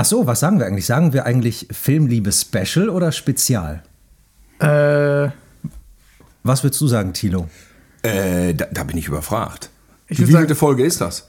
Ach 0.00 0.04
so, 0.04 0.28
was 0.28 0.38
sagen 0.38 0.60
wir 0.60 0.66
eigentlich? 0.66 0.86
Sagen 0.86 1.12
wir 1.12 1.26
eigentlich 1.26 1.66
Filmliebe 1.72 2.30
Special 2.30 2.88
oder 2.88 3.10
Spezial? 3.10 3.82
Äh, 4.60 5.30
Was 6.44 6.62
würdest 6.62 6.80
du 6.80 6.86
sagen, 6.86 7.12
Thilo? 7.12 7.48
Äh, 8.02 8.54
da, 8.54 8.66
da 8.70 8.84
bin 8.84 8.96
ich 8.96 9.08
überfragt. 9.08 9.70
Ich 10.06 10.20
wievielte 10.20 10.48
sagen- 10.48 10.54
Folge 10.54 10.84
ist 10.84 11.00
das? 11.00 11.28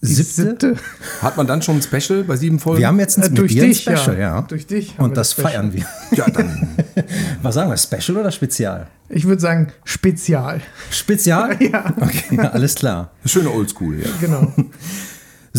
die 0.00 0.06
siebte. 0.14 0.76
Hat 1.22 1.36
man 1.38 1.46
dann 1.48 1.60
schon 1.62 1.76
ein 1.78 1.82
Special 1.82 2.22
bei 2.24 2.36
sieben 2.36 2.60
Folgen? 2.60 2.78
Wir 2.78 2.86
haben 2.88 3.00
jetzt 3.00 3.16
ein, 3.18 3.24
Äh, 3.24 3.30
durch 3.30 3.54
dich, 3.56 3.84
ja. 3.86 3.96
Special, 3.96 4.18
ja. 4.18 4.42
Durch 4.42 4.66
dich 4.66 4.96
haben 4.96 5.06
Und 5.06 5.10
wir 5.12 5.14
das 5.16 5.34
das 5.34 5.42
feiern 5.44 5.72
wir. 5.72 5.84
ja, 6.12 6.28
dann. 6.30 6.68
Was 7.42 7.54
sagen 7.56 7.70
wir, 7.70 7.76
Special 7.78 8.18
oder 8.18 8.30
Spezial? 8.30 8.86
Ich 9.08 9.24
würde 9.24 9.40
sagen 9.40 9.72
Spezial. 9.84 10.60
Spezial? 10.90 11.56
Ja. 11.62 11.94
Okay, 12.00 12.38
alles 12.38 12.74
klar. 12.76 13.10
Schöne 13.24 13.50
Oldschool, 13.50 13.98
ja. 14.00 14.08
Genau. 14.20 14.52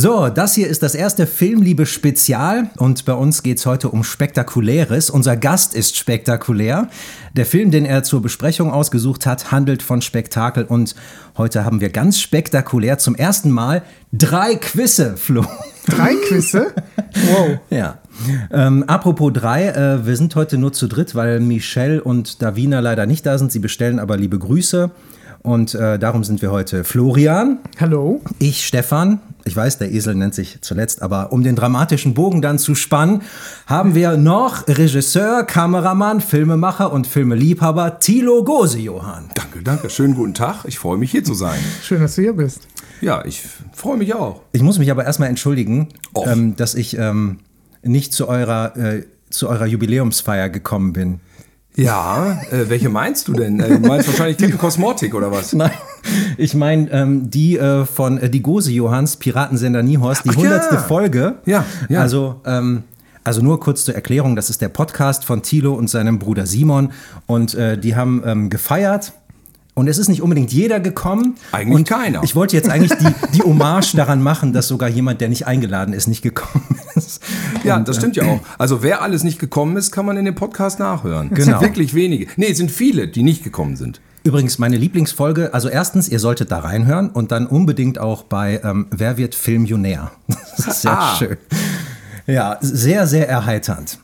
So, 0.01 0.29
das 0.29 0.55
hier 0.55 0.69
ist 0.69 0.81
das 0.81 0.95
erste 0.95 1.27
Filmliebe 1.27 1.85
Spezial 1.85 2.69
und 2.77 3.03
bei 3.03 3.11
uns 3.11 3.43
geht 3.43 3.57
es 3.57 3.65
heute 3.65 3.89
um 3.89 4.05
Spektakuläres. 4.05 5.09
Unser 5.09 5.35
Gast 5.35 5.75
ist 5.75 5.97
spektakulär. 5.97 6.87
Der 7.35 7.45
Film, 7.45 7.69
den 7.69 7.83
er 7.83 8.03
zur 8.03 8.21
Besprechung 8.21 8.71
ausgesucht 8.71 9.25
hat, 9.25 9.51
handelt 9.51 9.83
von 9.83 10.01
Spektakel 10.01 10.63
und 10.63 10.95
heute 11.37 11.65
haben 11.65 11.81
wir 11.81 11.89
ganz 11.89 12.17
spektakulär 12.21 12.97
zum 12.97 13.13
ersten 13.13 13.51
Mal 13.51 13.83
drei 14.13 14.55
Quizze, 14.55 15.17
Flo. 15.17 15.43
Drei 15.85 16.13
Quizze? 16.29 16.67
Wow. 17.31 17.59
Ja. 17.69 17.97
Ähm, 18.51 18.85
apropos 18.87 19.33
drei, 19.33 19.67
äh, 19.67 20.05
wir 20.05 20.15
sind 20.15 20.33
heute 20.35 20.57
nur 20.57 20.71
zu 20.71 20.87
dritt, 20.87 21.13
weil 21.13 21.41
Michelle 21.41 22.01
und 22.01 22.41
Davina 22.41 22.79
leider 22.79 23.05
nicht 23.05 23.25
da 23.25 23.37
sind. 23.37 23.51
Sie 23.51 23.59
bestellen 23.59 23.99
aber 23.99 24.15
liebe 24.15 24.39
Grüße. 24.39 24.91
Und 25.41 25.73
äh, 25.73 25.97
darum 25.97 26.23
sind 26.23 26.41
wir 26.41 26.51
heute 26.51 26.83
Florian, 26.83 27.59
Hallo. 27.79 28.21
ich 28.39 28.65
Stefan. 28.65 29.19
Ich 29.45 29.55
weiß, 29.55 29.77
der 29.77 29.91
Esel 29.91 30.15
nennt 30.15 30.35
sich 30.35 30.59
zuletzt, 30.61 31.01
aber 31.01 31.31
um 31.31 31.43
den 31.43 31.55
dramatischen 31.55 32.13
Bogen 32.13 32.41
dann 32.41 32.59
zu 32.59 32.75
spannen, 32.75 33.21
haben 33.65 33.95
wir 33.95 34.17
noch 34.17 34.67
Regisseur, 34.67 35.43
Kameramann, 35.43 36.21
Filmemacher 36.21 36.91
und 36.91 37.07
Filmeliebhaber 37.07 37.99
Thilo 37.99 38.43
Gose, 38.43 38.79
Johann. 38.79 39.29
Danke, 39.33 39.63
danke. 39.63 39.89
Schönen 39.89 40.13
guten 40.13 40.33
Tag. 40.33 40.65
Ich 40.65 40.77
freue 40.77 40.97
mich 40.97 41.11
hier 41.11 41.23
zu 41.23 41.33
sein. 41.33 41.59
Schön, 41.81 42.01
dass 42.01 42.15
du 42.15 42.21
hier 42.21 42.33
bist. 42.33 42.67
Ja, 43.01 43.23
ich 43.25 43.41
freue 43.73 43.97
mich 43.97 44.13
auch. 44.13 44.41
Ich 44.51 44.61
muss 44.61 44.77
mich 44.77 44.91
aber 44.91 45.05
erstmal 45.05 45.29
entschuldigen, 45.29 45.87
ähm, 46.25 46.55
dass 46.57 46.75
ich 46.75 46.97
ähm, 46.97 47.39
nicht 47.81 48.11
zu 48.13 48.27
eurer, 48.27 48.75
äh, 48.75 49.03
zu 49.29 49.47
eurer 49.47 49.65
Jubiläumsfeier 49.65 50.49
gekommen 50.49 50.91
bin. 50.93 51.21
Ja, 51.75 52.41
äh, 52.51 52.67
welche 52.67 52.89
meinst 52.89 53.27
du 53.27 53.33
denn? 53.33 53.59
Äh, 53.59 53.79
du 53.79 53.87
meinst 53.87 54.07
wahrscheinlich 54.07 54.37
Tippe 54.37 54.57
Kosmotik 54.57 55.13
oder 55.13 55.31
was? 55.31 55.53
Nein, 55.53 55.71
ich 56.37 56.53
meine 56.53 56.89
ähm, 56.91 57.29
die 57.29 57.57
äh, 57.57 57.85
von 57.85 58.17
äh, 58.17 58.29
die 58.29 58.41
Gose 58.41 58.71
Johanns, 58.71 59.17
Piratensender 59.17 59.83
Niehorst, 59.83 60.25
die 60.25 60.29
Ach 60.29 60.35
ja. 60.35 60.41
hundertste 60.41 60.77
Folge. 60.79 61.35
Ja, 61.45 61.65
ja. 61.87 62.01
Also, 62.01 62.41
ähm, 62.45 62.83
also 63.23 63.41
nur 63.41 63.59
kurz 63.59 63.85
zur 63.85 63.95
Erklärung, 63.95 64.35
das 64.35 64.49
ist 64.49 64.61
der 64.61 64.69
Podcast 64.69 65.23
von 65.25 65.43
Thilo 65.43 65.73
und 65.73 65.89
seinem 65.89 66.19
Bruder 66.19 66.45
Simon 66.45 66.91
und 67.27 67.53
äh, 67.53 67.77
die 67.77 67.95
haben 67.95 68.23
ähm, 68.25 68.49
gefeiert. 68.49 69.13
Und 69.79 69.87
es 69.87 69.97
ist 69.97 70.09
nicht 70.09 70.21
unbedingt 70.21 70.51
jeder 70.51 70.79
gekommen. 70.79 71.35
Eigentlich 71.53 71.75
und 71.77 71.87
keiner. 71.87 72.21
Ich 72.23 72.35
wollte 72.35 72.55
jetzt 72.55 72.69
eigentlich 72.69 72.91
die, 72.99 73.07
die 73.37 73.41
Hommage 73.43 73.93
daran 73.95 74.21
machen, 74.21 74.51
dass 74.53 74.67
sogar 74.67 74.89
jemand, 74.89 75.21
der 75.21 75.29
nicht 75.29 75.47
eingeladen 75.47 75.93
ist, 75.93 76.07
nicht 76.07 76.21
gekommen 76.21 76.79
ist. 76.95 77.21
Ja, 77.63 77.77
Und, 77.77 77.87
das 77.87 77.95
äh, 77.97 77.99
stimmt 78.01 78.15
ja 78.17 78.25
auch. 78.25 78.41
Also 78.57 78.83
wer 78.83 79.01
alles 79.01 79.23
nicht 79.23 79.39
gekommen 79.39 79.77
ist, 79.77 79.91
kann 79.91 80.05
man 80.05 80.17
in 80.17 80.25
dem 80.25 80.35
Podcast 80.35 80.79
nachhören. 80.79 81.29
Es 81.31 81.45
Genau. 81.45 81.59
sind 81.59 81.61
wirklich 81.67 81.93
wenige. 81.93 82.27
Nee, 82.35 82.47
es 82.51 82.57
sind 82.57 82.71
viele, 82.71 83.07
die 83.07 83.23
nicht 83.23 83.43
gekommen 83.43 83.75
sind. 83.77 84.01
Übrigens, 84.25 84.59
meine 84.59 84.75
Lieblingsfolge, 84.75 85.53
also 85.53 85.69
erstens, 85.69 86.09
ihr 86.09 86.19
solltet 86.19 86.51
da 86.51 86.59
reinhören 86.59 87.09
und 87.09 87.31
dann 87.31 87.47
unbedingt 87.47 87.99
auch 87.99 88.23
bei 88.23 88.59
ähm, 88.65 88.87
Wer 88.91 89.17
wird 89.17 89.33
Filmionär? 89.33 90.11
Das 90.57 90.67
ist 90.67 90.81
sehr 90.81 90.99
Ah. 90.99 91.15
schön. 91.15 91.37
Ja, 92.27 92.57
sehr, 92.59 93.07
sehr 93.07 93.29
erheiternd. 93.29 93.99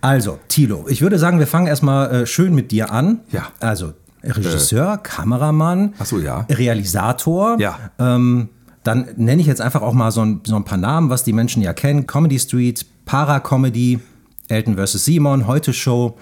Also, 0.00 0.38
Thilo, 0.46 0.86
ich 0.88 1.02
würde 1.02 1.18
sagen, 1.18 1.40
wir 1.40 1.48
fangen 1.48 1.66
erstmal 1.66 2.14
äh, 2.22 2.26
schön 2.26 2.54
mit 2.54 2.70
dir 2.70 2.92
an. 2.92 3.20
Ja. 3.32 3.48
Also, 3.58 3.92
Regisseur, 4.22 4.98
Kameramann, 4.98 5.94
Ach 5.98 6.06
so, 6.06 6.18
ja. 6.18 6.46
Realisator. 6.50 7.58
Ja. 7.58 7.78
Ähm, 7.98 8.48
dann 8.82 9.08
nenne 9.16 9.40
ich 9.40 9.46
jetzt 9.46 9.60
einfach 9.60 9.82
auch 9.82 9.94
mal 9.94 10.10
so 10.10 10.24
ein, 10.24 10.40
so 10.44 10.56
ein 10.56 10.64
paar 10.64 10.78
Namen, 10.78 11.10
was 11.10 11.24
die 11.24 11.32
Menschen 11.32 11.62
ja 11.62 11.72
kennen. 11.72 12.06
Comedy 12.06 12.38
Street, 12.38 12.86
Para-Comedy, 13.04 14.00
Elton 14.48 14.76
vs. 14.76 15.04
Simon, 15.04 15.46
Heute 15.46 15.72
Show. 15.72 16.16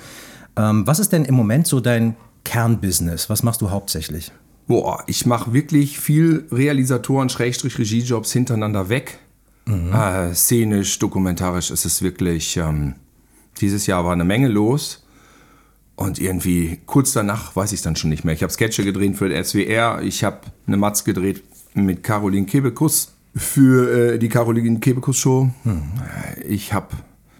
Ähm, 0.56 0.86
was 0.86 0.98
ist 0.98 1.12
denn 1.12 1.24
im 1.24 1.34
Moment 1.34 1.66
so 1.66 1.80
dein 1.80 2.16
Kernbusiness? 2.44 3.28
Was 3.28 3.42
machst 3.42 3.60
du 3.60 3.70
hauptsächlich? 3.70 4.32
Boah, 4.66 5.02
ich 5.06 5.26
mache 5.26 5.52
wirklich 5.52 5.98
viel 5.98 6.46
Realisatoren, 6.50 7.28
Schrägstrich, 7.28 7.78
Regiejobs 7.78 8.32
hintereinander 8.32 8.88
weg. 8.88 9.18
Äh, 9.66 10.34
szenisch, 10.34 10.98
dokumentarisch 10.98 11.70
ist 11.70 11.84
es 11.84 12.02
wirklich. 12.02 12.56
Ähm, 12.56 12.94
dieses 13.60 13.86
Jahr 13.86 14.04
war 14.04 14.12
eine 14.12 14.24
Menge 14.24 14.48
los. 14.48 15.03
Und 15.96 16.18
irgendwie 16.18 16.80
kurz 16.86 17.12
danach 17.12 17.54
weiß 17.54 17.72
ich 17.72 17.78
es 17.78 17.82
dann 17.82 17.94
schon 17.96 18.10
nicht 18.10 18.24
mehr. 18.24 18.34
Ich 18.34 18.42
habe 18.42 18.52
Sketche 18.52 18.82
gedreht 18.84 19.16
für 19.16 19.28
den 19.28 19.42
SWR. 19.44 20.02
Ich 20.02 20.24
habe 20.24 20.40
eine 20.66 20.76
Matz 20.76 21.04
gedreht 21.04 21.42
mit 21.74 22.02
Caroline 22.02 22.46
Kebekus 22.46 23.12
für 23.36 24.14
äh, 24.14 24.18
die 24.18 24.28
Caroline 24.28 24.80
Kebekus 24.80 25.18
Show. 25.18 25.50
Äh, 25.64 26.42
Ich 26.48 26.72
habe 26.72 26.88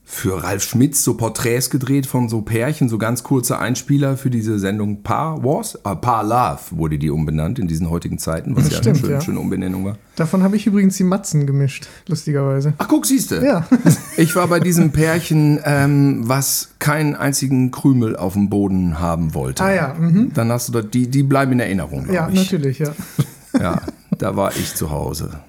für 0.07 0.43
Ralf 0.43 0.63
Schmitz 0.63 1.03
so 1.03 1.15
Porträts 1.15 1.71
gedreht 1.71 2.07
von 2.07 2.29
so 2.29 2.43
Pärchen, 2.43 2.91
so 2.91 2.99
ganz 2.99 3.23
kurze 3.23 3.59
Einspieler 3.59 4.19
für 4.19 4.29
diese 4.29 4.59
Sendung 4.59 5.03
Paar 5.03 5.43
Wars. 5.43 5.79
Ah, 5.85 5.95
Paar 5.95 6.23
Love 6.23 6.79
wurde 6.79 6.99
die 6.99 7.11
umbenannt 7.11 7.59
in 7.59 7.69
diesen 7.69 7.89
heutigen 7.89 8.19
Zeiten, 8.19 8.55
was 8.55 8.71
ja 8.71 8.77
stimmt, 8.79 8.87
eine 8.87 8.99
schöne, 8.99 9.13
ja. 9.15 9.21
schöne 9.23 9.41
Umbenennung 9.41 9.87
war. 9.87 9.97
Davon 10.17 10.43
habe 10.43 10.57
ich 10.57 10.67
übrigens 10.67 10.99
die 10.99 11.05
Matzen 11.05 11.47
gemischt, 11.47 11.89
lustigerweise. 12.07 12.75
Ach, 12.79 12.87
guck, 12.87 13.07
siehst 13.07 13.31
du. 13.31 13.45
Ja. 13.45 13.67
Ich 14.17 14.37
war 14.37 14.47
bei 14.47 14.61
diesem 14.61 14.93
Pärchen, 14.93 15.59
ähm, 15.65 16.21
was 16.29 16.75
keinen 16.79 17.17
einzigen 17.17 17.73
Krümel 17.73 18.15
auf 18.15 18.35
dem 18.35 18.49
Boden 18.49 19.01
haben 19.01 19.35
wollte. 19.35 19.65
Ah 19.65 19.73
ja, 19.73 19.95
mhm. 19.95 20.33
Dann 20.33 20.53
hast 20.53 20.69
du 20.69 20.73
da, 20.73 20.83
die, 20.83 21.09
die 21.09 21.25
bleiben 21.25 21.53
in 21.53 21.61
Erinnerung, 21.61 22.13
Ja, 22.13 22.29
ich. 22.29 22.37
natürlich, 22.37 22.79
ja. 22.79 22.93
Ja, 23.59 23.81
da 24.19 24.37
war 24.37 24.51
ich 24.57 24.75
zu 24.75 24.91
Hause. 24.91 25.41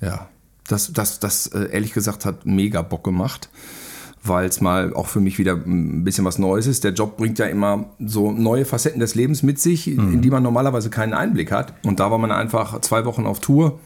Ja, 0.00 0.28
das, 0.68 0.92
das, 0.92 1.20
das 1.20 1.46
äh, 1.48 1.68
ehrlich 1.72 1.92
gesagt 1.92 2.24
hat 2.24 2.46
mega 2.46 2.82
Bock 2.82 3.04
gemacht, 3.04 3.48
weil 4.28 4.48
es 4.48 4.60
mal 4.60 4.92
auch 4.94 5.06
für 5.06 5.20
mich 5.20 5.38
wieder 5.38 5.54
ein 5.54 6.04
bisschen 6.04 6.24
was 6.24 6.38
Neues 6.38 6.66
ist. 6.66 6.84
Der 6.84 6.92
Job 6.92 7.16
bringt 7.16 7.38
ja 7.38 7.46
immer 7.46 7.86
so 7.98 8.32
neue 8.32 8.64
Facetten 8.64 9.00
des 9.00 9.14
Lebens 9.14 9.42
mit 9.42 9.58
sich, 9.58 9.88
in 9.88 10.22
die 10.22 10.30
man 10.30 10.42
normalerweise 10.42 10.90
keinen 10.90 11.14
Einblick 11.14 11.52
hat. 11.52 11.74
Und 11.84 12.00
da 12.00 12.10
war 12.10 12.18
man 12.18 12.30
einfach 12.32 12.80
zwei 12.80 13.04
Wochen 13.04 13.26
auf 13.26 13.40
Tour 13.40 13.78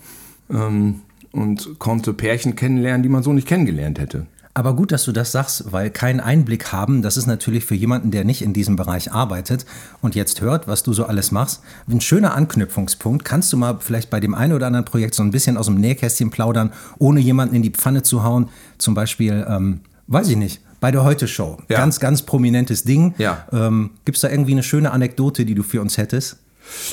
ähm, 0.51 1.01
und 1.33 1.79
konnte 1.79 2.13
Pärchen 2.13 2.57
kennenlernen, 2.57 3.03
die 3.03 3.09
man 3.09 3.23
so 3.23 3.33
nicht 3.33 3.47
kennengelernt 3.47 3.99
hätte. 3.99 4.27
Aber 4.53 4.75
gut, 4.75 4.91
dass 4.91 5.05
du 5.05 5.13
das 5.13 5.31
sagst, 5.31 5.73
weil 5.73 5.91
keinen 5.91 6.19
Einblick 6.19 6.73
haben, 6.73 7.03
das 7.03 7.17
ist 7.17 7.27
natürlich 7.27 7.65
für 7.65 7.77
jemanden, 7.77 8.11
der 8.11 8.25
nicht 8.25 8.43
in 8.43 8.53
diesem 8.53 8.75
Bereich 8.75 9.13
arbeitet 9.13 9.65
und 10.03 10.17
jetzt 10.17 10.41
hört, 10.41 10.67
was 10.67 10.83
du 10.83 10.93
so 10.93 11.07
alles 11.07 11.31
machst, 11.31 11.63
ein 11.89 12.01
schöner 12.01 12.35
Anknüpfungspunkt. 12.35 13.25
Kannst 13.25 13.53
du 13.53 13.57
mal 13.57 13.79
vielleicht 13.79 14.11
bei 14.11 14.19
dem 14.19 14.35
einen 14.35 14.53
oder 14.53 14.67
anderen 14.67 14.85
Projekt 14.85 15.15
so 15.15 15.23
ein 15.23 15.31
bisschen 15.31 15.57
aus 15.57 15.67
dem 15.67 15.77
Nähkästchen 15.77 16.31
plaudern, 16.31 16.73
ohne 16.99 17.21
jemanden 17.21 17.55
in 17.55 17.63
die 17.63 17.71
Pfanne 17.71 18.03
zu 18.03 18.25
hauen? 18.25 18.49
Zum 18.77 18.95
Beispiel, 18.95 19.47
ähm, 19.49 19.81
weiß 20.11 20.29
ich 20.29 20.37
nicht, 20.37 20.61
bei 20.81 20.91
der 20.91 21.05
Heute-Show. 21.05 21.59
Ja. 21.69 21.79
Ganz, 21.79 22.01
ganz 22.01 22.23
prominentes 22.23 22.85
Ding. 22.85 23.15
Ja. 23.17 23.47
Ähm, 23.53 23.93
Gibt 24.05 24.17
es 24.17 24.23
da 24.23 24.29
irgendwie 24.29 24.53
eine 24.53 24.63
schöne 24.63 24.91
Anekdote, 24.91 25.47
die 25.47 25.55
du 25.55 25.63
für 25.63 25.81
uns 25.81 25.97
hättest? 25.97 26.37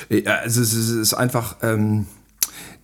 Ja, 0.10 0.36
also 0.38 0.62
es 0.62 0.74
ist, 0.74 0.90
es 0.90 0.96
ist 0.96 1.14
einfach. 1.14 1.58
Ähm, 1.62 2.06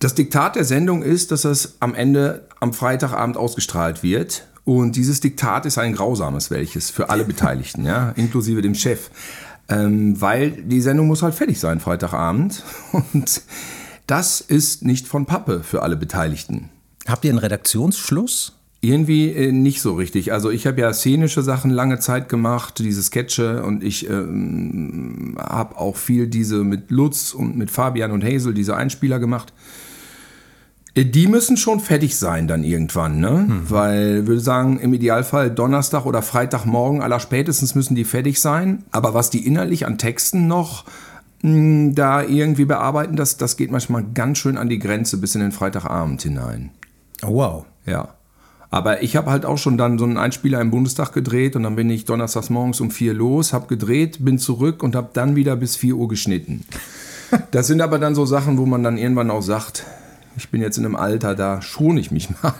das 0.00 0.14
Diktat 0.14 0.56
der 0.56 0.64
Sendung 0.64 1.02
ist, 1.02 1.30
dass 1.30 1.44
es 1.44 1.76
am 1.80 1.94
Ende 1.94 2.46
am 2.60 2.74
Freitagabend 2.74 3.36
ausgestrahlt 3.36 4.02
wird. 4.02 4.46
Und 4.64 4.96
dieses 4.96 5.20
Diktat 5.20 5.66
ist 5.66 5.78
ein 5.78 5.94
grausames 5.94 6.50
welches 6.50 6.90
für 6.90 7.10
alle 7.10 7.24
Beteiligten, 7.24 7.84
ja, 7.84 8.10
inklusive 8.16 8.60
dem 8.60 8.74
Chef. 8.74 9.10
Ähm, 9.68 10.20
weil 10.20 10.50
die 10.50 10.80
Sendung 10.80 11.06
muss 11.06 11.22
halt 11.22 11.34
fertig 11.34 11.58
sein, 11.58 11.80
Freitagabend. 11.80 12.62
Und 12.92 13.42
das 14.06 14.40
ist 14.40 14.84
nicht 14.84 15.06
von 15.06 15.26
Pappe 15.26 15.62
für 15.62 15.82
alle 15.82 15.96
Beteiligten. 15.96 16.70
Habt 17.06 17.24
ihr 17.24 17.30
einen 17.30 17.38
Redaktionsschluss? 17.38 18.52
Irgendwie 18.84 19.30
äh, 19.30 19.50
nicht 19.50 19.80
so 19.80 19.94
richtig. 19.94 20.32
Also 20.32 20.50
ich 20.50 20.66
habe 20.66 20.80
ja 20.80 20.92
szenische 20.92 21.42
Sachen 21.42 21.70
lange 21.70 21.98
Zeit 22.00 22.28
gemacht, 22.28 22.78
diese 22.80 23.02
Sketche 23.02 23.62
und 23.62 23.82
ich 23.82 24.10
ähm, 24.10 25.36
habe 25.38 25.78
auch 25.78 25.96
viel 25.96 26.26
diese 26.26 26.64
mit 26.64 26.90
Lutz 26.90 27.32
und 27.32 27.56
mit 27.56 27.70
Fabian 27.70 28.10
und 28.12 28.22
Hazel, 28.22 28.52
diese 28.52 28.76
Einspieler 28.76 29.18
gemacht. 29.18 29.54
Äh, 30.94 31.06
Die 31.06 31.26
müssen 31.28 31.56
schon 31.56 31.80
fertig 31.80 32.16
sein 32.16 32.46
dann 32.46 32.62
irgendwann, 32.62 33.20
ne? 33.20 33.46
Weil, 33.68 34.18
ich 34.20 34.26
würde 34.26 34.40
sagen, 34.40 34.78
im 34.78 34.92
Idealfall 34.92 35.50
Donnerstag 35.50 36.04
oder 36.04 36.20
Freitagmorgen 36.20 37.00
aller 37.00 37.20
spätestens 37.20 37.74
müssen 37.74 37.94
die 37.94 38.04
fertig 38.04 38.38
sein. 38.38 38.84
Aber 38.90 39.14
was 39.14 39.30
die 39.30 39.46
innerlich 39.46 39.86
an 39.86 39.96
Texten 39.96 40.46
noch 40.46 40.84
mh, 41.40 41.92
da 41.94 42.22
irgendwie 42.22 42.66
bearbeiten, 42.66 43.16
das, 43.16 43.38
das 43.38 43.56
geht 43.56 43.70
manchmal 43.70 44.04
ganz 44.14 44.38
schön 44.38 44.58
an 44.58 44.68
die 44.68 44.78
Grenze 44.78 45.16
bis 45.16 45.34
in 45.34 45.40
den 45.40 45.52
Freitagabend 45.52 46.20
hinein. 46.20 46.70
Oh, 47.22 47.34
wow. 47.34 47.64
Ja. 47.86 48.14
Aber 48.74 49.04
ich 49.04 49.14
habe 49.14 49.30
halt 49.30 49.46
auch 49.46 49.56
schon 49.56 49.78
dann 49.78 50.00
so 50.00 50.04
einen 50.04 50.18
Einspieler 50.18 50.60
im 50.60 50.72
Bundestag 50.72 51.12
gedreht 51.12 51.54
und 51.54 51.62
dann 51.62 51.76
bin 51.76 51.88
ich 51.90 52.06
donnerstags 52.06 52.50
morgens 52.50 52.80
um 52.80 52.90
vier 52.90 53.14
los, 53.14 53.52
habe 53.52 53.68
gedreht, 53.68 54.24
bin 54.24 54.36
zurück 54.36 54.82
und 54.82 54.96
habe 54.96 55.10
dann 55.12 55.36
wieder 55.36 55.54
bis 55.54 55.76
vier 55.76 55.94
Uhr 55.94 56.08
geschnitten. 56.08 56.66
Das 57.50 57.66
sind 57.66 57.80
aber 57.80 57.98
dann 57.98 58.14
so 58.14 58.26
Sachen, 58.26 58.58
wo 58.58 58.66
man 58.66 58.84
dann 58.84 58.98
irgendwann 58.98 59.30
auch 59.30 59.42
sagt, 59.42 59.84
ich 60.36 60.50
bin 60.50 60.60
jetzt 60.60 60.76
in 60.76 60.84
einem 60.84 60.94
Alter, 60.94 61.34
da 61.34 61.62
schone 61.62 61.98
ich 61.98 62.10
mich 62.12 62.28
mal 62.42 62.54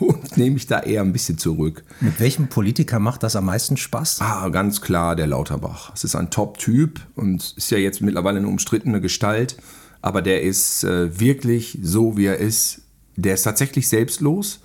und 0.00 0.36
nehme 0.36 0.54
mich 0.54 0.66
da 0.66 0.80
eher 0.80 1.02
ein 1.02 1.12
bisschen 1.12 1.38
zurück. 1.38 1.84
Mit 2.00 2.18
welchem 2.18 2.48
Politiker 2.48 2.98
macht 2.98 3.22
das 3.22 3.36
am 3.36 3.44
meisten 3.44 3.76
Spaß? 3.76 4.20
Ah, 4.22 4.48
ganz 4.48 4.80
klar, 4.80 5.14
der 5.14 5.26
Lauterbach. 5.26 5.92
Es 5.94 6.02
ist 6.04 6.16
ein 6.16 6.30
Top-Typ 6.30 7.00
und 7.14 7.54
ist 7.56 7.70
ja 7.70 7.78
jetzt 7.78 8.00
mittlerweile 8.00 8.38
eine 8.38 8.48
umstrittene 8.48 9.00
Gestalt, 9.00 9.56
aber 10.02 10.22
der 10.22 10.42
ist 10.42 10.82
äh, 10.82 11.20
wirklich 11.20 11.78
so, 11.82 12.16
wie 12.16 12.26
er 12.26 12.38
ist. 12.38 12.82
Der 13.16 13.34
ist 13.34 13.42
tatsächlich 13.42 13.88
selbstlos, 13.88 14.60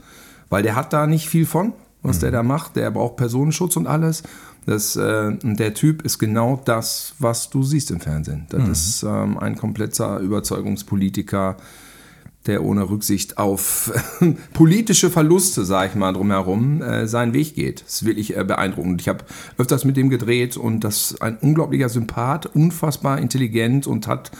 weil 0.52 0.62
der 0.62 0.76
hat 0.76 0.94
da 0.94 1.08
nicht 1.08 1.28
viel 1.28 1.48
von, 1.48 1.74
was 2.04 2.20
der 2.20 2.30
da 2.30 2.44
macht. 2.44 2.76
Der 2.76 2.92
braucht 2.92 3.16
Personenschutz 3.16 3.78
und 3.78 3.88
alles. 3.88 4.22
Das, 4.68 4.96
äh, 4.96 5.32
der 5.42 5.74
Typ 5.74 6.04
ist 6.04 6.20
genau 6.20 6.62
das, 6.64 7.16
was 7.18 7.50
du 7.50 7.64
siehst 7.64 7.90
im 7.90 8.00
Fernsehen. 8.00 8.46
Das 8.50 8.70
ist 8.70 9.04
ähm, 9.04 9.40
ein 9.40 9.56
kompletter 9.56 10.20
Überzeugungspolitiker, 10.20 11.58
der 12.46 12.64
ohne 12.64 12.90
Rücksicht 12.90 13.38
auf 13.38 13.92
politische 14.54 15.10
Verluste, 15.10 15.64
sag 15.64 15.92
ich 15.92 15.96
mal, 15.96 16.12
drumherum 16.12 16.82
äh, 16.82 17.08
seinen 17.08 17.34
Weg 17.34 17.56
geht. 17.56 17.84
Das 17.84 17.94
ist 17.94 18.06
wirklich 18.06 18.36
äh, 18.36 18.44
beeindruckend. 18.44 19.02
Ich 19.02 19.08
habe 19.08 19.24
öfters 19.58 19.86
mit 19.86 19.98
dem 19.98 20.10
gedreht 20.10 20.58
und 20.58 20.84
das 20.84 21.12
ist 21.12 21.22
ein 21.22 21.38
unglaublicher 21.38 21.90
Sympath, 21.90 22.46
unfassbar 22.46 23.20
intelligent 23.20 23.88
und 23.88 24.08
hat 24.08 24.32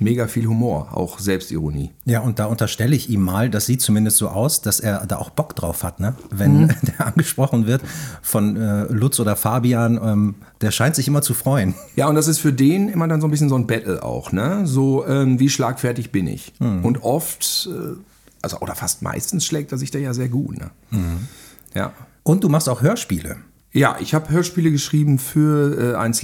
mega 0.00 0.26
viel 0.26 0.46
Humor, 0.46 0.96
auch 0.96 1.18
Selbstironie. 1.18 1.90
Ja, 2.04 2.20
und 2.20 2.38
da 2.38 2.46
unterstelle 2.46 2.96
ich 2.96 3.10
ihm 3.10 3.20
mal, 3.20 3.50
das 3.50 3.66
sieht 3.66 3.80
zumindest 3.80 4.16
so 4.16 4.28
aus, 4.28 4.62
dass 4.62 4.80
er 4.80 5.06
da 5.06 5.16
auch 5.16 5.30
Bock 5.30 5.54
drauf 5.56 5.82
hat, 5.82 6.00
ne? 6.00 6.14
Wenn 6.30 6.68
der 6.82 7.06
angesprochen 7.06 7.66
wird 7.66 7.82
von 8.22 8.56
äh, 8.56 8.84
Lutz 8.84 9.20
oder 9.20 9.36
Fabian, 9.36 10.00
ähm, 10.02 10.34
der 10.60 10.70
scheint 10.70 10.94
sich 10.94 11.08
immer 11.08 11.22
zu 11.22 11.34
freuen. 11.34 11.74
Ja, 11.96 12.08
und 12.08 12.14
das 12.14 12.28
ist 12.28 12.38
für 12.38 12.52
den 12.52 12.88
immer 12.88 13.08
dann 13.08 13.20
so 13.20 13.26
ein 13.26 13.30
bisschen 13.30 13.48
so 13.48 13.56
ein 13.56 13.66
Battle 13.66 14.02
auch, 14.02 14.32
ne? 14.32 14.66
So, 14.66 15.06
ähm, 15.06 15.38
wie 15.38 15.48
schlagfertig 15.48 16.12
bin 16.12 16.26
ich? 16.26 16.52
Und 16.58 17.02
oft, 17.02 17.68
äh, 17.70 17.96
also 18.42 18.58
oder 18.60 18.74
fast 18.74 19.02
meistens 19.02 19.44
schlägt 19.44 19.72
er 19.72 19.78
sich 19.78 19.90
da 19.90 19.98
ja 19.98 20.14
sehr 20.14 20.28
gut, 20.28 20.58
ne? 20.58 20.70
Ja. 21.74 21.92
Und 22.22 22.44
du 22.44 22.48
machst 22.48 22.68
auch 22.68 22.82
Hörspiele. 22.82 23.36
Ja, 23.72 23.96
ich 24.00 24.14
habe 24.14 24.30
Hörspiele 24.30 24.70
geschrieben 24.70 25.18
für 25.18 25.94
äh, 25.94 25.96
1 25.96 26.22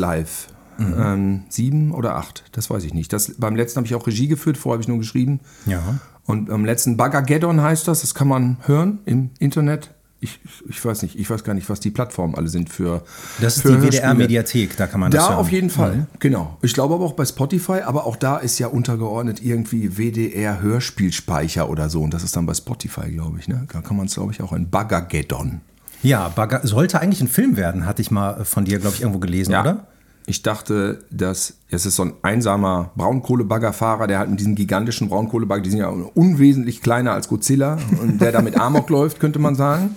Live. 0.78 1.14
Ähm, 1.14 1.42
sieben 1.48 1.92
oder 1.92 2.16
acht, 2.16 2.44
das 2.52 2.70
weiß 2.70 2.84
ich 2.84 2.94
nicht. 2.94 3.12
Das, 3.12 3.34
beim 3.38 3.56
letzten 3.56 3.78
habe 3.78 3.86
ich 3.86 3.94
auch 3.94 4.06
Regie 4.06 4.28
geführt, 4.28 4.56
vorher 4.56 4.76
habe 4.76 4.82
ich 4.82 4.88
nur 4.88 4.98
geschrieben. 4.98 5.40
Ja. 5.66 5.82
Und 6.24 6.50
am 6.50 6.64
letzten 6.64 6.96
Bagageddon 6.96 7.60
heißt 7.62 7.86
das, 7.88 8.00
das 8.00 8.14
kann 8.14 8.28
man 8.28 8.56
hören 8.66 8.98
im 9.06 9.30
Internet. 9.38 9.90
Ich, 10.18 10.40
ich 10.68 10.82
weiß 10.82 11.02
nicht, 11.02 11.18
ich 11.18 11.28
weiß 11.28 11.44
gar 11.44 11.54
nicht, 11.54 11.68
was 11.68 11.78
die 11.78 11.90
Plattformen 11.90 12.34
alle 12.34 12.48
sind 12.48 12.70
für. 12.70 13.04
Das 13.38 13.56
ist 13.56 13.62
für 13.62 13.76
die. 13.76 13.86
WDR-Mediathek, 13.86 14.76
da 14.76 14.86
kann 14.86 15.00
man 15.00 15.10
das 15.10 15.26
Da 15.26 15.36
auf 15.36 15.52
jeden 15.52 15.70
Fall, 15.70 16.06
genau. 16.18 16.56
Ich 16.62 16.72
glaube 16.72 16.94
aber 16.94 17.04
auch 17.04 17.12
bei 17.12 17.26
Spotify, 17.26 17.82
aber 17.84 18.06
auch 18.06 18.16
da 18.16 18.38
ist 18.38 18.58
ja 18.58 18.66
untergeordnet 18.68 19.42
irgendwie 19.42 19.98
WDR 19.98 20.60
Hörspielspeicher 20.60 21.68
oder 21.68 21.90
so. 21.90 22.02
Und 22.02 22.14
das 22.14 22.24
ist 22.24 22.34
dann 22.34 22.46
bei 22.46 22.54
Spotify, 22.54 23.10
glaube 23.10 23.38
ich. 23.38 23.46
Ne? 23.46 23.66
Da 23.72 23.82
kann 23.82 23.96
man 23.96 24.06
es, 24.06 24.14
glaube 24.14 24.32
ich, 24.32 24.42
auch 24.42 24.52
ein 24.52 24.70
Bagageddon. 24.70 25.60
Ja, 26.02 26.28
Bagger 26.28 26.66
sollte 26.66 27.00
eigentlich 27.00 27.20
ein 27.20 27.28
Film 27.28 27.56
werden, 27.56 27.86
hatte 27.86 28.02
ich 28.02 28.10
mal 28.10 28.44
von 28.44 28.64
dir, 28.64 28.78
glaube 28.78 28.96
ich, 28.96 29.02
irgendwo 29.02 29.18
gelesen, 29.18 29.54
oder? 29.54 29.86
Ich 30.28 30.42
dachte, 30.42 31.04
dass 31.10 31.54
es 31.70 31.86
ist 31.86 31.96
so 31.96 32.02
ein 32.02 32.12
einsamer 32.22 32.90
Braunkohlebaggerfahrer, 32.96 34.08
der 34.08 34.18
halt 34.18 34.30
mit 34.30 34.40
diesen 34.40 34.56
gigantischen 34.56 35.08
Braunkohlebagger, 35.08 35.62
die 35.62 35.70
sind 35.70 35.78
ja 35.78 35.88
unwesentlich 35.88 36.82
kleiner 36.82 37.12
als 37.12 37.28
Godzilla 37.28 37.78
und 38.02 38.20
der 38.20 38.32
da 38.32 38.42
mit 38.42 38.58
Amok 38.58 38.90
läuft, 38.90 39.20
könnte 39.20 39.38
man 39.38 39.54
sagen. 39.54 39.94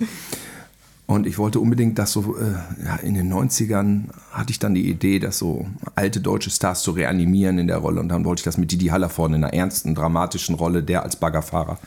Und 1.10 1.26
ich 1.26 1.38
wollte 1.38 1.58
unbedingt 1.58 1.98
das 1.98 2.12
so, 2.12 2.36
äh, 2.36 2.84
ja, 2.84 2.94
in 3.02 3.14
den 3.14 3.32
90ern 3.32 4.04
hatte 4.30 4.52
ich 4.52 4.60
dann 4.60 4.74
die 4.74 4.88
Idee, 4.88 5.18
das 5.18 5.38
so 5.38 5.66
alte 5.96 6.20
deutsche 6.20 6.50
Stars 6.50 6.84
zu 6.84 6.92
reanimieren 6.92 7.58
in 7.58 7.66
der 7.66 7.78
Rolle. 7.78 7.98
Und 7.98 8.08
dann 8.08 8.24
wollte 8.24 8.40
ich 8.40 8.44
das 8.44 8.56
mit 8.56 8.70
Didi 8.70 8.86
Hallervorden 8.86 9.34
in 9.34 9.42
einer 9.42 9.52
ernsten, 9.52 9.96
dramatischen 9.96 10.54
Rolle, 10.54 10.84
der 10.84 11.02
als 11.02 11.16
Baggerfahrer. 11.16 11.78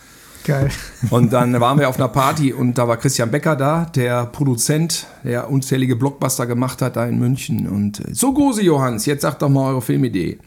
Geil. 0.45 0.69
Und 1.09 1.31
dann 1.31 1.59
waren 1.61 1.79
wir 1.79 1.87
auf 1.87 1.97
einer 1.97 2.09
Party 2.09 2.51
und 2.53 2.77
da 2.77 2.87
war 2.87 2.97
Christian 2.97 3.31
Becker 3.31 3.55
da, 3.55 3.85
der 3.95 4.25
Produzent, 4.25 5.07
der 5.23 5.49
unzählige 5.49 5.95
Blockbuster 5.95 6.45
gemacht 6.45 6.81
hat 6.81 6.95
da 6.97 7.05
in 7.05 7.17
München. 7.19 7.67
Und 7.67 7.99
äh, 8.01 8.13
so 8.13 8.33
Gose 8.33 8.61
Johannes, 8.61 9.05
jetzt 9.05 9.21
sagt 9.21 9.41
doch 9.41 9.49
mal 9.49 9.69
eure 9.69 9.81
Filmidee. 9.81 10.39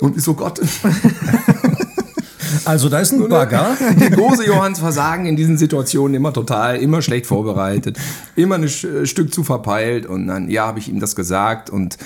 Und 0.00 0.16
ich 0.16 0.22
so 0.22 0.34
Gott, 0.34 0.60
Also 2.64 2.88
da 2.88 2.98
ist 3.00 3.12
ein 3.12 3.28
Bagger. 3.28 3.76
die 3.96 4.10
Gose 4.10 4.44
Johanns 4.46 4.80
versagen 4.80 5.26
in 5.26 5.36
diesen 5.36 5.56
Situationen 5.56 6.14
immer 6.14 6.32
total, 6.32 6.76
immer 6.76 7.00
schlecht 7.00 7.26
vorbereitet, 7.26 7.98
immer 8.36 8.56
ein 8.56 8.64
Sch- 8.64 9.06
Stück 9.06 9.32
zu 9.32 9.44
verpeilt. 9.44 10.06
Und 10.06 10.26
dann, 10.26 10.48
ja, 10.50 10.66
habe 10.66 10.78
ich 10.78 10.88
ihm 10.88 11.00
das 11.00 11.14
gesagt 11.16 11.70
und 11.70 11.96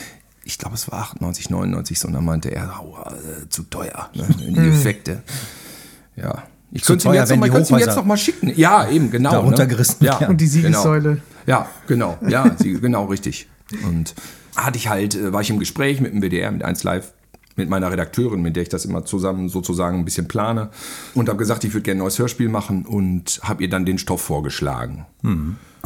ich 0.45 0.59
glaube, 0.59 0.75
es 0.75 0.91
war 0.93 1.00
98, 1.00 1.49
99 1.50 1.99
so. 1.99 2.09
Und 2.09 2.15
dann 2.15 2.25
meinte 2.25 2.50
er, 2.50 2.79
aua, 2.79 3.12
äh, 3.15 3.49
zu 3.49 3.62
teuer, 3.65 4.11
ne, 4.15 4.27
die 4.39 4.69
Effekte. 4.69 5.23
Ja. 6.17 6.43
Ich 6.75 6.82
könnte 6.82 7.06
ihm 7.06 7.12
teuer, 7.12 7.21
jetzt 7.21 7.31
wenn 7.31 7.38
noch 7.38 7.71
mal, 7.71 7.81
jetzt 7.81 7.97
noch 7.97 8.05
mal 8.05 8.17
schicken. 8.17 8.53
Ja, 8.56 8.88
eben, 8.91 9.11
genau. 9.11 9.31
da 9.31 9.37
ne? 9.37 9.44
runtergerissen 9.44 10.05
Ja, 10.05 10.19
werden. 10.19 10.32
Und 10.32 10.41
die 10.41 10.49
Siegessäule. 10.49 11.23
ja, 11.47 11.69
genau. 11.87 12.19
Ja, 12.29 12.49
genau, 12.61 13.05
richtig. 13.05 13.49
Und 13.87 14.15
hatte 14.56 14.76
ich 14.76 14.88
halt, 14.88 15.15
äh, 15.15 15.32
war 15.32 15.41
ich 15.41 15.50
im 15.50 15.61
Gespräch 15.61 16.00
mit 16.00 16.12
dem 16.12 16.21
WDR, 16.21 16.50
mit 16.50 16.65
1 16.65 16.82
Live, 16.82 17.12
mit 17.56 17.69
meiner 17.69 17.91
Redakteurin, 17.91 18.43
mit 18.43 18.56
der 18.56 18.62
ich 18.65 18.69
das 18.69 18.85
immer 18.85 19.05
zusammen 19.05 19.49
sozusagen 19.49 19.99
ein 19.99 20.05
bisschen 20.05 20.29
plane. 20.29 20.71
Und 21.15 21.29
habe 21.29 21.39
gesagt, 21.39 21.65
ich 21.65 21.73
würde 21.73 21.83
gerne 21.83 21.99
ein 21.99 22.05
neues 22.05 22.19
Hörspiel 22.19 22.49
machen 22.49 22.85
und 22.87 23.41
habe 23.43 23.62
ihr 23.62 23.69
dann 23.71 23.85
den 23.85 23.99
Stoff 23.99 24.21
vorgeschlagen. 24.23 25.06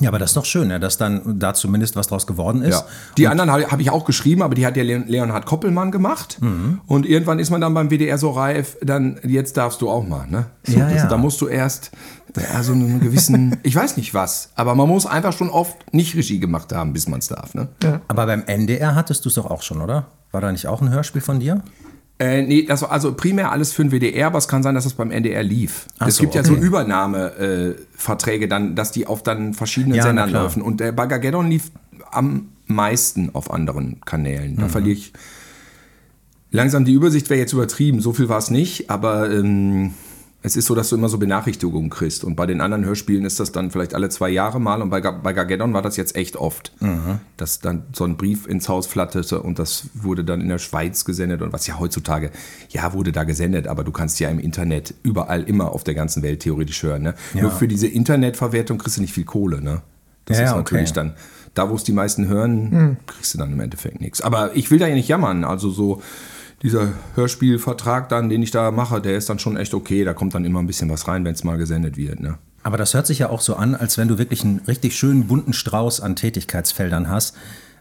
Ja, 0.00 0.08
aber 0.10 0.18
das 0.20 0.30
ist 0.30 0.36
doch 0.36 0.44
schön, 0.44 0.68
ne, 0.68 0.78
dass 0.78 0.96
dann 0.96 1.38
da 1.40 1.54
zumindest 1.54 1.96
was 1.96 2.06
draus 2.06 2.26
geworden 2.26 2.62
ist. 2.62 2.74
Ja. 2.74 2.84
Die 3.16 3.26
anderen 3.26 3.50
habe 3.50 3.66
hab 3.66 3.80
ich 3.80 3.90
auch 3.90 4.04
geschrieben, 4.04 4.42
aber 4.42 4.54
die 4.54 4.64
hat 4.64 4.76
der 4.76 4.84
Leon- 4.84 5.08
Leonhard 5.08 5.44
Koppelmann 5.44 5.90
gemacht. 5.90 6.38
Mhm. 6.40 6.80
Und 6.86 7.04
irgendwann 7.04 7.40
ist 7.40 7.50
man 7.50 7.60
dann 7.60 7.74
beim 7.74 7.90
WDR 7.90 8.16
so 8.16 8.30
reif, 8.30 8.76
dann 8.80 9.18
jetzt 9.24 9.56
darfst 9.56 9.80
du 9.82 9.88
auch 9.90 10.06
mal. 10.06 10.26
Ne? 10.28 10.46
So, 10.64 10.78
Ja, 10.78 10.88
ja. 10.90 11.06
Da 11.06 11.16
musst 11.16 11.40
du 11.40 11.48
erst 11.48 11.90
ja, 12.36 12.62
so 12.62 12.72
einen 12.72 13.00
gewissen, 13.00 13.56
ich 13.62 13.74
weiß 13.74 13.96
nicht 13.96 14.14
was, 14.14 14.50
aber 14.54 14.74
man 14.74 14.88
muss 14.88 15.06
einfach 15.06 15.32
schon 15.32 15.50
oft 15.50 15.92
nicht 15.92 16.14
Regie 16.14 16.38
gemacht 16.38 16.72
haben, 16.72 16.92
bis 16.92 17.08
man 17.08 17.20
es 17.20 17.28
darf. 17.28 17.54
Ne? 17.54 17.68
Aber 18.08 18.26
beim 18.26 18.44
NDR 18.46 18.94
hattest 18.94 19.24
du 19.24 19.28
es 19.28 19.34
doch 19.36 19.46
auch 19.46 19.62
schon, 19.62 19.80
oder? 19.80 20.06
War 20.30 20.40
da 20.40 20.52
nicht 20.52 20.66
auch 20.66 20.82
ein 20.82 20.90
Hörspiel 20.90 21.22
von 21.22 21.40
dir? 21.40 21.62
Äh, 22.18 22.42
nee, 22.42 22.64
das 22.64 22.82
war 22.82 22.90
also 22.90 23.14
primär 23.14 23.52
alles 23.52 23.72
für 23.72 23.84
den 23.84 23.92
WDR, 23.92 24.26
aber 24.26 24.38
es 24.38 24.48
kann 24.48 24.62
sein, 24.62 24.74
dass 24.74 24.84
das 24.84 24.94
beim 24.94 25.12
NDR 25.12 25.42
lief. 25.44 25.86
Ach 26.00 26.08
es 26.08 26.16
so, 26.16 26.22
gibt 26.22 26.34
ja 26.34 26.42
so 26.42 26.54
okay. 26.54 26.62
Übernahmeverträge, 26.62 28.46
äh, 28.46 28.48
dann, 28.48 28.74
dass 28.74 28.90
die 28.90 29.06
auf 29.06 29.22
dann 29.22 29.54
verschiedenen 29.54 29.94
Ja, 29.94 30.02
Sendern 30.02 30.30
laufen. 30.30 30.60
Und 30.60 30.80
der 30.80 30.90
Bagageddon 30.90 31.48
lief 31.48 31.70
am 32.10 32.48
meisten 32.66 33.34
auf 33.34 33.52
anderen 33.52 34.00
Kanälen. 34.04 34.54
Mhm. 34.54 34.60
Da 34.60 34.68
verliere 34.68 34.96
ich 34.96 35.12
langsam 36.50 36.84
die 36.84 36.92
Übersicht, 36.92 37.30
wäre 37.30 37.38
jetzt 37.38 37.52
übertrieben. 37.52 38.00
So 38.00 38.12
viel 38.12 38.28
war 38.28 38.38
es 38.38 38.50
nicht, 38.50 38.90
aber 38.90 39.30
ähm, 39.30 39.94
es 40.40 40.56
ist 40.56 40.66
so, 40.66 40.74
dass 40.76 40.90
du 40.90 40.96
immer 40.96 41.08
so 41.08 41.18
Benachrichtigungen 41.18 41.90
kriegst. 41.90 42.22
Und 42.22 42.36
bei 42.36 42.46
den 42.46 42.60
anderen 42.60 42.84
Hörspielen 42.84 43.24
ist 43.24 43.40
das 43.40 43.50
dann 43.50 43.72
vielleicht 43.72 43.92
alle 43.94 44.08
zwei 44.08 44.28
Jahre 44.28 44.60
mal. 44.60 44.80
Und 44.80 44.88
bei, 44.90 45.00
bei 45.00 45.32
Gageddon 45.32 45.74
war 45.74 45.82
das 45.82 45.96
jetzt 45.96 46.14
echt 46.14 46.36
oft. 46.36 46.72
Dass 47.36 47.58
dann 47.58 47.82
so 47.92 48.04
ein 48.04 48.16
Brief 48.16 48.46
ins 48.46 48.68
Haus 48.68 48.86
flatterte 48.86 49.42
und 49.42 49.58
das 49.58 49.88
wurde 49.94 50.24
dann 50.24 50.40
in 50.40 50.48
der 50.48 50.58
Schweiz 50.58 51.04
gesendet. 51.04 51.42
Und 51.42 51.52
was 51.52 51.66
ja 51.66 51.80
heutzutage, 51.80 52.30
ja, 52.70 52.92
wurde 52.92 53.10
da 53.10 53.24
gesendet, 53.24 53.66
aber 53.66 53.82
du 53.82 53.90
kannst 53.90 54.20
ja 54.20 54.28
im 54.28 54.38
Internet 54.38 54.94
überall 55.02 55.42
immer 55.42 55.72
auf 55.72 55.82
der 55.82 55.94
ganzen 55.94 56.22
Welt 56.22 56.40
theoretisch 56.40 56.84
hören. 56.84 57.02
Ne? 57.02 57.14
Ja. 57.34 57.42
Nur 57.42 57.50
für 57.50 57.66
diese 57.66 57.88
Internetverwertung 57.88 58.78
kriegst 58.78 58.96
du 58.98 59.00
nicht 59.00 59.12
viel 59.14 59.24
Kohle. 59.24 59.60
Ne? 59.60 59.82
Das 60.24 60.38
Ja, 60.38 60.44
ist 60.44 60.54
natürlich 60.54 60.90
okay. 60.90 60.94
dann, 60.94 61.14
da 61.54 61.68
wo 61.68 61.74
es 61.74 61.82
die 61.82 61.92
meisten 61.92 62.28
hören, 62.28 62.98
kriegst 63.06 63.34
du 63.34 63.38
dann 63.38 63.52
im 63.52 63.58
Endeffekt 63.58 64.00
nichts. 64.00 64.20
Aber 64.20 64.54
ich 64.54 64.70
will 64.70 64.78
da 64.78 64.86
ja 64.86 64.94
nicht 64.94 65.08
jammern. 65.08 65.42
Also 65.42 65.70
so 65.70 66.00
dieser 66.62 66.92
Hörspielvertrag 67.14 68.08
dann, 68.08 68.28
den 68.28 68.42
ich 68.42 68.50
da 68.50 68.70
mache, 68.70 69.00
der 69.00 69.16
ist 69.16 69.28
dann 69.28 69.38
schon 69.38 69.56
echt 69.56 69.74
okay. 69.74 70.04
Da 70.04 70.14
kommt 70.14 70.34
dann 70.34 70.44
immer 70.44 70.60
ein 70.60 70.66
bisschen 70.66 70.90
was 70.90 71.06
rein, 71.06 71.24
wenn 71.24 71.34
es 71.34 71.44
mal 71.44 71.56
gesendet 71.56 71.96
wird. 71.96 72.20
Ne? 72.20 72.38
Aber 72.62 72.76
das 72.76 72.94
hört 72.94 73.06
sich 73.06 73.20
ja 73.20 73.30
auch 73.30 73.40
so 73.40 73.56
an, 73.56 73.74
als 73.74 73.98
wenn 73.98 74.08
du 74.08 74.18
wirklich 74.18 74.44
einen 74.44 74.60
richtig 74.66 74.96
schönen 74.96 75.26
bunten 75.28 75.52
Strauß 75.52 76.00
an 76.00 76.16
Tätigkeitsfeldern 76.16 77.08
hast. 77.08 77.36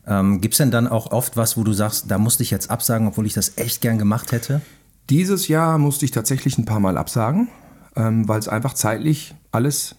Ähm, 0.06 0.40
Gibt 0.42 0.54
es 0.54 0.60
denn 0.60 0.72
dann 0.72 0.88
auch 0.88 1.12
oft 1.12 1.36
was, 1.38 1.58
wo 1.58 1.64
du 1.64 1.74
sagst, 1.74 2.10
da 2.10 2.18
musste 2.18 2.44
ich 2.44 2.52
jetzt 2.52 2.70
absagen, 2.70 3.08
obwohl 3.08 3.26
ich 3.26 3.34
das 3.34 3.58
echt 3.58 3.82
gern 3.82 3.98
gemacht 3.98 4.32
hätte? 4.32 4.62
Dieses 5.10 5.48
Jahr 5.48 5.78
musste 5.78 6.06
ich 6.06 6.12
tatsächlich 6.12 6.58
ein 6.58 6.66
paar 6.66 6.80
Mal 6.80 6.98
absagen, 6.98 7.50
ähm, 7.96 8.28
weil 8.28 8.40
es 8.40 8.48
einfach 8.48 8.74
zeitlich 8.74 9.34
alles 9.52 9.96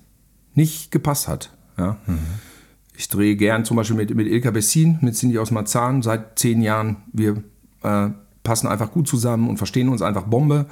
nicht 0.55 0.91
gepasst 0.91 1.29
hat. 1.29 1.51
Ja? 1.77 1.97
Ich 2.97 3.09
drehe 3.09 3.37
gern 3.37 3.65
zum 3.65 3.77
Beispiel 3.77 3.97
mit, 3.97 4.15
mit 4.15 4.27
Ilka 4.27 4.51
Bessin, 4.51 4.99
mit 5.03 5.15
Cindy 5.15 5.39
aus 5.39 5.51
Marzahn, 5.51 6.03
seit 6.03 6.39
zehn 6.39 6.63
Jahren. 6.63 6.97
Wir 7.13 7.43
äh, 7.83 8.11
passen 8.49 8.67
einfach 8.67 8.91
gut 8.91 9.07
zusammen 9.07 9.51
und 9.51 9.59
verstehen 9.59 9.91
uns 9.91 10.01
einfach 10.01 10.23
Bombe. 10.23 10.65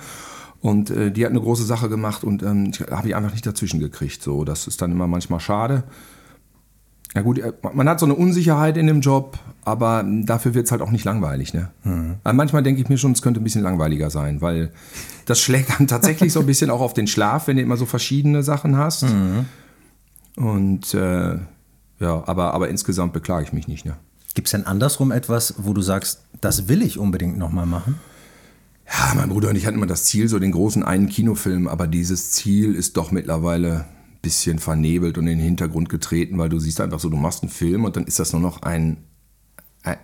Und 0.62 0.88
äh, 0.88 1.12
die 1.12 1.26
hat 1.26 1.30
eine 1.30 1.40
große 1.42 1.64
Sache 1.64 1.90
gemacht 1.90 2.24
und 2.24 2.42
ähm, 2.42 2.72
habe 2.90 3.08
ich 3.08 3.14
einfach 3.14 3.32
nicht 3.32 3.46
dazwischen 3.46 3.80
gekriegt. 3.80 4.22
So, 4.22 4.44
das 4.44 4.66
ist 4.66 4.80
dann 4.80 4.90
immer 4.92 5.06
manchmal 5.06 5.40
schade. 5.40 5.84
Ja 7.14 7.20
gut, 7.20 7.38
äh, 7.38 7.52
man 7.74 7.86
hat 7.86 8.00
so 8.00 8.06
eine 8.06 8.14
Unsicherheit 8.14 8.78
in 8.78 8.86
dem 8.86 9.02
Job, 9.02 9.38
aber 9.66 10.02
dafür 10.22 10.54
wird 10.54 10.64
es 10.64 10.72
halt 10.72 10.80
auch 10.80 10.90
nicht 10.90 11.04
langweilig. 11.04 11.52
Ne? 11.52 11.68
Aber 12.24 12.32
manchmal 12.32 12.62
denke 12.62 12.80
ich 12.80 12.88
mir 12.88 12.96
schon, 12.96 13.12
es 13.12 13.20
könnte 13.20 13.40
ein 13.40 13.44
bisschen 13.44 13.62
langweiliger 13.62 14.08
sein, 14.08 14.40
weil 14.40 14.72
das 15.26 15.38
schlägt 15.38 15.78
dann 15.78 15.86
tatsächlich 15.86 16.32
so 16.32 16.40
ein 16.40 16.46
bisschen 16.46 16.70
auch 16.70 16.80
auf 16.80 16.94
den 16.94 17.06
Schlaf, 17.06 17.46
wenn 17.46 17.58
du 17.58 17.62
immer 17.62 17.76
so 17.76 17.84
verschiedene 17.84 18.42
Sachen 18.42 18.78
hast. 18.78 19.04
Und 20.36 20.94
äh, 20.94 21.36
ja, 22.00 22.22
aber, 22.26 22.54
aber 22.54 22.70
insgesamt 22.70 23.12
beklage 23.12 23.44
ich 23.44 23.52
mich 23.52 23.68
nicht. 23.68 23.84
Ne? 23.84 23.96
Gibt 24.34 24.48
es 24.48 24.52
denn 24.52 24.66
andersrum 24.66 25.12
etwas, 25.12 25.54
wo 25.58 25.72
du 25.72 25.80
sagst, 25.80 26.25
das 26.40 26.68
will 26.68 26.82
ich 26.82 26.98
unbedingt 26.98 27.38
nochmal 27.38 27.66
machen? 27.66 27.96
Ja, 28.86 29.14
mein 29.14 29.28
Bruder 29.30 29.48
und 29.50 29.56
ich 29.56 29.66
hatten 29.66 29.76
immer 29.78 29.86
das 29.86 30.04
Ziel, 30.04 30.28
so 30.28 30.38
den 30.38 30.52
großen 30.52 30.84
einen 30.84 31.08
Kinofilm, 31.08 31.66
aber 31.66 31.86
dieses 31.88 32.30
Ziel 32.30 32.74
ist 32.74 32.96
doch 32.96 33.10
mittlerweile 33.10 33.80
ein 33.80 34.18
bisschen 34.22 34.58
vernebelt 34.60 35.18
und 35.18 35.26
in 35.26 35.38
den 35.38 35.44
Hintergrund 35.44 35.88
getreten, 35.88 36.38
weil 36.38 36.48
du 36.48 36.58
siehst 36.60 36.80
einfach 36.80 37.00
so, 37.00 37.08
du 37.08 37.16
machst 37.16 37.42
einen 37.42 37.50
Film 37.50 37.84
und 37.84 37.96
dann 37.96 38.04
ist 38.04 38.18
das 38.20 38.32
nur 38.32 38.40
noch 38.42 38.62
ein, 38.62 38.98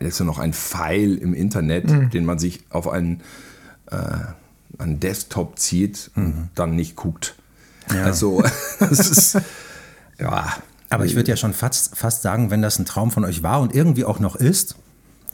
ist 0.01 0.19
nur 0.21 0.27
noch 0.27 0.39
ein 0.39 0.53
Pfeil 0.53 1.15
im 1.17 1.33
Internet, 1.35 1.89
Mhm. 1.91 2.11
den 2.11 2.25
man 2.25 2.39
sich 2.41 2.61
auf 2.71 2.89
einen, 2.89 3.21
äh, 3.91 3.97
einen 4.79 4.99
Desktop 5.01 5.59
zieht 5.61 6.11
und 6.17 6.25
Mhm. 6.25 6.49
dann 6.57 6.75
nicht 6.75 6.97
guckt. 6.97 7.37
Also, 7.89 8.43
das 8.81 9.11
ist, 9.11 9.39
ja. 10.19 10.53
Aber 10.91 11.05
ich 11.07 11.15
würde 11.17 11.31
ja 11.31 11.37
schon 11.37 11.53
fast, 11.55 11.97
fast 11.97 12.23
sagen, 12.23 12.51
wenn 12.51 12.63
das 12.63 12.79
ein 12.79 12.85
Traum 12.85 13.11
von 13.11 13.25
euch 13.25 13.43
war 13.43 13.61
und 13.61 13.75
irgendwie 13.75 14.05
auch 14.05 14.19
noch 14.21 14.37
ist, 14.37 14.77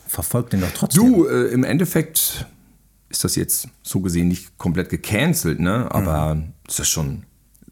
verfolgt 0.09 0.53
den 0.53 0.61
doch 0.61 0.73
trotzdem. 0.75 1.13
Du, 1.13 1.27
äh, 1.27 1.53
im 1.53 1.63
Endeffekt 1.63 2.47
ist 3.09 3.25
das 3.25 3.37
jetzt 3.37 3.69
so 3.83 4.01
gesehen 4.01 4.29
nicht 4.29 4.59
komplett 4.59 4.91
gecancelt, 4.91 5.61
ne? 5.61 5.89
Aber 5.91 6.43
es 6.67 6.81
ist 6.81 6.89
schon, 6.89 7.23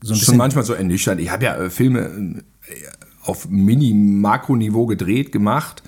Mhm. 0.02 0.06
So 0.06 0.14
ein 0.14 0.20
schon 0.20 0.36
manchmal 0.36 0.64
so 0.64 0.74
ernüchternd. 0.74 1.20
Ich 1.20 1.30
habe 1.30 1.44
ja 1.44 1.56
äh, 1.56 1.70
Filme 1.70 2.00
äh, 2.00 2.42
auf 3.22 3.48
Mini-Makro-Niveau 3.48 4.86
gedreht, 4.86 5.32
gemacht. 5.32 5.82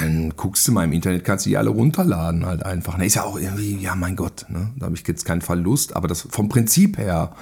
Dann 0.00 0.32
guckst 0.36 0.66
du 0.66 0.72
mal 0.72 0.84
im 0.84 0.92
Internet, 0.92 1.24
kannst 1.24 1.44
du 1.44 1.50
die 1.50 1.58
alle 1.58 1.68
runterladen 1.68 2.46
halt 2.46 2.64
einfach. 2.64 2.96
Ne, 2.96 3.04
ist 3.04 3.16
ja 3.16 3.24
auch 3.24 3.38
irgendwie, 3.38 3.76
ja 3.76 3.94
mein 3.94 4.16
Gott, 4.16 4.46
ne? 4.48 4.70
da 4.78 4.86
habe 4.86 4.96
ich 4.96 5.06
jetzt 5.06 5.26
keinen 5.26 5.42
Verlust. 5.42 5.94
Aber 5.94 6.08
das 6.08 6.26
vom 6.30 6.48
Prinzip 6.48 6.96
her 6.96 7.34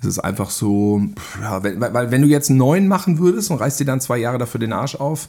ist 0.00 0.06
es 0.06 0.18
einfach 0.20 0.50
so, 0.50 1.02
ja, 1.40 1.64
wenn, 1.64 1.80
weil, 1.80 1.92
weil 1.92 2.10
wenn 2.12 2.22
du 2.22 2.28
jetzt 2.28 2.50
einen 2.50 2.58
neuen 2.60 2.86
machen 2.86 3.18
würdest 3.18 3.50
und 3.50 3.56
reißt 3.56 3.80
dir 3.80 3.84
dann 3.84 4.00
zwei 4.00 4.18
Jahre 4.18 4.38
dafür 4.38 4.60
den 4.60 4.72
Arsch 4.72 4.94
auf, 4.94 5.26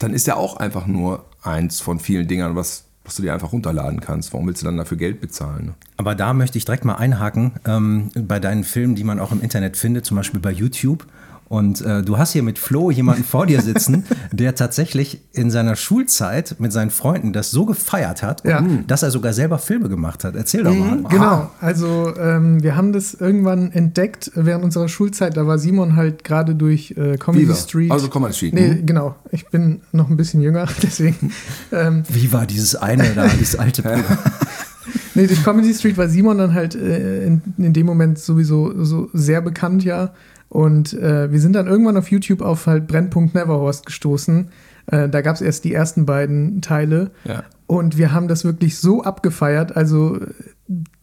dann 0.00 0.14
ist 0.14 0.26
der 0.26 0.36
auch 0.36 0.56
einfach 0.56 0.86
nur 0.86 1.24
eins 1.42 1.80
von 1.80 2.00
vielen 2.00 2.26
Dingern, 2.26 2.56
was, 2.56 2.84
was 3.04 3.14
du 3.16 3.22
dir 3.22 3.32
einfach 3.32 3.52
runterladen 3.52 4.00
kannst. 4.00 4.32
Warum 4.32 4.46
willst 4.46 4.62
du 4.62 4.66
dann 4.66 4.76
dafür 4.76 4.96
Geld 4.96 5.20
bezahlen? 5.20 5.66
Ne? 5.66 5.74
Aber 5.98 6.14
da 6.14 6.32
möchte 6.32 6.58
ich 6.58 6.64
direkt 6.64 6.84
mal 6.84 6.96
einhaken 6.96 7.52
ähm, 7.66 8.10
bei 8.14 8.40
deinen 8.40 8.64
Filmen, 8.64 8.94
die 8.94 9.04
man 9.04 9.20
auch 9.20 9.30
im 9.30 9.42
Internet 9.42 9.76
findet, 9.76 10.06
zum 10.06 10.16
Beispiel 10.16 10.40
bei 10.40 10.50
YouTube. 10.50 11.06
Und 11.50 11.80
äh, 11.80 12.02
du 12.04 12.16
hast 12.16 12.30
hier 12.32 12.44
mit 12.44 12.60
Flo 12.60 12.92
jemanden 12.92 13.24
vor 13.24 13.44
dir 13.44 13.60
sitzen, 13.60 14.04
der 14.32 14.54
tatsächlich 14.54 15.20
in 15.32 15.50
seiner 15.50 15.74
Schulzeit 15.74 16.54
mit 16.60 16.72
seinen 16.72 16.90
Freunden 16.90 17.32
das 17.32 17.50
so 17.50 17.66
gefeiert 17.66 18.22
hat, 18.22 18.44
Ja. 18.44 18.64
dass 18.86 19.02
er 19.02 19.10
sogar 19.10 19.32
selber 19.32 19.58
Filme 19.58 19.88
gemacht 19.88 20.22
hat. 20.22 20.36
Erzähl 20.36 20.62
doch 20.62 20.72
mal. 20.72 21.02
Genau, 21.08 21.50
also 21.60 22.14
ähm, 22.16 22.62
wir 22.62 22.76
haben 22.76 22.92
das 22.92 23.14
irgendwann 23.14 23.72
entdeckt 23.72 24.30
während 24.36 24.62
unserer 24.62 24.88
Schulzeit. 24.88 25.36
Da 25.36 25.44
war 25.48 25.58
Simon 25.58 25.96
halt 25.96 26.22
gerade 26.22 26.54
durch 26.54 26.92
äh, 26.92 27.16
Comedy 27.16 27.46
Viva. 27.48 27.56
Street. 27.56 27.90
Also 27.90 28.08
Comedy 28.08 28.32
Street, 28.32 28.54
Nee, 28.54 28.68
mhm. 28.68 28.86
genau. 28.86 29.16
Ich 29.32 29.48
bin 29.48 29.80
noch 29.90 30.08
ein 30.08 30.16
bisschen 30.16 30.40
jünger, 30.42 30.68
deswegen. 30.84 31.32
ähm, 31.72 32.04
Wie 32.08 32.32
war 32.32 32.46
dieses 32.46 32.76
eine 32.76 33.02
da, 33.12 33.26
dieses 33.26 33.56
alte 33.56 33.82
Programm? 33.82 34.04
nee, 35.16 35.26
durch 35.26 35.42
Comedy 35.42 35.74
Street 35.74 35.98
war 35.98 36.08
Simon 36.08 36.38
dann 36.38 36.54
halt 36.54 36.76
äh, 36.76 37.24
in, 37.26 37.42
in 37.58 37.72
dem 37.72 37.86
Moment 37.86 38.20
sowieso 38.20 38.84
so 38.84 39.10
sehr 39.12 39.40
bekannt, 39.40 39.82
ja. 39.82 40.12
Und 40.50 40.92
äh, 40.94 41.30
wir 41.32 41.40
sind 41.40 41.54
dann 41.54 41.66
irgendwann 41.68 41.96
auf 41.96 42.10
YouTube 42.10 42.42
auf 42.42 42.66
halt 42.66 42.86
Brennpunkt 42.88 43.34
Neverhorst 43.34 43.86
gestoßen. 43.86 44.48
Äh, 44.88 45.08
da 45.08 45.22
gab 45.22 45.36
es 45.36 45.40
erst 45.40 45.64
die 45.64 45.72
ersten 45.72 46.04
beiden 46.04 46.60
Teile. 46.60 47.12
Ja. 47.24 47.44
Und 47.68 47.96
wir 47.96 48.12
haben 48.12 48.26
das 48.26 48.44
wirklich 48.44 48.78
so 48.78 49.02
abgefeiert. 49.04 49.76
Also 49.76 50.18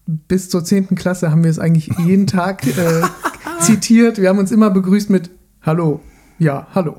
bis 0.05 0.49
zur 0.49 0.63
10. 0.65 0.95
Klasse 0.95 1.31
haben 1.31 1.43
wir 1.45 1.49
es 1.51 1.59
eigentlich 1.59 1.89
jeden 2.05 2.27
Tag 2.27 2.67
äh, 2.67 3.01
zitiert. 3.61 4.21
Wir 4.21 4.27
haben 4.29 4.37
uns 4.39 4.51
immer 4.51 4.69
begrüßt 4.69 5.09
mit 5.09 5.29
Hallo, 5.61 6.01
ja, 6.39 6.67
hallo. 6.75 6.97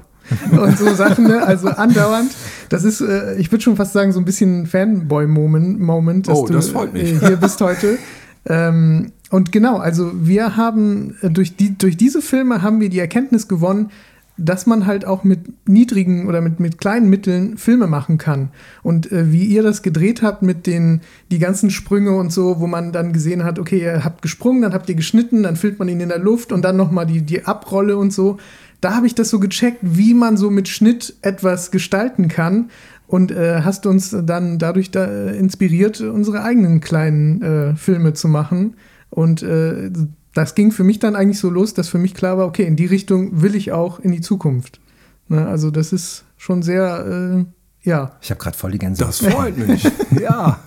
Und 0.50 0.76
so 0.78 0.92
Sachen, 0.94 1.24
ne? 1.24 1.42
also 1.46 1.68
andauernd. 1.68 2.30
Das 2.70 2.84
ist, 2.84 3.00
äh, 3.02 3.36
ich 3.36 3.50
würde 3.50 3.62
schon 3.62 3.76
fast 3.76 3.92
sagen, 3.92 4.12
so 4.12 4.18
ein 4.20 4.24
bisschen 4.26 4.66
Fanboy-Moment, 4.66 5.80
Moment, 5.80 6.28
dass 6.28 6.36
Oh, 6.38 6.46
du 6.46 6.52
das 6.54 6.68
freut 6.70 6.92
mich. 6.94 7.12
äh, 7.12 7.26
hier 7.26 7.36
bist 7.36 7.60
heute. 7.60 7.98
Ähm, 8.50 9.12
und 9.30 9.52
genau, 9.52 9.76
also 9.76 10.10
wir 10.14 10.56
haben 10.56 11.16
äh, 11.22 11.30
durch, 11.30 11.56
die, 11.56 11.76
durch 11.76 11.96
diese 11.96 12.22
Filme 12.22 12.62
haben 12.62 12.80
wir 12.80 12.88
die 12.88 12.98
Erkenntnis 12.98 13.48
gewonnen, 13.48 13.90
dass 14.38 14.66
man 14.66 14.86
halt 14.86 15.04
auch 15.04 15.24
mit 15.24 15.68
niedrigen 15.68 16.28
oder 16.28 16.40
mit, 16.40 16.60
mit 16.60 16.78
kleinen 16.78 17.10
Mitteln 17.10 17.58
Filme 17.58 17.88
machen 17.88 18.18
kann. 18.18 18.50
Und 18.82 19.10
äh, 19.10 19.32
wie 19.32 19.44
ihr 19.44 19.62
das 19.62 19.82
gedreht 19.82 20.22
habt 20.22 20.42
mit 20.42 20.66
den 20.66 21.00
die 21.30 21.40
ganzen 21.40 21.70
Sprünge 21.70 22.16
und 22.16 22.32
so, 22.32 22.60
wo 22.60 22.68
man 22.68 22.92
dann 22.92 23.12
gesehen 23.12 23.42
hat, 23.42 23.58
okay, 23.58 23.80
ihr 23.80 24.04
habt 24.04 24.22
gesprungen, 24.22 24.62
dann 24.62 24.72
habt 24.72 24.88
ihr 24.88 24.94
geschnitten, 24.94 25.42
dann 25.42 25.56
filmt 25.56 25.80
man 25.80 25.88
ihn 25.88 26.00
in 26.00 26.08
der 26.08 26.20
Luft 26.20 26.52
und 26.52 26.62
dann 26.64 26.76
nochmal 26.76 27.06
die, 27.06 27.22
die 27.22 27.44
Abrolle 27.44 27.96
und 27.98 28.12
so. 28.12 28.38
Da 28.80 28.94
habe 28.94 29.08
ich 29.08 29.16
das 29.16 29.28
so 29.28 29.40
gecheckt, 29.40 29.80
wie 29.82 30.14
man 30.14 30.36
so 30.36 30.50
mit 30.50 30.68
Schnitt 30.68 31.16
etwas 31.22 31.72
gestalten 31.72 32.28
kann. 32.28 32.70
Und 33.08 33.32
äh, 33.32 33.62
hast 33.62 33.86
uns 33.86 34.14
dann 34.22 34.58
dadurch 34.58 34.90
da, 34.90 35.06
äh, 35.06 35.36
inspiriert, 35.36 36.00
unsere 36.02 36.42
eigenen 36.44 36.80
kleinen 36.80 37.42
äh, 37.42 37.74
Filme 37.74 38.12
zu 38.12 38.28
machen. 38.28 38.74
Und 39.18 39.42
äh, 39.42 39.90
das 40.32 40.54
ging 40.54 40.70
für 40.70 40.84
mich 40.84 41.00
dann 41.00 41.16
eigentlich 41.16 41.40
so 41.40 41.50
los, 41.50 41.74
dass 41.74 41.88
für 41.88 41.98
mich 41.98 42.14
klar 42.14 42.38
war, 42.38 42.46
okay, 42.46 42.62
in 42.62 42.76
die 42.76 42.86
Richtung 42.86 43.42
will 43.42 43.56
ich 43.56 43.72
auch 43.72 43.98
in 43.98 44.12
die 44.12 44.20
Zukunft. 44.20 44.78
Ne, 45.26 45.44
also 45.44 45.72
das 45.72 45.92
ist 45.92 46.22
schon 46.36 46.62
sehr, 46.62 47.44
äh, 47.84 47.88
ja. 47.88 48.12
Ich 48.22 48.30
habe 48.30 48.38
gerade 48.38 48.56
voll 48.56 48.70
die 48.70 48.78
Gänsehaut. 48.78 49.08
Das 49.08 49.18
freut 49.18 49.58
mich. 49.58 49.82
ja. 50.20 50.60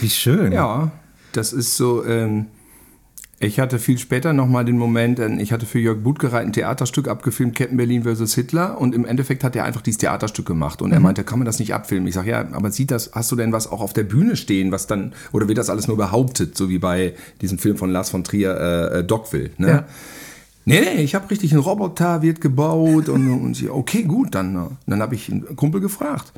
Wie 0.00 0.10
schön. 0.10 0.50
Ja, 0.50 0.90
das 1.30 1.52
ist 1.52 1.76
so. 1.76 2.04
Ähm, 2.04 2.46
ich 3.40 3.58
hatte 3.58 3.78
viel 3.78 3.98
später 3.98 4.32
nochmal 4.32 4.64
den 4.64 4.78
Moment, 4.78 5.18
ich 5.18 5.52
hatte 5.52 5.66
für 5.66 5.78
Jörg 5.78 5.98
Budgereit 5.98 6.46
ein 6.46 6.52
Theaterstück 6.52 7.08
abgefilmt, 7.08 7.56
Captain 7.56 7.76
Berlin 7.76 8.04
vs. 8.04 8.34
Hitler. 8.34 8.80
Und 8.80 8.94
im 8.94 9.04
Endeffekt 9.04 9.44
hat 9.44 9.56
er 9.56 9.64
einfach 9.64 9.82
dieses 9.82 9.98
Theaterstück 9.98 10.46
gemacht. 10.46 10.80
Und 10.82 10.92
er 10.92 11.00
meinte, 11.00 11.24
kann 11.24 11.38
man 11.38 11.46
das 11.46 11.58
nicht 11.58 11.74
abfilmen? 11.74 12.06
Ich 12.06 12.14
sage, 12.14 12.30
ja, 12.30 12.46
aber 12.52 12.70
sieht 12.70 12.90
das, 12.90 13.10
hast 13.12 13.30
du 13.32 13.36
denn 13.36 13.52
was 13.52 13.70
auch 13.70 13.80
auf 13.80 13.92
der 13.92 14.04
Bühne 14.04 14.36
stehen, 14.36 14.72
was 14.72 14.86
dann, 14.86 15.12
oder 15.32 15.48
wird 15.48 15.58
das 15.58 15.70
alles 15.70 15.88
nur 15.88 15.96
behauptet, 15.96 16.56
so 16.56 16.68
wie 16.68 16.78
bei 16.78 17.14
diesem 17.40 17.58
Film 17.58 17.76
von 17.76 17.90
Lars 17.90 18.10
von 18.10 18.24
Trier, 18.24 18.56
äh, 18.56 19.00
äh, 19.00 19.04
Dogville, 19.04 19.50
ne? 19.58 19.68
Ja. 19.68 19.84
Nee, 20.66 20.80
nee, 20.80 21.02
ich 21.02 21.14
habe 21.14 21.30
richtig 21.30 21.52
einen 21.52 21.60
Roboter, 21.60 22.22
wird 22.22 22.40
gebaut 22.40 23.10
und, 23.10 23.30
und 23.30 23.54
sie, 23.54 23.68
okay, 23.68 24.04
gut, 24.04 24.34
dann, 24.34 24.56
äh, 24.56 24.60
dann 24.86 25.02
habe 25.02 25.14
ich 25.14 25.30
einen 25.30 25.56
Kumpel 25.56 25.82
gefragt 25.82 26.32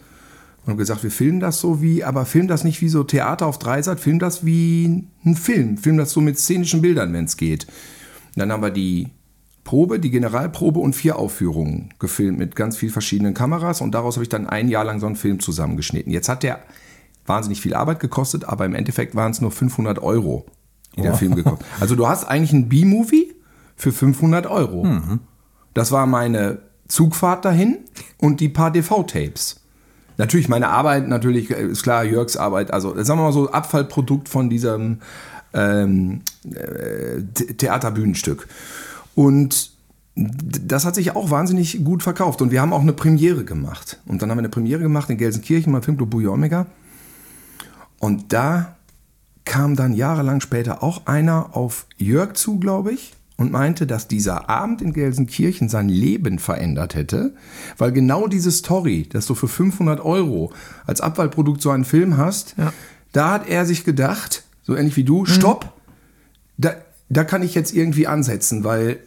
und 0.67 0.73
habe 0.73 0.79
gesagt, 0.79 1.05
wir 1.05 1.13
filmen 1.13 1.39
das 1.39 1.61
so 1.61 1.81
wie, 1.81 2.03
aber 2.03 2.27
film 2.27 2.49
das 2.49 2.65
nicht 2.65 2.81
wie 2.83 2.89
so 2.89 3.05
Theater 3.05 3.47
auf 3.47 3.61
Dreisat, 3.61 4.01
film 4.01 4.19
das 4.19 4.45
wie 4.45 5.07
ein 5.25 5.37
Film, 5.37 5.79
film 5.79 5.97
das 5.97 6.11
so 6.11 6.21
mit 6.21 6.41
szenischen 6.41 6.83
Bildern, 6.83 7.13
wenn 7.13 7.25
es 7.25 7.37
geht. 7.37 7.67
Und 7.67 8.41
dann 8.41 8.51
haben 8.51 8.65
wir 8.65 8.71
die 8.71 9.11
Probe, 9.63 10.01
die 10.01 10.11
Generalprobe 10.11 10.81
und 10.81 10.97
vier 10.97 11.21
Aufführungen 11.21 11.95
gefilmt 12.01 12.39
mit 12.39 12.57
ganz 12.57 12.77
vielen 12.77 12.91
verschiedenen 12.91 13.33
Kameras 13.33 13.81
und 13.81 13.93
daraus 13.93 14.17
habe 14.17 14.25
ich 14.25 14.29
dann 14.29 14.49
ein 14.49 14.69
Jahr 14.69 14.85
lang 14.85 14.99
so 14.99 15.07
einen 15.07 15.15
Film 15.15 15.39
zusammengeschnitten. 15.39 16.13
Jetzt 16.13 16.29
hat 16.29 16.43
der 16.43 16.59
wahnsinnig 17.27 17.61
viel 17.61 17.75
Arbeit 17.75 18.01
gekostet, 18.01 18.45
aber 18.45 18.67
im 18.67 18.75
Endeffekt 18.75 19.15
waren 19.15 19.31
es 19.31 19.41
nur 19.41 19.53
500 19.53 20.01
Euro, 20.01 20.47
die 20.97 21.03
der 21.03 21.15
Film 21.15 21.37
gekostet 21.37 21.65
Also 21.79 21.95
du 21.95 22.09
hast 22.09 22.25
eigentlich 22.25 22.53
einen 22.53 22.69
B-Movie 22.69 23.35
für 23.77 23.93
500 23.93 24.47
Euro. 24.47 24.85
Das 25.75 25.93
war 25.93 26.07
meine 26.07 26.59
Zugfahrt 26.89 27.45
dahin 27.45 27.79
und 28.19 28.41
die 28.41 28.49
paar 28.49 28.73
DV-Tapes. 28.73 29.61
Natürlich 30.17 30.49
meine 30.49 30.69
Arbeit, 30.69 31.09
natürlich 31.09 31.51
äh, 31.51 31.67
ist 31.67 31.83
klar, 31.83 32.05
Jörgs 32.05 32.37
Arbeit, 32.37 32.73
also 32.73 32.91
sagen 33.03 33.19
wir 33.19 33.25
mal 33.25 33.33
so 33.33 33.51
Abfallprodukt 33.51 34.29
von 34.29 34.49
diesem 34.51 35.01
ähm, 35.53 36.23
äh, 36.45 37.21
The- 37.37 37.55
Theaterbühnenstück. 37.55 38.49
Und 39.15 39.73
das 40.15 40.87
hat 40.87 40.95
sich 40.95 41.15
auch 41.15 41.31
wahnsinnig 41.31 41.85
gut 41.85 42.03
verkauft. 42.03 42.41
Und 42.41 42.51
wir 42.51 42.63
haben 42.63 42.73
auch 42.73 42.81
eine 42.81 42.95
Premiere 42.95 43.45
gemacht. 43.45 44.01
Und 44.07 44.23
dann 44.23 44.31
haben 44.31 44.39
wir 44.39 44.43
eine 44.43 44.49
Premiere 44.49 44.81
gemacht 44.81 45.11
in 45.11 45.19
Gelsenkirchen 45.19 45.73
beim 45.73 45.83
Filmclub 45.83 46.11
Buja 46.11 46.31
Omega. 46.31 46.67
Und 47.99 48.33
da 48.33 48.77
kam 49.45 49.77
dann 49.77 49.95
jahrelang 49.95 50.41
später 50.41 50.83
auch 50.83 51.07
einer 51.07 51.55
auf 51.55 51.87
Jörg 51.99 52.33
zu, 52.35 52.59
glaube 52.59 52.93
ich, 52.93 53.13
und 53.37 53.53
meinte, 53.53 53.87
dass 53.87 54.09
dieser 54.09 54.49
Abend 54.49 54.81
in 54.83 54.93
Gelsenkirchen 54.93 55.69
sein 55.69 55.89
Leben 55.89 56.39
verändert 56.39 56.95
hätte, 56.95 57.35
weil 57.79 57.93
genau 57.93 58.29
diese 58.29 58.51
Story, 58.51 59.09
dass 59.11 59.27
du 59.27 59.35
für 59.35 59.49
500 59.49 60.01
Euro 60.01 60.53
als 60.87 61.01
Abfallprodukt 61.01 61.61
so 61.61 61.71
einen 61.71 61.85
Film 61.85 62.17
hast, 62.17 62.55
Ja. 62.57 62.73
da 63.13 63.33
hat 63.33 63.49
er 63.49 63.67
sich 63.67 63.85
gedacht, 63.85 64.45
so 64.63 64.75
ähnlich 64.75 64.97
wie 64.97 65.05
du, 65.05 65.27
stopp, 65.27 65.73
da, 66.57 66.75
da 67.09 67.25
kann 67.25 67.43
ich 67.43 67.55
jetzt 67.55 67.75
irgendwie 67.75 68.07
ansetzen, 68.07 68.65
weil 68.65 68.99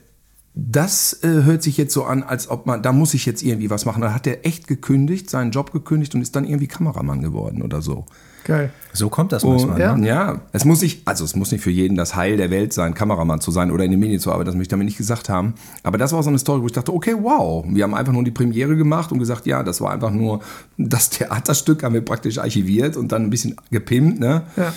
das 0.55 1.13
äh, 1.23 1.43
hört 1.43 1.63
sich 1.63 1.77
jetzt 1.77 1.93
so 1.93 2.03
an, 2.03 2.21
als 2.23 2.49
ob 2.49 2.65
man, 2.65 2.81
da 2.83 2.91
muss 2.91 3.13
ich 3.13 3.25
jetzt 3.25 3.43
irgendwie 3.43 3.69
was 3.69 3.85
machen. 3.85 4.01
Da 4.01 4.13
hat 4.13 4.27
er 4.27 4.45
echt 4.45 4.67
gekündigt, 4.67 5.29
seinen 5.29 5.51
Job 5.51 5.71
gekündigt 5.71 6.13
und 6.15 6.21
ist 6.21 6.35
dann 6.35 6.43
irgendwie 6.45 6.67
Kameramann 6.67 7.21
geworden 7.21 7.61
oder 7.61 7.81
so. 7.81 8.05
Geil. 8.49 8.71
So 8.93 9.09
kommt 9.09 9.31
das 9.31 9.43
manchmal. 9.43 9.79
ja. 9.79 9.95
Ne? 9.95 10.07
ja, 10.07 10.41
es 10.51 10.65
muss 10.65 10.81
nicht, 10.81 11.07
also 11.07 11.23
es 11.23 11.35
muss 11.35 11.51
nicht 11.51 11.63
für 11.63 11.69
jeden 11.69 11.95
das 11.95 12.15
Heil 12.15 12.35
der 12.37 12.49
Welt 12.49 12.73
sein, 12.73 12.93
Kameramann 12.95 13.39
zu 13.39 13.51
sein 13.51 13.69
oder 13.71 13.83
in 13.85 13.91
den 13.91 13.99
Medien 13.99 14.19
zu 14.19 14.31
arbeiten, 14.31 14.47
das 14.47 14.55
möchte 14.55 14.63
ich 14.63 14.69
damit 14.69 14.85
nicht 14.85 14.97
gesagt 14.97 15.29
haben. 15.29 15.53
Aber 15.83 15.97
das 15.97 16.11
war 16.11 16.23
so 16.23 16.29
eine 16.29 16.39
Story, 16.39 16.61
wo 16.61 16.65
ich 16.65 16.71
dachte, 16.73 16.91
okay, 16.93 17.15
wow, 17.19 17.63
wir 17.69 17.83
haben 17.83 17.93
einfach 17.93 18.11
nur 18.13 18.23
die 18.23 18.31
Premiere 18.31 18.75
gemacht 18.75 19.11
und 19.11 19.19
gesagt, 19.19 19.45
ja, 19.45 19.61
das 19.63 19.79
war 19.81 19.91
einfach 19.91 20.11
nur 20.11 20.41
das 20.77 21.09
Theaterstück, 21.11 21.83
haben 21.83 21.93
wir 21.93 22.01
praktisch 22.03 22.39
archiviert 22.39 22.97
und 22.97 23.11
dann 23.11 23.23
ein 23.23 23.29
bisschen 23.29 23.55
gepimpt, 23.71 24.19
ne? 24.19 24.41
Ja. 24.57 24.73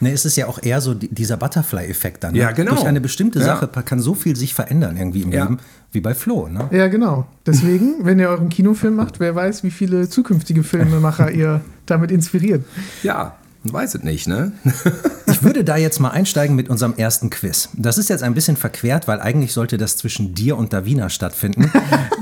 Ne, 0.00 0.10
es 0.10 0.24
ist 0.24 0.34
ja 0.36 0.48
auch 0.48 0.58
eher 0.60 0.80
so 0.80 0.94
die- 0.94 1.14
dieser 1.14 1.36
Butterfly-Effekt 1.36 2.24
dann. 2.24 2.32
Ne? 2.32 2.40
Ja, 2.40 2.50
genau. 2.50 2.72
Durch 2.74 2.86
eine 2.86 3.00
bestimmte 3.00 3.38
Ja. 3.38 3.44
Sache 3.44 3.68
kann 3.84 4.00
so 4.00 4.14
viel 4.14 4.34
sich 4.34 4.52
verändern 4.52 4.96
irgendwie 4.96 5.22
im 5.22 5.30
Ja. 5.30 5.44
Leben, 5.44 5.58
wie 5.92 6.00
bei 6.00 6.14
Flo. 6.14 6.48
Ne? 6.48 6.68
Ja, 6.70 6.88
genau. 6.88 7.26
Deswegen, 7.46 7.96
wenn 8.04 8.18
ihr 8.18 8.28
euren 8.28 8.48
Kinofilm 8.48 8.96
macht, 8.96 9.20
wer 9.20 9.34
weiß, 9.34 9.62
wie 9.64 9.70
viele 9.70 10.08
zukünftige 10.08 10.62
Filmemacher 10.62 11.30
ihr 11.30 11.60
damit 11.86 12.10
inspiriert. 12.10 12.64
Ja, 13.02 13.34
Weiß 13.64 13.94
es 13.94 14.02
nicht, 14.02 14.26
ne? 14.26 14.52
Ich 15.26 15.42
würde 15.44 15.64
da 15.64 15.76
jetzt 15.76 15.98
mal 15.98 16.10
einsteigen 16.10 16.54
mit 16.56 16.68
unserem 16.68 16.94
ersten 16.96 17.30
Quiz. 17.30 17.70
Das 17.74 17.96
ist 17.96 18.10
jetzt 18.10 18.22
ein 18.22 18.34
bisschen 18.34 18.56
verquert, 18.56 19.08
weil 19.08 19.20
eigentlich 19.20 19.52
sollte 19.54 19.78
das 19.78 19.96
zwischen 19.96 20.34
dir 20.34 20.58
und 20.58 20.72
Davina 20.72 21.08
stattfinden. 21.08 21.72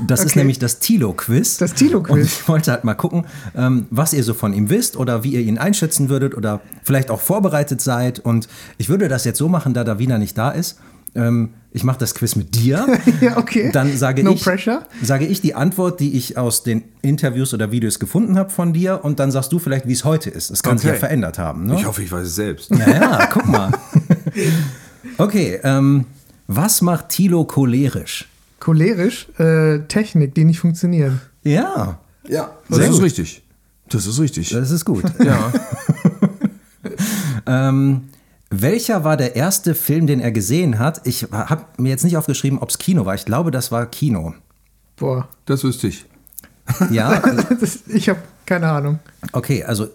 Das 0.07 0.21
ist 0.21 0.27
Okay. 0.31 0.39
nämlich 0.39 0.59
das 0.59 0.79
Tilo-Quiz. 0.79 1.57
Das 1.57 1.73
Tilo-Quiz. 1.73 2.13
Und 2.13 2.21
ich 2.21 2.47
wollte 2.47 2.71
halt 2.71 2.83
mal 2.83 2.93
gucken, 2.93 3.25
ähm, 3.55 3.85
was 3.89 4.13
ihr 4.13 4.23
so 4.23 4.33
von 4.33 4.53
ihm 4.53 4.69
wisst 4.69 4.95
oder 4.95 5.23
wie 5.23 5.33
ihr 5.33 5.41
ihn 5.41 5.57
einschätzen 5.57 6.09
würdet 6.09 6.35
oder 6.37 6.61
vielleicht 6.83 7.09
auch 7.11 7.19
vorbereitet 7.19 7.81
seid. 7.81 8.19
Und 8.19 8.47
ich 8.77 8.87
würde 8.87 9.07
das 9.09 9.25
jetzt 9.25 9.39
so 9.39 9.49
machen, 9.49 9.73
da 9.73 9.83
Davina 9.83 10.17
nicht 10.17 10.37
da 10.37 10.49
ist. 10.51 10.79
Ähm, 11.15 11.49
ich 11.73 11.83
mache 11.83 11.99
das 11.99 12.13
Quiz 12.15 12.35
mit 12.35 12.55
dir. 12.55 12.85
Ja, 13.21 13.37
okay. 13.37 13.69
Dann 13.71 13.95
sage 13.97 14.23
No 14.23 14.31
ich, 14.31 14.43
pressure. 14.43 14.85
sage 15.01 15.25
ich 15.25 15.41
die 15.41 15.55
Antwort, 15.55 15.99
die 15.99 16.17
ich 16.17 16.37
aus 16.37 16.63
den 16.63 16.83
Interviews 17.01 17.53
oder 17.53 17.71
Videos 17.71 17.99
gefunden 17.99 18.37
habe 18.37 18.49
von 18.49 18.73
dir. 18.73 19.03
Und 19.03 19.19
dann 19.19 19.31
sagst 19.31 19.51
du 19.51 19.59
vielleicht, 19.59 19.87
wie 19.87 19.93
es 19.93 20.03
heute 20.05 20.29
ist. 20.29 20.49
Es 20.51 20.63
kann 20.63 20.77
sich 20.77 20.87
ja 20.87 20.91
Okay. 20.93 20.99
verändert 20.99 21.37
haben. 21.39 21.65
Ne? 21.65 21.75
Ich 21.75 21.85
hoffe, 21.85 22.01
ich 22.03 22.11
weiß 22.11 22.27
es 22.27 22.35
selbst. 22.35 22.71
Naja, 22.71 23.29
guck 23.31 23.47
mal. 23.47 23.71
Okay, 25.17 25.59
ähm, 25.63 26.05
was 26.47 26.81
macht 26.81 27.09
Tilo 27.09 27.43
cholerisch? 27.45 28.27
Cholerisch, 28.59 29.27
äh, 29.39 29.79
Technik, 29.87 30.35
die 30.35 30.45
nicht 30.45 30.59
funktioniert. 30.59 31.13
Ja, 31.43 31.99
Ja, 32.27 32.51
das 32.69 32.77
Sehr 32.77 32.87
ist 32.87 32.93
gut. 32.95 33.03
richtig. 33.03 33.41
Das 33.89 34.05
ist 34.07 34.19
richtig. 34.19 34.49
das 34.49 34.71
ist 34.71 34.85
gut. 34.85 35.03
ja. 35.23 35.51
ähm, 37.69 38.03
welcher 38.51 39.03
war 39.03 39.17
der 39.17 39.35
erste 39.35 39.73
Film, 39.75 40.05
den 40.07 40.19
er 40.19 40.31
gesehen 40.31 40.77
hat? 40.77 41.01
Ich 41.05 41.23
habe 41.31 41.65
mir 41.77 41.89
jetzt 41.89 42.03
nicht 42.03 42.17
aufgeschrieben, 42.17 42.59
ob 42.59 42.69
es 42.69 42.77
Kino 42.77 43.05
war. 43.05 43.15
Ich 43.15 43.25
glaube, 43.25 43.49
das 43.49 43.71
war 43.71 43.85
Kino. 43.85 44.33
Boah, 44.97 45.27
Das 45.45 45.63
wüsste 45.63 45.87
ich. 45.87 46.05
Ja, 46.91 47.19
das, 47.59 47.79
ich 47.87 48.07
habe 48.09 48.19
keine 48.45 48.69
Ahnung. 48.69 48.99
okay, 49.31 49.63
also 49.63 49.87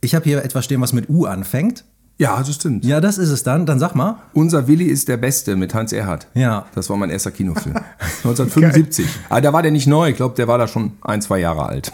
ich 0.00 0.14
habe 0.14 0.24
hier 0.24 0.44
etwas 0.44 0.64
stehen, 0.64 0.80
was 0.80 0.92
mit 0.92 1.08
U 1.08 1.26
anfängt. 1.26 1.84
Ja, 2.18 2.38
das 2.38 2.54
stimmt. 2.54 2.84
Ja, 2.84 3.00
das 3.00 3.18
ist 3.18 3.30
es 3.30 3.42
dann. 3.42 3.66
Dann 3.66 3.78
sag 3.78 3.94
mal. 3.94 4.16
Unser 4.32 4.68
Willi 4.68 4.84
ist 4.84 5.08
der 5.08 5.16
Beste 5.16 5.56
mit 5.56 5.74
Hans 5.74 5.92
Erhardt. 5.92 6.26
Ja. 6.34 6.66
Das 6.74 6.88
war 6.90 6.96
mein 6.96 7.10
erster 7.10 7.30
Kinofilm. 7.30 7.76
1975. 8.24 9.06
Aber 9.28 9.40
da 9.40 9.52
war 9.52 9.62
der 9.62 9.70
nicht 9.72 9.86
neu. 9.86 10.10
Ich 10.10 10.16
glaube, 10.16 10.34
der 10.36 10.46
war 10.48 10.58
da 10.58 10.68
schon 10.68 10.92
ein, 11.02 11.20
zwei 11.22 11.38
Jahre 11.38 11.66
alt. 11.66 11.92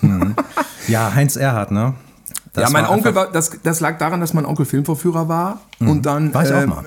Ja, 0.87 1.14
Heinz 1.14 1.37
Erhardt, 1.37 1.71
ne? 1.71 1.95
Ja, 2.57 2.71
mein 2.71 2.85
war 2.85 2.90
Onkel 2.93 3.14
war, 3.14 3.31
das, 3.33 3.50
das 3.62 3.81
lag 3.81 3.99
daran, 3.99 4.21
dass 4.21 4.35
mein 4.35 4.45
Onkel 4.47 4.67
Filmvorführer 4.67 5.28
war. 5.28 5.61
Und 5.81 6.07
dann. 6.07 6.33
War 6.35 6.45
ich 6.45 6.52
auch 6.52 6.62
ähm, 6.62 6.69
mal. 6.71 6.85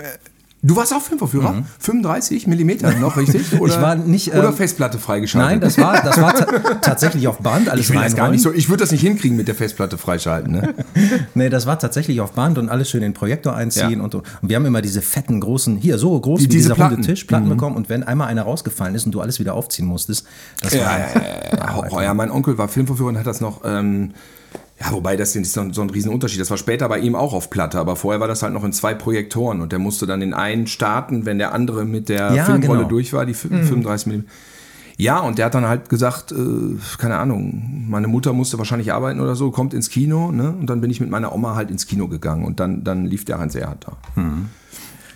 Du 0.64 0.76
warst 0.76 0.94
auch 0.94 1.02
Filmvorführer? 1.02 1.64
35 1.80 2.46
Millimeter 2.46 2.92
noch, 3.00 3.18
richtig? 3.18 3.52
Oder, 3.60 3.82
war 3.82 3.96
nicht, 3.96 4.32
Oder 4.32 4.50
ähm, 4.50 4.54
Festplatte 4.54 5.00
freigeschaltet? 5.00 5.50
Nein, 5.50 5.60
das 5.60 5.76
war, 5.80 6.00
das 6.04 6.22
war 6.22 6.36
ta 6.36 6.46
tatsächlich 6.76 7.28
auf 7.28 7.40
Band. 7.40 7.68
Alles 7.68 7.90
ich 7.90 7.92
will 7.92 8.00
das 8.00 8.16
gar 8.16 8.30
nicht 8.30 8.44
so. 8.44 8.54
Ich 8.54 8.70
würde 8.70 8.82
das 8.84 8.92
nicht 8.92 9.02
hinkriegen 9.02 9.36
mit 9.36 9.48
der 9.48 9.56
Festplatte 9.56 9.98
freischalten. 9.98 10.52
Ne? 10.54 10.76
Nee, 11.34 11.50
das 11.50 11.66
war 11.66 11.80
tatsächlich 11.80 12.22
auf 12.22 12.34
Band 12.34 12.60
und 12.60 12.70
alles 12.70 12.92
schön 12.92 13.02
in 13.02 13.10
den 13.10 13.14
Projektor 13.16 13.56
einziehen. 13.56 13.98
Ja. 14.00 14.04
Und, 14.04 14.14
und 14.14 14.24
wir 14.42 14.56
haben 14.56 14.66
immer 14.66 14.84
diese 14.84 15.02
fetten, 15.02 15.40
großen, 15.40 15.78
hier 15.78 15.98
so 15.98 16.20
groß 16.20 16.40
Die- 16.42 16.46
wie 16.46 16.50
diese 16.50 16.70
dieser 16.70 16.76
runde 16.84 16.96
Platten. 16.98 17.02
Tisch, 17.08 17.24
Platten 17.24 17.50
bekommen. 17.50 17.76
Und 17.76 17.90
wenn 17.90 18.04
einmal 18.04 18.28
einer 18.28 18.44
rausgefallen 18.44 18.94
ist 18.94 19.08
und 19.08 19.14
du 19.14 19.22
alles 19.22 19.40
wieder 19.40 19.56
aufziehen 19.56 19.88
musstest, 19.88 20.28
das 20.62 20.74
Ja, 20.74 20.86
war 20.86 21.00
ja, 21.00 21.06
ja, 21.16 21.90
ja. 21.90 22.04
Ja, 22.04 22.14
mein 22.14 22.30
Onkel 22.30 22.60
war 22.60 22.68
Filmvorführer 22.68 23.10
und 23.10 23.18
hat 23.18 23.26
das 23.26 23.42
noch. 23.42 23.62
Ähm, 23.66 24.12
ja, 24.84 24.92
wobei 24.92 25.16
das 25.16 25.36
ist 25.36 25.54
so 25.54 25.62
ein, 25.62 25.74
so 25.74 25.82
ein 25.82 25.90
Riesenunterschied. 25.90 26.42
Das 26.42 26.50
war 26.50 26.58
später 26.58 26.90
bei 26.90 27.00
ihm 27.00 27.16
auch 27.16 27.34
auf 27.34 27.50
Platte, 27.50 27.78
aber 27.80 27.96
vorher 27.96 28.20
war 28.20 28.28
das 28.28 28.42
halt 28.42 28.54
noch 28.54 28.64
in 28.64 28.74
zwei 28.74 28.94
Projektoren 28.96 29.62
und 29.62 29.72
der 29.72 29.80
musste 29.80 30.08
dann 30.08 30.20
den 30.22 30.34
einen 30.34 30.66
starten, 30.68 31.26
wenn 31.26 31.38
der 31.38 31.54
andere 31.54 31.86
mit 31.86 32.10
der 32.10 32.34
Ja, 32.34 32.46
Filmrolle 32.46 32.80
genau. 32.80 32.90
durch 32.90 33.14
war, 33.14 33.26
die 33.26 33.36
fü- 33.36 33.50
35 33.64 34.08
mm. 34.14 34.20
Ja, 34.98 35.20
und 35.20 35.38
der 35.40 35.46
hat 35.48 35.56
dann 35.56 35.66
halt 35.68 35.90
gesagt, 35.90 36.32
äh, 36.32 36.36
keine 37.00 37.18
Ahnung, 37.18 37.86
meine 37.90 38.08
Mutter 38.08 38.34
musste 38.34 38.58
wahrscheinlich 38.60 38.92
arbeiten 38.94 39.20
oder 39.20 39.36
so, 39.36 39.50
kommt 39.50 39.74
ins 39.74 39.90
Kino, 39.90 40.32
ne? 40.32 40.52
Und 40.60 40.68
dann 40.70 40.80
bin 40.82 40.92
ich 40.92 41.00
mit 41.00 41.10
meiner 41.10 41.34
Oma 41.34 41.56
halt 41.56 41.72
ins 41.72 41.88
Kino 41.88 42.08
gegangen 42.08 42.46
und 42.46 42.60
dann, 42.60 42.84
dann 42.84 43.06
lief 43.06 43.26
der 43.26 43.40
Hans 43.40 43.56
Erhardt 43.56 43.88
da. 43.88 43.98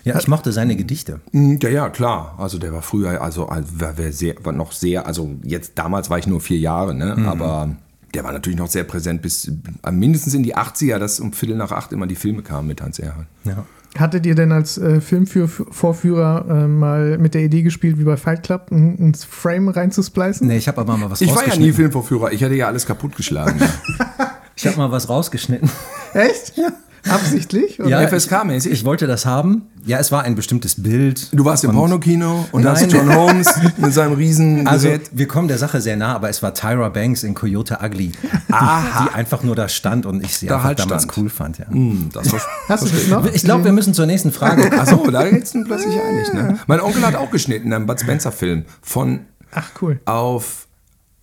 Ja, 0.04 0.18
ich 0.20 0.28
mochte 0.28 0.52
seine 0.52 0.76
Gedichte. 0.76 1.20
Mm, 1.34 1.56
Ja, 1.62 1.70
ja, 1.70 1.90
klar. 1.90 2.36
Also 2.38 2.58
der 2.60 2.72
war 2.74 2.82
früher, 2.82 3.22
also 3.22 3.48
also 3.48 3.68
war, 3.80 3.94
sehr, 4.12 4.36
war 4.44 4.54
noch 4.54 4.72
sehr, 4.72 5.06
also 5.08 5.32
jetzt 5.44 5.74
damals 5.78 6.10
war 6.10 6.18
ich 6.20 6.28
nur 6.28 6.42
vier 6.42 6.58
Jahre, 6.60 6.94
ne? 6.96 7.18
Aber 7.28 7.76
der 8.16 8.24
war 8.24 8.32
natürlich 8.32 8.58
noch 8.58 8.70
sehr 8.70 8.84
präsent 8.84 9.22
bis 9.22 9.51
äh, 9.84 9.92
mindestens 9.92 10.34
in 10.34 10.44
die 10.44 10.56
80er, 10.56 10.98
dass 10.98 11.20
um 11.20 11.34
Viertel 11.34 11.58
nach 11.58 11.72
acht 11.72 11.92
immer 11.92 12.08
die 12.08 12.16
Filme 12.16 12.42
kamen 12.42 12.68
mit 12.68 12.82
Hans 12.82 12.98
Erhardt. 12.98 13.28
Ja. 13.44 13.66
Hattet 13.98 14.25
ihr 14.25 14.36
denn 14.36 14.51
als 14.51 14.78
äh, 14.78 15.00
Filmvorführer 15.00 16.46
äh, 16.50 16.68
mal 16.68 17.18
mit 17.18 17.34
der 17.34 17.44
Idee 17.44 17.62
gespielt, 17.62 17.98
wie 17.98 18.04
bei 18.04 18.18
Fight 18.18 18.44
Club, 18.44 18.68
ein, 18.72 18.98
ein 19.00 19.14
Frame 19.14 19.70
reinzusplicen? 19.70 20.48
Nee, 20.48 20.58
ich 20.58 20.68
habe 20.68 20.82
aber 20.82 20.98
mal 20.98 21.10
was 21.10 21.22
Ich 21.22 21.34
war 21.34 21.48
ja 21.48 21.56
nie. 21.56 21.72
Filmvorführer, 21.72 22.32
ich 22.34 22.44
hatte 22.44 22.56
ja 22.56 22.68
alles 22.68 22.86
kaputtgeschlagen. 22.86 23.62
ich 24.56 24.68
habe 24.68 24.78
mal 24.78 24.92
was 24.92 25.08
rausgeschnitten. 25.08 25.70
Echt? 26.14 26.58
Ja. 26.58 26.70
Absichtlich? 27.09 27.79
Oder? 27.79 27.89
Ja, 27.89 28.00
FSK-mäßig? 28.01 28.72
Ich, 28.72 28.79
ich 28.79 28.85
wollte 28.85 29.07
das 29.07 29.25
haben. 29.25 29.63
Ja, 29.85 30.00
es 30.00 30.11
war 30.11 30.24
ein 30.24 30.35
bestimmtes 30.35 30.81
Bild. 30.81 31.29
Du 31.31 31.46
warst 31.46 31.63
im 31.63 31.72
Pornokino 31.72 32.48
und 32.51 32.65
hast 32.65 32.81
Nein. 32.81 32.89
John 32.89 33.15
Holmes 33.15 33.48
mit 33.77 33.94
seinem 33.94 34.13
riesen 34.13 34.68
Also, 34.68 34.87
Gerät. 34.87 35.09
wir 35.11 35.27
kommen 35.27 35.48
der 35.48 35.57
Sache 35.59 35.79
sehr 35.81 35.96
nah, 35.98 36.15
aber 36.15 36.29
es 36.29 36.41
war 36.41 36.53
Tyra 36.53 36.89
Banks 36.89 37.24
in 37.24 37.35
Coyote 37.35 37.77
Ugly, 37.83 38.07
die, 38.07 38.13
die 38.50 39.13
einfach 39.13 39.44
nur 39.44 39.55
da 39.55 39.70
stand 39.70 40.05
und 40.07 40.24
ich 40.25 40.37
sie 40.37 40.48
Da 40.48 40.55
einfach 40.55 40.68
halt 40.70 40.79
damals 40.79 41.03
stand. 41.03 41.18
cool 41.18 41.29
fand. 41.29 41.57
Ja. 41.59 41.68
Hm, 41.70 42.09
das 42.13 42.31
war, 42.33 42.41
Hast 42.70 42.85
du 42.85 42.89
das 42.89 43.07
noch? 43.07 43.25
Ich 43.33 43.44
glaube, 43.44 43.63
wir 43.65 43.72
müssen 43.72 43.94
zur 43.94 44.07
nächsten 44.07 44.31
Frage. 44.31 44.72
Achso, 44.79 45.09
da 45.11 45.29
geht's 45.29 45.51
dann 45.51 45.65
plötzlich 45.65 46.00
einig. 46.01 46.33
Ne? 46.33 46.57
Mein 46.68 46.79
Onkel 46.81 47.05
hat 47.05 47.15
auch 47.15 47.29
geschnitten, 47.29 47.72
einen 47.74 47.85
Bud 47.85 48.00
Spencer-Film 48.00 48.65
von 48.81 49.20
Ach, 49.51 49.70
cool. 49.81 50.00
auf 50.05 50.68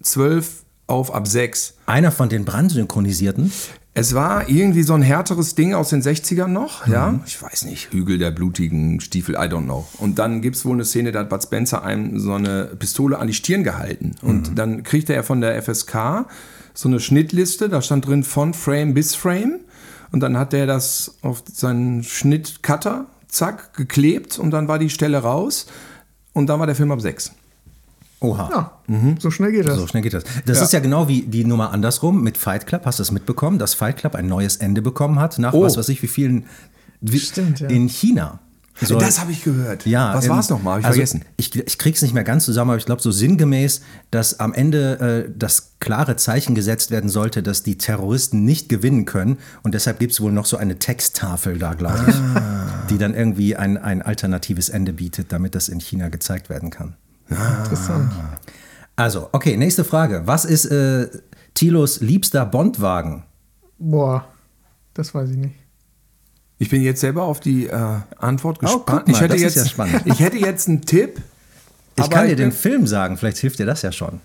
12 0.03 0.63
auf 0.87 1.15
ab 1.15 1.27
6. 1.27 1.75
Einer 1.87 2.13
von 2.13 2.29
den 2.29 2.45
brandsynchronisierten. 2.45 3.51
Es 3.95 4.15
war 4.15 4.49
irgendwie 4.49 4.85
so 4.85 4.95
ein 4.95 5.03
härteres 5.03 5.55
Ding 5.55 5.75
aus 5.75 5.91
den 5.91 6.01
60ern 6.01 6.47
noch, 6.47 6.87
ja. 6.87 7.21
Ich 7.27 7.41
weiß 7.43 7.67
nicht, 7.67 7.93
Hügel 7.93 8.17
der 8.17 8.31
blutigen 8.31 9.01
Stiefel, 9.01 9.35
I 9.35 9.49
don't 9.49 9.65
know. 9.65 9.87
Und 9.99 10.19
dann 10.19 10.41
gibt 10.41 10.57
es 10.57 10.65
wohl 10.65 10.73
eine 10.73 10.87
Szene, 10.87 11.13
da 11.13 11.21
hat 11.21 11.29
Bud 11.29 11.43
Spencer 11.43 11.85
einem 11.85 12.19
so 12.19 12.33
eine 12.33 12.71
Pistole 12.79 13.19
an 13.19 13.27
die 13.27 13.35
Stirn 13.35 13.65
gehalten. 13.65 14.17
Und 14.23 14.59
dann 14.59 14.83
kriegte 14.83 15.15
er 15.15 15.25
von 15.25 15.43
der 15.43 15.63
FSK 15.63 16.27
so 16.73 16.89
eine 16.89 17.01
Schnittliste, 17.01 17.69
da 17.69 17.83
stand 17.83 18.07
drin 18.07 18.25
von 18.25 18.55
Frame 18.55 18.95
bis 18.95 19.15
Frame. 19.15 19.61
Und 20.11 20.21
dann 20.21 20.39
hat 20.39 20.55
der 20.55 20.67
das 20.67 21.19
auf 21.21 21.43
seinen 21.53 22.03
Schnittcutter, 22.03 23.07
zack, 23.29 23.75
geklebt 23.75 24.39
und 24.39 24.53
dann 24.53 24.69
war 24.69 24.79
die 24.79 24.91
Stelle 24.91 25.19
raus. 25.19 25.67
Und 26.33 26.47
dann 26.47 26.61
war 26.61 26.67
der 26.67 26.77
Film 26.77 26.93
ab 26.93 27.03
6. 27.03 27.33
Oha. 28.23 28.49
Ja, 28.89 29.15
so 29.19 29.31
schnell 29.31 29.53
geht 29.53 29.67
das. 29.67 29.77
So 29.79 29.87
schnell 29.87 30.03
geht 30.03 30.15
das. 30.15 30.25
Das 30.47 30.61
ist 30.63 30.73
ja 30.73 30.81
genau 30.81 31.09
wie 31.09 31.23
die 31.23 31.45
Nummer 31.45 31.71
andersrum 31.73 32.23
mit 32.23 32.37
Fight 32.39 32.67
Club. 32.67 32.83
Hast 32.87 32.99
du 32.99 33.03
es 33.03 33.11
mitbekommen, 33.11 33.59
dass 33.59 33.75
Fight 33.75 33.97
Club 33.99 34.15
ein 34.15 34.27
neues 34.27 34.57
Ende 34.57 34.83
bekommen 34.83 35.19
hat 35.19 35.39
nach 35.39 35.53
Oh. 35.53 35.63
was 35.63 35.77
weiß 35.77 35.89
ich 35.89 36.03
wie 36.03 36.07
vielen 36.09 36.47
wie, 37.01 37.19
Stimmt, 37.19 37.61
ja. 37.61 37.69
in 37.69 37.89
China. 37.89 38.39
Soll- 38.81 38.99
das 39.01 39.21
habe 39.21 39.31
ich 39.33 39.45
gehört. 39.45 39.85
Ja, 39.87 40.15
Was 40.15 40.29
war 40.31 40.39
es 40.41 40.49
nochmal? 40.49 40.81
Ich 40.81 40.87
also 40.87 40.95
vergessen. 40.97 41.25
Ich, 41.37 41.55
ich 41.55 41.79
krieg's 41.79 42.01
nicht 42.01 42.15
mehr 42.15 42.25
ganz 42.25 42.45
zusammen, 42.47 42.71
aber 42.71 42.79
ich 42.79 42.87
glaube 42.87 43.03
so 43.03 43.11
sinngemäß, 43.13 43.83
dass 44.11 44.41
am 44.41 44.55
Ende 44.55 45.27
äh, 45.29 45.33
das 45.37 45.73
klare 45.79 46.17
Zeichen 46.17 46.55
gesetzt 46.55 46.91
werden 46.91 47.11
sollte, 47.11 47.43
dass 47.43 47.63
die 47.63 47.77
Terroristen 47.77 48.45
nicht 48.45 48.69
gewinnen 48.71 49.05
können. 49.05 49.37
Und 49.63 49.75
deshalb 49.75 49.99
gibt 49.99 50.13
es 50.13 50.21
wohl 50.23 50.33
noch 50.33 50.47
so 50.47 50.57
eine 50.57 50.79
Texttafel 50.79 51.59
da, 51.59 51.75
glaube 51.75 52.05
ich, 52.09 52.15
Ah. 52.15 52.67
die 52.89 52.97
dann 52.99 53.15
irgendwie 53.15 53.57
ein, 53.57 53.77
ein 53.77 54.01
alternatives 54.01 54.69
Ende 54.71 54.93
bietet, 54.95 55.33
damit 55.33 55.55
das 55.55 55.69
in 55.69 55.79
China 55.79 56.09
gezeigt 56.09 56.49
werden 56.49 56.71
kann. 56.71 56.95
Interessant. 57.37 58.13
Also, 58.97 59.29
okay, 59.33 59.57
nächste 59.57 59.85
Frage. 59.85 60.23
Was 60.27 60.45
ist 60.45 60.67
äh, 60.67 61.09
Thilos 61.55 62.01
liebster 62.01 62.45
Bondwagen? 62.47 63.25
Boah, 63.79 64.25
das 64.95 65.15
weiß 65.15 65.31
ich 65.31 65.37
nicht. 65.37 65.55
Ich 66.59 66.69
bin 66.71 66.83
jetzt 66.83 67.01
selber 67.01 67.25
auf 67.25 67.41
die 67.41 67.67
äh, 67.67 67.73
Antwort 68.19 68.59
Oh, 68.63 68.67
gespannt. 68.67 69.09
mal, 69.09 69.13
ich, 69.13 69.21
hätte 69.21 69.33
das 69.35 69.41
jetzt, 69.43 69.57
ist 69.57 69.65
ja 69.65 69.71
spannend. 69.71 70.03
ich 70.05 70.21
hätte 70.21 70.37
jetzt 70.37 70.69
einen 70.69 70.83
Tipp. 70.83 71.21
Ich 71.97 72.09
kann 72.09 72.27
dir 72.27 72.33
ich 72.33 72.37
den 72.37 72.53
Film 72.53 72.87
sagen, 72.87 73.17
vielleicht 73.17 73.39
hilft 73.39 73.59
dir 73.59 73.67
das 73.67 73.83
ja 73.83 73.91
schon. 73.93 74.21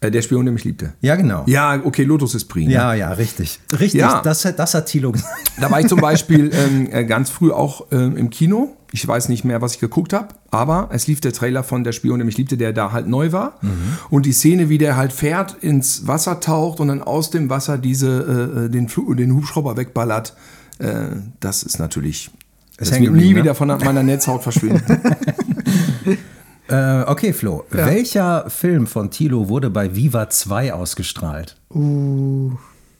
Äh, 0.00 0.10
der 0.10 0.22
Spion, 0.22 0.44
der 0.44 0.52
mich 0.52 0.64
liebte. 0.64 0.92
Ja, 1.00 1.16
genau. 1.16 1.44
Ja, 1.46 1.80
okay, 1.84 2.04
Lotus 2.04 2.34
ist 2.34 2.44
Prix. 2.46 2.66
ne? 2.68 2.74
ja, 2.74 2.94
ja, 2.94 3.12
richtig. 3.12 3.60
Richtig, 3.78 4.00
Ja. 4.00 4.20
Das, 4.22 4.44
hat- 4.44 4.58
das 4.58 4.74
hat 4.74 4.86
Thilo 4.86 5.12
gesagt. 5.12 5.32
Da 5.60 5.70
war 5.70 5.80
ich 5.80 5.88
zum 5.88 6.00
Beispiel 6.00 6.50
ähm, 6.54 6.88
äh, 6.92 7.04
ganz 7.04 7.30
früh 7.30 7.50
auch 7.50 7.86
ähm, 7.92 8.16
im 8.16 8.30
Kino. 8.30 8.76
Ich 8.94 9.06
weiß 9.08 9.30
nicht 9.30 9.44
mehr, 9.44 9.62
was 9.62 9.74
ich 9.74 9.80
geguckt 9.80 10.12
habe, 10.12 10.28
aber 10.50 10.88
es 10.92 11.06
lief 11.06 11.20
der 11.22 11.32
Trailer 11.32 11.64
von 11.64 11.82
Der 11.82 11.92
Spion, 11.92 12.18
der 12.18 12.26
mich 12.26 12.36
liebte, 12.36 12.58
der 12.58 12.72
da 12.74 12.92
halt 12.92 13.08
neu 13.08 13.32
war. 13.32 13.56
Mhm. 13.62 13.70
Und 14.10 14.26
die 14.26 14.32
Szene, 14.32 14.68
wie 14.68 14.76
der 14.78 14.96
halt 14.96 15.12
fährt, 15.12 15.54
ins 15.62 16.06
Wasser 16.06 16.40
taucht 16.40 16.78
und 16.78 16.88
dann 16.88 17.02
aus 17.02 17.30
dem 17.30 17.48
Wasser 17.48 17.78
diese, 17.78 18.66
äh, 18.66 18.70
den, 18.70 18.88
Flu 18.88 19.14
den 19.14 19.34
Hubschrauber 19.34 19.76
wegballert, 19.78 20.34
äh, 20.78 21.06
das 21.40 21.62
ist 21.62 21.78
natürlich. 21.78 22.30
Das 22.76 22.92
hängen 22.92 23.14
wird 23.14 23.24
nie 23.24 23.32
ne? 23.32 23.40
wieder 23.40 23.54
von 23.54 23.68
meiner 23.68 24.02
Netzhaut 24.02 24.42
verschwinden. 24.42 24.82
Äh, 26.68 27.02
okay, 27.06 27.32
Flo. 27.34 27.64
Welcher 27.70 28.48
Film 28.48 28.86
von 28.86 29.10
Thilo 29.10 29.48
wurde 29.48 29.68
bei 29.68 29.94
Viva 29.94 30.30
2 30.30 30.72
ausgestrahlt? 30.72 31.56
Uh, 31.74 32.52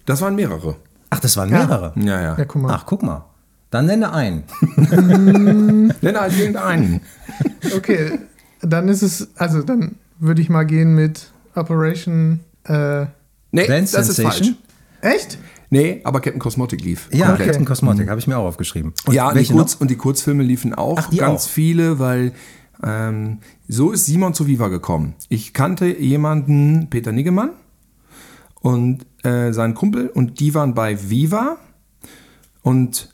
Das 0.04 0.20
waren 0.20 0.34
mehrere. 0.34 0.76
Ach, 1.08 1.20
das 1.20 1.36
waren 1.38 1.48
Ja. 1.48 1.58
mehrere. 1.58 1.92
Ja, 1.96 2.20
ja. 2.20 2.36
ja, 2.38 2.44
guck 2.44 2.60
mal. 2.60 2.74
Ach, 2.74 2.84
guck 2.84 3.02
mal. 3.02 3.24
Dann 3.72 3.86
nenne 3.86 4.12
einen. 4.12 4.44
Nenne 6.02 6.20
halt 6.20 6.38
irgendeinen. 6.38 7.00
Okay, 7.74 8.18
dann 8.60 8.88
ist 8.88 9.00
es, 9.00 9.30
also 9.36 9.62
dann 9.62 9.96
würde 10.18 10.42
ich 10.42 10.50
mal 10.50 10.64
gehen 10.64 10.94
mit 10.94 11.32
Operation, 11.54 12.40
äh, 12.64 13.06
Nee, 13.50 13.66
Dance 13.66 13.96
das 13.96 14.10
ist 14.10 14.20
falsch. 14.20 14.36
Sensation. 14.36 14.56
Echt? 15.00 15.38
Nee, 15.70 16.02
aber 16.04 16.20
Captain 16.20 16.38
Cosmotic 16.38 16.82
lief. 16.82 17.08
Ja, 17.12 17.28
komplett. 17.28 17.48
Captain 17.48 17.64
Cosmotic, 17.64 18.08
habe 18.10 18.20
ich 18.20 18.26
mir 18.26 18.36
auch 18.36 18.44
aufgeschrieben. 18.44 18.92
Und 19.06 19.14
ja, 19.14 19.28
und 19.28 19.32
die, 19.32 19.38
welche 19.38 19.54
Kurz, 19.54 19.74
und 19.74 19.90
die 19.90 19.96
Kurzfilme 19.96 20.42
liefen 20.42 20.74
auch 20.74 20.98
Ach, 20.98 21.10
ganz 21.10 21.46
auch? 21.46 21.48
viele, 21.48 21.98
weil 21.98 22.32
ähm, 22.82 23.38
so 23.68 23.90
ist 23.92 24.04
Simon 24.04 24.34
zu 24.34 24.46
Viva 24.46 24.68
gekommen. 24.68 25.14
Ich 25.30 25.54
kannte 25.54 25.86
jemanden, 25.86 26.88
Peter 26.90 27.10
Niggemann 27.10 27.52
und 28.60 29.06
äh, 29.24 29.52
seinen 29.52 29.72
Kumpel 29.72 30.08
und 30.08 30.40
die 30.40 30.54
waren 30.54 30.74
bei 30.74 31.08
Viva 31.08 31.56
und 32.60 33.11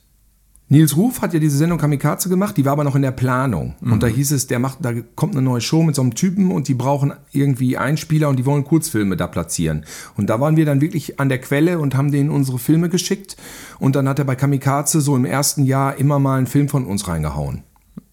Nils 0.70 0.96
Ruf 0.96 1.22
hat 1.22 1.32
ja 1.32 1.40
diese 1.40 1.56
Sendung 1.56 1.78
Kamikaze 1.78 2.28
gemacht, 2.28 2.58
die 2.58 2.66
war 2.66 2.72
aber 2.72 2.84
noch 2.84 2.94
in 2.94 3.00
der 3.00 3.10
Planung. 3.10 3.74
Und 3.80 4.02
da 4.02 4.06
hieß 4.06 4.32
es, 4.32 4.46
der 4.48 4.58
macht, 4.58 4.78
da 4.82 4.92
kommt 5.14 5.32
eine 5.32 5.40
neue 5.40 5.62
Show 5.62 5.82
mit 5.82 5.94
so 5.94 6.02
einem 6.02 6.14
Typen 6.14 6.50
und 6.50 6.68
die 6.68 6.74
brauchen 6.74 7.14
irgendwie 7.32 7.78
Einspieler 7.78 8.28
und 8.28 8.36
die 8.36 8.44
wollen 8.44 8.64
Kurzfilme 8.64 9.16
da 9.16 9.26
platzieren. 9.26 9.86
Und 10.16 10.28
da 10.28 10.40
waren 10.40 10.56
wir 10.56 10.66
dann 10.66 10.82
wirklich 10.82 11.18
an 11.20 11.30
der 11.30 11.40
Quelle 11.40 11.78
und 11.78 11.94
haben 11.94 12.12
denen 12.12 12.28
unsere 12.28 12.58
Filme 12.58 12.90
geschickt. 12.90 13.38
Und 13.78 13.96
dann 13.96 14.06
hat 14.06 14.18
er 14.18 14.26
bei 14.26 14.34
Kamikaze 14.34 15.00
so 15.00 15.16
im 15.16 15.24
ersten 15.24 15.64
Jahr 15.64 15.96
immer 15.96 16.18
mal 16.18 16.36
einen 16.36 16.46
Film 16.46 16.68
von 16.68 16.84
uns 16.84 17.08
reingehauen. 17.08 17.62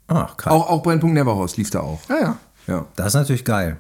Ach, 0.08 0.38
krass. 0.38 0.54
Auch, 0.54 0.70
auch 0.70 0.82
Brennpunkt 0.82 1.14
Neverhorst 1.16 1.58
lief 1.58 1.72
da 1.72 1.82
auch. 1.82 2.00
Ah 2.08 2.22
ja. 2.22 2.38
Ja. 2.68 2.86
Das 2.96 3.08
ist 3.08 3.16
natürlich 3.16 3.44
geil. 3.44 3.80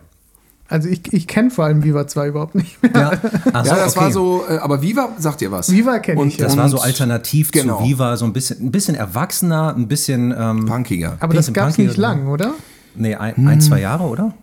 Also 0.68 0.90
ich, 0.90 1.14
ich 1.14 1.28
kenne 1.28 1.52
vor 1.52 1.66
allem 1.66 1.84
Viva 1.84 2.08
2 2.08 2.28
überhaupt 2.30 2.56
nicht 2.56 2.82
mehr. 2.82 2.92
Ja, 2.94 3.12
Ach 3.54 3.66
so, 3.66 3.72
ja, 3.72 3.78
das 3.84 3.96
okay. 3.96 4.06
war 4.06 4.12
so, 4.12 4.44
äh, 4.50 4.58
aber 4.58 4.82
Viva, 4.82 5.10
sagt 5.20 5.42
ihr 5.44 5.52
was? 5.52 5.72
Viva 5.72 6.00
kenn 6.00 6.18
Und 6.18 6.30
ich, 6.30 6.38
ja. 6.38 6.46
Das 6.46 6.58
war 6.58 6.70
so 6.70 6.80
alternativ 6.80 7.52
Genau. 7.52 7.78
zu 7.80 7.84
Viva, 7.86 8.18
so 8.18 8.26
ein 8.26 8.34
bisschen, 8.34 8.66
ein 8.66 8.72
bisschen 8.72 8.96
erwachsener, 8.96 9.76
ein 9.76 9.88
bisschen. 9.88 10.34
Ähm, 10.36 10.66
Punkiger. 10.66 11.18
Aber 11.20 11.34
das 11.36 11.54
gab 11.54 11.70
es 11.70 11.78
nicht 11.78 11.98
lang, 11.98 12.28
oder? 12.28 12.54
nee, 12.96 13.14
ein, 13.16 13.48
ein, 13.48 13.62
zwei 13.62 13.80
Jahre, 13.82 14.06
oder? 14.06 14.34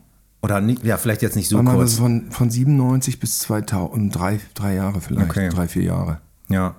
Oder 0.42 0.61
nicht, 0.61 0.85
ja, 0.85 0.96
vielleicht 0.96 1.22
jetzt 1.22 1.37
nicht 1.37 1.48
so 1.48 1.56
Warte 1.56 1.66
mal, 1.70 1.72
das 1.78 1.90
kurz. 1.92 1.98
von, 1.98 2.30
von 2.30 2.50
97 2.50 3.18
bis 3.20 3.38
2000, 3.40 4.14
drei, 4.14 4.40
drei 4.54 4.74
Jahre 4.74 5.00
vielleicht, 5.00 5.30
Okay. 5.30 5.48
drei, 5.48 5.68
vier 5.68 5.85
Jahre. 5.85 6.18
Ja. 6.48 6.74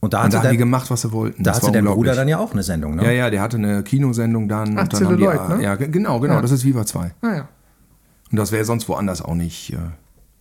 Und 0.00 0.14
da 0.14 0.24
Und 0.24 0.32
da 0.32 0.42
haben 0.42 0.50
die 0.50 0.56
gemacht, 0.56 0.90
was 0.90 1.02
sie 1.02 1.10
wollten. 1.12 1.42
da 1.42 1.50
Das 1.52 1.60
hatte 1.62 1.72
der 1.72 1.82
Bruder 1.82 2.14
dann 2.14 2.28
ja 2.28 2.38
auch 2.38 2.52
eine 2.52 2.62
Sendung, 2.62 2.94
ne? 2.96 3.04
Ja, 3.04 3.10
ja, 3.10 3.30
der 3.30 3.42
hatte 3.42 3.56
eine 3.56 3.82
Kinosendung 3.82 4.48
dann. 4.48 4.78
Ach, 4.78 4.82
und 4.84 4.92
dann 4.94 5.04
haben 5.06 5.16
die, 5.16 5.22
Zelluloid, 5.24 5.58
ne? 5.58 5.64
Ja, 5.64 5.74
ge- 5.74 5.88
genau, 5.88 6.20
genau, 6.20 6.34
Ja. 6.34 6.40
das 6.42 6.52
ist 6.52 6.64
Viva 6.64 6.86
2. 6.86 7.10
Ah 7.22 7.34
ja. 7.34 7.48
Und 8.30 8.36
das 8.38 8.52
wäre 8.52 8.64
sonst 8.64 8.88
woanders 8.88 9.22
auch 9.22 9.34
nicht 9.34 9.72
äh, 9.72 9.76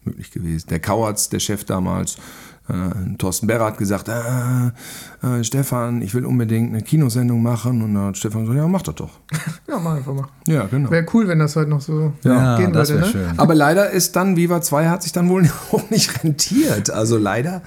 möglich 0.03 0.31
gewesen. 0.31 0.67
Der 0.69 0.79
Kauertz, 0.79 1.29
der 1.29 1.39
Chef 1.39 1.63
damals, 1.63 2.17
äh, 2.69 2.73
Thorsten 3.17 3.47
Berrer 3.47 3.65
hat 3.67 3.77
gesagt, 3.77 4.09
äh, 4.09 4.67
äh, 5.39 5.43
Stefan, 5.43 6.01
ich 6.01 6.13
will 6.13 6.25
unbedingt 6.25 6.73
eine 6.73 6.81
Kinosendung 6.81 7.41
machen. 7.41 7.81
Und 7.81 7.93
dann 7.93 8.07
hat 8.07 8.17
Stefan 8.17 8.41
gesagt, 8.41 8.57
ja, 8.57 8.67
mach 8.67 8.81
das 8.81 8.95
doch. 8.95 9.11
Ja, 9.69 9.79
mach 9.79 9.95
einfach 9.95 10.13
mal. 10.13 10.27
Ja, 10.47 10.65
genau. 10.65 10.89
Wäre 10.91 11.05
cool, 11.13 11.27
wenn 11.27 11.39
das 11.39 11.55
heute 11.55 11.69
noch 11.69 11.81
so 11.81 12.13
Ja, 12.23 12.57
gehen 12.57 12.73
das 12.73 12.89
würde, 12.89 13.01
wäre 13.01 13.13
ne? 13.17 13.27
schön. 13.29 13.39
Aber 13.39 13.55
leider 13.55 13.89
ist 13.91 14.15
dann 14.15 14.35
Viva 14.37 14.61
2 14.61 14.89
hat 14.89 15.03
sich 15.03 15.11
dann 15.13 15.29
wohl 15.29 15.49
auch 15.71 15.89
nicht 15.89 16.23
rentiert. 16.23 16.89
Also 16.89 17.17
leider 17.17 17.61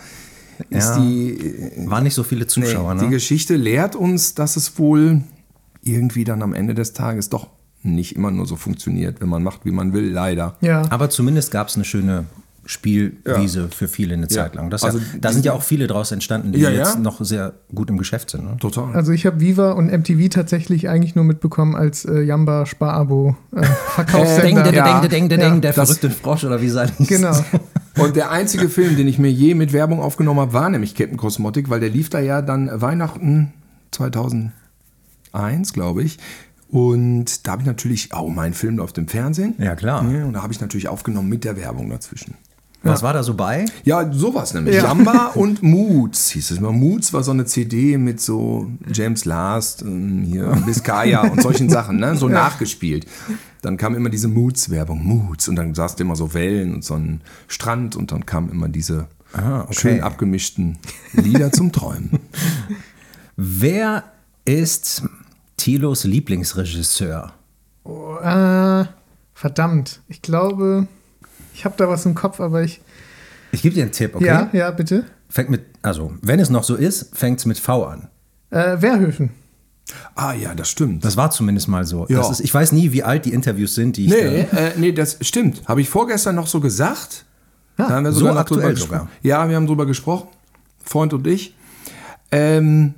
ist 0.68 0.96
Ja. 0.96 0.98
die, 1.00 1.30
äh, 1.38 1.88
Waren 1.90 2.04
nicht 2.04 2.14
so 2.14 2.22
viele 2.22 2.46
Zuschauer, 2.46 2.94
die 2.96 3.04
ne? 3.04 3.10
Geschichte 3.10 3.56
lehrt 3.56 3.96
uns, 3.96 4.34
dass 4.34 4.56
es 4.56 4.78
wohl 4.78 5.22
irgendwie 5.82 6.24
dann 6.24 6.42
am 6.42 6.52
Ende 6.52 6.74
des 6.74 6.92
Tages 6.92 7.30
doch 7.30 7.48
nicht 7.82 8.16
immer 8.16 8.30
nur 8.30 8.46
so 8.46 8.56
funktioniert, 8.56 9.20
wenn 9.20 9.28
man 9.28 9.42
macht, 9.42 9.64
wie 9.64 9.70
man 9.70 9.92
will, 9.92 10.10
leider. 10.10 10.56
Ja. 10.60 10.82
Aber 10.90 11.08
zumindest 11.10 11.50
gab 11.50 11.68
es 11.68 11.76
eine 11.76 11.84
schöne 11.84 12.24
Spielwiese 12.66 13.68
für 13.70 13.88
viele 13.88 14.14
eine 14.14 14.28
Zeit 14.28 14.54
lang. 14.54 14.70
Das 14.70 14.84
Also 14.84 14.98
ja, 14.98 15.04
da 15.20 15.32
sind 15.32 15.44
ja 15.44 15.54
auch 15.54 15.62
viele 15.62 15.86
draus 15.86 16.12
entstanden, 16.12 16.52
die 16.52 16.60
Ja, 16.60 16.70
jetzt 16.70 16.94
ja. 16.94 17.00
noch 17.00 17.24
sehr 17.24 17.54
gut 17.74 17.88
im 17.90 17.96
Geschäft 17.98 18.30
sind. 18.30 18.44
Ne? 18.44 18.56
Total. 18.60 18.94
Also 18.94 19.12
ich 19.12 19.24
habe 19.26 19.40
Viva 19.40 19.72
und 19.72 19.86
MTV 19.90 20.28
tatsächlich 20.28 20.88
eigentlich 20.88 21.14
nur 21.16 21.24
mitbekommen 21.24 21.74
als 21.74 22.04
äh, 22.04 22.20
Jamba 22.20 22.66
Sparabo 22.66 23.34
äh, 23.56 23.62
Verkaufssender. 23.94 24.62
Ding, 24.64 24.74
ja. 24.74 25.00
ding, 25.08 25.30
Ja. 25.30 25.56
der 25.56 25.72
Das- 25.72 25.88
verrückte 25.88 26.10
Frosch 26.10 26.44
oder 26.44 26.60
wie 26.62 26.68
sein. 26.68 26.90
Genau. 27.00 27.34
Und 27.98 28.14
der 28.14 28.30
einzige 28.30 28.68
Film, 28.68 28.96
den 28.96 29.08
ich 29.08 29.18
mir 29.18 29.32
je 29.32 29.54
mit 29.54 29.72
Werbung 29.72 30.00
aufgenommen 30.00 30.38
habe, 30.40 30.52
war 30.52 30.68
nämlich 30.70 30.94
Captain 30.94 31.16
Cosmotic, 31.16 31.70
weil 31.70 31.80
der 31.80 31.88
lief 31.88 32.08
da 32.08 32.20
ja 32.20 32.40
dann 32.40 32.70
Weihnachten 32.80 33.52
2001, 33.90 34.52
glaube 35.72 36.02
ich. 36.04 36.18
Und 36.70 37.46
da 37.46 37.52
habe 37.52 37.62
ich 37.62 37.66
natürlich, 37.66 38.10
oh, 38.14 38.28
mein 38.28 38.54
Film 38.54 38.76
läuft 38.78 38.96
im 38.98 39.08
Fernsehen. 39.08 39.54
Ja, 39.58 39.74
klar. 39.74 40.08
Ja, 40.10 40.24
und 40.24 40.34
da 40.34 40.42
habe 40.42 40.52
ich 40.52 40.60
natürlich 40.60 40.88
aufgenommen 40.88 41.28
mit 41.28 41.44
der 41.44 41.56
Werbung 41.56 41.90
dazwischen. 41.90 42.34
Was 42.82 43.02
war 43.02 43.12
da 43.12 43.22
so 43.22 43.34
bei? 43.34 43.66
Ja, 43.84 44.10
sowas 44.10 44.54
nämlich. 44.54 44.76
Ja. 44.76 44.84
Jamba 44.84 45.32
und 45.34 45.62
Moods 45.62 46.30
hieß 46.30 46.50
es 46.52 46.58
immer. 46.58 46.72
Moods 46.72 47.12
war 47.12 47.22
so 47.22 47.30
eine 47.30 47.44
CD 47.44 47.98
mit 47.98 48.22
so 48.22 48.70
James 48.90 49.26
Last, 49.26 49.82
ähm, 49.82 50.22
hier 50.22 50.46
Biscaya 50.66 51.22
und 51.28 51.42
solchen 51.42 51.68
Sachen, 51.68 51.98
ne? 51.98 52.16
so 52.16 52.28
nachgespielt. 52.28 53.06
Dann 53.60 53.76
kam 53.76 53.94
immer 53.94 54.08
diese 54.08 54.28
Moods-Werbung, 54.28 55.04
Moods. 55.04 55.48
Und 55.48 55.56
dann 55.56 55.74
saß 55.74 55.94
immer 55.96 56.16
so 56.16 56.32
Wellen 56.32 56.74
und 56.74 56.84
so 56.84 56.94
ein 56.94 57.20
Strand 57.48 57.96
und 57.96 58.12
dann 58.12 58.24
kamen 58.24 58.48
immer 58.48 58.68
diese 58.68 59.08
Ah, 59.32 59.62
okay. 59.62 59.74
schön 59.74 60.00
abgemischten 60.00 60.78
Lieder 61.12 61.52
zum 61.52 61.72
Träumen. 61.72 62.18
Wer 63.36 64.04
ist 64.44 65.04
Thilos 65.60 66.04
Lieblingsregisseur? 66.04 67.32
Oh, 67.84 68.16
äh, 68.16 68.84
verdammt. 69.34 70.00
Ich 70.08 70.22
glaube, 70.22 70.86
ich 71.54 71.64
habe 71.66 71.74
da 71.76 71.86
was 71.88 72.06
im 72.06 72.14
Kopf, 72.14 72.40
aber 72.40 72.62
ich. 72.62 72.80
Ich 73.52 73.60
gebe 73.62 73.74
dir 73.74 73.82
einen 73.82 73.92
Tipp, 73.92 74.14
okay? 74.14 74.24
Ja, 74.24 74.48
ja, 74.52 74.70
bitte. 74.70 75.04
Fängt 75.28 75.50
mit, 75.50 75.62
also, 75.82 76.12
wenn 76.22 76.40
es 76.40 76.48
noch 76.48 76.64
so 76.64 76.76
ist, 76.76 77.14
fängt 77.16 77.40
es 77.40 77.46
mit 77.46 77.58
V 77.58 77.84
an. 77.84 78.08
Äh, 78.50 78.80
Wehrhöfen. 78.80 79.30
Ah 80.14 80.32
ja, 80.32 80.54
das 80.54 80.70
stimmt. 80.70 81.04
Das 81.04 81.16
war 81.18 81.30
zumindest 81.30 81.68
mal 81.68 81.84
so. 81.84 82.06
Ja. 82.08 82.18
Das 82.18 82.30
ist, 82.30 82.40
ich 82.40 82.54
weiß 82.54 82.72
nie, 82.72 82.92
wie 82.92 83.02
alt 83.02 83.26
die 83.26 83.32
Interviews 83.34 83.74
sind, 83.74 83.96
die 83.98 84.06
ich. 84.06 84.12
Nee, 84.12 84.46
da- 84.50 84.56
äh, 84.56 84.72
nee, 84.78 84.92
das 84.92 85.18
stimmt. 85.20 85.62
Habe 85.68 85.80
ich 85.82 85.90
vorgestern 85.90 86.36
noch 86.36 86.46
so 86.46 86.60
gesagt. 86.60 87.26
Ja, 87.76 87.88
da 87.88 87.94
haben 87.96 88.04
wir 88.04 88.12
so 88.12 88.20
sogar 88.20 88.34
noch 88.34 88.40
aktuell 88.40 88.76
sogar. 88.76 89.00
gesprochen. 89.00 89.08
Ja, 89.22 89.46
wir 89.48 89.56
haben 89.56 89.66
drüber 89.66 89.84
gesprochen. 89.86 90.28
Freund 90.84 91.12
und 91.12 91.26
ich. 91.26 91.54
Ähm, 92.30 92.94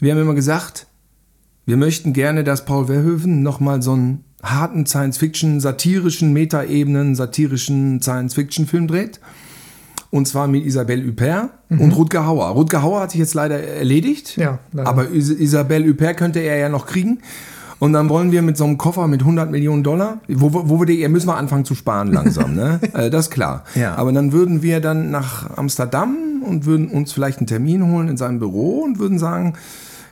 wir 0.00 0.12
haben 0.12 0.20
immer 0.20 0.34
gesagt, 0.34 0.86
wir 1.66 1.76
möchten 1.76 2.12
gerne, 2.12 2.44
dass 2.44 2.64
Paul 2.64 2.86
Verhoeven 2.86 3.42
nochmal 3.42 3.82
so 3.82 3.92
einen 3.92 4.24
harten 4.42 4.86
Science-Fiction, 4.86 5.60
satirischen, 5.60 6.32
Metaebenen, 6.32 7.14
satirischen 7.14 8.00
Science-Fiction-Film 8.00 8.86
dreht. 8.86 9.20
Und 10.10 10.28
zwar 10.28 10.46
mit 10.46 10.64
Isabelle 10.64 11.04
Huppert 11.04 11.50
und 11.68 11.90
Rutger 11.92 12.26
Hauer. 12.26 12.46
Rutger 12.50 12.82
Hauer 12.82 13.00
hat 13.00 13.10
sich 13.10 13.18
jetzt 13.18 13.34
leider 13.34 13.60
erledigt. 13.60 14.36
Ja, 14.36 14.60
leider. 14.72 14.88
Aber 14.88 15.08
Is 15.08 15.30
Isabelle 15.30 15.88
Huppert 15.88 16.16
könnte 16.16 16.38
er 16.38 16.56
ja 16.56 16.68
noch 16.68 16.86
kriegen. 16.86 17.18
Und 17.78 17.92
dann 17.92 18.08
wollen 18.08 18.32
wir 18.32 18.40
mit 18.40 18.56
so 18.56 18.64
einem 18.64 18.78
Koffer 18.78 19.06
mit 19.08 19.20
100 19.20 19.50
Millionen 19.50 19.82
Dollar, 19.82 20.20
wo, 20.28 20.50
wo 20.52 20.80
wir 20.80 20.86
die, 20.86 21.06
müssen 21.08 21.28
wir 21.28 21.36
anfangen 21.36 21.66
zu 21.66 21.74
sparen 21.74 22.10
langsam, 22.10 22.54
ne? 22.54 22.80
äh, 22.94 23.10
das 23.10 23.26
ist 23.26 23.30
klar. 23.30 23.64
Ja. 23.74 23.96
Aber 23.96 24.12
dann 24.12 24.32
würden 24.32 24.62
wir 24.62 24.80
dann 24.80 25.10
nach 25.10 25.58
Amsterdam 25.58 26.16
und 26.42 26.64
würden 26.64 26.88
uns 26.88 27.12
vielleicht 27.12 27.38
einen 27.38 27.46
Termin 27.46 27.84
holen 27.84 28.08
in 28.08 28.16
seinem 28.16 28.38
Büro 28.38 28.80
und 28.80 28.98
würden 28.98 29.18
sagen, 29.18 29.54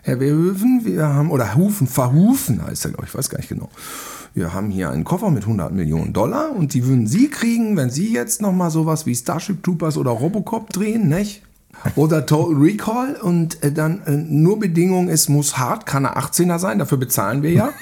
Herr 0.04 0.18
Verhoeven, 0.18 0.82
wir 0.84 1.06
haben, 1.06 1.30
oder 1.30 1.54
Hufen, 1.54 1.86
Verhufen 1.86 2.62
heißt 2.62 2.84
er, 2.84 2.90
glaube 2.90 3.06
ich, 3.06 3.14
weiß 3.14 3.30
gar 3.30 3.38
nicht 3.38 3.48
genau. 3.48 3.70
Wir 4.34 4.52
haben 4.52 4.68
hier 4.68 4.90
einen 4.90 5.04
Koffer 5.04 5.30
mit 5.30 5.44
100 5.44 5.72
Millionen 5.72 6.12
Dollar 6.12 6.54
und 6.54 6.74
die 6.74 6.84
würden 6.86 7.06
Sie 7.06 7.30
kriegen, 7.30 7.74
wenn 7.78 7.88
Sie 7.88 8.12
jetzt 8.12 8.42
nochmal 8.42 8.70
sowas 8.70 9.06
wie 9.06 9.14
Starship 9.14 9.62
Troopers 9.62 9.96
oder 9.96 10.10
Robocop 10.10 10.70
drehen, 10.70 11.08
nicht? 11.08 11.42
Oder 11.96 12.26
Total 12.26 12.54
Recall 12.54 13.16
und 13.16 13.62
äh, 13.62 13.72
dann 13.72 14.02
äh, 14.04 14.10
nur 14.10 14.58
Bedingung, 14.58 15.08
es 15.08 15.30
muss 15.30 15.56
hart, 15.56 15.86
kann 15.86 16.04
er 16.04 16.18
18er 16.18 16.58
sein, 16.58 16.78
dafür 16.78 16.98
bezahlen 16.98 17.42
wir 17.42 17.52
ja. 17.52 17.72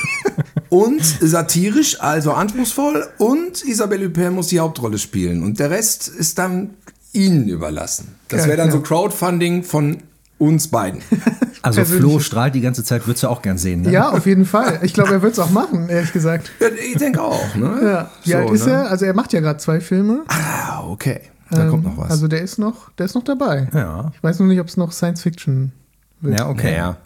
und 0.68 1.02
satirisch, 1.02 1.98
also 2.02 2.32
anspruchsvoll 2.32 3.06
und 3.16 3.64
Isabelle 3.64 4.08
Huppert 4.08 4.32
muss 4.34 4.48
die 4.48 4.60
Hauptrolle 4.60 4.98
spielen 4.98 5.42
und 5.42 5.58
der 5.58 5.70
Rest 5.70 6.08
ist 6.08 6.38
dann 6.38 6.74
Ihnen 7.14 7.48
überlassen. 7.48 8.16
Das 8.28 8.46
wäre 8.46 8.58
dann 8.58 8.70
so 8.70 8.80
Crowdfunding 8.80 9.62
von 9.62 10.02
uns 10.38 10.68
beiden. 10.68 11.00
Also 11.62 11.76
persönlich- 11.80 12.02
Flo 12.04 12.18
strahlt 12.18 12.54
die 12.54 12.60
ganze 12.60 12.84
Zeit, 12.84 13.06
würdest 13.06 13.22
du 13.22 13.28
auch 13.28 13.40
gern 13.40 13.56
sehen, 13.56 13.80
ne? 13.82 13.90
Ja, 13.90 14.10
auf 14.10 14.26
jeden 14.26 14.44
Fall. 14.44 14.80
Ich 14.82 14.92
glaube, 14.92 15.12
er 15.12 15.22
wird 15.22 15.32
es 15.32 15.38
auch 15.38 15.48
machen, 15.48 15.88
ehrlich 15.88 16.12
gesagt. 16.12 16.50
Ja, 16.60 16.66
ich 16.68 16.98
denke 16.98 17.22
auch, 17.22 17.54
ne? 17.54 17.80
Ja. 17.82 18.10
Wie 18.22 18.30
So, 18.32 18.36
alt 18.36 18.50
ist 18.50 18.66
ne? 18.66 18.72
er? 18.72 18.90
Also 18.90 19.06
er 19.06 19.14
macht 19.14 19.32
ja 19.32 19.40
gerade 19.40 19.56
zwei 19.58 19.80
Filme. 19.80 20.24
Ah, 20.28 20.82
okay. 20.86 21.20
Da 21.50 21.64
kommt 21.70 21.84
noch 21.84 21.96
was. 21.96 22.10
Also 22.10 22.28
der 22.28 22.42
ist 22.42 22.58
noch, 22.58 22.90
der 22.98 23.06
ist 23.06 23.14
noch 23.14 23.24
dabei. 23.24 23.68
Ja. 23.72 24.12
Ich 24.14 24.22
weiß 24.22 24.40
nur 24.40 24.48
nicht, 24.48 24.60
ob 24.60 24.66
es 24.68 24.76
noch 24.76 24.92
Science 24.92 25.22
Fiction 25.22 25.72
wird. 26.20 26.38
Ja, 26.38 26.50
okay. 26.50 26.72
Naja. 26.72 26.96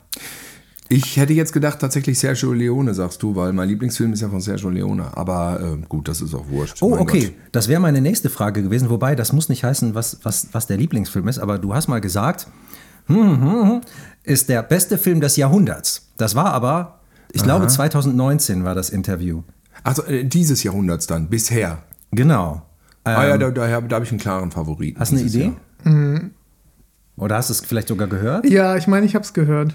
Ich 0.88 1.18
hätte 1.18 1.34
jetzt 1.34 1.52
gedacht, 1.52 1.78
tatsächlich 1.80 2.18
Sergio 2.18 2.52
Leone, 2.52 2.94
sagst 2.94 3.22
du, 3.22 3.36
weil 3.36 3.52
mein 3.52 3.68
Lieblingsfilm 3.68 4.12
ist 4.14 4.22
ja 4.22 4.28
von 4.28 4.40
Sergio 4.40 4.70
Leone. 4.70 5.16
Aber 5.16 5.60
äh, 5.60 5.86
gut, 5.86 6.08
das 6.08 6.20
ist 6.22 6.34
auch 6.34 6.48
wurscht. 6.48 6.78
Oh, 6.80 6.90
Mein 6.90 7.00
okay. 7.00 7.20
Gott. 7.26 7.34
Das 7.52 7.68
wäre 7.68 7.78
meine 7.80 8.00
nächste 8.00 8.28
Frage 8.30 8.62
gewesen, 8.62 8.88
wobei 8.90 9.14
das 9.14 9.32
muss 9.34 9.48
nicht 9.50 9.62
heißen, 9.62 9.94
was, 9.94 10.18
was, 10.24 10.48
was 10.52 10.66
der 10.66 10.78
Lieblingsfilm 10.78 11.28
ist, 11.28 11.38
aber 11.38 11.58
du 11.58 11.74
hast 11.74 11.86
mal 11.88 12.00
gesagt, 12.00 12.46
ist 14.24 14.48
der 14.48 14.62
beste 14.62 14.98
Film 14.98 15.20
des 15.20 15.36
Jahrhunderts. 15.36 16.08
Das 16.16 16.34
war 16.34 16.52
aber, 16.52 17.00
ich 17.32 17.42
glaube, 17.42 17.66
2019 17.66 18.64
war 18.64 18.74
das 18.74 18.90
Interview. 18.90 19.42
Also 19.84 20.04
äh, 20.04 20.24
dieses 20.24 20.62
Jahrhunderts 20.62 21.06
dann, 21.06 21.28
bisher. 21.28 21.78
Genau. 22.10 22.62
ah 23.04 23.10
ja, 23.26 23.34
Ähm, 23.34 23.40
da, 23.40 23.50
da, 23.50 23.80
da 23.80 23.94
habe 23.96 24.04
ich 24.04 24.10
einen 24.10 24.20
klaren 24.20 24.50
Favoriten. 24.50 24.98
hast 25.00 25.12
du 25.12 25.16
eine 25.16 25.24
Idee? 25.26 25.52
Jahr. 25.84 26.20
Oder 27.16 27.36
hast 27.36 27.48
du 27.48 27.52
es 27.52 27.60
vielleicht 27.60 27.88
sogar 27.88 28.08
gehört? 28.08 28.44
Ja, 28.48 28.76
ich 28.76 28.86
meine, 28.86 29.06
ich 29.06 29.14
habe 29.14 29.24
es 29.24 29.32
gehört. 29.32 29.74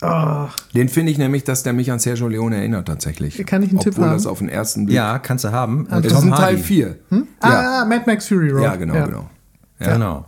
Ah, 0.00 0.48
Den 0.74 0.88
finde 0.88 1.12
ich 1.12 1.18
nämlich, 1.18 1.44
dass 1.44 1.62
der 1.62 1.72
mich 1.72 1.90
an 1.90 1.98
Sergio 1.98 2.28
Leone 2.28 2.56
erinnert 2.56 2.86
tatsächlich. 2.88 3.36
Kann 3.46 3.62
ich 3.62 3.70
einen 3.70 3.78
Obwohl 3.78 3.92
Tipp 3.92 4.02
haben? 4.02 4.12
das 4.12 4.26
auf 4.26 4.38
den 4.38 4.48
ersten 4.48 4.86
Blick. 4.86 4.96
Ja, 4.96 5.18
kannst 5.18 5.44
du 5.44 5.52
haben. 5.52 5.86
Äh, 5.86 6.02
Das 6.02 6.06
ist 6.06 6.12
Tom 6.12 6.24
ein 6.24 6.30
Teil 6.38 6.42
Hardy. 6.56 6.62
4. 6.62 6.96
ah, 7.40 7.84
Mad 7.88 8.02
Max 8.06 8.28
Fury 8.28 8.50
Road. 8.50 8.62
Ja, 8.62 8.76
genau, 8.76 9.04
genau. 9.06 9.30
Ja. 9.78 9.92
Genau. 9.94 10.26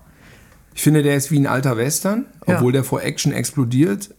Ich 0.76 0.82
finde, 0.82 1.02
der 1.02 1.16
ist 1.16 1.30
wie 1.32 1.38
ein 1.40 1.46
alter 1.46 1.76
Western, 1.78 2.26
Ja. 2.46 2.56
obwohl 2.56 2.70
der 2.70 2.84
vor 2.84 3.02
Action 3.02 3.32
explodiert. 3.32 4.14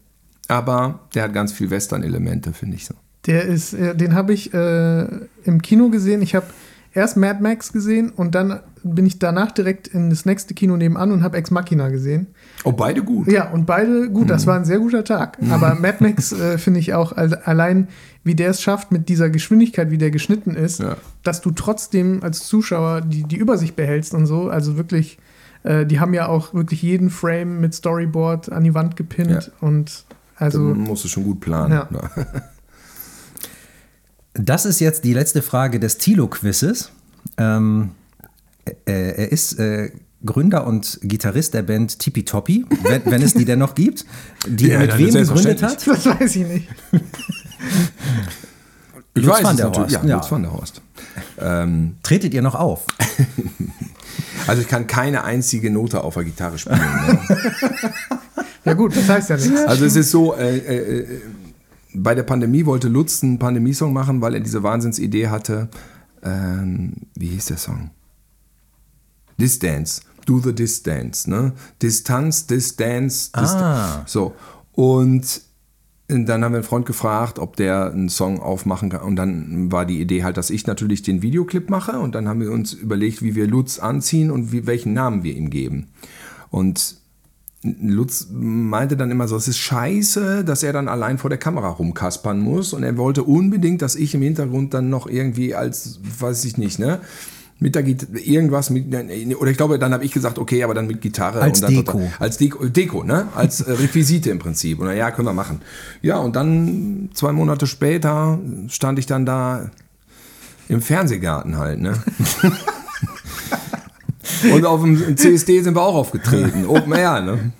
Aber 0.49 1.01
der 1.13 1.23
hat 1.23 1.33
ganz 1.33 1.51
viel 1.53 1.69
Western-Elemente, 1.69 2.51
finde 2.53 2.75
ich 2.77 2.85
so. 2.85 2.95
Der 3.27 3.43
ist, 3.43 3.73
äh, 3.73 3.95
den 3.95 4.13
habe 4.15 4.33
ich 4.33 4.53
äh, 4.53 5.05
im 5.43 5.61
Kino 5.61 5.89
gesehen. 5.89 6.21
Ich 6.21 6.33
habe 6.33 6.47
erst 6.93 7.15
Mad 7.17 7.43
Max 7.43 7.73
gesehen 7.73 8.09
und 8.09 8.33
dann 8.33 8.61
bin 8.83 9.05
ich 9.05 9.19
danach 9.19 9.51
direkt 9.51 9.89
in 9.89 10.09
das 10.09 10.25
nächste 10.25 10.53
Kino 10.53 10.77
nebenan 10.77 11.11
und 11.11 11.21
habe 11.23 11.37
Ex 11.37 11.51
Machina 11.51 11.89
gesehen. 11.89 12.27
Oh, 12.63 12.71
beide 12.71 13.03
gut. 13.03 13.27
Ja, 13.31 13.51
und 13.51 13.65
beide, 13.65 14.09
gut, 14.09 14.29
das 14.29 14.47
war 14.47 14.55
ein 14.55 14.63
sehr 14.65 14.79
guter 14.79 15.03
Tag. 15.03 15.37
Aber 15.51 15.75
Mad 15.75 15.97
Max 15.99 16.31
äh, 16.39 16.57
finde 16.57 16.79
ich 16.79 16.93
auch 16.93 17.11
also 17.11 17.35
allein, 17.43 17.89
wie 18.23 18.33
der 18.33 18.49
es 18.49 18.61
schafft, 18.61 18.91
mit 18.91 19.09
dieser 19.09 19.29
Geschwindigkeit, 19.29 19.91
wie 19.91 19.97
der 19.97 20.09
geschnitten 20.11 20.55
ist, 20.55 20.79
Ja. 20.79 20.95
dass 21.23 21.41
du 21.41 21.51
trotzdem 21.51 22.23
als 22.23 22.47
Zuschauer 22.47 23.01
die, 23.01 23.25
die 23.25 23.35
Übersicht 23.37 23.75
behältst 23.75 24.13
und 24.15 24.25
so. 24.25 24.49
Also 24.49 24.77
wirklich, 24.77 25.19
äh, 25.67 25.85
die 25.85 25.99
haben 25.99 26.13
ja 26.13 26.27
auch 26.27 26.53
wirklich 26.53 26.81
jeden 26.81 27.09
Frame 27.09 27.59
mit 27.59 27.73
Storyboard 27.73 28.51
an 28.51 28.63
die 28.63 28.73
Wand 28.73 28.95
gepinnt 28.95 29.29
Ja. 29.31 29.67
und 29.67 30.05
also. 30.37 30.69
Dann 30.69 30.79
musst 30.81 31.03
du 31.03 31.07
schon 31.07 31.23
gut 31.23 31.39
planen. 31.41 31.71
Ja. 31.73 31.87
Das 34.33 34.65
ist 34.65 34.79
jetzt 34.79 35.03
die 35.03 35.13
letzte 35.13 35.41
Frage 35.41 35.79
des 35.79 35.97
Tilo-Quizzes. 35.97 36.91
Ähm, 37.37 37.91
äh, 38.65 38.71
er 38.85 39.31
ist 39.31 39.57
äh, 39.59 39.91
Gründer 40.25 40.67
und 40.67 40.99
Gitarrist 41.01 41.53
der 41.55 41.63
Band 41.63 41.97
Tipi 41.99 42.23
Toppi, 42.23 42.65
wenn, 42.83 43.05
wenn 43.05 43.21
es 43.21 43.33
die 43.33 43.45
denn 43.45 43.59
noch 43.59 43.73
gibt, 43.75 44.05
die 44.47 44.67
Ja, 44.67 44.75
er 44.79 44.79
mit 44.95 44.97
wem 44.97 45.13
gegründet 45.13 45.63
hat. 45.63 45.85
Das 45.87 46.05
weiß 46.05 46.35
ich 46.35 46.47
nicht. 46.47 46.67
Ich 49.13 49.23
Lutz 49.23 49.35
weiß 49.37 49.43
van 49.43 49.51
es 49.51 49.57
der. 49.57 49.71
Horst, 49.71 49.91
Ja, 49.91 50.03
ja. 50.05 50.15
Lutz 50.17 50.31
van 50.31 50.41
der 50.43 50.53
Horst. 50.53 50.81
Ähm, 51.39 51.95
Tretet 52.03 52.33
ihr 52.35 52.41
noch 52.43 52.55
auf? 52.55 52.85
also 54.47 54.61
ich 54.61 54.67
kann 54.67 54.87
keine 54.87 55.23
einzige 55.23 55.69
Note 55.71 56.03
auf 56.03 56.15
der 56.15 56.23
Gitarre 56.23 56.57
spielen. 56.57 56.79
Ne? 56.79 57.19
Ja, 58.67 58.73
gut, 58.73 58.97
das 58.97 59.07
heißt 59.07 59.29
ja 59.29 59.37
nichts. 59.37 59.61
Also 59.65 59.85
es 59.85 59.95
ist 59.95 60.11
so, 60.11 60.35
äh, 60.35 60.57
äh, 60.57 60.99
äh, 60.99 61.21
bei 61.93 62.13
der 62.13 62.23
Pandemie 62.23 62.65
wollte 62.65 62.89
Lutz 62.89 63.23
einen 63.23 63.39
Pandemiesong 63.39 63.93
machen, 63.93 64.19
weil 64.19 64.33
er 64.33 64.41
diese 64.41 64.61
Wahnsinnsidee 64.61 65.29
hatte. 65.29 65.69
Ähm, 66.21 66.91
wie 67.15 67.27
hieß 67.27 67.45
der 67.45 67.57
Song? 67.57 67.91
Distance. 69.39 70.01
Do 70.25 70.41
the 70.41 70.53
Distance. 70.53 71.29
Ne? 71.29 71.53
Distanz, 71.81 72.45
Distance. 72.45 73.31
Dist 73.31 73.55
Ah. 73.55 74.03
So. 74.05 74.35
Und 74.73 75.41
dann 76.09 76.43
haben 76.43 76.53
wir 76.53 76.59
einen 76.59 76.63
Freund 76.63 76.85
gefragt, 76.85 77.37
ob 77.37 77.57
der 77.57 77.91
einen 77.91 78.07
Song 78.07 78.39
aufmachen 78.39 78.89
kann. 78.89 79.01
Und 79.01 79.17
dann 79.17 79.71
war 79.71 79.85
die 79.85 79.99
Idee 79.99 80.23
halt, 80.23 80.37
dass 80.37 80.49
ich 80.49 80.65
natürlich 80.65 81.03
den 81.03 81.21
Videoclip 81.21 81.69
mache. 81.69 81.99
Und 81.99 82.15
dann 82.15 82.29
haben 82.29 82.39
wir 82.39 82.51
uns 82.51 82.73
überlegt, 82.73 83.21
wie 83.21 83.35
wir 83.35 83.45
Lutz 83.45 83.79
anziehen 83.79 84.31
und 84.31 84.53
wie, 84.53 84.65
welchen 84.65 84.93
Namen 84.93 85.23
wir 85.23 85.35
ihm 85.35 85.49
geben. 85.49 85.87
Und 86.49 86.95
Lutz 87.61 88.27
meinte 88.31 88.95
dann 88.95 89.11
immer 89.11 89.27
so, 89.27 89.35
es 89.35 89.49
ist 89.49 89.57
scheiße, 89.57 90.45
dass 90.45 90.63
er 90.63 90.71
dann 90.71 90.87
allein 90.87 91.17
vor 91.17 91.29
der 91.29 91.39
Kamera 91.39 91.67
rumkaspern 91.69 92.39
muss. 92.39 92.71
Und 92.71 92.83
er 92.83 92.95
wollte 92.95 93.23
unbedingt, 93.23 93.81
dass 93.81 93.95
ich 93.95 94.15
im 94.15 94.21
Hintergrund 94.21 94.73
dann 94.73 94.89
noch 94.89 95.07
irgendwie 95.07 95.55
als, 95.55 95.99
weiß 96.19 96.45
ich 96.45 96.57
nicht, 96.57 96.79
ne? 96.79 97.01
Mit 97.59 97.73
der 97.73 97.81
Gitarre, 97.81 98.19
irgendwas 98.19 98.69
mit, 98.69 98.85
oder 99.35 99.49
ich 99.49 99.57
glaube, 99.57 99.79
dann 99.79 99.91
habe 99.91 100.05
ich 100.05 100.11
gesagt, 100.11 100.37
okay, 100.37 100.63
aber 100.63 100.75
dann 100.75 100.85
mit 100.85 101.01
Gitarre. 101.01 101.41
Als 101.41 101.59
und 101.59 101.63
dann 101.63 101.73
Deko. 101.73 102.11
Als 102.19 102.37
Deko, 102.37 102.65
Deko, 102.67 103.03
ne? 103.03 103.29
Als 103.33 103.61
äh, 103.61 103.71
Requisite 103.71 104.29
im 104.29 104.37
Prinzip. 104.37 104.79
Und 104.79 104.85
na 104.85 104.93
ja, 104.93 105.09
können 105.09 105.27
wir 105.27 105.33
machen. 105.33 105.61
Ja, 106.03 106.19
und 106.19 106.35
dann 106.35 107.09
zwei 107.15 107.31
Monate 107.31 107.65
später 107.65 108.37
stand 108.67 108.99
ich 108.99 109.07
dann 109.07 109.25
da 109.25 109.71
im 110.69 110.81
Fernsehgarten 110.81 111.57
halt, 111.57 111.79
ne? 111.79 111.93
und 114.53 114.65
auf 114.65 114.81
dem 114.83 115.17
CSD 115.17 115.61
sind 115.61 115.75
wir 115.75 115.81
auch 115.81 115.95
aufgetreten. 115.95 116.65
Open 116.67 116.93
Air, 116.93 117.21
ne? 117.21 117.51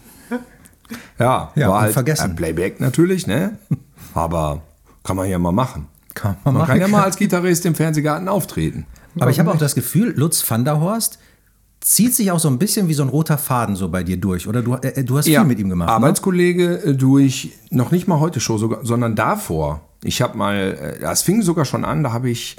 Ja, 1.19 1.51
Ja, 1.55 1.69
war 1.69 1.81
halt 1.81 1.89
unvergessen. 1.89 2.31
äh, 2.31 2.35
Playback 2.35 2.79
natürlich, 2.79 3.25
ne? 3.25 3.57
Aber 4.13 4.61
kann 5.03 5.15
man 5.15 5.29
ja 5.29 5.39
mal 5.39 5.51
machen. 5.51 5.87
Kann 6.13 6.37
man 6.43 6.53
Man 6.53 6.67
kann 6.67 6.79
ja 6.79 6.87
mal 6.87 7.03
als 7.03 7.17
Gitarrist 7.17 7.65
im 7.65 7.75
Fernsehgarten 7.75 8.27
auftreten. 8.27 8.85
Aber 9.21 9.31
ich 9.31 9.39
habe 9.39 9.51
auch 9.51 9.57
das 9.57 9.75
Gefühl, 9.75 10.13
Lutz 10.15 10.49
van 10.49 10.65
der 10.65 10.79
Horst 10.79 11.19
zieht 11.79 12.13
sich 12.15 12.31
auch 12.31 12.39
so 12.39 12.49
ein 12.49 12.57
bisschen 12.59 12.87
wie 12.87 12.93
so 12.93 13.03
ein 13.03 13.09
roter 13.09 13.37
Faden 13.37 13.75
so 13.75 13.89
bei 13.89 14.03
dir 14.03 14.17
durch. 14.17 14.47
Oder 14.47 14.61
du, 14.61 14.75
äh, 14.75 15.03
du 15.03 15.17
hast 15.17 15.25
viel 15.25 15.43
mit 15.43 15.59
ihm 15.59 15.69
gemacht. 15.69 15.87
Ne? 15.87 15.93
Arbeitskollege 15.93 16.83
äh, 16.83 16.93
durch, 16.95 17.51
noch 17.69 17.91
nicht 17.91 18.07
mal 18.07 18.19
heute 18.19 18.39
Show, 18.39 18.57
sogar, 18.57 18.85
sondern 18.85 19.15
davor. 19.15 19.81
Ich 20.03 20.21
habe 20.21 20.37
mal, 20.37 20.95
äh, 20.97 20.99
das 20.99 21.21
fing 21.21 21.41
sogar 21.41 21.65
schon 21.65 21.85
an, 21.85 22.03
da 22.03 22.11
habe 22.11 22.29
ich 22.29 22.57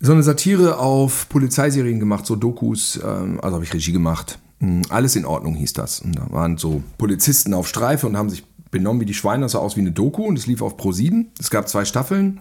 so 0.00 0.12
eine 0.12 0.22
Satire 0.22 0.78
auf 0.78 1.28
Polizeiserien 1.28 2.00
gemacht, 2.00 2.26
so 2.26 2.36
Dokus, 2.36 3.00
ähm, 3.02 3.40
also 3.42 3.56
habe 3.56 3.64
ich 3.64 3.74
Regie 3.74 3.92
gemacht. 3.92 4.38
Hm, 4.60 4.82
Alles 4.88 5.16
in 5.16 5.24
Ordnung 5.24 5.54
hieß 5.54 5.72
das. 5.72 6.00
Und 6.00 6.16
da 6.16 6.26
waren 6.30 6.58
so 6.58 6.82
Polizisten 6.98 7.52
auf 7.54 7.68
Streife 7.68 8.06
und 8.06 8.16
haben 8.16 8.30
sich 8.30 8.44
benommen 8.70 9.00
wie 9.00 9.06
die 9.06 9.14
Schweine, 9.14 9.44
das 9.44 9.52
sah 9.52 9.58
aus 9.58 9.76
wie 9.76 9.80
eine 9.80 9.92
Doku 9.92 10.24
und 10.24 10.38
es 10.38 10.46
lief 10.46 10.62
auf 10.62 10.76
Pro7. 10.76 11.26
Es 11.38 11.50
gab 11.50 11.68
zwei 11.68 11.84
Staffeln. 11.84 12.40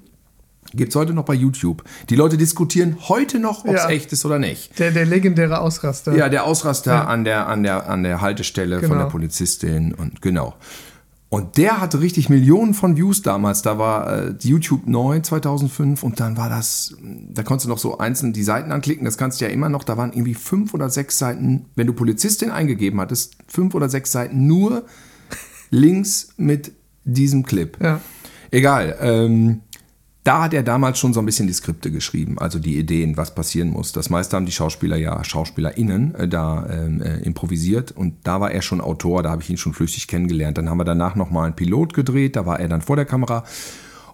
Gibt 0.74 0.90
es 0.90 0.96
heute 0.96 1.14
noch 1.14 1.26
bei 1.26 1.34
YouTube. 1.36 1.84
Die 2.10 2.16
Leute 2.16 2.38
diskutieren 2.38 2.98
heute 3.08 3.40
noch, 3.40 3.66
ob 3.66 3.76
es 3.76 3.84
Ja. 3.84 3.90
echt 3.90 4.12
ist 4.12 4.26
oder 4.26 4.40
nicht. 4.40 4.78
Der, 4.80 4.92
der 4.92 5.06
legendäre 5.06 5.60
Ausraster. 5.60 6.16
Ja, 6.16 6.28
der 6.28 6.44
Ausraster 6.46 7.08
an, 7.08 7.24
der, 7.24 7.48
an, 7.48 7.64
der, 7.64 7.90
an 7.90 8.04
der 8.04 8.20
Haltestelle 8.22 8.80
von 8.80 8.90
Genau. 8.90 9.04
der 9.04 9.10
Polizistin 9.10 9.94
und 9.94 10.22
genau. 10.22 10.56
Und 11.30 11.58
der 11.58 11.82
hatte 11.82 12.00
richtig 12.02 12.30
Millionen 12.30 12.74
von 12.74 12.96
Views 12.98 13.22
damals. 13.22 13.62
Da 13.62 13.78
war 13.78 14.28
äh, 14.30 14.34
YouTube 14.42 14.88
neu 14.88 15.20
2005 15.20 16.04
und 16.04 16.20
dann 16.20 16.38
war 16.38 16.50
das, 16.50 16.96
da 17.30 17.44
konntest 17.44 17.66
du 17.66 17.70
noch 17.70 17.78
so 17.80 17.98
einzeln 17.98 18.32
die 18.32 18.44
Seiten 18.44 18.72
anklicken. 18.72 19.06
Das 19.06 19.18
kannst 19.18 19.42
du 19.42 19.46
ja 19.46 19.52
immer 19.52 19.68
noch. 19.70 19.84
Da 19.84 19.98
waren 19.98 20.14
irgendwie 20.14 20.36
fünf 20.36 20.74
oder 20.74 20.90
sechs 20.90 21.18
Seiten, 21.18 21.66
wenn 21.76 21.88
du 21.88 21.94
Polizistin 21.94 22.52
eingegeben 22.52 23.02
hattest, 23.02 23.36
fünf 23.48 23.76
oder 23.76 23.90
sechs 23.90 24.12
Seiten 24.12 24.46
nur 24.48 24.86
Links 25.72 26.30
mit 26.38 26.72
diesem 27.04 27.44
Clip. 27.44 27.78
Ja. 27.82 28.00
Egal. 28.52 28.96
Ähm, 29.02 29.62
da 30.26 30.42
hat 30.42 30.56
er 30.56 30.64
damals 30.64 30.98
schon 30.98 31.14
so 31.14 31.20
ein 31.20 31.26
bisschen 31.26 31.46
die 31.46 31.54
Skripte 31.54 31.92
geschrieben, 31.92 32.40
also 32.40 32.58
die 32.58 32.78
Ideen, 32.78 33.16
was 33.16 33.36
passieren 33.36 33.70
muss. 33.70 33.92
Das 33.92 34.10
meiste 34.10 34.36
haben 34.36 34.48
die 34.48 34.52
Schauspieler 34.52 34.98
ja, 34.98 35.24
SchauspielerInnen, 35.24 36.16
äh, 36.16 36.28
da 36.28 36.68
ähm, 36.70 37.02
äh, 37.02 37.20
improvisiert 37.20 37.92
und 37.92 38.16
da 38.24 38.42
war 38.42 38.52
er 38.52 38.64
schon 38.64 38.82
Autor, 38.82 39.22
da 39.22 39.30
habe 39.30 39.44
ich 39.44 39.52
ihn 39.52 39.58
schon 39.58 39.74
flüchtig 39.74 40.08
kennengelernt. 40.08 40.58
Dann 40.58 40.68
haben 40.70 40.80
wir 40.80 40.84
danach 40.84 41.16
nochmal 41.16 41.46
einen 41.46 41.56
Pilot 41.56 41.94
gedreht, 41.94 42.36
da 42.36 42.48
war 42.48 42.60
er 42.60 42.68
dann 42.68 42.82
vor 42.82 42.96
der 42.96 43.06
Kamera 43.06 43.44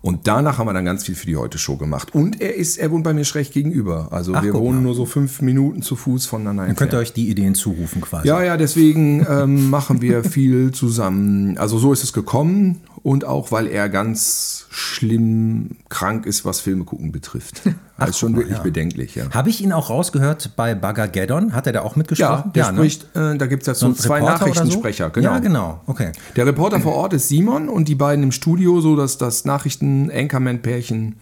und 0.01 0.27
danach 0.27 0.57
haben 0.57 0.67
wir 0.67 0.73
dann 0.73 0.83
ganz 0.83 1.05
viel 1.05 1.13
für 1.13 1.27
die 1.27 1.37
Heute-Show 1.37 1.77
gemacht. 1.77 2.15
Und 2.15 2.41
er 2.41 2.55
ist, 2.55 2.77
er 2.77 2.89
wohnt 2.89 3.03
bei 3.03 3.13
mir 3.13 3.23
schräg 3.23 3.51
gegenüber. 3.51 4.07
Also 4.11 4.33
Ach, 4.33 4.41
wir 4.43 4.53
wohnen 4.55 4.79
mal. 4.79 4.85
nur 4.85 4.95
so 4.95 5.05
fünf 5.05 5.41
Minuten 5.41 5.83
zu 5.83 5.95
Fuß 5.95 6.25
voneinander 6.25 6.65
Dann 6.65 6.75
könnt 6.75 6.93
ihr 6.93 6.97
entfernt. 6.97 7.07
euch 7.09 7.13
die 7.13 7.29
Ideen 7.29 7.53
zurufen 7.53 8.01
quasi. 8.01 8.27
Ja, 8.27 8.43
ja, 8.43 8.57
deswegen 8.57 9.25
ähm, 9.29 9.69
machen 9.69 10.01
wir 10.01 10.23
viel 10.23 10.71
zusammen. 10.71 11.57
Also 11.59 11.77
so 11.77 11.93
ist 11.93 12.03
es 12.03 12.13
gekommen 12.13 12.81
und 13.03 13.25
auch 13.25 13.51
weil 13.51 13.67
er 13.67 13.89
ganz 13.89 14.65
schlimm 14.69 15.77
krank 15.89 16.25
ist, 16.25 16.45
was 16.45 16.59
Filme 16.59 16.83
gucken 16.85 17.11
betrifft. 17.11 17.61
Das 18.01 18.09
ist 18.11 18.17
schon 18.17 18.35
wirklich 18.35 18.57
bedenklich, 18.57 19.13
ja. 19.13 19.29
Habe 19.29 19.51
ich 19.51 19.61
ihn 19.61 19.71
auch 19.71 19.91
rausgehört 19.91 20.53
bei 20.55 20.73
Bagageddon? 20.73 21.53
Hat 21.53 21.67
er 21.67 21.73
da 21.73 21.81
auch 21.81 21.91
Ja, 21.91 21.97
mitgesprochen? 21.99 22.51
der 22.55 22.71
ne? 22.71 22.77
spricht, 22.79 23.03
äh, 23.15 23.37
da 23.37 23.45
gibt 23.45 23.61
es 23.61 23.67
ja 23.67 23.75
so 23.75 23.93
zwei 23.93 24.15
Reporter 24.15 24.23
oder 24.23 24.39
so? 24.39 24.45
Nachrichtensprecher, 24.45 25.09
genau. 25.11 25.33
Ja, 25.33 25.37
genau. 25.37 25.81
Okay. 25.85 26.11
Der 26.35 26.47
Reporter 26.47 26.79
vor 26.79 26.95
Ort 26.95 27.13
ist 27.13 27.27
Simon 27.27 27.69
und 27.69 27.87
die 27.87 27.93
beiden 27.93 28.23
im 28.23 28.31
Studio, 28.31 28.81
so 28.81 28.95
dass 28.95 29.19
das 29.19 29.45
Nachrichten-Anchorman-Pärchen, 29.45 31.17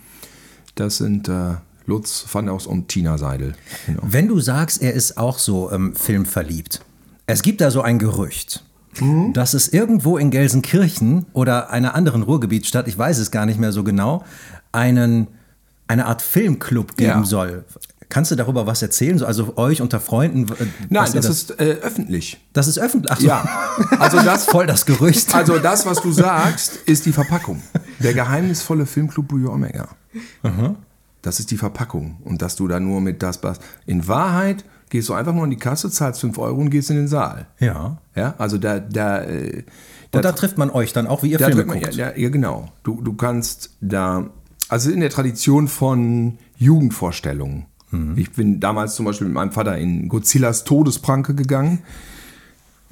das 0.75 0.97
sind 0.97 1.27
äh, 1.27 1.55
Lutz 1.85 2.25
van 2.31 2.45
der 2.45 2.53
Haus 2.53 2.65
und 2.65 2.87
Tina 2.87 3.17
Seidel. 3.17 3.55
Genau. 3.85 4.01
Wenn 4.03 4.29
du 4.29 4.39
sagst, 4.39 4.81
er 4.81 4.93
ist 4.93 5.17
auch 5.17 5.37
so 5.37 5.69
ähm, 5.73 5.95
filmverliebt, 5.95 6.79
es 7.25 7.41
gibt 7.41 7.59
da 7.59 7.71
so 7.71 7.81
ein 7.81 7.99
Gerücht, 7.99 8.63
Mhm. 8.99 9.33
dass 9.33 9.53
es 9.53 9.67
irgendwo 9.69 10.17
in 10.17 10.31
Gelsenkirchen 10.31 11.25
oder 11.33 11.69
einer 11.69 11.93
anderen 11.95 12.23
Ruhrgebietsstadt, 12.23 12.87
ich 12.87 12.97
weiß 12.97 13.19
es 13.19 13.29
gar 13.31 13.45
nicht 13.45 13.59
mehr 13.59 13.71
so 13.71 13.83
genau, 13.83 14.23
einen, 14.71 15.27
eine 15.87 16.05
Art 16.07 16.21
Filmclub 16.21 16.97
geben 16.97 17.09
Ja. 17.19 17.23
soll. 17.23 17.65
Kannst 18.09 18.31
du 18.31 18.35
darüber 18.35 18.65
was 18.65 18.81
erzählen? 18.81 19.19
So, 19.19 19.27
Also 19.27 19.55
euch 19.57 19.81
unter 19.83 19.99
Freunden? 19.99 20.51
äh, 20.51 20.65
Nein, 20.89 21.07
ihr 21.13 21.21
das, 21.21 21.25
ist 21.29 21.59
äh, 21.59 21.77
öffentlich. 21.83 22.43
das 22.53 22.67
ist 22.67 22.79
öffentlich. 22.79 23.11
Ach 23.11 23.19
so. 23.19 23.27
Ja, 23.27 23.47
also 23.99 24.17
das, 24.23 24.45
voll 24.45 24.65
das 24.65 24.87
Gerücht. 24.87 25.35
Also 25.35 25.59
das, 25.59 25.85
was 25.85 26.01
du 26.01 26.11
sagst, 26.11 26.77
ist 26.87 27.05
die 27.05 27.11
Verpackung. 27.11 27.61
Der 27.99 28.15
geheimnisvolle 28.15 28.87
Filmclub 28.87 29.27
Blue 29.27 29.47
Omega. 29.51 29.89
Das 31.21 31.39
ist 31.39 31.51
die 31.51 31.57
Verpackung. 31.57 32.17
Und 32.23 32.41
dass 32.41 32.55
du 32.55 32.67
da 32.67 32.79
nur 32.79 32.99
mit 33.01 33.21
das, 33.21 33.43
was... 33.43 33.59
In 33.85 34.07
Wahrheit 34.07 34.63
gehst 34.89 35.07
du 35.09 35.13
einfach 35.13 35.33
nur 35.33 35.43
in 35.45 35.51
die 35.51 35.57
Kasse, 35.57 35.89
zahlst 35.89 36.21
5 36.21 36.37
Euro 36.39 36.59
und 36.59 36.69
gehst 36.69 36.89
in 36.89 36.95
den 36.97 37.07
Saal. 37.07 37.47
ja. 37.59 37.97
Ja, 38.15 38.35
also 38.37 38.57
da... 38.57 38.79
da, 38.79 39.21
äh, 39.23 39.63
Und 40.13 40.25
da 40.25 40.31
trifft 40.33 40.57
man 40.57 40.69
euch 40.71 40.91
dann 40.93 41.07
auch, 41.07 41.23
wie 41.23 41.31
ihr 41.31 41.37
da 41.37 41.45
Filme 41.45 41.63
man- 41.65 41.79
guckt. 41.79 41.95
ja, 41.95 42.09
ja, 42.11 42.17
ja, 42.17 42.29
genau. 42.29 42.69
Du, 42.83 43.01
du 43.01 43.13
kannst 43.13 43.75
da... 43.81 44.29
Also 44.67 44.91
in 44.91 44.99
der 44.99 45.09
Tradition 45.09 45.67
von 45.67 46.37
Jugendvorstellungen. 46.57 47.65
Mhm. 47.91 48.13
Ich 48.17 48.31
bin 48.31 48.59
damals 48.59 48.95
zum 48.95 49.05
Beispiel 49.05 49.27
mit 49.27 49.33
meinem 49.35 49.51
Vater 49.51 49.77
in 49.77 50.09
Godzillas 50.09 50.63
Todespranke 50.63 51.33
gegangen. 51.33 51.79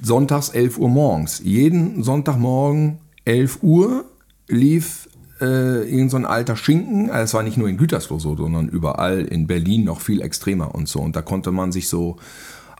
Sonntags 0.00 0.48
11 0.50 0.78
Uhr 0.78 0.88
morgens. 0.88 1.40
Jeden 1.44 2.02
Sonntagmorgen 2.02 2.98
11 3.24 3.58
Uhr 3.62 4.04
lief 4.48 5.07
äh, 5.40 5.88
irgend 5.88 6.10
so 6.10 6.16
ein 6.16 6.26
alter 6.26 6.56
Schinken. 6.56 7.10
Also 7.10 7.24
es 7.24 7.34
war 7.34 7.42
nicht 7.42 7.56
nur 7.56 7.68
in 7.68 7.76
Gütersloh 7.76 8.18
so, 8.18 8.36
sondern 8.36 8.68
überall 8.68 9.20
in 9.20 9.46
Berlin 9.46 9.84
noch 9.84 10.00
viel 10.00 10.20
extremer 10.20 10.74
und 10.74 10.88
so. 10.88 11.00
Und 11.00 11.16
da 11.16 11.22
konnte 11.22 11.52
man 11.52 11.72
sich 11.72 11.88
so 11.88 12.16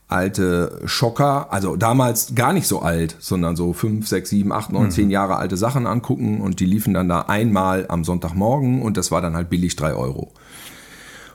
alte 0.09 0.81
Schocker, 0.87 1.53
also 1.53 1.77
damals 1.77 2.35
gar 2.35 2.55
nicht 2.55 2.66
so 2.66 2.81
alt, 2.81 3.16
sondern 3.21 3.57
so 3.57 3.75
5, 3.75 4.09
6, 4.09 4.31
7, 4.31 4.53
8, 4.53 4.73
9, 4.73 4.90
10 4.90 5.11
Jahre 5.11 5.37
alte 5.37 5.59
Sachen 5.59 5.87
angucken 5.87 6.40
und 6.40 6.61
die 6.61 6.64
liefen 6.64 6.94
dann 6.94 7.11
da 7.11 7.23
einmal 7.23 7.85
am 7.88 8.05
Sonntagmorgen 8.05 8.81
und 8.81 8.97
das 8.97 9.11
war 9.11 9.21
dann 9.21 9.37
halt 9.37 9.51
billig 9.51 9.77
3 9.77 9.92
Euro. 9.92 10.33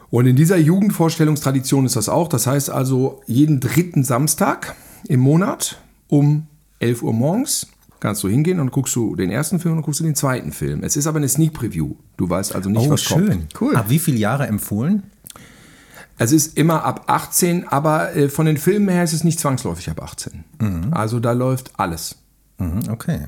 Und 0.10 0.28
in 0.28 0.36
dieser 0.36 0.58
Jugendvorstellungstradition 0.58 1.86
ist 1.86 1.96
das 1.96 2.10
auch. 2.10 2.28
Das 2.28 2.46
heißt 2.46 2.70
also, 2.70 3.22
jeden 3.26 3.60
dritten 3.60 4.04
Samstag 4.04 4.76
im 5.08 5.20
Monat 5.20 5.80
um 6.08 6.48
11 6.80 7.02
Uhr 7.02 7.14
morgens 7.14 7.68
kannst 8.04 8.22
du 8.24 8.28
hingehen 8.28 8.60
und 8.60 8.72
guckst 8.72 8.94
du 8.98 9.16
den 9.16 9.32
ersten 9.32 9.60
Film 9.60 9.78
und 9.78 9.82
guckst 9.84 10.02
du 10.02 10.04
den 10.04 10.14
zweiten 10.14 10.52
Film. 10.52 10.84
Es 10.84 10.98
ist 10.98 11.08
aber 11.08 11.18
eine 11.18 11.30
Sneak 11.30 11.54
Preview. 11.54 11.96
Du 12.18 12.30
weißt 12.30 12.54
also 12.54 12.70
nicht, 12.70 12.86
Oh, 12.86 12.92
was 12.92 13.02
schön. 13.02 13.30
kommt. 13.30 13.62
Cool. 13.62 13.76
Ab 13.78 13.86
wie 13.88 13.98
viele 13.98 14.18
Jahre 14.18 14.46
empfohlen? 14.46 15.04
Es 16.18 16.34
ist 16.34 16.58
immer 16.58 16.84
ab 16.84 17.06
18, 17.08 17.68
aber 17.70 18.14
äh, 18.16 18.28
von 18.30 18.46
den 18.46 18.58
Filmen 18.58 18.90
her 18.90 19.04
ist 19.06 19.14
es 19.14 19.24
nicht 19.24 19.40
zwangsläufig 19.40 19.90
ab 19.90 20.02
18. 20.04 20.44
Also 20.92 21.20
da 21.22 21.32
läuft 21.32 21.72
alles. 21.78 22.18
Mhm, 22.60 22.90
okay. 22.92 23.28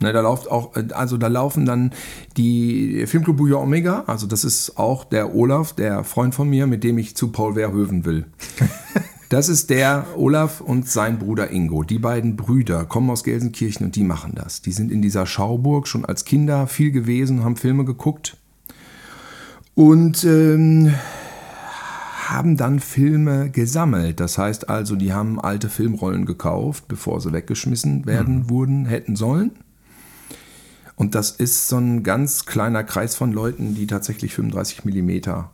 Ne, 0.00 0.12
da 0.12 0.20
läuft 0.20 0.50
auch, 0.50 0.76
äh, 0.76 0.88
also 0.92 1.16
da 1.16 1.28
laufen 1.28 1.64
dann 1.64 1.92
die 2.36 3.06
Filmclub 3.06 3.36
Buja 3.38 3.56
Omega, 3.56 4.02
also 4.08 4.26
das 4.26 4.44
ist 4.44 4.76
auch 4.76 5.04
der 5.04 5.34
Olaf, 5.34 5.72
der 5.72 6.02
Freund 6.04 6.34
von 6.34 6.50
mir, 6.50 6.66
mit 6.66 6.82
dem 6.84 6.98
ich 6.98 7.16
zu 7.16 7.28
Paul 7.28 7.54
Verhoeven 7.54 8.04
will. 8.04 8.26
Das 9.28 9.48
ist 9.48 9.70
der 9.70 10.06
Olaf 10.16 10.60
und 10.60 10.88
sein 10.88 11.18
Bruder 11.18 11.50
Ingo. 11.50 11.82
Die 11.82 11.98
beiden 11.98 12.36
Brüder 12.36 12.84
kommen 12.84 13.10
aus 13.10 13.24
Gelsenkirchen 13.24 13.86
und 13.86 13.96
die 13.96 14.04
machen 14.04 14.34
das. 14.36 14.62
Die 14.62 14.70
sind 14.70 14.92
in 14.92 15.02
dieser 15.02 15.26
Schauburg 15.26 15.88
schon 15.88 16.04
als 16.04 16.24
Kinder 16.24 16.68
viel 16.68 16.92
gewesen, 16.92 17.42
haben 17.42 17.56
Filme 17.56 17.84
geguckt 17.84 18.36
und 19.74 20.22
ähm, 20.22 20.94
haben 22.28 22.56
dann 22.56 22.78
Filme 22.78 23.50
gesammelt. 23.50 24.20
Das 24.20 24.38
heißt 24.38 24.68
also, 24.68 24.94
die 24.94 25.12
haben 25.12 25.40
alte 25.40 25.70
Filmrollen 25.70 26.24
gekauft, 26.24 26.86
bevor 26.86 27.20
sie 27.20 27.32
weggeschmissen 27.32 28.06
werden 28.06 28.48
wurden, 28.48 28.86
hätten 28.86 29.16
sollen. 29.16 29.52
Und 30.96 31.14
das 31.14 31.30
ist 31.30 31.68
so 31.68 31.76
ein 31.76 32.02
ganz 32.02 32.46
kleiner 32.46 32.82
Kreis 32.82 33.14
von 33.14 33.30
Leuten, 33.30 33.74
die 33.74 33.86
tatsächlich 33.86 34.34
35 34.34 34.84
mm 34.84 35.10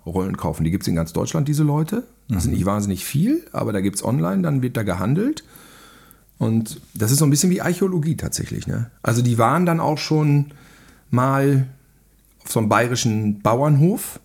Rollen 0.07 0.37
kaufen. 0.37 0.62
Die 0.62 0.70
gibt 0.70 0.85
es 0.85 0.88
in 0.88 0.94
ganz 0.94 1.12
Deutschland, 1.12 1.48
diese 1.48 1.64
Leute. 1.64 2.05
Das 2.28 2.44
sind 2.44 2.52
nicht 2.52 2.64
wahnsinnig 2.64 3.05
viel, 3.05 3.44
aber 3.52 3.72
da 3.72 3.81
gibt 3.81 3.96
es 3.96 4.05
online, 4.05 4.42
dann 4.42 4.62
wird 4.62 4.76
da 4.76 4.85
gehandelt. 4.85 5.44
Und 6.38 6.81
das 6.94 7.11
ist 7.11 7.18
so 7.18 7.24
ein 7.24 7.31
bisschen 7.31 7.50
wie 7.50 7.61
Archäologie 7.61 8.16
tatsächlich. 8.16 8.66
Ne? 8.66 8.90
Also 9.02 9.20
die 9.20 9.37
waren 9.37 9.66
dann 9.66 9.81
auch 9.81 9.98
schon 9.98 10.52
mal 11.11 11.66
auf 12.44 12.52
so 12.52 12.61
einem 12.61 12.68
bayerischen 12.68 13.40
Bauernhof, 13.42 14.20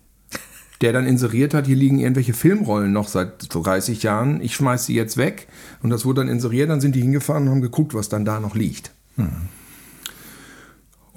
der 0.80 0.92
dann 0.92 1.06
inseriert 1.06 1.52
hat, 1.54 1.66
hier 1.66 1.76
liegen 1.76 1.98
irgendwelche 1.98 2.32
Filmrollen 2.32 2.92
noch 2.92 3.08
seit 3.08 3.52
30 3.52 4.04
Jahren, 4.04 4.40
ich 4.40 4.54
schmeiß 4.54 4.86
sie 4.86 4.94
jetzt 4.94 5.16
weg. 5.16 5.48
Und 5.82 5.90
das 5.90 6.04
wurde 6.04 6.20
dann 6.20 6.28
inseriert, 6.28 6.70
dann 6.70 6.80
sind 6.80 6.94
die 6.94 7.00
hingefahren 7.00 7.44
und 7.44 7.50
haben 7.50 7.60
geguckt, 7.60 7.94
was 7.94 8.08
dann 8.08 8.24
da 8.24 8.38
noch 8.40 8.54
liegt. 8.54 8.92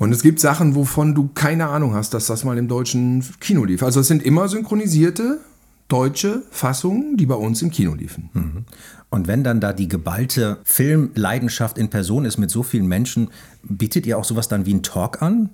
Und 0.02 0.12
es 0.12 0.24
gibt 0.24 0.40
Sachen, 0.40 0.74
wovon 0.74 1.14
du 1.14 1.30
keine 1.36 1.68
Ahnung 1.68 1.94
hast, 1.94 2.14
dass 2.16 2.26
das 2.26 2.44
mal 2.44 2.58
im 2.58 2.68
deutschen 2.68 3.24
Kino 3.40 3.64
lief. 3.66 3.84
Also 3.84 4.00
es 4.00 4.08
sind 4.08 4.24
immer 4.24 4.48
synchronisierte 4.48 5.40
deutsche 5.88 6.42
Fassungen, 6.50 7.18
die 7.18 7.26
bei 7.28 7.36
uns 7.36 7.62
im 7.62 7.70
Kino 7.70 7.94
liefen. 7.94 8.66
Und 9.12 9.28
wenn 9.28 9.44
dann 9.44 9.60
da 9.60 9.74
die 9.74 9.88
geballte 9.88 10.58
Filmleidenschaft 10.64 11.78
in 11.78 11.90
Person 11.90 12.26
ist 12.26 12.38
mit 12.40 12.50
so 12.50 12.64
vielen 12.64 12.88
Menschen, 12.88 13.30
bietet 13.64 14.06
ihr 14.08 14.18
auch 14.18 14.24
sowas 14.24 14.48
dann 14.48 14.66
wie 14.66 14.72
einen 14.72 14.84
Talk 14.84 15.22
an? 15.22 15.50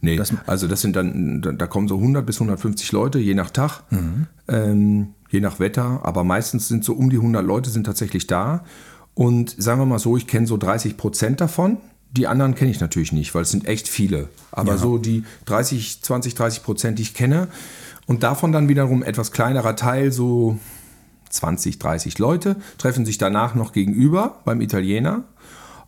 Nee, 0.00 0.16
Das- 0.16 0.32
also 0.46 0.68
das 0.68 0.80
sind 0.80 0.94
dann, 0.94 1.42
da 1.42 1.66
kommen 1.66 1.88
so 1.88 1.96
100 1.98 2.24
bis 2.24 2.38
150 2.38 2.92
Leute, 2.92 3.18
je 3.18 3.34
nach 3.34 3.50
Tag, 3.50 3.82
ähm, 4.46 5.08
je 5.30 5.40
nach 5.40 5.58
Wetter, 5.58 6.00
aber 6.04 6.22
meistens 6.22 6.68
sind 6.68 6.84
so 6.84 6.92
um 6.92 7.10
die 7.10 7.18
100 7.18 7.44
Leute 7.44 7.68
sind 7.70 7.84
tatsächlich 7.84 8.26
da. 8.28 8.62
Und 9.14 9.56
sagen 9.60 9.80
wir 9.80 9.86
mal 9.86 9.98
so, 9.98 10.16
ich 10.16 10.28
kenne 10.28 10.46
so 10.46 10.56
30 10.56 10.96
Prozent 10.96 11.40
davon. 11.40 11.78
Die 12.10 12.26
anderen 12.26 12.54
kenne 12.54 12.70
ich 12.70 12.80
natürlich 12.80 13.12
nicht, 13.12 13.34
weil 13.34 13.42
es 13.42 13.50
sind 13.50 13.66
echt 13.66 13.88
viele. 13.88 14.28
Aber 14.50 14.78
so 14.78 14.98
die 14.98 15.24
30, 15.44 16.02
20, 16.02 16.34
30 16.34 16.62
Prozent, 16.62 16.98
die 16.98 17.02
ich 17.02 17.14
kenne. 17.14 17.48
Und 18.06 18.22
davon 18.22 18.52
dann 18.52 18.68
wiederum 18.68 19.02
etwas 19.02 19.32
kleinerer 19.32 19.76
Teil, 19.76 20.10
so 20.10 20.58
20, 21.30 21.78
30 21.78 22.18
Leute, 22.18 22.56
treffen 22.78 23.04
sich 23.04 23.18
danach 23.18 23.54
noch 23.54 23.72
gegenüber 23.72 24.40
beim 24.44 24.60
Italiener. 24.60 25.24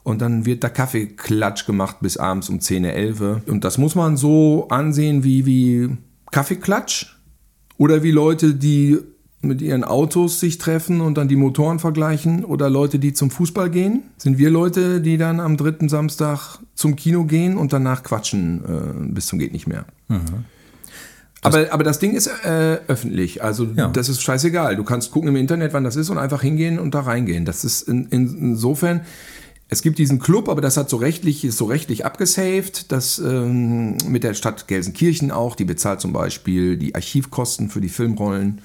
Und 0.03 0.21
dann 0.21 0.47
wird 0.47 0.65
da 0.65 0.69
Kaffeeklatsch 0.69 1.67
gemacht 1.67 1.97
bis 2.01 2.17
abends 2.17 2.49
um 2.49 2.61
10, 2.61 2.85
11. 2.85 3.47
Und 3.47 3.65
das 3.65 3.79
muss 3.79 3.95
man 3.95 4.17
so 4.17 4.69
ansehen 4.69 5.25
wie, 5.25 5.47
wie 5.47 5.97
Kaffeeklatsch 6.31 7.17
oder 7.77 8.03
wie 8.03 8.11
Leute, 8.11 8.55
die 8.55 8.99
mit 9.43 9.63
ihren 9.63 9.85
Autos 9.85 10.39
sich 10.39 10.59
treffen 10.59 11.01
und 11.01 11.17
dann 11.17 11.29
die 11.29 11.37
Motoren 11.37 11.79
vergleichen 11.79 12.45
oder 12.45 12.69
Leute, 12.69 12.99
die 12.99 13.15
zum 13.15 13.31
Fußball 13.31 13.71
gehen. 13.71 14.03
Sind 14.19 14.37
wir 14.39 14.51
Leute, 14.51 15.01
die 15.01 15.17
dann 15.17 15.41
am 15.41 15.57
dritten 15.57 15.89
Samstag 15.89 16.59
zum 16.75 16.95
Kino 16.97 17.25
gehen 17.25 17.57
und 17.57 17.73
danach 17.73 18.03
quatschen 18.03 18.63
äh, 18.65 19.13
bis 19.15 19.27
zum 19.27 19.39
geht 19.39 19.53
nicht 19.53 19.67
mehr. 19.67 19.87
Aber, 21.43 21.73
aber 21.73 21.85
das 21.85 21.99
Ding 21.99 22.13
ist 22.13 22.27
äh, 22.45 22.79
öffentlich, 22.87 23.43
also 23.43 23.67
Ja. 23.75 23.89
das 23.89 24.11
ist 24.11 24.21
scheißegal. 24.23 24.77
Du 24.77 24.85
kannst 24.85 25.11
gucken 25.11 25.31
im 25.31 25.37
Internet, 25.37 25.73
wann 25.73 25.85
das 25.85 25.97
ist 25.97 26.11
und 26.11 26.19
einfach 26.19 26.43
hingehen 26.43 26.79
und 26.79 26.95
da 26.95 27.01
reingehen. 27.01 27.47
Das 27.47 27.65
ist 27.65 27.89
in, 27.89 28.07
in, 28.09 28.37
insofern, 28.39 29.01
es 29.73 29.83
gibt 29.83 29.99
diesen 29.99 30.19
Club, 30.19 30.49
aber 30.49 30.61
das 30.61 30.77
hat 30.77 30.91
so 30.91 30.97
rechtlich, 30.97 31.45
ist 31.45 31.57
so 31.57 31.67
rechtlich 31.67 32.05
abgesaved, 32.05 32.91
das 32.91 33.21
ähm, 33.21 33.97
mit 34.05 34.25
der 34.25 34.35
Stadt 34.35 34.67
Gelsenkirchen 34.67 35.31
auch, 35.31 35.55
die 35.55 35.65
bezahlt 35.65 36.01
zum 36.01 36.13
Beispiel 36.13 36.77
die 36.77 36.97
Archivkosten 36.97 37.71
für 37.71 37.81
die 37.81 37.89
Filmrollen. 37.89 38.63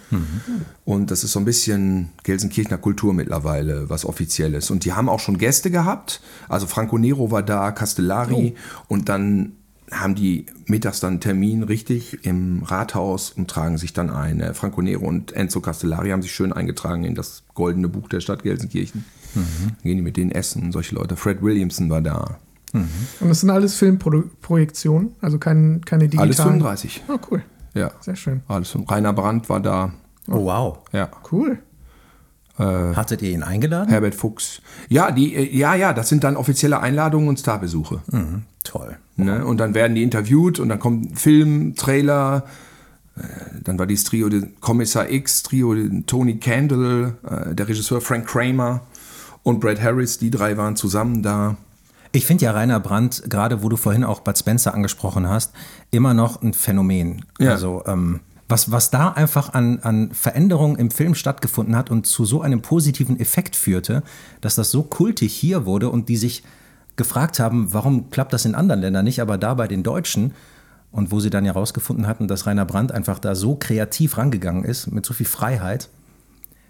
Und 0.83 1.11
das 1.11 1.23
ist 1.23 1.33
so 1.33 1.39
ein 1.39 1.45
bisschen 1.45 2.09
Gelsenkirchener 2.23 2.79
Kultur 2.79 3.13
mittlerweile, 3.13 3.87
was 3.87 4.03
offiziell 4.03 4.55
ist. 4.55 4.71
Und 4.71 4.83
die 4.83 4.93
haben 4.93 5.07
auch 5.07 5.19
schon 5.19 5.37
Gäste 5.37 5.69
gehabt. 5.69 6.21
Also 6.49 6.65
Franco 6.65 6.97
Nero 6.97 7.29
war 7.29 7.43
da, 7.43 7.71
Castellari 7.71 8.55
und 8.87 9.07
dann 9.07 9.53
haben 9.91 10.15
die 10.15 10.47
mittags 10.65 10.99
dann 10.99 11.13
einen 11.13 11.19
Termin 11.21 11.61
richtig 11.61 12.25
im 12.25 12.63
Rathaus 12.63 13.29
und 13.29 13.47
tragen 13.47 13.77
sich 13.77 13.93
dann 13.93 14.09
ein. 14.09 14.39
Äh, 14.39 14.53
Franco 14.55 14.81
Nero 14.81 15.05
und 15.05 15.33
Enzo 15.33 15.61
Castellari 15.61 16.09
haben 16.09 16.23
sich 16.23 16.33
schön 16.33 16.51
eingetragen 16.51 17.03
in 17.03 17.13
das 17.13 17.43
goldene 17.53 17.87
Buch 17.87 18.09
der 18.09 18.19
Stadt 18.19 18.41
Gelsenkirchen. 18.41 19.05
Dann 19.35 19.75
gehen 19.83 19.97
die 19.97 20.01
mit 20.01 20.17
denen 20.17 20.31
essen, 20.31 20.71
solche 20.71 20.95
Leute. 20.95 21.15
Fred 21.15 21.41
Williamson 21.41 21.89
war 21.89 22.01
da. 22.01 22.37
Und 22.73 23.29
das 23.29 23.39
sind 23.41 23.49
alles 23.51 23.75
Filmprojektionen, 23.75 25.13
also 25.21 25.37
kein, 25.37 25.81
keine 25.85 26.03
digitalen. 26.09 26.27
Alles 26.27 26.41
35. 26.41 27.03
Oh, 27.07 27.17
cool. 27.31 27.41
Ja. 27.73 27.91
Sehr 28.01 28.15
schön. 28.15 28.41
Alles 28.47 28.75
Rainer 28.89 29.13
Brandt 29.13 29.47
war 29.49 29.59
da. 29.61 29.93
Oh, 30.27 30.45
wow. 30.45 30.79
Ja. 30.91 31.09
Cool. 31.31 31.59
Hattet 32.57 33.21
ihr 33.21 33.31
ihn 33.31 33.43
eingeladen? 33.43 33.89
Herbert 33.89 34.15
Fuchs. 34.15 34.61
Ja, 34.87 35.11
die, 35.11 35.35
äh, 35.35 35.55
ja, 35.57 35.75
ja, 35.75 35.91
das 35.91 36.07
sind 36.07 36.23
dann 36.23 36.37
offizielle 36.37 36.79
Einladungen 36.79 37.27
und 37.27 37.37
Starbesuche. 37.37 38.01
Toll. 38.63 38.97
Ne? 39.17 39.45
Und 39.45 39.57
dann 39.57 39.73
werden 39.73 39.93
die 39.95 40.03
interviewt 40.03 40.59
und 40.59 40.69
dann 40.69 40.79
kommt 40.79 41.11
ein 41.11 41.15
Film, 41.15 41.75
Trailer. 41.75 42.45
Äh, 43.17 43.21
Dann 43.63 43.77
war 43.77 43.85
dieses 43.87 44.05
Trio, 44.05 44.29
Kommissar 44.59 45.09
X, 45.09 45.43
Trio, 45.43 45.75
Tony 46.05 46.37
Candle, 46.37 47.17
äh, 47.23 47.55
der 47.55 47.67
Regisseur 47.67 48.01
Frank 48.01 48.27
Kramer 48.27 48.81
und 49.45 49.59
Brad 49.59 49.79
Harris, 49.79 50.17
die 50.17 50.31
drei 50.31 50.57
waren 50.57 50.75
zusammen 50.75 51.21
da. 51.21 51.55
Ich 52.11 52.25
finde 52.25 52.45
ja 52.45 52.51
Rainer 52.51 52.79
Brandt, 52.79 53.23
gerade 53.29 53.61
wo 53.61 53.69
du 53.69 53.77
vorhin 53.77 54.03
auch 54.03 54.21
Bud 54.21 54.37
Spencer 54.37 54.73
angesprochen 54.73 55.29
hast, 55.29 55.53
immer 55.91 56.15
noch 56.15 56.41
ein 56.41 56.53
Phänomen. 56.53 57.25
Ja. 57.39 57.51
Also 57.51 57.83
ähm, 57.85 58.21
was, 58.49 58.71
was 58.71 58.89
da 58.89 59.09
einfach 59.11 59.53
an, 59.53 59.79
an 59.81 60.11
Veränderungen 60.13 60.77
im 60.77 60.89
Film 60.89 61.13
stattgefunden 61.13 61.75
hat 61.75 61.91
und 61.91 62.07
zu 62.07 62.25
so 62.25 62.41
einem 62.41 62.63
positiven 62.63 63.19
Effekt 63.19 63.55
führte, 63.55 64.01
dass 64.41 64.55
das 64.55 64.71
so 64.71 64.81
kultig 64.81 65.33
hier 65.33 65.67
wurde 65.67 65.89
und 65.91 66.09
die 66.09 66.17
sich 66.17 66.43
gefragt 66.95 67.39
haben, 67.39 67.71
warum 67.71 68.09
klappt 68.09 68.33
das 68.33 68.45
in 68.45 68.55
anderen 68.55 68.81
Ländern 68.81 69.05
nicht, 69.05 69.21
aber 69.21 69.37
da 69.37 69.53
bei 69.53 69.67
den 69.67 69.83
Deutschen. 69.83 70.33
Und 70.91 71.11
wo 71.11 71.19
sie 71.19 71.29
dann 71.29 71.45
ja 71.45 71.51
rausgefunden 71.51 72.07
hatten, 72.07 72.27
dass 72.27 72.47
Rainer 72.47 72.65
Brandt 72.65 72.93
einfach 72.93 73.19
da 73.19 73.35
so 73.35 73.55
kreativ 73.55 74.17
rangegangen 74.17 74.63
ist, 74.63 74.91
mit 74.91 75.05
so 75.05 75.13
viel 75.13 75.25
Freiheit, 75.25 75.89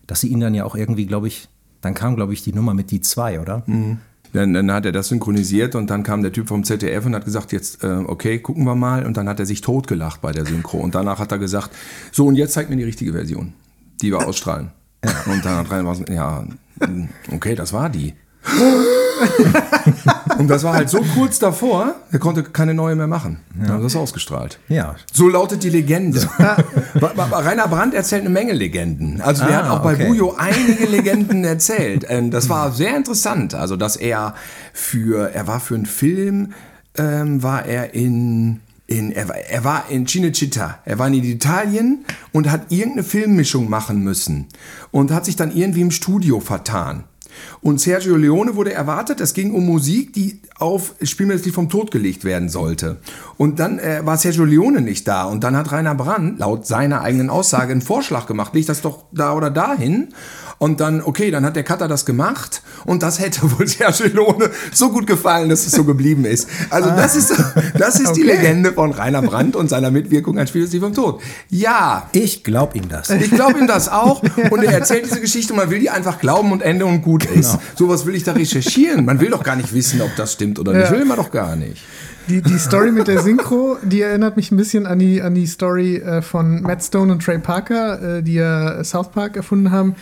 dass 0.07 0.19
sie 0.19 0.27
ihn 0.27 0.39
dann 0.39 0.55
ja 0.55 0.65
auch 0.65 0.75
irgendwie, 0.75 1.05
glaube 1.05 1.27
ich, 1.27 1.47
dann 1.85 1.93
kam, 1.93 2.15
glaube 2.15 2.33
ich, 2.33 2.43
die 2.43 2.51
Nummer 2.51 2.73
mit 2.73 2.91
die 2.91 2.99
zwei, 2.99 3.39
oder? 3.39 3.63
Dann, 4.33 4.53
dann 4.53 4.71
hat 4.71 4.85
er 4.85 4.91
das 4.91 5.07
synchronisiert 5.07 5.75
und 5.75 5.89
dann 5.89 6.03
kam 6.03 6.21
der 6.21 6.33
Typ 6.33 6.47
vom 6.47 6.63
ZDF 6.63 7.05
und 7.05 7.15
hat 7.15 7.23
gesagt, 7.23 7.53
jetzt, 7.53 7.83
äh, 7.83 7.87
okay, 7.87 8.39
gucken 8.39 8.65
wir 8.65 8.75
mal. 8.75 9.05
Und 9.05 9.17
dann 9.17 9.29
hat 9.29 9.39
er 9.39 9.45
sich 9.45 9.61
totgelacht 9.61 10.19
bei 10.19 10.31
der 10.31 10.45
Synchro. 10.45 10.77
Und 10.77 10.95
danach 10.95 11.19
hat 11.19 11.31
er 11.31 11.37
gesagt, 11.37 11.71
so 12.11 12.25
und 12.25 12.35
jetzt 12.35 12.53
zeigt 12.53 12.69
mir 12.69 12.75
die 12.75 12.83
richtige 12.83 13.13
Version, 13.13 13.53
die 14.01 14.11
wir 14.11 14.27
ausstrahlen. 14.27 14.71
Und 15.27 15.45
dann 15.45 15.57
hat 15.57 15.71
Rainer 15.71 15.83
Brandt, 15.83 16.09
ja, 16.09 16.43
okay, 17.31 17.55
das 17.55 17.71
war 17.71 17.89
die. 17.89 18.13
und 20.37 20.47
das 20.49 20.63
war 20.63 20.73
halt 20.73 20.89
so 20.89 20.99
kurz 21.15 21.39
davor, 21.39 21.95
er 22.11 22.19
konnte 22.19 22.43
keine 22.43 22.73
neue 22.73 22.95
mehr 22.95 23.07
machen. 23.07 23.39
Dann 23.55 23.69
haben 23.73 23.83
das 23.83 23.95
ausgestrahlt. 23.95 24.59
Ja, 24.67 24.95
So 25.11 25.29
lautet 25.29 25.63
die 25.63 25.69
Legende. 25.69 26.27
Rainer 27.01 27.67
Brandt 27.67 27.93
erzählt 27.93 28.21
eine 28.21 28.29
Menge 28.29 28.53
Legenden. 28.53 29.21
Also 29.21 29.43
Ah, 29.43 29.51
hat 29.53 29.69
auch 29.69 29.79
bei 29.81 29.93
okay. 29.93 30.07
Bujo 30.07 30.35
einige 30.37 30.85
Legenden 30.85 31.43
erzählt. 31.43 32.05
Ähm, 32.09 32.31
das 32.31 32.49
war 32.49 32.71
sehr 32.71 32.95
interessant. 32.95 33.53
Also 33.53 33.75
dass 33.75 33.95
er 33.95 34.35
für, 34.73 35.31
er 35.33 35.47
war 35.47 35.59
für 35.59 35.75
einen 35.75 35.85
Film, 35.85 36.53
ähm, 36.97 37.41
war 37.43 37.65
er 37.65 37.93
in 37.93 38.59
in, 38.87 39.11
er, 39.11 39.27
war- 39.29 39.37
er 39.37 39.63
war 39.63 39.85
in 39.89 40.05
Cinecittà, 40.05 40.75
er 40.85 40.99
war 40.99 41.07
in 41.07 41.15
Italien 41.15 42.05
und 42.31 42.51
hat 42.51 42.71
irgendeine 42.71 43.01
Filmmischung 43.03 43.67
machen 43.67 44.03
müssen 44.03 44.45
und 44.91 45.09
hat 45.11 45.25
sich 45.25 45.35
dann 45.35 45.51
irgendwie 45.51 45.81
im 45.81 45.89
Studio 45.89 46.39
vertan. 46.39 47.03
Und 47.65 47.81
Sergio 47.81 48.15
Leone 48.15 48.55
wurde 48.55 48.73
erwartet, 48.73 49.19
es 49.21 49.33
ging 49.33 49.51
um 49.51 49.65
Musik, 49.65 50.13
die 50.13 50.39
auf 50.59 50.93
Spiel 51.01 51.25
mir 51.25 51.33
das 51.33 51.45
Lied 51.45 51.55
vom 51.55 51.67
Tod 51.67 51.89
gelegt 51.89 52.23
werden 52.23 52.47
sollte. 52.47 52.97
Und 53.37 53.57
dann 53.59 53.79
äh, 53.79 54.05
war 54.05 54.17
Sergio 54.17 54.45
Leone 54.45 54.81
nicht 54.81 55.07
da. 55.07 55.23
Und 55.23 55.43
dann 55.43 55.57
hat 55.57 55.71
Rainer 55.71 55.95
Brandt 55.95 56.37
laut 56.37 56.67
seiner 56.67 57.01
eigenen 57.01 57.31
Aussage 57.31 57.71
einen 57.71 57.81
Vorschlag 57.81 58.27
gemacht, 58.27 58.53
leg 58.53 58.67
das 58.67 58.81
doch 58.81 59.05
da 59.11 59.33
oder 59.33 59.49
da 59.49 59.73
hin. 59.75 60.09
Und 60.57 60.79
dann, 60.79 61.01
okay, 61.01 61.31
dann 61.31 61.43
hat 61.43 61.57
der 61.57 61.63
Cutter 61.63 61.87
das 61.89 62.05
gemacht 62.05 62.61
und 62.85 63.03
das 63.03 63.19
hätte 63.19 63.41
wohl 63.59 63.67
Sergio 63.67 64.05
Leone 64.07 64.51
so 64.71 64.89
gut 64.89 65.05
gefallen, 65.07 65.49
dass 65.49 65.65
es 65.65 65.73
so 65.73 65.83
geblieben 65.83 66.23
ist. 66.23 66.47
Also 66.69 66.89
das 66.91 67.15
ist, 67.15 67.33
das 67.77 67.99
ist 67.99 68.13
die 68.15 68.21
Okay. 68.25 68.37
Legende 68.37 68.71
von 68.73 68.91
Rainer 68.91 69.21
Brandt 69.21 69.55
und 69.55 69.69
seiner 69.69 69.91
Mitwirkung 69.91 70.37
an 70.39 70.47
Spiel 70.47 70.61
des 70.61 70.71
Lied 70.71 70.81
vom 70.81 70.93
Tod. 70.93 71.19
Ja, 71.49 72.07
Ich 72.13 72.43
glaube 72.43 72.77
ihm 72.77 72.87
das. 72.87 73.09
ich 73.09 73.31
glaube 73.31 73.59
ihm 73.59 73.67
das 73.67 73.89
auch. 73.89 74.23
Und 74.51 74.63
er 74.63 74.71
erzählt 74.71 75.05
diese 75.05 75.19
Geschichte 75.19 75.51
und 75.53 75.57
man 75.57 75.69
will 75.71 75.79
die 75.79 75.89
einfach 75.89 76.19
glauben 76.19 76.51
und 76.53 76.61
Ende 76.61 76.85
und 76.85 77.01
gut 77.01 77.25
ist. 77.25 77.54
Sowas 77.75 78.05
will 78.05 78.15
ich 78.15 78.23
da 78.23 78.33
recherchieren. 78.33 79.05
Man 79.05 79.19
will 79.19 79.29
doch 79.29 79.43
gar 79.43 79.55
nicht 79.55 79.73
wissen, 79.73 80.01
ob 80.01 80.15
das 80.15 80.33
stimmt 80.33 80.59
oder 80.59 80.73
nicht. 80.73 80.89
Ja. 80.89 80.91
Will 80.91 81.05
man 81.05 81.17
doch 81.17 81.31
gar 81.31 81.55
nicht. 81.55 81.83
Die, 82.27 82.41
die 82.41 82.57
Story 82.57 82.91
mit 82.91 83.07
der 83.07 83.21
Synchro, 83.21 83.77
die 83.83 84.01
erinnert 84.01 84.35
mich 84.35 84.51
ein 84.51 84.57
bisschen 84.57 84.87
an 84.87 84.97
die, 84.97 85.21
an 85.21 85.35
die 85.35 85.45
Story 85.45 85.97
äh, 85.97 86.23
von 86.23 86.61
Matt 86.61 86.83
Stone 86.83 87.11
und 87.11 87.23
Trey 87.23 87.37
Parker, 87.37 88.17
äh, 88.17 88.23
die 88.23 88.33
ja 88.33 88.83
South 88.83 89.11
Park 89.11 89.37
erfunden 89.37 89.69
haben, 89.69 89.95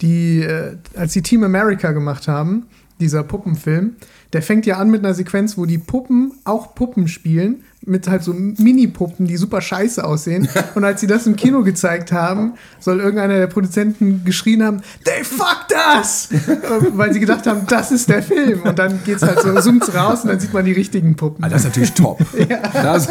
die, 0.00 0.40
äh, 0.40 0.76
als 0.96 1.12
sie 1.12 1.20
Team 1.20 1.44
America 1.44 1.92
gemacht 1.92 2.26
haben, 2.26 2.66
dieser 3.00 3.22
Puppenfilm, 3.22 3.96
der 4.32 4.42
fängt 4.42 4.66
ja 4.66 4.76
an 4.76 4.90
mit 4.90 5.04
einer 5.04 5.14
Sequenz, 5.14 5.56
wo 5.56 5.64
die 5.64 5.78
Puppen 5.78 6.32
auch 6.44 6.74
Puppen 6.74 7.08
spielen, 7.08 7.64
mit 7.86 8.08
halt 8.08 8.22
so 8.22 8.34
Mini-Puppen, 8.34 9.26
die 9.26 9.36
super 9.38 9.60
scheiße 9.62 10.04
aussehen. 10.04 10.46
Und 10.74 10.84
als 10.84 11.00
sie 11.00 11.06
das 11.06 11.26
im 11.26 11.36
Kino 11.36 11.62
gezeigt 11.62 12.12
haben, 12.12 12.54
soll 12.78 13.00
irgendeiner 13.00 13.38
der 13.38 13.46
Produzenten 13.46 14.24
geschrien 14.24 14.62
haben, 14.62 14.82
they 15.04 15.24
fucked 15.24 15.74
us! 15.96 16.28
Äh, 16.32 16.58
Weil 16.92 17.12
sie 17.14 17.20
gedacht 17.20 17.46
haben, 17.46 17.66
das 17.68 17.90
ist 17.90 18.08
der 18.10 18.22
Film. 18.22 18.62
Und 18.62 18.78
dann 18.78 19.00
geht's 19.04 19.22
halt 19.22 19.40
so, 19.40 19.58
zoomt's 19.60 19.94
raus 19.94 20.22
und 20.24 20.28
dann 20.28 20.40
sieht 20.40 20.52
man 20.52 20.64
die 20.66 20.72
richtigen 20.72 21.16
Puppen. 21.16 21.42
Ah, 21.44 21.48
das 21.48 21.62
ist 21.62 21.68
natürlich 21.68 21.92
top. 21.94 22.18
Das, 22.74 23.08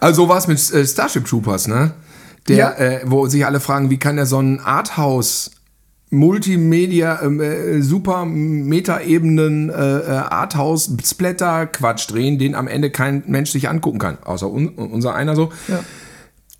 also 0.00 0.22
so 0.22 0.28
war 0.28 0.38
es 0.38 0.46
mit 0.46 0.58
äh, 0.72 0.86
Starship 0.86 1.26
Troopers, 1.26 1.68
ne? 1.68 1.92
Der, 2.48 2.56
Ja. 2.56 2.72
äh, 2.72 3.00
wo 3.04 3.26
sich 3.26 3.44
alle 3.44 3.60
fragen, 3.60 3.90
wie 3.90 3.98
kann 3.98 4.16
der 4.16 4.26
so 4.26 4.38
ein 4.40 4.60
Arthouse 4.60 5.50
Multimedia, 6.10 7.22
ähm, 7.22 7.40
äh, 7.40 7.80
super 7.82 8.24
Meta-Ebenen, 8.24 9.70
äh, 9.70 9.72
äh, 9.98 10.04
Arthouse 10.10 10.90
Splatter 11.04 11.66
Quatsch 11.66 12.10
drehen, 12.10 12.38
den 12.38 12.54
am 12.54 12.66
Ende 12.68 12.90
kein 12.90 13.22
Mensch 13.26 13.50
sich 13.50 13.68
angucken 13.68 13.98
kann, 13.98 14.18
außer 14.24 14.50
un 14.50 14.68
unser 14.68 15.14
einer 15.14 15.36
so. 15.36 15.50
Ja. 15.68 15.80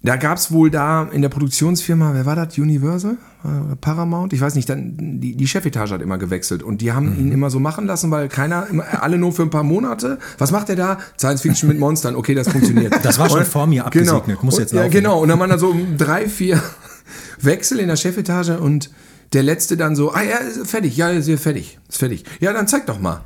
Da 0.03 0.17
gab 0.17 0.39
es 0.39 0.51
wohl 0.51 0.71
da 0.71 1.03
in 1.13 1.21
der 1.21 1.29
Produktionsfirma, 1.29 2.15
wer 2.15 2.25
war 2.25 2.35
das? 2.35 2.57
Universal? 2.57 3.19
Äh, 3.45 3.77
Paramount? 3.83 4.33
Ich 4.33 4.41
weiß 4.41 4.55
nicht, 4.55 4.67
dann 4.71 5.21
die, 5.21 5.37
die 5.37 5.47
Chefetage 5.47 5.91
hat 5.93 6.01
immer 6.01 6.17
gewechselt 6.17 6.63
und 6.63 6.81
die 6.81 6.93
haben 6.93 7.19
ihn 7.19 7.31
immer 7.33 7.51
so 7.51 7.61
machen 7.61 7.87
lassen, 7.87 8.11
weil 8.11 8.29
keiner, 8.29 8.67
alle 9.01 9.19
nur 9.19 9.33
für 9.33 9.43
ein 9.43 9.51
paar 9.51 9.63
Monate. 9.63 10.19
Was 10.39 10.53
macht 10.53 10.71
er 10.71 10.77
da? 10.77 10.99
Science 11.19 11.43
Fiction 11.43 11.69
mit 11.69 11.79
Monstern. 11.79 12.17
Okay, 12.17 12.35
das 12.35 12.49
funktioniert. 12.49 12.95
Das 13.05 13.19
war 13.19 13.29
schon 13.29 13.41
Und- 13.41 13.47
vor 13.49 13.67
mir 13.67 13.85
abgesegnet, 13.85 14.43
muss 14.43 14.55
Und- 14.55 14.61
jetzt 14.61 14.73
ja, 14.73 14.81
laufen. 14.83 14.91
genau. 14.93 15.21
Und 15.21 15.29
dann 15.29 15.39
waren 15.39 15.51
da 15.51 15.59
so 15.59 15.75
drei, 15.99 16.29
vier 16.29 16.63
Wechsel 17.43 17.79
in 17.79 17.89
der 17.89 17.97
Chefetage 17.97 18.59
und 18.59 18.89
der 19.33 19.43
letzte 19.43 19.77
dann 19.77 19.95
so, 19.97 20.13
ah 20.13 20.23
ja, 20.23 20.37
ist 20.39 20.67
fertig, 20.71 20.97
ja, 20.97 21.09
ist 21.11 21.29
fertig, 21.41 21.79
ist 21.89 21.99
fertig. 21.99 22.25
Ja, 22.41 22.53
dann 22.53 22.67
zeig 22.69 22.87
doch 22.87 22.99
mal. 23.01 23.21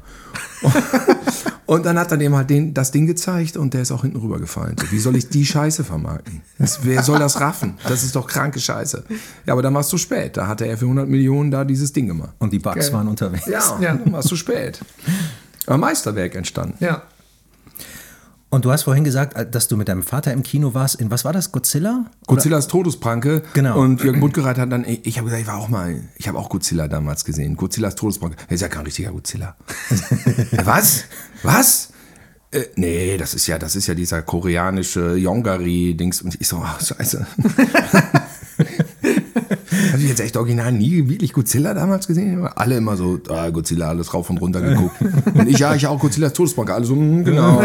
Und 1.66 1.86
dann 1.86 1.98
hat 1.98 2.10
er 2.10 2.18
dem 2.18 2.34
halt 2.36 2.50
den, 2.50 2.74
das 2.74 2.90
Ding 2.90 3.06
gezeigt 3.06 3.56
und 3.56 3.72
der 3.72 3.80
ist 3.82 3.90
auch 3.90 4.02
hinten 4.02 4.18
rübergefallen. 4.18 4.76
So, 4.78 4.90
wie 4.92 4.98
soll 4.98 5.16
ich 5.16 5.30
die 5.30 5.46
Scheiße 5.46 5.82
vermarkten? 5.82 6.42
Das, 6.58 6.80
wer 6.84 7.02
soll 7.02 7.18
das 7.18 7.40
raffen? 7.40 7.78
Das 7.88 8.04
ist 8.04 8.14
doch 8.16 8.26
kranke 8.26 8.60
Scheiße. 8.60 9.04
Ja, 9.46 9.54
aber 9.54 9.62
dann 9.62 9.72
war 9.72 9.80
es 9.80 9.88
zu 9.88 9.96
spät. 9.96 10.36
Da 10.36 10.46
hatte 10.46 10.66
er 10.66 10.76
für 10.76 10.84
100 10.84 11.08
Millionen 11.08 11.50
da 11.50 11.64
dieses 11.64 11.92
Ding 11.94 12.06
gemacht. 12.06 12.34
Und 12.38 12.52
die 12.52 12.58
Bugs 12.58 12.76
Geil. 12.86 12.92
waren 12.92 13.08
unterwegs. 13.08 13.46
Ja, 13.46 13.78
Ja. 13.80 13.94
dann 13.94 14.12
war 14.12 14.20
es 14.20 14.26
zu 14.26 14.36
spät. 14.36 14.80
Aber 15.66 15.78
Meisterwerk 15.78 16.34
entstanden. 16.34 16.76
Ja. 16.80 17.02
Und 18.54 18.64
du 18.64 18.70
hast 18.70 18.84
vorhin 18.84 19.02
gesagt, 19.02 19.36
äh, 19.36 19.50
dass 19.50 19.66
du 19.66 19.76
mit 19.76 19.88
deinem 19.88 20.04
Vater 20.04 20.32
im 20.32 20.44
Kino 20.44 20.74
warst. 20.74 21.00
In 21.00 21.10
was 21.10 21.24
war 21.24 21.32
das? 21.32 21.50
Godzilla? 21.50 22.04
Godzillas 22.28 22.68
Todespranke. 22.68 23.42
Genau. 23.52 23.80
Und 23.80 24.00
Jürgen 24.00 24.20
Buttgereit 24.20 24.58
hat 24.58 24.70
dann, 24.70 24.84
ich 24.86 25.18
habe 25.18 25.24
gesagt, 25.24 25.42
ich 25.42 25.48
war 25.48 25.56
auch 25.56 25.68
mal, 25.68 26.02
ich 26.14 26.28
habe 26.28 26.38
auch 26.38 26.48
Godzilla 26.48 26.86
damals 26.86 27.24
gesehen. 27.24 27.56
Godzillas 27.56 27.96
Todespranke. 27.96 28.36
Er 28.46 28.54
ist 28.54 28.60
ja 28.60 28.68
kein 28.68 28.84
richtiger 28.84 29.10
Godzilla. 29.10 29.56
Äh, 30.52 30.64
Was? 30.64 31.04
Was? 31.42 31.88
Äh, 32.52 32.62
nee, 32.76 33.16
das 33.16 33.34
ist 33.34 33.48
ja, 33.48 33.58
das 33.58 33.74
ist 33.74 33.88
ja 33.88 33.94
dieser 33.94 34.22
koreanische 34.22 35.16
Yongari-Dings. 35.16 36.22
Und 36.22 36.40
ich 36.40 36.46
so, 36.46 36.62
ach, 36.64 36.80
scheiße. 36.80 37.26
Habe 39.92 40.02
ich 40.02 40.08
jetzt 40.08 40.20
echt 40.20 40.36
original 40.36 40.72
nie 40.72 41.08
wirklich 41.08 41.32
Godzilla 41.32 41.74
damals 41.74 42.06
gesehen? 42.06 42.46
Alle 42.54 42.76
immer 42.76 42.96
so, 42.96 43.18
ah, 43.28 43.50
Godzilla, 43.50 43.88
alles 43.88 44.14
rauf 44.14 44.30
und 44.30 44.38
runter 44.38 44.60
geguckt. 44.60 44.94
Und 45.34 45.48
ich, 45.48 45.58
ja, 45.58 45.74
ich 45.74 45.86
auch 45.86 45.98
Godzillas 45.98 46.32
Todespranke. 46.32 46.74
Alle 46.74 46.84
so, 46.84 46.94
hm, 46.94 47.24
genau. 47.24 47.60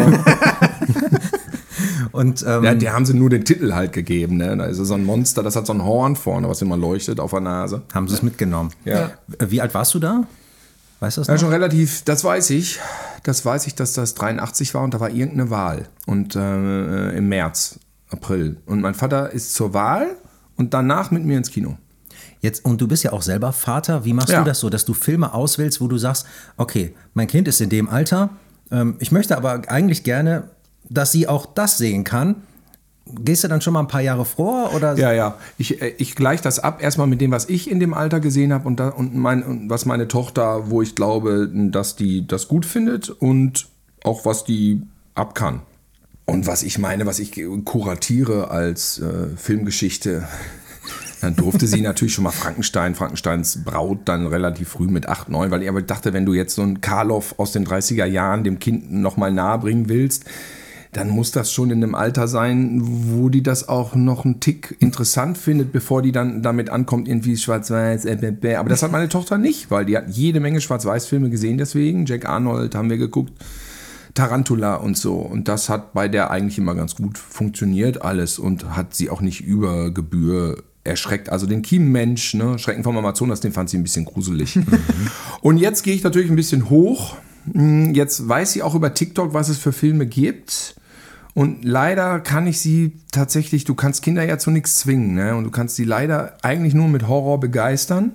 Und 2.12 2.44
ähm, 2.48 2.64
Ja, 2.64 2.74
die 2.76 2.90
haben 2.90 3.06
sie 3.06 3.14
nur 3.14 3.30
den 3.30 3.46
Titel 3.46 3.74
halt 3.74 3.94
gegeben. 3.94 4.38
Ne? 4.38 4.56
Da 4.58 4.66
ist 4.66 4.78
so 4.78 4.94
ein 4.94 5.06
Monster, 5.06 5.44
das 5.44 5.56
hat 5.56 5.66
so 5.66 5.74
ein 5.74 5.84
Horn 5.84 6.16
vorne, 6.16 6.50
was 6.50 6.62
immer 6.62 6.78
leuchtet 6.78 7.20
auf 7.20 7.32
der 7.32 7.42
Nase. 7.42 7.82
haben 7.94 8.08
sie 8.08 8.16
es 8.16 8.24
mitgenommen. 8.24 8.72
Ja. 8.86 9.12
Wie 9.48 9.62
alt 9.62 9.74
warst 9.74 9.94
du 9.94 10.00
da? 10.00 10.24
Weißt 11.00 11.18
du 11.18 11.22
das 11.22 11.28
Ja, 11.28 11.34
noch? 11.36 11.42
schon 11.42 11.50
relativ, 11.50 12.04
das 12.04 12.24
weiß 12.24 12.50
ich. 12.52 12.80
Das 13.24 13.46
weiß 13.46 13.68
ich, 13.68 13.76
dass 13.76 13.94
das 13.94 14.16
83 14.16 14.74
war 14.74 14.84
und 14.84 14.94
da 14.94 15.00
war 15.00 15.10
irgendeine 15.10 15.50
Wahl. 15.50 15.88
Und 16.06 16.36
äh, 16.36 17.12
im 17.12 17.30
März, 17.30 17.80
April. 18.10 18.58
Und 18.66 18.82
mein 18.82 18.96
Vater 18.96 19.32
ist 19.32 19.54
zur 19.54 19.74
Wahl 19.74 20.08
und 20.58 20.74
danach 20.74 21.12
mit 21.12 21.24
mir 21.26 21.38
ins 21.38 21.52
Kino. 21.52 21.78
Jetzt, 22.42 22.64
und 22.66 22.80
du 22.82 22.88
bist 22.88 23.04
ja 23.04 23.12
auch 23.14 23.22
selber 23.22 23.52
Vater. 23.54 24.06
Wie 24.06 24.14
machst 24.14 24.30
Ja. 24.30 24.40
du 24.40 24.46
das 24.46 24.60
so, 24.60 24.70
dass 24.70 24.86
du 24.86 24.94
Filme 24.94 25.34
auswählst, 25.34 25.80
wo 25.82 25.88
du 25.88 25.98
sagst, 25.98 26.26
okay, 26.58 26.94
mein 27.14 27.28
Kind 27.28 27.48
ist 27.48 27.60
in 27.62 27.70
dem 27.70 27.90
Alter, 27.90 28.30
ähm, 28.72 28.96
ich 29.00 29.12
möchte 29.12 29.36
aber 29.38 29.62
eigentlich 29.68 30.04
gerne, 30.04 30.50
dass 30.90 31.12
sie 31.12 31.28
auch 31.28 31.46
das 31.46 31.78
sehen 31.78 32.04
kann. 32.04 32.36
Gehst 33.12 33.44
du 33.44 33.48
dann 33.48 33.62
schon 33.62 33.74
mal 33.74 33.80
ein 33.80 33.88
paar 33.88 34.02
Jahre 34.02 34.24
vor? 34.24 34.74
Oder? 34.76 34.96
Ja, 34.98 35.12
ja. 35.12 35.38
Ich, 35.58 35.82
äh, 35.82 35.96
ich 35.98 36.16
gleiche 36.16 36.44
das 36.44 36.60
ab 36.60 36.82
erstmal 36.82 37.08
mit 37.08 37.22
dem, 37.22 37.32
was 37.32 37.50
ich 37.50 37.70
in 37.70 37.80
dem 37.80 37.94
Alter 37.94 38.20
gesehen 38.20 38.54
habe 38.54 38.68
und, 38.68 38.80
da, 38.80 38.90
und, 38.90 39.16
mein, 39.16 39.44
und 39.44 39.70
was 39.70 39.86
meine 39.86 40.08
Tochter, 40.08 40.70
wo 40.70 40.82
ich 40.82 40.96
glaube, 40.96 41.50
dass 41.52 41.96
die 41.96 42.28
das 42.28 42.48
gut 42.48 42.66
findet 42.66 43.10
und 43.10 43.68
auch 44.04 44.26
was 44.26 44.44
die 44.44 44.84
ab 45.16 45.34
kann. 45.34 45.62
Und 46.26 46.46
was 46.46 46.62
ich 46.62 46.78
meine, 46.78 47.08
was 47.08 47.18
ich 47.18 47.42
kuratiere 47.66 48.52
als 48.52 49.00
äh, 49.00 49.36
Filmgeschichte, 49.36 50.28
dann 51.22 51.36
durfte 51.36 51.66
sie 51.66 51.82
natürlich 51.82 52.14
schon 52.14 52.24
mal 52.24 52.32
Frankenstein, 52.32 52.94
Frankensteins 52.94 53.64
Braut 53.64 54.02
dann 54.06 54.28
relativ 54.28 54.70
früh 54.70 54.88
mit 54.88 55.08
8, 55.08 55.30
9, 55.30 55.50
weil 55.50 55.64
ich 55.64 55.70
aber 55.70 55.82
dachte, 55.82 56.14
wenn 56.14 56.28
du 56.28 56.34
jetzt 56.34 56.54
so 56.54 56.62
einen 56.62 56.82
Karloff 56.82 57.34
aus 57.40 57.52
den 57.52 57.66
30er 57.66 58.06
Jahren 58.06 58.44
dem 58.44 58.60
Kind 58.60 58.92
nochmal 58.92 59.32
nahebringen 59.32 59.90
willst, 59.90 60.26
dann 60.92 61.10
muss 61.10 61.32
das 61.32 61.52
schon 61.52 61.70
in 61.70 61.84
einem 61.84 61.94
Alter 61.94 62.28
sein, 62.28 62.82
wo 62.84 63.30
die 63.30 63.44
das 63.44 63.70
auch 63.70 63.94
noch 63.94 64.26
einen 64.26 64.40
Tick 64.40 64.76
interessant 64.80 65.38
findet, 65.38 65.72
bevor 65.72 66.02
die 66.02 66.12
dann 66.12 66.42
damit 66.42 66.70
ankommt, 66.72 67.08
irgendwie 67.08 67.38
schwarz-weiß, 67.38 68.06
äh, 68.06 68.16
bäh, 68.16 68.32
bäh. 68.32 68.56
aber 68.56 68.70
das 68.70 68.82
hat 68.82 68.92
meine 68.92 69.10
Tochter 69.10 69.38
nicht, 69.38 69.70
weil 69.70 69.86
die 69.86 69.96
hat 69.96 70.10
jede 70.10 70.40
Menge 70.40 70.62
Schwarz-Weiß-Filme 70.62 71.30
gesehen 71.30 71.60
deswegen, 71.60 72.06
Jack 72.06 72.28
Arnold 72.28 72.74
haben 72.74 72.90
wir 72.90 72.98
geguckt, 72.98 73.34
Tarantula 74.16 74.76
und 74.76 74.98
so. 74.98 75.16
Und 75.18 75.48
das 75.48 75.70
hat 75.70 75.94
bei 75.94 76.08
der 76.08 76.32
eigentlich 76.32 76.58
immer 76.58 76.76
ganz 76.76 76.96
gut 76.96 77.18
funktioniert, 77.18 78.02
alles. 78.02 78.40
Und 78.40 78.76
hat 78.76 78.96
sie 78.96 79.10
auch 79.10 79.22
nicht 79.22 79.42
über 79.42 79.92
Gebühr 79.92 80.64
erschreckt. 80.84 81.30
Also 81.30 81.46
den 81.46 81.62
Kiemenmensch, 81.62 82.34
ne, 82.34 82.58
Schrecken 82.58 82.84
vom 82.84 82.98
Amazonas, 82.98 83.40
den 83.40 83.52
fand 83.52 83.70
sie 83.70 83.78
ein 83.78 83.84
bisschen 83.84 84.06
gruselig. 84.06 84.58
und 85.42 85.58
jetzt 85.58 85.84
gehe 85.84 85.94
ich 85.94 86.04
natürlich 86.04 86.30
ein 86.30 86.36
bisschen 86.36 86.70
hoch. 86.70 87.16
Hm, 87.54 87.94
Jetzt 87.94 88.28
weiß 88.28 88.54
sie 88.54 88.64
auch 88.64 88.76
über 88.76 88.94
TikTok, 88.94 89.34
was 89.34 89.50
es 89.50 89.58
für 89.58 89.72
Filme 89.72 90.06
gibt. 90.06 90.76
Und 91.40 91.64
leider 91.64 92.20
kann 92.20 92.48
ich 92.48 92.60
sie 92.60 93.00
tatsächlich, 93.14 93.64
du 93.64 93.74
kannst 93.74 94.02
Kinder 94.02 94.26
ja 94.26 94.38
zu 94.38 94.52
nichts 94.52 94.76
zwingen, 94.76 95.14
ne? 95.14 95.38
Und 95.38 95.46
du 95.46 95.52
kannst 95.52 95.78
sie 95.78 95.86
leider 95.86 96.36
eigentlich 96.42 96.74
nur 96.74 96.90
mit 96.90 97.08
Horror 97.08 97.40
begeistern. 97.40 98.12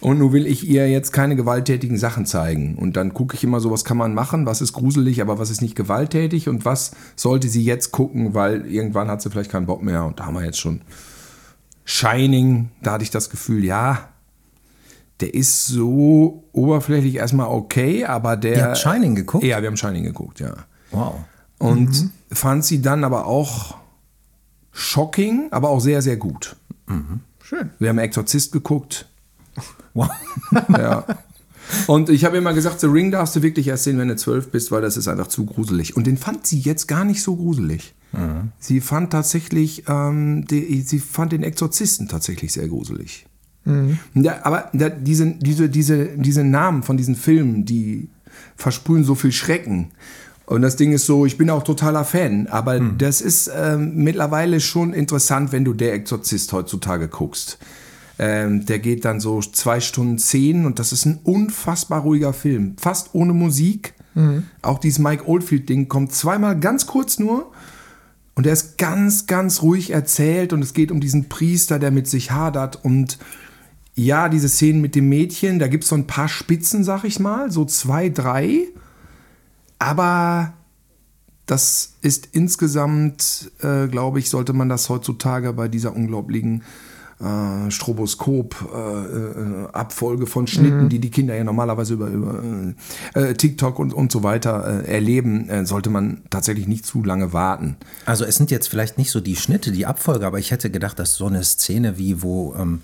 Und 0.00 0.18
nun 0.18 0.34
will 0.34 0.46
ich 0.46 0.68
ihr 0.68 0.86
jetzt 0.86 1.10
keine 1.10 1.36
gewalttätigen 1.36 1.96
Sachen 1.96 2.26
zeigen. 2.26 2.74
Und 2.76 2.98
dann 2.98 3.14
gucke 3.14 3.34
ich 3.34 3.42
immer 3.44 3.60
so, 3.60 3.70
was 3.70 3.86
kann 3.86 3.96
man 3.96 4.12
machen, 4.12 4.44
was 4.44 4.60
ist 4.60 4.74
gruselig, 4.74 5.22
aber 5.22 5.38
was 5.38 5.48
ist 5.48 5.62
nicht 5.62 5.74
gewalttätig 5.74 6.50
und 6.50 6.66
was 6.66 6.90
sollte 7.16 7.48
sie 7.48 7.64
jetzt 7.64 7.92
gucken, 7.92 8.34
weil 8.34 8.66
irgendwann 8.66 9.08
hat 9.08 9.22
sie 9.22 9.30
vielleicht 9.30 9.50
keinen 9.50 9.64
Bock 9.64 9.82
mehr. 9.82 10.04
Und 10.04 10.20
da 10.20 10.26
haben 10.26 10.34
wir 10.34 10.44
jetzt 10.44 10.60
schon 10.60 10.82
Shining, 11.86 12.68
da 12.82 12.92
hatte 12.92 13.04
ich 13.04 13.10
das 13.10 13.30
Gefühl, 13.30 13.64
ja, 13.64 14.10
der 15.20 15.32
ist 15.32 15.66
so 15.66 16.44
oberflächlich 16.52 17.14
erstmal 17.14 17.46
okay, 17.46 18.04
aber 18.04 18.36
der. 18.36 18.54
Ihr 18.54 18.64
habt 18.64 18.76
Shining 18.76 19.14
geguckt? 19.14 19.44
Ja, 19.44 19.62
wir 19.62 19.68
haben 19.68 19.78
Shining 19.78 20.04
geguckt, 20.04 20.40
ja. 20.40 20.52
Wow. 20.90 21.14
Und 21.56 22.10
fand 22.30 22.64
sie 22.64 22.82
dann 22.82 23.04
aber 23.04 23.26
auch 23.26 23.76
shocking, 24.72 25.48
aber 25.50 25.70
auch 25.70 25.80
sehr, 25.80 26.02
sehr 26.02 26.16
gut. 26.16 26.56
Schön. 27.42 27.70
Wir 27.78 27.88
haben 27.88 27.98
Exorzist 27.98 28.52
geguckt. 28.52 29.08
wow. 29.94 30.10
Ja. 30.68 31.04
Und 31.86 32.08
ich 32.08 32.24
habe 32.24 32.36
immer 32.36 32.52
gesagt, 32.52 32.80
The 32.80 32.88
Ring 32.88 33.12
darfst 33.12 33.36
du 33.36 33.42
wirklich 33.42 33.68
erst 33.68 33.84
sehen, 33.84 33.96
wenn 33.98 34.08
du 34.08 34.16
zwölf 34.16 34.50
bist, 34.50 34.72
weil 34.72 34.82
das 34.82 34.96
ist 34.96 35.06
einfach 35.06 35.28
zu 35.28 35.46
gruselig. 35.46 35.96
Und 35.96 36.06
den 36.06 36.16
fand 36.16 36.44
sie 36.44 36.58
jetzt 36.58 36.88
gar 36.88 37.04
nicht 37.04 37.22
so 37.22 37.36
gruselig. 37.36 37.94
Sie 38.58 38.80
fand 38.80 39.12
tatsächlich, 39.12 39.84
ähm, 39.86 40.44
die, 40.46 40.82
sie 40.82 40.98
fand 40.98 41.30
den 41.30 41.44
Exorzisten 41.44 42.08
tatsächlich 42.08 42.52
sehr 42.52 42.66
gruselig. 42.66 43.26
Ja, 44.14 44.44
aber 44.44 44.70
da, 44.72 44.88
diese, 44.88 45.26
diese, 45.26 45.68
diese, 45.68 46.08
diese 46.16 46.42
Namen 46.42 46.82
von 46.82 46.96
diesen 46.96 47.14
Filmen, 47.14 47.64
die 47.64 48.08
versprühen 48.56 49.04
so 49.04 49.14
viel 49.14 49.32
Schrecken. 49.32 49.92
Und 50.50 50.62
das 50.62 50.74
Ding 50.74 50.90
ist 50.92 51.06
so, 51.06 51.26
ich 51.26 51.38
bin 51.38 51.48
auch 51.48 51.62
totaler 51.62 52.04
Fan, 52.04 52.48
aber 52.48 52.80
das 52.80 53.20
ist 53.20 53.48
ähm, 53.56 53.92
mittlerweile 53.94 54.58
schon 54.58 54.92
interessant, 54.92 55.52
wenn 55.52 55.64
du 55.64 55.74
Der 55.74 55.92
Exorzist 55.92 56.52
heutzutage 56.52 57.06
guckst. 57.06 57.58
Ähm, 58.18 58.66
der 58.66 58.80
geht 58.80 59.04
dann 59.04 59.20
so 59.20 59.40
zwei 59.40 59.78
Stunden 59.78 60.18
zehn 60.18 60.66
und 60.66 60.80
das 60.80 60.90
ist 60.90 61.04
ein 61.04 61.20
unfassbar 61.22 62.00
ruhiger 62.00 62.32
Film. 62.32 62.74
Fast 62.80 63.10
ohne 63.12 63.32
Musik. 63.32 63.94
Auch 64.60 64.80
dieses 64.80 64.98
Mike 64.98 65.28
Oldfield-Ding 65.28 65.86
kommt 65.86 66.12
zweimal 66.12 66.58
ganz 66.58 66.84
kurz 66.84 67.20
nur 67.20 67.52
und 68.34 68.44
er 68.44 68.52
ist 68.52 68.76
ganz, 68.76 69.26
ganz 69.26 69.62
ruhig 69.62 69.90
erzählt 69.90 70.52
und 70.52 70.62
es 70.62 70.74
geht 70.74 70.90
um 70.90 71.00
diesen 71.00 71.28
Priester, 71.28 71.78
der 71.78 71.92
mit 71.92 72.08
sich 72.08 72.32
hadert 72.32 72.84
und 72.84 73.18
ja, 73.94 74.28
diese 74.28 74.48
Szenen 74.48 74.80
mit 74.80 74.96
dem 74.96 75.08
Mädchen, 75.08 75.60
da 75.60 75.68
gibt 75.68 75.84
es 75.84 75.90
so 75.90 75.94
ein 75.94 76.08
paar 76.08 76.26
Spitzen, 76.28 76.82
sag 76.82 77.04
ich 77.04 77.20
mal, 77.20 77.52
so 77.52 77.64
zwei, 77.64 78.08
drei. 78.08 78.66
Aber 79.80 80.52
das 81.46 81.94
ist 82.00 82.28
insgesamt, 82.30 83.50
äh, 83.60 83.88
glaube 83.88 84.20
ich, 84.20 84.30
sollte 84.30 84.52
man 84.52 84.68
das 84.68 84.88
heutzutage 84.88 85.52
bei 85.52 85.66
dieser 85.66 85.96
unglaublichen 85.96 86.62
äh, 87.18 87.70
Stroboskop-Abfolge 87.70 90.26
von 90.26 90.46
Schnitten, 90.46 90.88
die 90.88 91.00
die 91.00 91.10
Kinder 91.10 91.34
ja 91.34 91.42
normalerweise 91.42 91.94
über, 91.94 92.08
über 92.08 92.42
äh, 93.14 93.34
TikTok 93.34 93.78
und, 93.78 93.92
und 93.92 94.12
so 94.12 94.22
weiter 94.22 94.84
äh, 94.84 94.92
erleben, 94.92 95.48
äh, 95.48 95.66
sollte 95.66 95.90
man 95.90 96.22
tatsächlich 96.30 96.68
nicht 96.68 96.86
zu 96.86 97.02
lange 97.02 97.32
warten. 97.32 97.76
Also 98.04 98.24
es 98.24 98.36
sind 98.36 98.50
jetzt 98.50 98.68
vielleicht 98.68 98.96
nicht 98.96 99.10
so 99.10 99.20
die 99.20 99.36
Schnitte, 99.36 99.72
die 99.72 99.86
Abfolge, 99.86 100.26
aber 100.26 100.38
ich 100.38 100.50
hätte 100.50 100.70
gedacht, 100.70 100.98
dass 100.98 101.14
so 101.14 101.26
eine 101.26 101.42
Szene 101.42 101.98
wie 101.98 102.22
wo 102.22 102.54
ähm, 102.54 102.82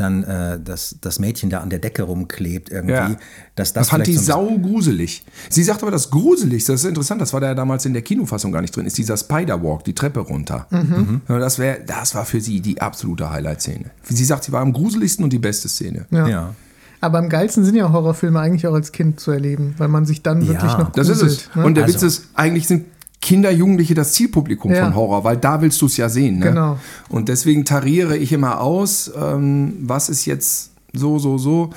dann 0.00 0.24
äh, 0.24 0.58
das, 0.62 0.96
das 1.00 1.18
Mädchen 1.18 1.50
da 1.50 1.60
an 1.60 1.70
der 1.70 1.78
Decke 1.78 2.02
rumklebt 2.02 2.70
irgendwie, 2.70 2.92
Ja. 2.94 3.16
dass 3.54 3.72
das 3.72 3.82
Das 3.86 3.90
fand 3.90 4.06
die 4.06 4.14
so 4.16 4.22
sau 4.22 4.58
gruselig. 4.58 5.24
Sie 5.50 5.62
sagt 5.62 5.82
aber, 5.82 5.90
das 5.90 6.10
Gruseligste, 6.10 6.72
das 6.72 6.82
ist 6.82 6.88
interessant, 6.88 7.20
das 7.20 7.32
war 7.32 7.40
da 7.40 7.48
ja 7.48 7.54
damals 7.54 7.84
in 7.86 7.92
der 7.92 8.02
Kinofassung 8.02 8.52
gar 8.52 8.60
nicht 8.60 8.74
drin, 8.76 8.86
ist 8.86 8.98
dieser 8.98 9.16
Spider-Walk, 9.16 9.84
die 9.84 9.94
Treppe 9.94 10.20
runter. 10.20 10.66
Mhm. 10.70 11.20
Ja, 11.28 11.38
Das, 11.38 11.58
wär, 11.58 11.78
das 11.80 12.14
war 12.14 12.24
für 12.24 12.40
sie 12.40 12.60
die 12.60 12.80
absolute 12.80 13.30
Highlight-Szene. 13.30 13.86
Sie 14.04 14.24
sagt, 14.24 14.44
sie 14.44 14.52
war 14.52 14.60
am 14.62 14.72
gruseligsten 14.72 15.24
und 15.24 15.32
die 15.32 15.38
beste 15.38 15.68
Szene. 15.68 16.06
Ja. 16.10 16.28
Ja. 16.28 16.54
Aber 17.00 17.18
am 17.18 17.28
geilsten 17.28 17.64
sind 17.64 17.76
ja 17.76 17.92
Horrorfilme 17.92 18.40
eigentlich 18.40 18.66
auch 18.66 18.74
als 18.74 18.90
Kind 18.90 19.20
zu 19.20 19.30
erleben, 19.30 19.74
weil 19.78 19.86
man 19.88 20.04
sich 20.04 20.22
dann 20.22 20.42
Ja, 20.42 20.48
wirklich 20.48 20.76
noch 20.78 20.90
Das 20.92 21.08
ist 21.08 21.20
gruselt. 21.20 21.48
es. 21.50 21.56
Ne? 21.56 21.64
Und 21.64 21.74
der 21.76 21.84
Also- 21.84 21.94
Witz 21.94 22.02
ist, 22.02 22.28
eigentlich 22.34 22.66
sind 22.66 22.86
Kinder, 23.20 23.50
Jugendliche 23.50 23.94
das 23.94 24.12
Zielpublikum 24.12 24.72
Ja. 24.72 24.84
von 24.84 24.94
Horror, 24.94 25.24
weil 25.24 25.36
da 25.36 25.60
willst 25.60 25.80
du 25.82 25.86
es 25.86 25.96
ja 25.96 26.08
sehen. 26.08 26.38
Ne? 26.38 26.46
Genau. 26.46 26.78
Und 27.08 27.28
deswegen 27.28 27.64
tariere 27.64 28.16
ich 28.16 28.32
immer 28.32 28.60
aus, 28.60 29.10
ähm, 29.20 29.74
was 29.82 30.08
ist 30.08 30.24
jetzt 30.26 30.70
so, 30.92 31.18
so, 31.18 31.36
so. 31.38 31.70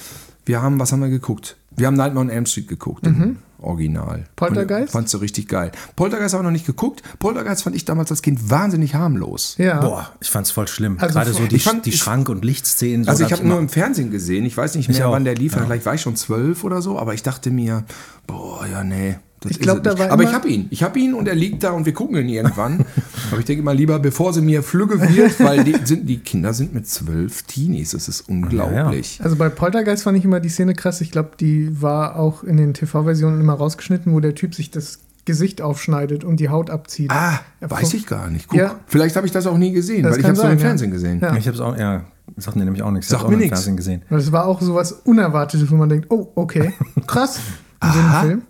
Wir 0.46 0.62
haben, 0.62 0.80
was 0.80 0.92
haben 0.92 1.02
wir 1.02 1.10
geguckt? 1.10 1.58
Wir 1.76 1.88
haben 1.88 1.96
Nightmare 1.96 2.26
on 2.26 2.30
Elm 2.30 2.46
Street 2.46 2.68
geguckt, 2.68 3.06
im 3.08 3.38
Original. 3.60 4.20
Mhm. 4.20 4.24
Poltergeist? 4.36 4.88
Und 4.88 4.92
Fandst 4.92 5.14
du 5.14 5.18
richtig 5.20 5.48
geil. 5.48 5.72
Poltergeist 5.96 6.34
habe 6.34 6.44
ich 6.44 6.46
noch 6.46 6.52
nicht 6.52 6.66
geguckt. 6.66 7.02
Poltergeist 7.20 7.64
fand 7.64 7.76
ich 7.76 7.86
damals 7.86 8.12
als 8.12 8.22
Kind 8.22 8.50
wahnsinnig 8.50 8.94
harmlos. 8.96 9.56
ja. 9.58 9.80
Boah, 9.80 10.12
ich 10.20 10.30
fand's 10.30 10.52
voll 10.52 10.68
schlimm. 10.68 10.98
Also 11.00 11.14
Gerade 11.14 11.32
so 11.34 11.46
die, 11.46 11.56
ich 11.56 11.64
fand- 11.64 11.86
die 11.86 11.92
Schrank- 11.92 12.28
und 12.30 12.44
Lichtszenen. 12.44 13.04
So, 13.06 13.12
Also 13.12 13.24
ich 13.26 13.32
hab 13.32 13.40
habe 13.40 13.48
nur 13.50 13.60
im 13.60 13.70
Fernsehen 13.70 14.12
gesehen. 14.12 14.46
Ich 14.46 14.58
weiß 14.58 14.76
nicht 14.76 14.90
Ich 14.90 14.98
mehr, 14.98 15.10
wann 15.12 15.24
der 15.24 15.36
lief. 15.36 15.56
ja. 15.56 15.64
Vielleicht 15.64 15.86
war 15.86 15.94
ich 15.96 16.02
schon 16.02 16.16
zwölf 16.16 16.64
oder 16.64 16.82
so. 16.82 17.00
Aber 17.00 17.14
ich 17.14 17.24
dachte 17.24 17.52
mir, 17.52 17.84
boah, 18.28 18.66
ja, 18.70 18.84
nee. 18.84 19.16
Das 19.42 19.52
Ich 19.52 19.60
glaub, 19.60 19.78
ist 19.78 19.88
es 19.88 19.96
da 19.96 20.00
war 20.00 20.12
Aber 20.12 20.24
ich 20.24 20.32
habe 20.34 20.48
ihn. 20.48 20.68
Ich 20.70 20.84
habe 20.84 21.00
ihn 21.00 21.14
und 21.16 21.28
er 21.28 21.34
liegt 21.36 21.64
da 21.64 21.72
und 21.72 21.86
wir 21.88 21.94
gucken 21.94 22.16
ihn 22.18 22.30
irgendwann. 22.30 22.86
aber 23.32 23.40
ich 23.40 23.46
denke 23.46 23.64
mal 23.64 23.76
lieber, 23.76 23.98
bevor 24.00 24.34
sie 24.34 24.42
mir 24.42 24.62
flügge 24.62 25.02
wird, 25.02 25.40
weil 25.40 25.64
die, 25.64 25.76
sind, 25.84 26.08
die 26.08 26.20
Kinder 26.20 26.54
sind 26.54 26.74
mit 26.76 26.88
zwölf 26.88 27.42
Teenies. 27.44 27.92
Das 27.92 28.08
ist 28.08 28.22
unglaublich. 28.30 29.20
Also 29.24 29.36
bei 29.36 29.50
Poltergeist 29.50 30.04
fand 30.04 30.18
ich 30.18 30.26
immer 30.26 30.40
die 30.40 30.50
Szene 30.50 30.76
krass. 30.76 31.02
Ich 31.02 31.10
glaube, 31.12 31.32
die 31.40 31.82
war 31.82 32.18
auch 32.18 32.44
in 32.44 32.58
den 32.58 32.74
TV-Versionen 32.76 33.42
immer 33.42 33.54
rausgeschnitten, 33.54 34.14
wo 34.14 34.20
der 34.20 34.36
Typ 34.36 34.54
sich 34.54 34.70
das 34.70 35.00
Gesicht 35.26 35.62
aufschneidet 35.62 36.24
und 36.24 36.40
die 36.40 36.50
Haut 36.50 36.70
abzieht. 36.70 37.12
Ah, 37.12 37.40
Ja, 37.62 37.72
weiß 37.72 37.94
ich 37.96 38.06
gar 38.08 38.30
nicht. 38.30 38.48
Guck, 38.48 38.60
Ja. 38.60 38.80
vielleicht 38.88 39.16
habe 39.16 39.26
ich 39.26 39.32
das 39.32 39.48
auch 39.48 39.58
nie 39.58 39.72
gesehen, 39.72 40.04
Das 40.04 40.14
weil 40.14 40.20
ich 40.20 40.26
habe 40.26 40.36
es 40.36 40.42
nur 40.44 40.52
im 40.52 40.58
ja. 40.60 40.66
Fernsehen 40.66 40.92
gesehen. 40.92 41.20
Ja. 41.20 41.36
Ich 41.36 41.48
hab's 41.48 41.60
auch, 41.60 41.78
ja, 41.78 42.06
sagt 42.38 42.58
mir 42.58 42.66
nämlich 42.66 42.82
auch 42.84 42.92
nichts. 42.92 43.12
Auch 43.14 43.24
mir 43.24 43.32
nur 43.32 43.34
im 43.34 43.40
nix. 43.40 43.50
Fernsehen 43.50 43.78
gesehen. 43.78 44.02
Und 44.10 44.18
es 44.18 44.32
war 44.32 44.46
auch 44.46 44.62
sowas 44.62 44.92
Unerwartetes, 44.92 45.70
wo 45.72 45.76
man 45.76 45.90
denkt, 45.90 46.08
oh, 46.10 46.32
okay, 46.36 46.74
krass. 47.08 47.40
In 47.84 47.88
Aha. 47.90 48.22
Film. 48.22 48.42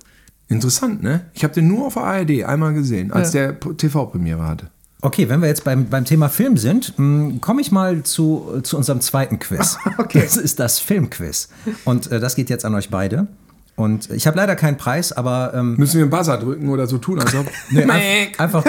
Interessant, 0.51 1.01
ne? 1.01 1.21
Ich 1.33 1.43
habe 1.43 1.53
den 1.53 1.67
nur 1.67 1.87
auf 1.87 1.93
der 1.95 2.03
ARD 2.03 2.43
einmal 2.45 2.73
gesehen, 2.73 3.11
als 3.11 3.33
Ja. 3.33 3.51
der 3.53 3.59
TV-Premiere 3.77 4.45
hatte. 4.47 4.67
Okay, 5.01 5.29
wenn 5.29 5.41
wir 5.41 5.47
jetzt 5.47 5.63
beim, 5.63 5.85
beim 5.85 6.05
Thema 6.05 6.29
Film 6.29 6.57
sind, 6.57 6.93
komme 7.41 7.61
ich 7.61 7.71
mal 7.71 8.03
zu, 8.03 8.59
zu 8.61 8.77
unserem 8.77 9.01
zweiten 9.01 9.39
Quiz. 9.39 9.77
Okay. 9.97 10.21
Das 10.21 10.37
ist 10.37 10.59
das 10.59 10.79
Filmquiz. 10.79 11.49
Und 11.85 12.11
äh, 12.11 12.19
das 12.19 12.35
geht 12.35 12.49
jetzt 12.49 12.65
an 12.65 12.75
euch 12.75 12.89
beide. 12.89 13.27
Und 13.75 14.11
ich 14.11 14.27
habe 14.27 14.37
leider 14.37 14.55
keinen 14.55 14.77
Preis, 14.77 15.11
aber 15.11 15.53
ähm, 15.55 15.75
Müssen 15.77 15.95
wir 15.95 16.01
einen 16.03 16.11
Buzzer 16.11 16.37
drücken 16.37 16.69
oder 16.69 16.85
so 16.85 16.97
tun, 16.99 17.19
als 17.19 17.33
ob. 17.33 17.47
nee, 17.71 17.83
ein, 17.89 18.27
einfach, 18.37 18.63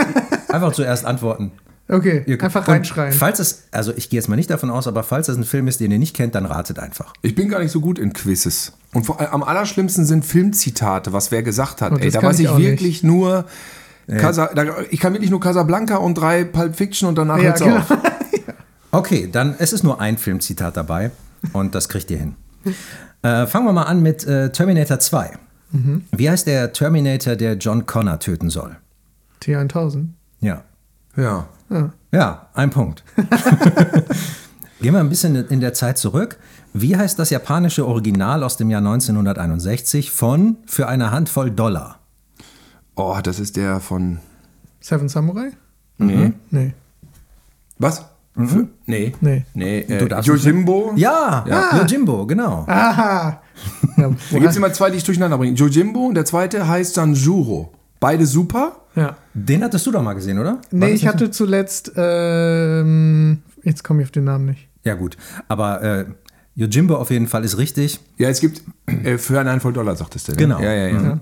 einfach 0.49 0.73
zuerst 0.73 1.05
antworten. 1.05 1.51
Okay, 1.93 2.23
Ihr- 2.27 2.43
einfach 2.43 2.67
reinschreien. 2.69 3.13
Falls 3.13 3.39
es, 3.39 3.65
also 3.71 3.93
ich 3.95 4.09
gehe 4.09 4.19
jetzt 4.19 4.29
mal 4.29 4.37
nicht 4.37 4.49
davon 4.51 4.71
aus, 4.71 4.87
aber 4.87 5.03
falls 5.03 5.29
es 5.29 5.37
ein 5.37 5.45
Film 5.45 5.69
ist, 5.69 5.79
den 5.81 5.91
ihr 5.93 5.99
nicht 5.99 6.17
kennt, 6.17 6.35
dann 6.35 6.47
ratet 6.47 6.79
einfach. 6.79 7.13
Ich 7.23 7.35
bin 7.35 7.49
gar 7.49 7.61
nicht 7.61 7.71
so 7.71 7.81
gut 7.81 7.99
in 7.99 8.13
Quizzes. 8.13 8.73
Und 8.95 9.05
vor, 9.05 9.21
am 9.21 9.43
allerschlimmsten 9.43 10.05
sind 10.07 10.25
Filmzitate, 10.25 11.13
was 11.13 11.31
wer 11.31 11.43
gesagt 11.43 11.83
hat. 11.83 11.93
Oh, 11.93 11.97
Ey, 11.97 12.11
da 12.11 12.23
weiß 12.23 12.39
ich 12.39 12.47
ich 12.51 12.57
wirklich 12.57 13.03
nur. 13.03 13.45
Casa, 14.09 14.51
da, 14.55 14.65
ich 14.91 14.99
kann 15.01 15.13
wirklich 15.13 15.31
nur 15.31 15.41
Casablanca 15.41 15.97
und 15.97 16.15
drei 16.15 16.45
Pulp 16.45 16.75
Fiction 16.77 17.09
und 17.09 17.17
danach 17.17 17.37
Ja, 17.39 17.45
hört's 17.45 17.61
genau. 17.61 17.77
auf. 17.77 17.87
Okay, 18.95 19.29
dann 19.31 19.55
es 19.59 19.73
ist 19.73 19.85
nur 19.85 20.01
ein 20.03 20.19
Filmzitat 20.19 20.77
dabei 20.77 21.11
und 21.55 21.75
das 21.75 21.89
kriegt 21.89 22.11
ihr 22.11 22.19
hin. 22.19 22.35
Äh, 23.23 23.47
fangen 23.47 23.65
wir 23.67 23.73
mal 23.73 23.85
an 23.85 24.03
mit 24.03 24.27
äh, 24.27 24.51
Terminator 24.53 24.99
2. 24.99 25.33
Wie 26.15 26.29
heißt 26.29 26.47
der 26.47 26.75
Terminator, 26.75 27.35
der 27.37 27.55
John 27.55 27.87
Connor 27.87 28.19
töten 28.19 28.51
soll? 28.51 28.77
T1000. 29.43 30.09
Ja. 30.41 30.63
Ja. 31.17 31.47
Ja, 32.13 32.49
ein 32.55 32.71
Punkt. 32.71 33.03
Gehen 34.81 34.95
wir 34.95 35.01
ein 35.01 35.09
bisschen 35.09 35.37
in 35.49 35.61
der 35.61 35.75
Zeit 35.75 35.99
zurück. 35.99 36.39
Wie 36.75 36.97
heißt 36.97 37.19
das 37.19 37.31
japanische 37.31 37.87
Original 37.87 38.43
aus 38.43 38.57
dem 38.57 38.71
Jahr 38.71 38.81
1961 38.81 40.11
von 40.11 40.57
Für 40.67 40.89
eine 40.89 41.11
Handvoll 41.11 41.51
Dollar? 41.51 42.01
Oh, 42.97 43.17
das 43.23 43.39
ist 43.39 43.57
der 43.57 43.81
von. 43.81 44.19
Seven 44.81 45.09
Samurai? 45.09 45.53
Nee. 45.99 46.33
Nee. 46.51 46.75
Was? 47.79 48.05
Für, 48.35 48.67
nee. 48.87 49.13
Nee. 49.21 49.45
Nee. 49.55 49.81
Äh, 49.81 49.99
Du 49.99 50.09
darfst 50.09 50.27
Yojimbo? 50.27 50.93
Ja, 50.97 51.45
Ja. 51.47 51.77
Yojimbo, 51.79 52.27
genau. 52.27 52.65
Aha! 52.67 53.41
Ja, 53.97 54.09
Da 54.09 54.39
gibt 54.39 54.51
es 54.51 54.57
immer 54.57 54.73
zwei, 54.73 54.91
die 54.91 54.97
ich 54.97 55.05
durcheinander 55.05 55.37
bringe. 55.39 55.55
Yojimbo 55.55 56.07
und 56.07 56.15
der 56.15 56.25
zweite 56.25 56.67
heißt 56.67 56.95
Sanjuro. 56.95 57.73
Beide 58.03 58.27
super. 58.27 58.85
ja. 58.97 59.17
Den 59.33 59.63
hattest 59.63 59.87
du 59.87 59.93
doch 59.93 60.03
mal 60.03 60.15
gesehen, 60.15 60.39
oder? 60.39 60.61
Nee, 60.73 60.91
ich 60.91 61.07
hatte 61.07 61.31
zuletzt, 61.31 61.93
ähm, 61.97 63.43
jetzt 63.63 63.85
komme 63.85 64.03
ich 64.03 64.07
auf 64.07 64.11
den 64.11 64.25
Namen 64.25 64.45
nicht. 64.47 64.69
so? 64.83 64.91
Ja, 64.91 64.97
gut. 64.97 65.17
Aber 65.49 65.83
äh, 65.83 66.05
Yojimbo 66.57 66.97
auf 66.97 67.11
jeden 67.11 67.29
Fall 67.29 67.45
ist 67.45 67.57
richtig. 67.59 68.01
Ja, 68.19 68.29
es 68.29 68.41
gibt 68.41 68.63
äh, 68.87 69.17
für 69.19 69.41
eine 69.41 69.51
Handvoll 69.53 69.73
Dollar, 69.73 69.97
sagtest 69.97 70.29
du. 70.29 70.33
Ne? 70.33 70.39
Genau. 70.39 70.61
Ja, 70.61 70.73
ja, 70.73 70.89
ja. 70.89 71.21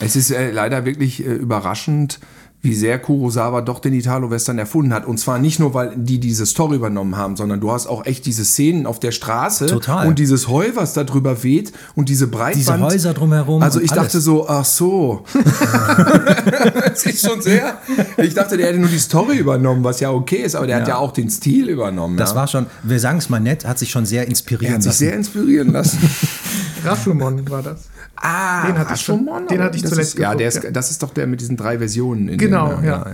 Es 0.00 0.16
ist 0.16 0.30
äh, 0.30 0.50
leider 0.50 0.84
wirklich 0.84 1.24
äh, 1.24 1.32
überraschend, 1.32 2.20
wie 2.60 2.74
sehr 2.74 2.98
Kurosawa 2.98 3.60
doch 3.60 3.78
den 3.78 3.92
Italo-Western 3.94 4.58
erfunden 4.58 4.92
hat. 4.92 5.06
Und 5.06 5.18
zwar 5.18 5.38
nicht 5.38 5.60
nur, 5.60 5.74
weil 5.74 5.92
die 5.96 6.18
diese 6.18 6.44
Story 6.44 6.74
übernommen 6.76 7.16
haben, 7.16 7.36
sondern 7.36 7.60
du 7.60 7.70
hast 7.70 7.86
auch 7.86 8.04
echt 8.04 8.26
diese 8.26 8.44
Szenen 8.44 8.84
auf 8.84 8.98
der 8.98 9.12
Straße 9.12 9.66
Total. 9.66 10.08
und 10.08 10.18
dieses 10.18 10.48
Heu, 10.48 10.66
was 10.74 10.92
da 10.92 11.04
drüber 11.04 11.44
weht 11.44 11.72
und 11.94 12.08
diese 12.08 12.26
Breitband. 12.26 12.56
Diese 12.56 12.80
Häuser 12.80 13.14
drumherum. 13.14 13.62
Also 13.62 13.80
ich 13.80 13.92
dachte 13.92 14.20
so, 14.20 14.48
ach 14.48 14.64
so. 14.64 15.24
das 16.84 17.06
ist 17.06 17.24
schon 17.26 17.40
sehr. 17.40 17.78
Ich 18.16 18.34
dachte, 18.34 18.56
der 18.56 18.66
hätte 18.68 18.78
nur 18.80 18.88
die 18.90 18.98
Story 18.98 19.36
übernommen, 19.38 19.84
was 19.84 20.00
ja 20.00 20.10
okay 20.10 20.38
ist, 20.42 20.56
aber 20.56 20.66
der 20.66 20.76
hat 20.76 20.82
Ja. 20.88 20.94
ja 20.94 20.98
auch 20.98 21.12
den 21.12 21.30
Stil 21.30 21.68
übernommen. 21.68 22.16
Das 22.16 22.30
ja. 22.30 22.36
war 22.36 22.48
schon, 22.48 22.66
wir 22.82 22.98
sagen 22.98 23.18
es 23.18 23.28
mal 23.28 23.40
nett, 23.40 23.64
hat 23.66 23.78
sich 23.78 23.90
schon 23.90 24.04
sehr 24.04 24.22
er 24.22 24.28
inspirieren 24.28 24.74
hat 24.74 24.82
sich 24.82 24.90
lassen. 24.90 24.98
sehr 24.98 25.14
inspirieren 25.14 25.72
lassen. 25.72 25.98
Rashomon 26.84 27.48
war 27.50 27.62
das. 27.62 27.88
Ah, 28.20 28.66
Den 28.66 28.78
hatte 28.78 28.94
ich 28.94 29.04
zu- 29.04 29.12
Rashomon, 29.12 29.46
den 29.46 29.62
hatte 29.62 29.76
ich 29.76 29.84
zuletzt 29.86 30.14
Ist, 30.14 30.18
ja, 30.18 30.34
der 30.34 30.48
geguckt, 30.48 30.56
ist, 30.56 30.64
ja. 30.64 30.70
das 30.72 30.90
ist 30.90 31.02
doch 31.02 31.10
der 31.14 31.26
mit 31.26 31.40
diesen 31.40 31.56
drei 31.56 31.78
Versionen. 31.78 32.28
In 32.28 32.38
Genau, 32.38 32.74
dem, 32.74 32.84
ja. 32.84 33.04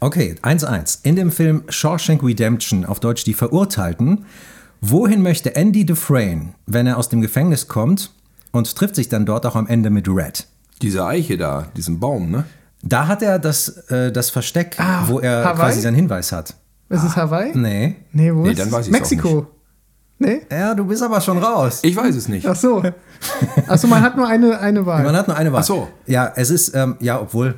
Okay, 0.00 0.34
1-1. 0.42 0.98
In 1.02 1.16
dem 1.16 1.30
Film 1.30 1.62
Shawshank 1.68 2.22
Redemption, 2.22 2.84
auf 2.84 3.00
Deutsch 3.00 3.24
Die 3.24 3.34
Verurteilten, 3.34 4.26
wohin 4.80 5.22
möchte 5.22 5.54
Andy 5.56 5.86
Dufresne, 5.86 6.54
wenn 6.66 6.86
er 6.86 6.98
aus 6.98 7.08
dem 7.08 7.20
Gefängnis 7.20 7.68
kommt 7.68 8.12
und 8.52 8.74
trifft 8.76 8.96
sich 8.96 9.08
dann 9.08 9.24
dort 9.24 9.46
auch 9.46 9.56
am 9.56 9.66
Ende 9.66 9.90
mit 9.90 10.08
Red? 10.08 10.46
Diese 10.82 11.06
Eiche 11.06 11.36
da, 11.38 11.68
diesen 11.76 12.00
Baum, 12.00 12.30
ne? 12.30 12.44
Da 12.82 13.06
hat 13.06 13.22
er 13.22 13.38
das, 13.38 13.68
äh, 13.88 14.12
das 14.12 14.28
Versteck, 14.28 14.74
Ah, 14.78 15.04
wo 15.06 15.20
er 15.20 15.42
Hawaii? 15.44 15.54
quasi 15.56 15.80
seinen 15.80 15.94
Hinweis 15.94 16.32
hat. 16.32 16.54
Ist 16.90 17.02
es 17.02 17.16
Hawaii? 17.16 17.52
Nee. 17.56 17.96
Nee, 18.12 18.34
wo 18.34 18.42
Nee, 18.42 18.50
ist 18.50 18.58
dann 18.58 18.66
es? 18.68 18.72
weiß 18.74 18.90
Mexiko. 18.90 19.46
Nee? 20.18 20.42
Ja, 20.50 20.74
du 20.74 20.84
bist 20.84 21.02
aber 21.02 21.20
schon 21.20 21.38
raus. 21.38 21.80
Ich 21.82 21.96
weiß 21.96 22.14
es 22.14 22.28
nicht. 22.28 22.46
Ach 22.46 22.54
so. 22.56 22.82
Ach 23.66 23.78
so, 23.78 23.86
man 23.88 24.00
hat 24.02 24.16
nur 24.16 24.26
eine, 24.28 24.58
eine 24.60 24.86
Wahl. 24.86 25.02
Man 25.02 25.16
hat 25.16 25.26
nur 25.28 25.36
eine 25.36 25.52
Wahl. 25.52 25.60
Ach 25.60 25.64
so. 25.66 25.88
Ja, 26.06 26.32
es 26.36 26.50
ist, 26.50 26.74
ähm, 26.74 26.96
ja, 27.00 27.20
obwohl, 27.20 27.54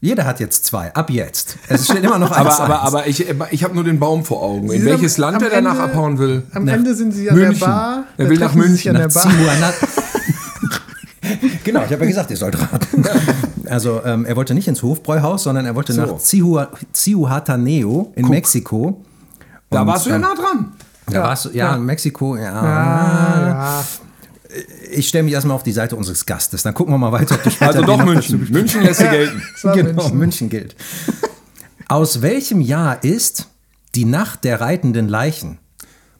jeder 0.00 0.24
hat 0.26 0.38
jetzt 0.38 0.66
zwei. 0.66 0.92
Ab 0.94 1.08
jetzt. 1.10 1.56
Es 1.68 1.86
steht 1.86 2.04
immer 2.04 2.18
noch 2.18 2.30
Aber, 2.36 2.50
eins, 2.50 2.60
aber, 2.60 2.82
eins. 2.82 2.86
aber 2.94 3.06
ich, 3.06 3.26
ich 3.50 3.64
habe 3.64 3.74
nur 3.74 3.82
den 3.84 3.98
Baum 3.98 4.24
vor 4.24 4.42
Augen. 4.42 4.64
In 4.70 4.80
sind 4.82 4.84
welches 4.84 5.16
am- 5.16 5.22
Land 5.22 5.36
am 5.38 5.42
er 5.44 5.50
danach 5.50 5.70
Ende- 5.72 5.82
abhauen 5.84 6.18
will? 6.18 6.42
Am 6.52 6.68
Ende 6.68 6.94
sind 6.94 7.12
sie 7.12 7.30
an 7.30 7.36
München. 7.36 7.58
der 7.60 7.66
Bar. 7.66 8.04
Er 8.18 8.28
will 8.28 8.38
nach 8.38 8.52
sie 8.52 8.58
München, 8.58 8.90
an 8.96 8.96
der 8.96 9.06
Nach 9.08 9.14
Bar. 9.14 9.72
Genau, 11.64 11.80
ich 11.80 11.90
habe 11.90 12.02
ja 12.02 12.06
gesagt, 12.06 12.30
ihr 12.30 12.36
sollt 12.36 12.56
raten. 12.60 13.04
Also, 13.68 14.00
ähm, 14.04 14.24
er 14.24 14.36
wollte 14.36 14.54
nicht 14.54 14.68
ins 14.68 14.80
Hofbräuhaus, 14.84 15.42
sondern 15.42 15.66
er 15.66 15.74
wollte 15.74 15.92
So. 15.92 16.00
nach 16.02 16.08
Cihu- 16.20 16.68
Cihuataneo 16.92 18.12
in 18.14 18.28
Mexiko. 18.28 19.02
Da 19.70 19.80
Und, 19.80 19.88
warst 19.88 20.06
du 20.06 20.10
ja 20.10 20.14
ähm, 20.16 20.22
nah 20.22 20.34
dran. 20.36 20.72
Da 21.06 21.22
warst 21.22 21.44
du, 21.46 21.50
ja, 21.50 21.70
ja. 21.70 21.76
in 21.76 21.84
Mexiko, 21.84 22.36
ja. 22.36 22.52
Ah, 22.52 23.48
ja. 23.48 23.84
Ich 24.90 25.08
stelle 25.08 25.24
mich 25.24 25.34
erstmal 25.34 25.54
auf 25.56 25.62
die 25.62 25.72
Seite 25.72 25.96
unseres 25.96 26.24
Gastes. 26.26 26.62
Dann 26.62 26.74
gucken 26.74 26.92
wir 26.94 26.98
mal 26.98 27.12
weiter, 27.12 27.38
Also 27.60 27.82
doch 27.82 28.04
München. 28.04 28.46
München 28.50 28.82
lässt 28.82 29.00
sie 29.00 29.08
gelten. 29.10 29.42
Genau, 29.62 29.74
München. 29.92 30.18
München 30.18 30.48
gilt. 30.48 30.76
Aus 31.88 32.22
welchem 32.22 32.60
Jahr 32.60 33.04
ist 33.04 33.48
die 33.94 34.04
Nacht 34.04 34.44
der 34.44 34.60
reitenden 34.60 35.08
Leichen? 35.08 35.58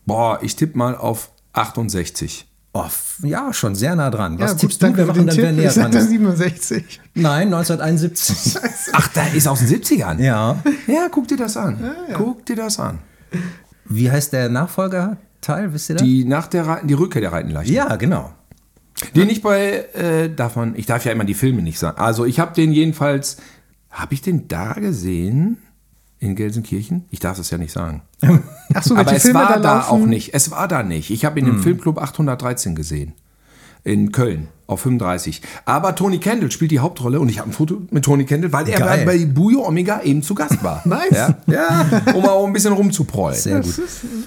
Boah, 0.04 0.38
ich 0.42 0.54
tippe 0.54 0.78
mal 0.78 0.96
auf 0.96 1.30
68. 1.54 2.46
Oh, 2.72 2.84
ja, 3.22 3.52
schon 3.54 3.74
sehr 3.74 3.96
nah 3.96 4.10
dran. 4.10 4.38
Was 4.38 4.52
Ja, 4.52 4.56
tippst 4.58 4.80
gut, 4.80 4.90
du? 4.92 4.96
Wir 4.98 5.06
machen 5.06 5.26
dann, 5.26 5.36
wer 5.36 5.52
näher 5.52 5.72
dran 5.72 5.92
ist. 5.92 6.08
67. 6.10 7.00
Nein, 7.14 7.52
1971. 7.52 8.58
Ach, 8.92 9.08
da 9.08 9.26
ist 9.28 9.48
aus 9.48 9.60
den 9.60 9.68
70ern. 9.68 10.20
ja. 10.22 10.62
Ja, 10.86 11.08
guck 11.10 11.26
dir 11.26 11.38
das 11.38 11.56
an. 11.56 11.78
Guck 12.14 12.44
dir 12.44 12.56
das 12.56 12.78
an. 12.78 12.98
Wie 13.88 14.10
heißt 14.10 14.32
der 14.32 14.48
Nachfolgerteil? 14.48 15.72
Wisst 15.72 15.90
ihr 15.90 15.96
das? 15.96 16.02
Die, 16.02 16.24
nach 16.24 16.46
der, 16.46 16.80
die 16.84 16.94
Rückkehr 16.94 17.20
der 17.20 17.32
Reitenleichen. 17.32 17.74
ja, 17.74 17.96
genau. 17.96 18.32
Den 19.14 19.28
ich 19.28 19.42
bei, 19.42 19.84
äh, 19.94 20.30
darf 20.34 20.56
man, 20.56 20.74
ich 20.74 20.86
darf 20.86 21.04
ja 21.04 21.12
immer 21.12 21.24
die 21.24 21.34
Filme 21.34 21.60
nicht 21.60 21.78
sagen. 21.78 21.98
Also 21.98 22.24
ich 22.24 22.40
habe 22.40 22.54
den 22.54 22.72
jedenfalls, 22.72 23.36
habe 23.90 24.14
ich 24.14 24.22
den 24.22 24.48
da 24.48 24.72
gesehen? 24.72 25.58
In 26.18 26.34
Gelsenkirchen? 26.34 27.04
Ich 27.10 27.20
darf 27.20 27.38
es 27.38 27.50
ja 27.50 27.58
nicht 27.58 27.72
sagen. 27.72 28.00
Ach 28.74 28.82
so, 28.82 28.96
Aber 28.96 29.12
es 29.12 29.22
Filme 29.22 29.38
war 29.38 29.48
da 29.52 29.60
da 29.60 29.80
auch 29.88 30.06
nicht. 30.06 30.32
Es 30.32 30.50
war 30.50 30.66
da 30.66 30.82
nicht. 30.82 31.10
Ich 31.10 31.26
habe 31.26 31.38
ihn 31.38 31.46
im 31.46 31.62
Filmclub 31.62 31.98
813 31.98 32.74
gesehen. 32.74 33.12
In 33.86 34.10
Köln 34.10 34.48
auf 34.66 34.80
35. 34.80 35.42
Aber 35.64 35.94
Tony 35.94 36.18
Kendall 36.18 36.50
spielt 36.50 36.72
die 36.72 36.80
Hauptrolle 36.80 37.20
und 37.20 37.28
ich 37.28 37.38
habe 37.38 37.50
ein 37.50 37.52
Foto 37.52 37.82
mit 37.92 38.04
Tony 38.04 38.24
Kendall, 38.24 38.52
weil 38.52 38.68
er 38.68 38.80
Geil. 38.80 39.06
bei 39.06 39.24
Bujo 39.24 39.64
Omega 39.64 40.02
eben 40.02 40.22
zu 40.22 40.34
Gast 40.34 40.62
war. 40.64 40.82
Nice. 40.86 41.12
Ja, 41.12 41.36
ja 41.46 41.86
um 42.14 42.24
auch 42.24 42.46
ein 42.46 42.52
bisschen 42.52 42.72
rumzuprollen. 42.72 43.38
Sehr 43.38 43.60
gut. 43.60 43.80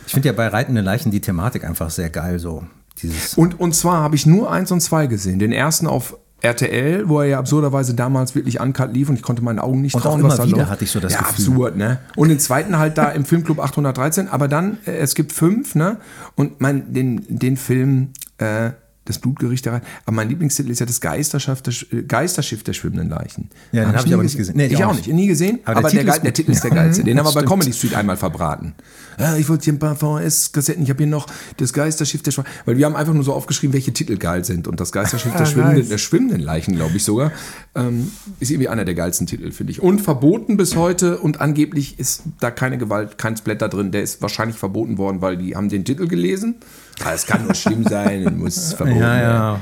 Ich 0.07 0.13
finde 0.13 0.29
ja 0.29 0.33
bei 0.33 0.47
reitenden 0.47 0.85
Leichen 0.85 1.11
die 1.11 1.19
Thematik 1.19 1.65
einfach 1.65 1.89
sehr 1.89 2.09
geil. 2.09 2.39
So 2.39 2.63
dieses. 3.01 3.33
Und, 3.33 3.59
und 3.59 3.75
zwar 3.75 4.01
habe 4.01 4.15
ich 4.15 4.25
nur 4.25 4.49
eins 4.49 4.71
und 4.71 4.79
zwei 4.79 5.07
gesehen. 5.07 5.39
Den 5.39 5.51
ersten 5.51 5.87
auf 5.87 6.15
RTL, 6.41 7.09
wo 7.09 7.19
er 7.19 7.27
ja 7.27 7.39
absurderweise 7.39 7.93
damals 7.93 8.33
wirklich 8.33 8.61
uncut 8.61 8.93
lief 8.93 9.09
und 9.09 9.15
ich 9.15 9.21
konnte 9.21 9.41
meinen 9.41 9.59
Augen 9.59 9.81
nicht 9.81 9.95
Und 9.95 10.01
auch 10.01 10.11
trauen, 10.11 10.21
immer 10.21 10.29
was 10.29 10.37
da 10.37 10.47
wieder 10.47 10.57
läuft. 10.59 10.69
hatte 10.69 10.83
ich 10.85 10.91
so 10.91 11.01
das 11.01 11.13
ja, 11.13 11.19
Gefühl. 11.19 11.47
absurd, 11.47 11.75
ne? 11.75 11.99
Und 12.15 12.29
den 12.29 12.39
zweiten 12.39 12.77
halt 12.77 12.97
da 12.97 13.09
im 13.09 13.25
Filmclub 13.25 13.59
813, 13.59 14.29
aber 14.29 14.47
dann, 14.47 14.77
äh, 14.85 14.91
es 14.91 15.15
gibt 15.15 15.33
fünf, 15.33 15.75
ne? 15.75 15.97
Und 16.35 16.61
mein, 16.61 16.93
den, 16.93 17.25
den 17.27 17.57
Film, 17.57 18.11
äh, 18.37 18.71
das 19.09 19.19
Blutgericht 19.19 19.65
der 19.65 19.73
Rein- 19.73 19.81
aber 20.05 20.15
mein 20.15 20.29
Lieblingstitel 20.29 20.69
ist 20.71 20.79
ja 20.79 20.85
das 20.85 21.01
Geisterschiff 21.01 21.61
der, 21.61 21.73
Sch- 21.73 21.93
äh, 21.97 22.03
Geisterschiff 22.03 22.63
der 22.63 22.73
schwebenden 22.73 23.09
Leichen. 23.09 23.49
Ja, 23.71 23.85
den 23.85 23.95
hab 23.97 24.05
ich 24.05 24.13
aber 24.13 24.23
nicht 24.23 24.37
gesehen. 24.37 24.55
Nee, 24.55 24.67
ich 24.67 24.83
auch 24.85 24.95
nicht. 24.95 25.07
nie 25.07 25.27
gesehen, 25.27 25.59
Aber 25.65 25.79
aber, 25.79 25.89
der 25.89 26.03
der, 26.03 26.03
Titel 26.03 26.05
der, 26.05 26.13
ist 26.15 26.21
gut. 26.23 26.33
Titel 26.35 26.51
ist 26.51 26.63
der 26.63 26.71
geilste. 26.71 27.03
Den 27.03 27.19
haben 27.19 27.25
wir 27.25 27.33
bei. 27.33 27.43
Comedy 27.43 27.73
Street 27.73 27.95
einmal 27.95 28.15
verbraten. 28.17 28.75
Ja, 29.19 29.35
ich 29.35 29.49
wollte 29.49 29.65
hier 29.65 29.73
ein 29.73 29.79
paar 29.79 29.95
VHS-Kassetten, 29.97 30.83
ich 30.83 30.89
habe 30.89 30.99
hier 30.99 31.07
noch 31.07 31.25
das 31.57 31.73
Geisterschiff 31.73 32.21
der 32.23 32.31
Schwebenden, 32.31 32.57
weil 32.65 32.77
wir 32.77 32.85
haben 32.85 32.95
einfach 32.95 33.13
nur 33.13 33.23
so 33.23 33.33
aufgeschrieben, 33.33 33.73
welche 33.73 33.91
Titel 33.91 34.15
geil 34.17 34.45
sind. 34.45 34.67
Und 34.67 34.79
das 34.79 34.91
Geisterschiff 34.93 35.31
der, 35.33 35.41
Ah, 35.41 35.45
schwimmenden, 35.45 35.89
der 35.89 35.97
schwimmenden 35.97 36.39
Leichen, 36.39 36.75
glaube 36.75 36.95
ich 36.95 37.03
sogar, 37.03 37.31
ähm, 37.75 38.11
ist 38.39 38.51
irgendwie 38.51 38.69
einer 38.69 38.85
der 38.85 38.95
geilsten 38.95 39.27
Titel, 39.27 39.51
finde 39.51 39.71
ich. 39.71 39.81
Und 39.81 39.99
verboten 40.01 40.55
bis 40.55 40.75
heute 40.75 41.17
und 41.19 41.41
angeblich 41.41 41.99
ist 41.99 42.21
da 42.39 42.51
keine 42.51 42.77
Gewalt, 42.77 43.17
kein 43.17 43.35
Splatter 43.35 43.67
drin. 43.67 43.91
Der 43.91 44.03
ist 44.03 44.21
wahrscheinlich 44.21 44.57
verboten 44.57 44.97
worden, 44.97 45.21
weil 45.21 45.35
die 45.37 45.55
haben 45.55 45.67
den 45.69 45.83
Titel 45.83 46.07
gelesen. 46.07 46.55
Aber 47.01 47.13
es 47.13 47.25
kann 47.25 47.43
nur 47.45 47.53
schlimm 47.55 47.83
sein, 47.85 48.37
muss 48.37 48.73
verboten 48.77 48.99
Ja, 48.99 49.13
werden. 49.15 49.29
ja. 49.33 49.61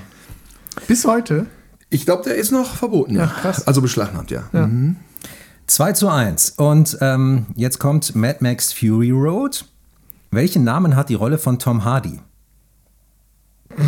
Bis 0.88 1.06
heute. 1.06 1.46
Ich 1.90 2.06
glaube, 2.06 2.24
der 2.24 2.36
ist 2.36 2.52
noch 2.52 2.76
verboten, 2.76 3.16
ja. 3.16 3.30
Ach, 3.32 3.42
krass. 3.42 3.66
Also 3.68 3.82
beschlagnahmt, 3.82 4.30
ja. 4.32 4.44
Ja. 4.54 4.70
2 5.68 5.94
zu 5.94 6.10
1. 6.10 6.52
Und 6.58 6.98
ähm, 7.02 7.46
jetzt 7.56 7.80
kommt 7.80 8.16
Mad 8.16 8.38
Max 8.42 8.74
Fury 8.74 9.12
Road. 9.12 9.66
Welchen 10.32 10.64
Namen 10.64 10.96
hat 10.96 11.10
die 11.10 11.14
Rolle 11.16 11.38
von 11.38 11.60
Tom 11.60 11.84
Hardy? 11.86 12.20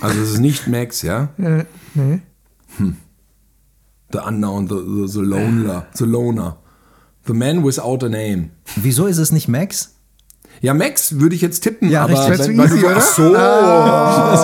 Also 0.00 0.18
es 0.22 0.30
ist 0.34 0.38
nicht 0.40 0.66
Max, 0.66 1.02
ja. 1.02 1.28
Äh, 1.36 1.64
nee. 1.94 2.20
The 4.12 4.18
Unknown, 4.26 4.66
the, 4.66 4.76
the, 4.76 5.12
the 5.12 5.20
Loner, 5.20 5.86
the 5.92 6.04
Loner. 6.04 6.56
The 7.26 7.34
Man 7.34 7.62
Without 7.64 7.98
a 8.02 8.08
Name. 8.08 8.48
Wieso 8.76 9.04
ist 9.06 9.18
es 9.18 9.30
nicht 9.30 9.48
Max? 9.48 9.96
Ja, 10.60 10.74
Max 10.74 11.18
würde 11.20 11.34
ich 11.36 11.40
jetzt 11.40 11.60
tippen, 11.60 11.88
Ja, 11.88 12.02
aber 12.04 12.14
wenn, 12.28 12.58
weil 12.58 12.68
du 12.68 12.74
easy, 12.74 12.80
so, 12.80 12.86
oder? 12.86 12.96
ach 12.96 14.34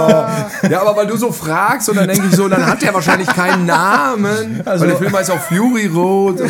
so. 0.62 0.68
Ja, 0.68 0.80
aber 0.82 0.96
weil 0.96 1.06
du 1.08 1.16
so 1.16 1.32
fragst 1.32 1.88
und 1.88 1.96
dann 1.96 2.06
denke 2.08 2.26
ich 2.30 2.36
so, 2.36 2.48
dann 2.48 2.64
hat 2.66 2.82
er 2.82 2.94
wahrscheinlich 2.94 3.28
keinen 3.28 3.66
Namen. 3.66 4.62
Also- 4.64 4.82
weil 4.82 4.90
der 4.90 4.98
Film 4.98 5.12
heißt 5.16 5.30
auch 5.32 5.40
Fury 5.40 5.86
Road. 5.86 6.40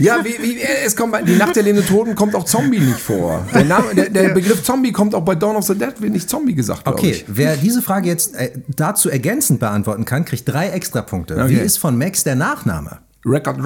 Ja, 0.00 0.18
wie, 0.22 0.36
wie, 0.40 0.60
es 0.60 0.94
kommt 0.94 1.10
bei 1.10 1.22
die 1.22 1.34
Nacht 1.34 1.56
der 1.56 1.64
lebenden 1.64 1.84
Toten 1.88 2.14
kommt 2.14 2.36
auch 2.36 2.44
Zombie 2.44 2.78
nicht 2.78 3.00
vor. 3.00 3.44
Der, 3.52 3.64
Name, 3.64 3.92
der, 3.96 4.10
der 4.10 4.28
Begriff 4.28 4.62
Zombie 4.62 4.92
kommt 4.92 5.12
auch 5.12 5.24
bei 5.24 5.34
Dawn 5.34 5.56
of 5.56 5.64
the 5.64 5.74
Dead, 5.76 6.00
wird 6.00 6.12
nicht 6.12 6.30
Zombie 6.30 6.54
gesagt, 6.54 6.86
Okay, 6.86 7.10
ich. 7.10 7.24
wer 7.26 7.56
diese 7.56 7.82
Frage 7.82 8.06
jetzt 8.06 8.36
äh, 8.36 8.52
dazu 8.68 9.10
ergänzend 9.10 9.58
beantworten 9.58 10.04
kann, 10.04 10.24
kriegt 10.24 10.48
drei 10.48 10.68
Extrapunkte. 10.68 11.34
Wie 11.48 11.56
Okay. 11.56 11.64
ist 11.66 11.78
von 11.78 11.98
Max 11.98 12.22
der 12.22 12.36
Nachname? 12.36 12.98
Rocket, 13.26 13.56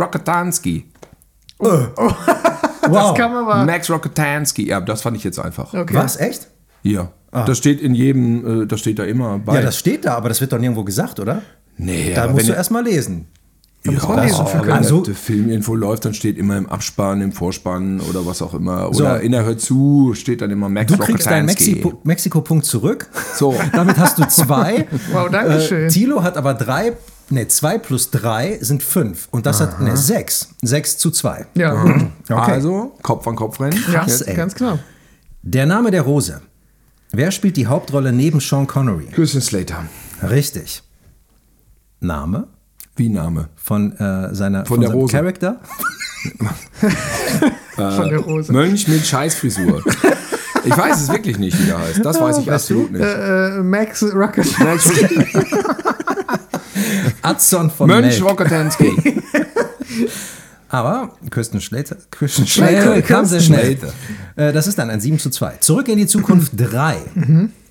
Rocketansky. 2.83 2.93
Das 2.93 3.15
kann 3.19 3.33
man 3.33 3.45
aber. 3.45 3.65
Max 3.65 3.91
Rocketansky. 3.91 4.69
Ja, 4.69 4.81
das 4.81 5.03
fand 5.03 5.17
ich 5.17 5.25
jetzt 5.25 5.39
einfach. 5.39 5.73
Okay. 5.75 5.95
Was, 5.95 6.19
echt? 6.19 6.49
Ja. 6.83 7.13
Das 7.33 7.57
steht 7.59 7.81
in 7.81 7.95
jedem, 7.95 8.63
äh, 8.63 8.67
das 8.67 8.81
steht 8.81 8.99
da 8.99 9.05
immer 9.05 9.39
bei. 9.39 9.55
Ja, 9.55 9.63
das 9.63 9.79
steht 9.79 10.05
da, 10.05 10.15
aber 10.17 10.29
das 10.29 10.41
wird 10.41 10.53
doch 10.53 10.59
nirgendwo 10.59 10.85
gesagt, 10.85 11.19
oder? 11.19 11.43
nee, 11.79 12.13
Da 12.15 12.27
musst 12.27 12.41
wenn 12.41 12.47
du 12.49 12.53
erst 12.53 12.71
mal 12.71 12.85
lesen. 12.85 13.27
Ja, 13.85 13.91
lesen 13.93 14.47
für 14.47 14.59
wenn 14.59 14.61
können. 14.61 14.73
Also- 14.73 15.01
der 15.01 15.15
Filminfo 15.15 15.75
läuft, 15.75 16.05
dann 16.05 16.15
steht 16.15 16.39
immer 16.39 16.57
im 16.57 16.69
Abspann, 16.69 17.21
im 17.21 17.33
Vorspann 17.33 18.01
oder 18.01 18.25
was 18.25 18.41
auch 18.41 18.55
immer. 18.55 18.93
So. 18.93 19.03
Oder 19.03 19.21
in 19.23 19.33
der 19.33 19.45
Hör 19.45 19.59
zu 19.59 20.13
steht 20.15 20.41
dann 20.41 20.51
immer 20.51 20.69
Max 20.69 20.93
Du 20.93 20.99
kriegst 20.99 21.27
deinen 21.27 21.47
Mexiko-Punkt 22.05 22.65
zurück. 22.65 23.09
So. 23.35 23.57
Damit 23.73 23.97
hast 23.99 24.19
du 24.19 24.29
zwei. 24.29 24.87
Wow, 25.13 25.29
danke 25.31 25.61
schön. 25.61 25.87
Äh, 25.87 25.89
Thilo 25.89 26.23
hat 26.23 26.37
aber 26.37 26.55
drei, 26.55 26.93
ne, 27.31 27.49
zwei 27.49 27.79
plus 27.79 28.11
drei 28.11 28.59
sind 28.61 28.83
fünf. 28.83 29.29
Und 29.31 29.47
das 29.47 29.61
hat, 29.61 29.81
ne, 29.81 29.97
sechs. 29.97 30.49
Sechs 30.63 30.99
zu 30.99 31.11
zwei. 31.11 31.47
Ja, 31.55 31.75
gut. 31.83 32.07
Okay. 32.29 32.35
Also, 32.53 32.95
Kopf 33.03 33.27
an 33.27 33.37
Kopf 33.37 33.61
rennen. 33.61 33.79
Ja, 33.93 34.01
Krass, 34.01 34.23
ey. 34.23 34.35
ganz 34.35 34.55
klar. 34.55 34.79
Der 35.43 35.67
Name 35.67 35.91
der 35.91 36.03
Rose. 36.03 36.41
Wer 37.13 37.31
spielt 37.31 37.57
die 37.57 37.67
Hauptrolle 37.67 38.13
neben 38.13 38.41
Sean 38.41 38.67
Connery? 38.67 39.07
Christian 39.13 39.43
Slater. 39.43 39.87
Richtig. 40.23 40.83
Name 42.01 42.49
Wie 42.97 43.09
Name? 43.09 43.49
von 43.57 43.93
äh, 43.99 44.35
seiner 44.35 44.65
Von 44.65 44.81
der 44.81 44.89
seinem 44.91 44.99
Rose. 45.01 45.13
Charakter? 45.13 45.61
Von 47.77 48.09
der 48.09 48.19
Rose. 48.19 48.53
Mönch 48.53 48.87
mit 48.89 49.05
Scheißfrisur. 49.05 49.83
ich 50.65 50.77
weiß 50.77 51.01
es 51.03 51.09
wirklich 51.13 51.39
nicht, 51.39 51.59
wie 51.61 51.67
der 51.67 51.79
heißt. 51.79 52.05
Das 52.05 52.21
weiß 52.21 52.39
ich 52.39 52.51
absolut 52.53 52.93
nicht. 52.93 53.03
Äh, 53.03 53.61
Max 53.63 54.03
Rocket. 54.03 54.47
Max 54.59 54.89
Adson 57.23 57.71
von 57.71 57.89
Mönch 57.89 58.19
Melk. 58.21 58.31
Rocketansky. 58.31 58.91
Aber 60.69 61.11
Kirsten 61.31 61.61
Schlater, 61.61 61.97
Kirsten 62.11 62.47
Schlater 62.47 63.03
kam 63.03 63.27
sehr 63.27 63.41
Kirsten 63.41 63.55
schnell. 63.55 63.79
Äh, 64.37 64.53
Das 64.53 64.67
ist 64.67 64.79
dann 64.79 64.89
ein 64.91 65.01
7 65.01 65.19
zu 65.19 65.29
2. 65.31 65.57
Zurück 65.59 65.89
in 65.89 65.99
die 65.99 66.07
Zukunft 66.07 66.53
3. 66.57 66.97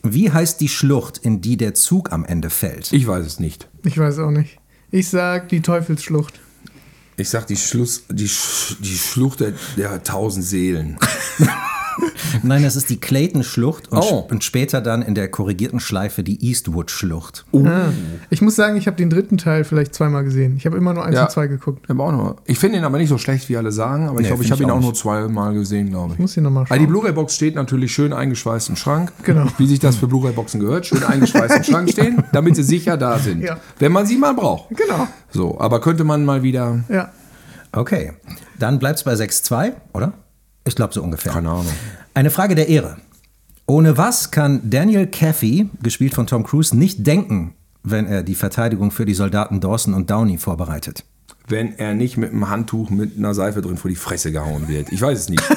Wie 0.04 0.32
heißt 0.32 0.62
die 0.62 0.68
Schlucht, 0.68 1.18
in 1.18 1.42
die 1.42 1.58
der 1.58 1.74
Zug 1.74 2.12
am 2.12 2.26
Ende 2.26 2.50
fällt? 2.50 2.92
Ich 2.94 3.08
weiß 3.08 3.26
es 3.26 3.40
nicht. 3.40 3.68
Ich 3.84 3.98
weiß 3.98 4.20
auch 4.20 4.30
nicht. 4.32 4.58
Ich 4.92 5.10
sag 5.10 5.50
die 5.50 5.62
Teufelsschlucht. 5.62 6.40
Ich 7.18 7.30
sag 7.30 7.48
die, 7.48 7.58
Schluss, 7.58 8.04
die, 8.10 8.28
Sch, 8.28 8.78
die 8.80 8.98
Schlucht 8.98 9.40
der, 9.42 9.54
der 9.78 10.02
tausend 10.04 10.46
Seelen. 10.46 10.98
Nein, 12.44 12.64
das 12.64 12.76
ist 12.76 12.90
die 12.90 13.00
Clayton-Schlucht 13.00 13.92
und, 13.92 14.00
Oh. 14.00 14.28
und 14.30 14.44
später 14.44 14.82
dann 14.82 15.02
in 15.02 15.16
der 15.16 15.30
korrigierten 15.30 15.80
Schleife 15.80 16.24
die 16.24 16.44
Eastwood-Schlucht. 16.46 17.46
Ich 18.30 18.42
muss 18.42 18.56
sagen, 18.56 18.76
ich 18.78 18.88
habe 18.88 18.98
den 18.98 19.10
dritten 19.10 19.38
Teil 19.38 19.64
vielleicht 19.64 19.94
zweimal 19.96 20.24
gesehen. 20.24 20.56
Ich 20.58 20.66
habe 20.66 20.78
immer 20.78 20.94
nur 20.94 21.06
eins 21.06 21.16
Ja. 21.16 21.24
und 21.26 21.32
zwei 21.32 21.48
geguckt. 21.48 21.86
Ich, 21.90 22.00
auch 22.00 22.12
noch, 22.12 22.36
ich 22.46 22.58
finde 22.60 22.78
ihn 22.78 22.84
aber 22.84 22.98
nicht 22.98 23.10
so 23.10 23.18
schlecht, 23.18 23.48
wie 23.50 23.58
alle 23.58 23.72
sagen, 23.72 24.08
aber 24.08 24.20
ich 24.20 24.24
Nee, 24.24 24.28
glaube, 24.30 24.44
ich 24.44 24.52
habe 24.52 24.62
ich 24.64 24.68
ihn 24.68 24.72
auch 24.72 24.78
auch 24.78 24.82
nur 24.82 24.94
zweimal 24.94 25.54
gesehen, 25.54 25.90
glaube 25.90 26.14
ich. 26.14 26.20
Muss 26.20 26.36
ich 26.38 26.44
nochmal 26.44 26.66
Weil 26.70 26.80
die 26.80 26.86
schauen. 26.86 26.92
Blu-ray-Box 26.94 27.36
steht 27.36 27.56
natürlich 27.56 27.92
schön 27.94 28.14
eingeschweißt 28.14 28.70
im 28.70 28.76
Schrank. 28.76 29.12
Genau. 29.24 29.46
Wie 29.58 29.68
sich 29.68 29.80
das 29.80 29.96
für 29.98 30.08
Blu-ray-Boxen 30.08 30.60
gehört. 30.60 30.86
Schön 30.86 31.04
eingeschweißt 31.04 31.58
im 31.58 31.64
Schrank 31.64 31.90
stehen, 31.92 32.24
damit 32.32 32.56
sie 32.56 32.64
sicher 32.64 32.98
da 32.98 33.20
sind. 33.20 33.42
Ja. 33.42 33.58
Wenn 33.80 33.92
man 33.92 34.06
sie 34.06 34.18
mal 34.18 34.34
braucht. 34.34 34.70
Genau. 34.76 35.08
So, 35.30 35.60
aber 35.60 35.82
könnte 35.82 36.04
man 36.04 36.26
mal 36.26 36.44
wieder. 36.44 36.84
Ja. 36.90 37.12
Okay, 37.74 38.12
dann 38.60 38.80
bleibt 38.80 38.98
es 39.00 39.04
bei 39.04 39.14
6-2, 39.14 39.74
oder? 39.94 40.14
Ich 40.66 40.76
glaube 40.76 40.94
so 40.94 41.02
ungefähr. 41.02 41.32
Keine 41.32 41.50
Ahnung. 41.50 41.66
Eine 42.14 42.30
Frage 42.30 42.56
der 42.56 42.68
Ehre. 42.68 42.98
Ohne 43.68 43.98
was 43.98 44.32
kann 44.32 44.70
Daniel 44.70 45.08
Caffey, 45.08 45.70
gespielt 45.82 46.14
von 46.14 46.28
Tom 46.28 46.44
Cruise, 46.44 46.76
nicht 46.76 47.08
denken, 47.08 47.54
wenn 47.84 48.06
er 48.06 48.22
die 48.22 48.36
Verteidigung 48.36 48.92
für 48.92 49.06
die 49.06 49.14
Soldaten 49.14 49.62
Dawson 49.62 49.94
und 49.94 50.10
Downey 50.10 50.38
vorbereitet? 50.38 51.06
Wenn 51.48 51.78
er 51.78 51.94
nicht 51.94 52.18
mit 52.18 52.32
einem 52.32 52.50
Handtuch 52.50 52.90
mit 52.90 53.18
einer 53.18 53.34
Seife 53.34 53.62
drin 53.62 53.78
vor 53.78 53.90
die 53.90 53.96
Fresse 53.96 54.32
gehauen 54.32 54.68
wird. 54.68 54.92
Ich 54.92 55.02
weiß 55.02 55.18
es 55.18 55.30
nicht. 55.30 55.44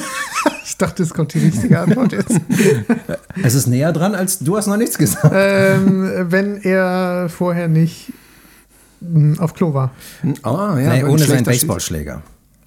Ich 0.66 0.78
dachte, 0.78 1.04
es 1.04 1.14
kommt 1.14 1.32
die 1.34 1.38
richtige 1.38 1.78
Antwort 1.78 2.12
jetzt. 2.12 2.40
Es 3.42 3.54
ist 3.54 3.66
näher 3.68 3.92
dran, 3.92 4.14
als 4.14 4.40
du 4.40 4.56
hast 4.56 4.66
noch 4.66 4.78
nichts 4.78 4.98
gesagt. 4.98 5.32
ähm, 5.32 6.26
wenn 6.32 6.56
er 6.62 7.28
vorher 7.28 7.68
nicht 7.68 8.12
mh, 9.00 9.40
auf 9.40 9.54
Klo 9.54 9.72
war. 9.72 9.92
Ah, 10.42 10.76
ja. 10.78 10.94
nee, 10.94 11.04
ohne 11.04 11.22
seinen 11.22 11.44
Baseballschläger. 11.44 12.22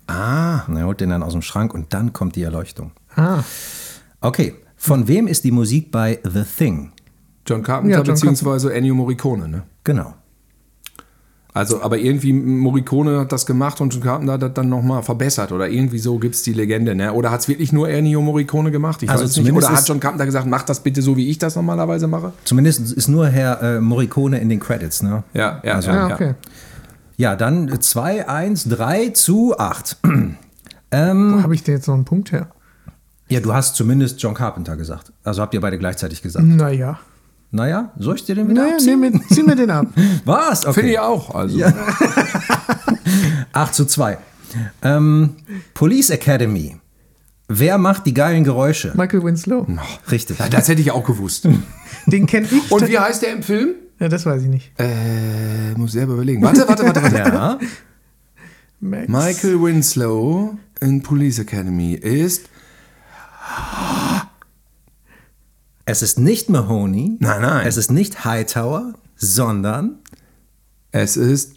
Ah. 0.05 0.61
Er 0.73 0.85
holt 0.85 1.01
den 1.01 1.09
dann 1.09 1.21
aus 1.23 1.33
dem 1.33 1.41
Schrank 1.41 1.73
und 1.73 1.93
dann 1.93 2.13
kommt 2.13 2.35
die 2.37 2.43
Erleuchtung. 2.43 2.91
Ah, 3.17 3.43
Okay, 4.21 4.55
von 4.77 5.07
wem 5.07 5.27
ist 5.27 5.43
die 5.43 5.51
Musik 5.51 5.91
bei 5.91 6.19
The 6.23 6.43
Thing? 6.43 6.91
John 7.45 7.61
Carpenter 7.63 7.97
Ja, 7.97 8.03
John 8.03 8.13
beziehungsweise 8.15 8.73
Ennio 8.73 8.95
Morricone, 8.95 9.47
ne? 9.47 9.63
Genau. 9.83 10.13
Also, 11.53 11.81
aber 11.81 11.97
irgendwie 11.97 12.33
Morricone 12.33 13.19
hat 13.21 13.31
das 13.31 13.45
gemacht 13.47 13.81
und 13.81 13.91
John 13.91 14.03
Carpenter 14.03 14.33
hat 14.33 14.41
das 14.43 14.53
dann 14.53 14.69
nochmal 14.69 15.01
verbessert 15.01 15.51
oder 15.51 15.67
irgendwie 15.67 15.97
so 15.97 16.19
gibt 16.19 16.35
es 16.35 16.43
die 16.43 16.53
Legende, 16.53 16.93
ne? 16.93 17.11
Oder 17.13 17.31
hat 17.31 17.39
es 17.39 17.47
wirklich 17.47 17.73
nur 17.73 17.89
Ennio 17.89 18.21
Morricone 18.21 18.69
gemacht? 18.69 19.01
Ich 19.01 19.09
Also 19.09 19.23
weiß 19.23 19.31
es 19.31 19.37
nicht. 19.37 19.47
zumindest 19.47 19.69
Oder 19.71 19.77
hat 19.79 19.87
John 19.87 19.99
Carpenter 19.99 20.25
gesagt, 20.27 20.45
mach 20.45 20.63
das 20.63 20.81
bitte 20.81 21.01
so, 21.01 21.17
wie 21.17 21.29
ich 21.29 21.39
das 21.39 21.55
normalerweise 21.55 22.07
mache? 22.07 22.33
Zumindest 22.43 22.91
ist 22.91 23.07
nur 23.07 23.27
Herr 23.27 23.61
äh, 23.63 23.81
Morricone 23.81 24.39
in 24.39 24.49
den 24.49 24.59
Credits, 24.59 25.01
ne? 25.01 25.23
Ja, 25.33 25.59
ja, 25.63 25.73
Also, 25.75 25.89
ah 25.91 26.09
ja. 26.09 26.13
okay. 26.15 26.33
Ja, 27.15 27.35
dann 27.35 27.81
2, 27.81 28.27
1, 28.29 28.69
3 28.69 29.09
zu 29.09 29.57
8. 29.57 29.97
Wo 30.91 31.41
habe 31.43 31.55
ich 31.55 31.63
denn 31.63 31.75
jetzt 31.75 31.87
noch 31.87 31.95
einen 31.95 32.05
Punkt 32.05 32.31
her? 32.31 32.49
Ja, 33.29 33.39
du 33.39 33.53
hast 33.53 33.75
zumindest 33.75 34.21
John 34.21 34.33
Carpenter 34.33 34.77
gesagt. 34.77 35.11
Also 35.23 35.41
habt 35.41 35.53
ihr 35.53 35.61
beide 35.61 35.77
gleichzeitig 35.77 36.21
gesagt. 36.21 36.45
Naja. 36.45 36.99
Naja, 37.51 37.91
soll 37.97 38.15
ich 38.15 38.25
dir 38.25 38.35
den 38.35 38.49
wieder 38.49 38.63
Naja, 38.63 38.73
abziehen? 38.75 38.99
mir, 38.99 39.11
zieh 39.29 39.43
mir 39.43 39.55
den 39.55 39.69
ab. 39.71 39.87
Was? 40.25 40.65
Okay. 40.65 40.73
Finde 40.81 40.91
ich 40.93 40.99
auch. 40.99 41.33
Also. 41.33 41.57
8 43.53 43.73
zu 43.73 43.85
2. 43.85 44.17
Ähm, 44.81 45.35
Police 45.73 46.09
Academy. 46.09 46.77
Wer 47.49 47.77
macht 47.77 48.05
die 48.05 48.13
geilen 48.13 48.43
Geräusche? 48.43 48.91
Michael 48.95 49.23
Winslow. 49.23 49.65
Richtig. 50.11 50.39
Ja, 50.39 50.49
das 50.49 50.67
hätte 50.67 50.81
ich 50.81 50.91
auch 50.91 51.05
gewusst. 51.05 51.47
Den 52.05 52.25
kenne 52.27 52.47
ich. 52.51 52.71
Und 52.71 52.87
wie 52.87 52.99
heißt 52.99 53.21
der 53.21 53.33
im 53.33 53.43
Film? 53.43 53.75
Ja, 53.99 54.09
das 54.09 54.25
weiß 54.25 54.43
ich 54.43 54.49
nicht. 54.49 54.71
Äh, 54.77 55.73
muss 55.77 55.93
selber 55.93 56.13
überlegen. 56.13 56.41
Warte, 56.43 56.67
warte, 56.67 56.83
warte, 56.83 57.01
warte. 57.01 57.17
Ja. 57.17 57.59
Max. 58.79 59.07
Michael 59.07 59.61
Winslow 59.61 60.57
in 60.81 61.01
Police 61.01 61.39
Academy 61.39 61.93
ist. 61.93 62.49
Es 65.85 66.01
ist 66.01 66.19
nicht 66.19 66.49
Mahoney. 66.49 67.15
Nein, 67.19 67.41
nein. 67.41 67.65
Es 67.65 67.77
ist 67.77 67.91
nicht 67.91 68.25
Hightower, 68.25 68.93
sondern 69.15 69.99
Es 70.91 71.15
ist. 71.17 71.53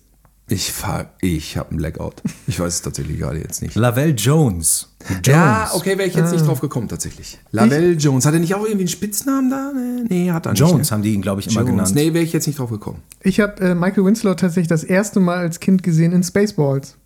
Ich 0.48 0.72
fahr, 0.72 1.10
ich 1.20 1.56
habe 1.56 1.70
einen 1.70 1.78
Blackout. 1.78 2.22
Ich 2.48 2.58
weiß 2.58 2.74
es 2.74 2.82
tatsächlich 2.82 3.18
gerade 3.20 3.38
jetzt 3.38 3.62
nicht. 3.62 3.76
Lavelle 3.76 4.12
Jones. 4.14 4.88
Jones. 5.08 5.26
Ja, 5.26 5.70
okay, 5.74 5.96
wäre 5.96 6.08
ich 6.08 6.14
jetzt 6.16 6.32
nicht 6.32 6.44
drauf 6.44 6.60
gekommen 6.60 6.88
tatsächlich. 6.88 7.38
Lavelle 7.52 7.92
Jones. 7.92 8.26
Hat 8.26 8.34
er 8.34 8.40
nicht 8.40 8.54
auch 8.56 8.62
irgendwie 8.64 8.80
einen 8.80 8.88
Spitznamen 8.88 9.48
da? 9.48 9.72
Nee, 10.08 10.32
hat 10.32 10.46
er 10.46 10.52
nicht. 10.52 10.60
Jones 10.60 10.90
ne? 10.90 10.94
haben 10.94 11.02
die 11.02 11.14
ihn, 11.14 11.22
glaube 11.22 11.40
ich, 11.40 11.46
immer 11.46 11.60
Jones. 11.60 11.70
genannt. 11.70 11.94
Nee, 11.94 12.14
wäre 12.14 12.24
ich 12.24 12.32
jetzt 12.32 12.48
nicht 12.48 12.58
drauf 12.58 12.70
gekommen. 12.70 13.00
Ich 13.22 13.38
habe 13.38 13.60
äh, 13.60 13.74
Michael 13.76 14.04
Winslow 14.04 14.34
tatsächlich 14.34 14.66
das 14.66 14.82
erste 14.82 15.20
Mal 15.20 15.38
als 15.38 15.60
Kind 15.60 15.84
gesehen 15.84 16.10
in 16.12 16.24
Spaceballs. 16.24 16.96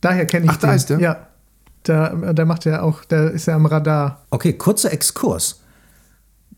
Daher 0.00 0.26
kenne 0.26 0.44
ich 0.46 0.52
Ach, 0.52 0.56
da 0.58 0.68
den. 0.68 0.76
ist 0.76 0.90
der? 0.90 1.00
Ja. 1.00 1.26
Da, 1.84 2.08
da 2.32 2.44
macht 2.44 2.66
er 2.66 2.82
auch, 2.82 3.04
da 3.04 3.28
ist 3.28 3.46
er 3.46 3.54
am 3.54 3.66
Radar. 3.66 4.22
Okay, 4.30 4.54
kurzer 4.54 4.92
Exkurs. 4.92 5.60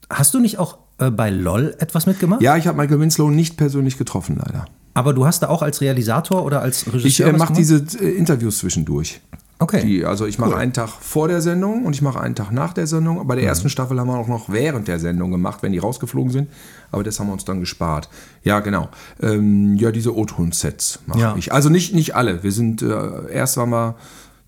Hast 0.08 0.32
du 0.34 0.40
nicht 0.40 0.58
auch 0.58 0.78
äh, 0.98 1.10
bei 1.10 1.30
LOL 1.30 1.74
etwas 1.78 2.06
mitgemacht? 2.06 2.40
Ja, 2.42 2.56
ich 2.56 2.66
habe 2.66 2.78
Michael 2.78 3.00
Winslow 3.00 3.30
nicht 3.30 3.56
persönlich 3.56 3.98
getroffen, 3.98 4.36
leider. 4.44 4.66
Aber 4.94 5.12
du 5.12 5.26
hast 5.26 5.42
da 5.42 5.48
auch 5.48 5.62
als 5.62 5.80
Realisator 5.80 6.44
oder 6.44 6.62
als 6.62 6.86
Regisseur 6.86 7.04
Ich 7.06 7.20
äh, 7.20 7.24
mache 7.36 7.52
gemacht? 7.52 7.56
diese 7.58 7.84
äh, 8.00 8.10
Interviews 8.16 8.58
zwischendurch. 8.58 9.20
Okay. 9.58 9.82
Die, 9.84 10.04
also 10.04 10.26
ich 10.26 10.38
mache 10.38 10.54
einen 10.56 10.74
Tag 10.74 10.88
vor 10.90 11.28
der 11.28 11.40
Sendung 11.40 11.86
und 11.86 11.94
ich 11.94 12.02
mache 12.02 12.20
einen 12.20 12.34
Tag 12.34 12.52
nach 12.52 12.74
der 12.74 12.86
Sendung. 12.86 13.26
Bei 13.26 13.34
der 13.36 13.44
ersten 13.44 13.70
Staffel 13.70 13.98
haben 13.98 14.06
wir 14.08 14.18
auch 14.18 14.28
noch 14.28 14.50
während 14.50 14.86
der 14.86 14.98
Sendung 14.98 15.30
gemacht, 15.30 15.62
wenn 15.62 15.72
die 15.72 15.78
rausgeflogen 15.78 16.30
sind. 16.30 16.48
Aber 16.92 17.02
das 17.02 17.18
haben 17.18 17.28
wir 17.28 17.32
uns 17.32 17.46
dann 17.46 17.60
gespart. 17.60 18.10
Ja, 18.42 18.60
genau. 18.60 18.90
Ähm, 19.20 19.74
ja, 19.76 19.90
diese 19.92 20.14
O-Ton-Sets 20.14 21.00
mache 21.06 21.20
Ja. 21.20 21.34
ich. 21.38 21.52
Also 21.54 21.70
nicht, 21.70 21.94
nicht 21.94 22.14
alle. 22.14 22.42
Wir 22.42 22.52
sind, 22.52 22.82
äh, 22.82 23.30
erst 23.32 23.56
waren 23.56 23.70
wir 23.70 23.94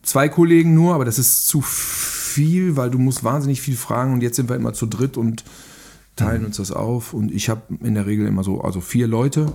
zwei 0.08 0.28
Kollegen 0.28 0.74
nur, 0.74 0.94
aber 0.94 1.04
das 1.04 1.18
ist 1.18 1.46
zu 1.46 1.60
viel, 1.60 2.76
weil 2.76 2.90
du 2.90 2.98
musst 2.98 3.24
wahnsinnig 3.24 3.60
viel 3.60 3.76
fragen 3.76 4.12
und 4.12 4.22
jetzt 4.22 4.36
sind 4.36 4.48
wir 4.48 4.56
immer 4.56 4.72
zu 4.72 4.86
dritt 4.86 5.16
und 5.16 5.44
teilen 6.16 6.44
uns 6.44 6.56
das 6.56 6.72
auf. 6.72 7.14
Und 7.14 7.32
ich 7.32 7.48
habe 7.48 7.62
in 7.82 7.94
der 7.94 8.06
Regel 8.06 8.26
immer 8.26 8.44
so, 8.44 8.60
also 8.60 8.80
vier 8.80 9.06
Leute. 9.06 9.52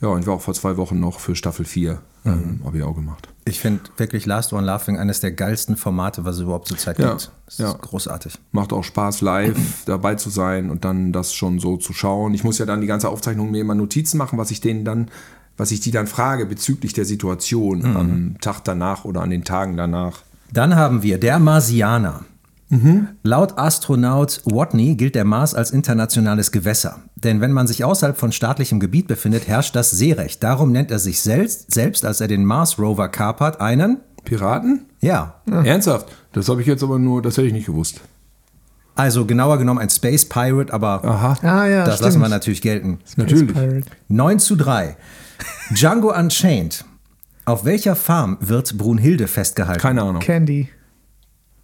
Ja, 0.00 0.08
und 0.08 0.26
wir 0.26 0.32
auch 0.32 0.40
vor 0.40 0.54
zwei 0.54 0.76
Wochen 0.76 1.00
noch 1.00 1.20
für 1.20 1.34
Staffel 1.34 1.64
4 1.64 2.00
ähm, 2.26 2.60
habe 2.64 2.78
ich 2.78 2.82
auch 2.82 2.94
gemacht. 2.94 3.28
Ich 3.44 3.60
finde 3.60 3.82
wirklich 3.96 4.24
Last 4.24 4.52
One 4.52 4.66
Laughing 4.66 4.98
eines 4.98 5.20
der 5.20 5.32
geilsten 5.32 5.76
Formate, 5.76 6.24
was 6.24 6.36
es 6.36 6.42
überhaupt 6.42 6.68
zurzeit 6.68 6.98
Ja, 6.98 7.10
gibt. 7.10 7.32
Das 7.46 7.58
ja. 7.58 7.70
ist 7.70 7.80
großartig. 7.82 8.38
Macht 8.52 8.72
auch 8.72 8.82
Spaß, 8.82 9.20
live 9.20 9.56
dabei 9.86 10.14
zu 10.14 10.30
sein 10.30 10.70
und 10.70 10.84
dann 10.84 11.12
das 11.12 11.34
schon 11.34 11.58
so 11.58 11.76
zu 11.76 11.92
schauen. 11.92 12.32
Ich 12.34 12.42
muss 12.42 12.58
ja 12.58 12.66
dann 12.66 12.80
die 12.80 12.86
ganze 12.86 13.08
Aufzeichnung 13.08 13.50
mir 13.50 13.60
immer 13.60 13.74
Notizen 13.74 14.16
machen, 14.16 14.38
was 14.38 14.50
ich 14.50 14.60
denen 14.60 14.84
dann, 14.84 15.10
was 15.56 15.70
ich 15.70 15.80
die 15.80 15.90
dann 15.90 16.06
frage 16.06 16.46
bezüglich 16.46 16.92
der 16.92 17.04
Situation 17.04 17.84
am 17.84 18.36
Tag 18.40 18.64
danach 18.64 19.04
oder 19.04 19.22
an 19.22 19.30
den 19.30 19.44
Tagen 19.44 19.76
danach. 19.76 20.22
Dann 20.52 20.76
haben 20.76 21.02
wir 21.02 21.18
der 21.18 21.38
Marsianer. 21.38 22.24
Laut 23.22 23.58
Astronaut 23.58 24.40
Watney 24.44 24.96
gilt 24.96 25.14
der 25.14 25.24
Mars 25.24 25.54
als 25.54 25.70
internationales 25.70 26.50
Gewässer. 26.50 27.02
Denn 27.14 27.40
wenn 27.40 27.52
man 27.52 27.66
sich 27.66 27.84
außerhalb 27.84 28.16
von 28.16 28.32
staatlichem 28.32 28.80
Gebiet 28.80 29.06
befindet, 29.06 29.46
herrscht 29.46 29.76
das 29.76 29.90
Seerecht. 29.90 30.42
Darum 30.42 30.72
nennt 30.72 30.90
er 30.90 30.98
sich 30.98 31.20
selbst, 31.20 31.72
selbst 31.72 32.04
als 32.04 32.20
er 32.20 32.28
den 32.28 32.44
Mars 32.44 32.78
Rover 32.78 33.08
kapert, 33.08 33.60
einen, 33.60 33.98
Piraten? 34.24 34.86
ja, 35.46 35.62
Ernsthaft? 35.64 36.08
Das 36.32 36.48
habe 36.48 36.62
ich 36.62 36.66
jetzt 36.66 36.82
aber 36.82 36.98
nur, 36.98 37.22
das 37.22 37.36
hätte 37.36 37.46
ich 37.46 37.52
nicht 37.52 37.66
gewusst. 37.66 38.00
Also 38.96 39.26
genauer 39.26 39.58
genommen 39.58 39.80
ein 39.80 39.90
Space 39.90 40.24
Pirate, 40.24 40.72
aber 40.72 41.04
Aha. 41.04 41.38
Ah 41.42 41.66
ja, 41.66 41.84
das 41.84 41.96
stimmt. 41.96 42.06
lassen 42.06 42.20
wir 42.20 42.28
natürlich 42.28 42.62
gelten. 42.62 42.98
Natürlich. 43.16 43.52
Pirate. 43.52 43.86
9 44.08 44.38
zu 44.38 44.56
3. 44.56 44.96
Django 45.70 46.12
Unchained. 46.16 46.84
Auf 47.44 47.64
welcher 47.64 47.96
Farm 47.96 48.38
wird 48.40 48.78
Brunhilde 48.78 49.26
festgehalten? 49.28 49.80
Keine 49.80 50.02
Ahnung. 50.02 50.20
Candy. 50.20 50.68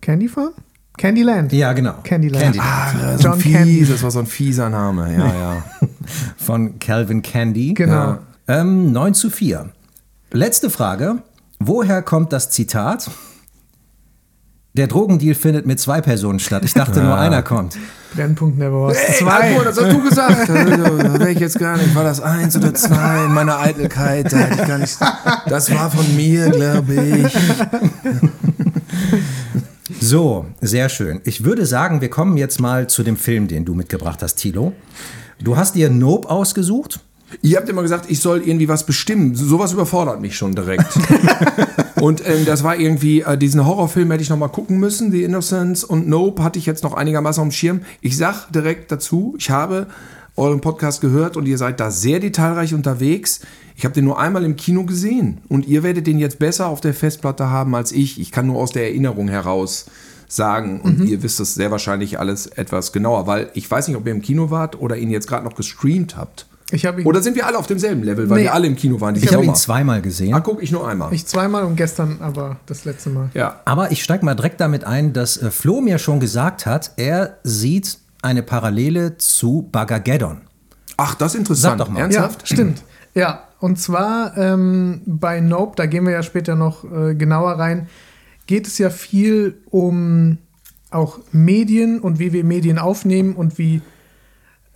Candy 0.00 0.28
Farm? 0.28 0.52
Candyland. 0.98 1.52
Ja, 1.52 1.72
genau. 1.72 1.94
Candyland. 2.02 2.58
Ah, 2.60 3.16
so 3.16 3.22
John 3.24 3.32
ein 3.34 3.40
fies, 3.40 3.52
Candy. 3.52 3.86
das 3.86 4.02
war 4.02 4.10
so 4.10 4.18
ein 4.18 4.26
fieser 4.26 4.68
Name. 4.68 5.14
Ja, 5.16 5.26
ja. 5.26 5.64
Von 6.36 6.78
Calvin 6.78 7.22
Candy. 7.22 7.72
Genau. 7.72 8.18
Ähm, 8.48 8.92
9 8.92 9.14
zu 9.14 9.30
4. 9.30 9.70
Letzte 10.32 10.68
Frage. 10.68 11.22
Woher 11.58 12.02
kommt 12.02 12.32
das 12.32 12.50
Zitat? 12.50 13.10
Der 14.74 14.86
Drogendeal 14.86 15.34
findet 15.34 15.66
mit 15.66 15.80
zwei 15.80 16.00
Personen 16.00 16.38
statt. 16.38 16.64
Ich 16.64 16.74
dachte, 16.74 17.02
nur 17.02 17.16
einer 17.18 17.42
kommt. 17.42 17.76
Brennpunkt 18.14 18.56
Neverhorst. 18.58 19.00
Ey, 19.04 19.14
Zwei. 19.14 19.30
Alkohol, 19.30 19.64
das 19.64 19.80
hast 19.80 19.92
du 19.92 20.02
gesagt. 20.02 20.48
Da 20.48 21.18
wäre 21.18 21.30
ich 21.30 21.40
jetzt 21.40 21.58
gar 21.58 21.76
nicht. 21.76 21.94
War 21.94 22.04
das 22.04 22.20
eins 22.20 22.56
oder 22.56 22.72
zwei 22.74 23.24
in 23.24 23.34
meiner 23.34 23.58
Eitelkeit? 23.58 24.32
Da 24.32 24.36
hätte 24.38 24.62
ich 24.62 24.68
gar 24.68 24.78
nicht. 24.78 24.96
Das 25.48 25.70
war 25.72 25.90
von 25.90 26.16
mir, 26.16 26.50
glaube 26.50 26.94
ich. 26.94 27.36
So, 30.00 30.46
sehr 30.60 30.88
schön. 30.88 31.20
Ich 31.24 31.44
würde 31.44 31.66
sagen, 31.66 32.00
wir 32.00 32.10
kommen 32.10 32.36
jetzt 32.36 32.60
mal 32.60 32.88
zu 32.88 33.02
dem 33.02 33.16
Film, 33.16 33.48
den 33.48 33.64
du 33.64 33.74
mitgebracht 33.74 34.22
hast, 34.22 34.36
Thilo. 34.36 34.72
Du 35.42 35.56
hast 35.56 35.74
dir 35.74 35.90
Nope 35.90 36.28
ausgesucht. 36.30 37.00
Ihr 37.42 37.56
habt 37.56 37.68
immer 37.68 37.82
gesagt, 37.82 38.06
ich 38.10 38.20
soll 38.20 38.42
irgendwie 38.46 38.68
was 38.68 38.84
bestimmen. 38.86 39.34
So- 39.34 39.44
Sowas 39.46 39.72
überfordert 39.72 40.20
mich 40.20 40.36
schon 40.36 40.54
direkt. 40.54 40.86
und 42.00 42.22
ähm, 42.26 42.44
das 42.44 42.62
war 42.64 42.76
irgendwie, 42.78 43.20
äh, 43.22 43.36
diesen 43.38 43.64
Horrorfilm 43.66 44.10
hätte 44.10 44.22
ich 44.22 44.30
noch 44.30 44.36
mal 44.38 44.48
gucken 44.48 44.78
müssen, 44.78 45.10
The 45.12 45.22
Innocence 45.24 45.84
und 45.84 46.08
Nope 46.08 46.42
hatte 46.42 46.58
ich 46.58 46.66
jetzt 46.66 46.82
noch 46.84 46.94
einigermaßen 46.94 47.40
auf 47.42 47.48
dem 47.48 47.52
Schirm. 47.52 47.80
Ich 48.00 48.16
sag 48.16 48.50
direkt 48.52 48.90
dazu, 48.92 49.34
ich 49.38 49.50
habe 49.50 49.86
euren 50.36 50.60
Podcast 50.60 51.00
gehört 51.00 51.36
und 51.36 51.46
ihr 51.46 51.58
seid 51.58 51.80
da 51.80 51.90
sehr 51.90 52.20
detailreich 52.20 52.72
unterwegs. 52.74 53.40
Ich 53.76 53.84
habe 53.84 53.94
den 53.94 54.04
nur 54.04 54.18
einmal 54.18 54.44
im 54.44 54.56
Kino 54.56 54.84
gesehen 54.84 55.38
und 55.48 55.66
ihr 55.66 55.82
werdet 55.82 56.06
den 56.06 56.18
jetzt 56.18 56.38
besser 56.38 56.66
auf 56.68 56.80
der 56.80 56.94
Festplatte 56.94 57.48
haben 57.50 57.74
als 57.74 57.92
ich. 57.92 58.20
Ich 58.20 58.30
kann 58.30 58.46
nur 58.46 58.56
aus 58.56 58.70
der 58.72 58.84
Erinnerung 58.84 59.28
heraus 59.28 59.86
sagen 60.28 60.80
und 60.82 61.06
ihr 61.06 61.22
wisst 61.24 61.40
es 61.40 61.54
sehr 61.54 61.70
wahrscheinlich 61.72 62.18
alles 62.20 62.46
etwas 62.46 62.92
genauer, 62.92 63.26
weil 63.26 63.50
ich 63.54 63.68
weiß 63.68 63.88
nicht, 63.88 63.96
ob 63.96 64.06
ihr 64.06 64.12
im 64.12 64.22
Kino 64.22 64.50
wart 64.50 64.80
oder 64.80 64.96
ihn 64.96 65.10
jetzt 65.10 65.26
gerade 65.26 65.44
noch 65.44 65.56
gestreamt 65.56 66.16
habt. 66.16 66.46
Ich 66.72 66.86
habe 66.86 67.00
ihn 67.00 67.06
Oder 67.06 67.22
sind 67.22 67.36
wir 67.36 67.46
alle 67.46 67.58
auf 67.58 67.66
demselben 67.66 68.02
Level, 68.02 68.28
weil 68.30 68.38
Nee. 68.38 68.44
wir 68.44 68.54
alle 68.54 68.66
im 68.66 68.76
Kino 68.76 69.00
waren? 69.00 69.14
Ich 69.16 69.32
habe 69.32 69.44
ihn 69.44 69.54
zweimal 69.54 70.00
gesehen. 70.02 70.34
Ah, 70.34 70.40
guck, 70.40 70.62
ich 70.62 70.70
nur 70.72 70.86
einmal. 70.88 71.12
ich 71.12 71.26
zweimal 71.26 71.64
und 71.64 71.76
gestern 71.76 72.18
aber 72.20 72.56
das 72.66 72.84
letzte 72.84 73.10
Mal. 73.10 73.30
ja. 73.34 73.60
Aber 73.64 73.90
ich 73.90 74.02
steige 74.02 74.24
mal 74.24 74.34
direkt 74.34 74.60
damit 74.60 74.84
ein, 74.84 75.12
dass 75.12 75.36
äh, 75.36 75.50
Flo 75.50 75.80
mir 75.80 75.98
schon 75.98 76.20
gesagt 76.20 76.66
hat, 76.66 76.92
er 76.96 77.38
sieht 77.42 77.98
eine 78.22 78.42
Parallele 78.42 79.16
zu 79.18 79.68
Bagageddon. 79.72 80.42
Ach, 80.96 81.14
das 81.14 81.34
ist 81.34 81.40
interessant. 81.40 81.78
Sag 81.78 81.86
doch 81.86 81.92
mal. 81.92 82.00
Ernsthaft? 82.00 82.40
Ja, 82.42 82.46
stimmt. 82.54 82.82
Ja, 83.14 83.44
und 83.58 83.78
zwar 83.80 84.36
ähm, 84.36 85.00
bei 85.06 85.40
Nope, 85.40 85.72
da 85.76 85.86
gehen 85.86 86.04
wir 86.04 86.12
ja 86.12 86.22
später 86.22 86.54
noch 86.54 86.84
äh, 86.84 87.14
genauer 87.14 87.52
rein, 87.52 87.88
geht 88.46 88.66
es 88.66 88.78
ja 88.78 88.90
viel 88.90 89.58
um 89.70 90.38
auch 90.90 91.18
Medien 91.32 92.00
und 92.00 92.18
wie 92.18 92.32
wir 92.32 92.44
Medien 92.44 92.78
aufnehmen 92.78 93.34
und 93.34 93.58
wie 93.58 93.80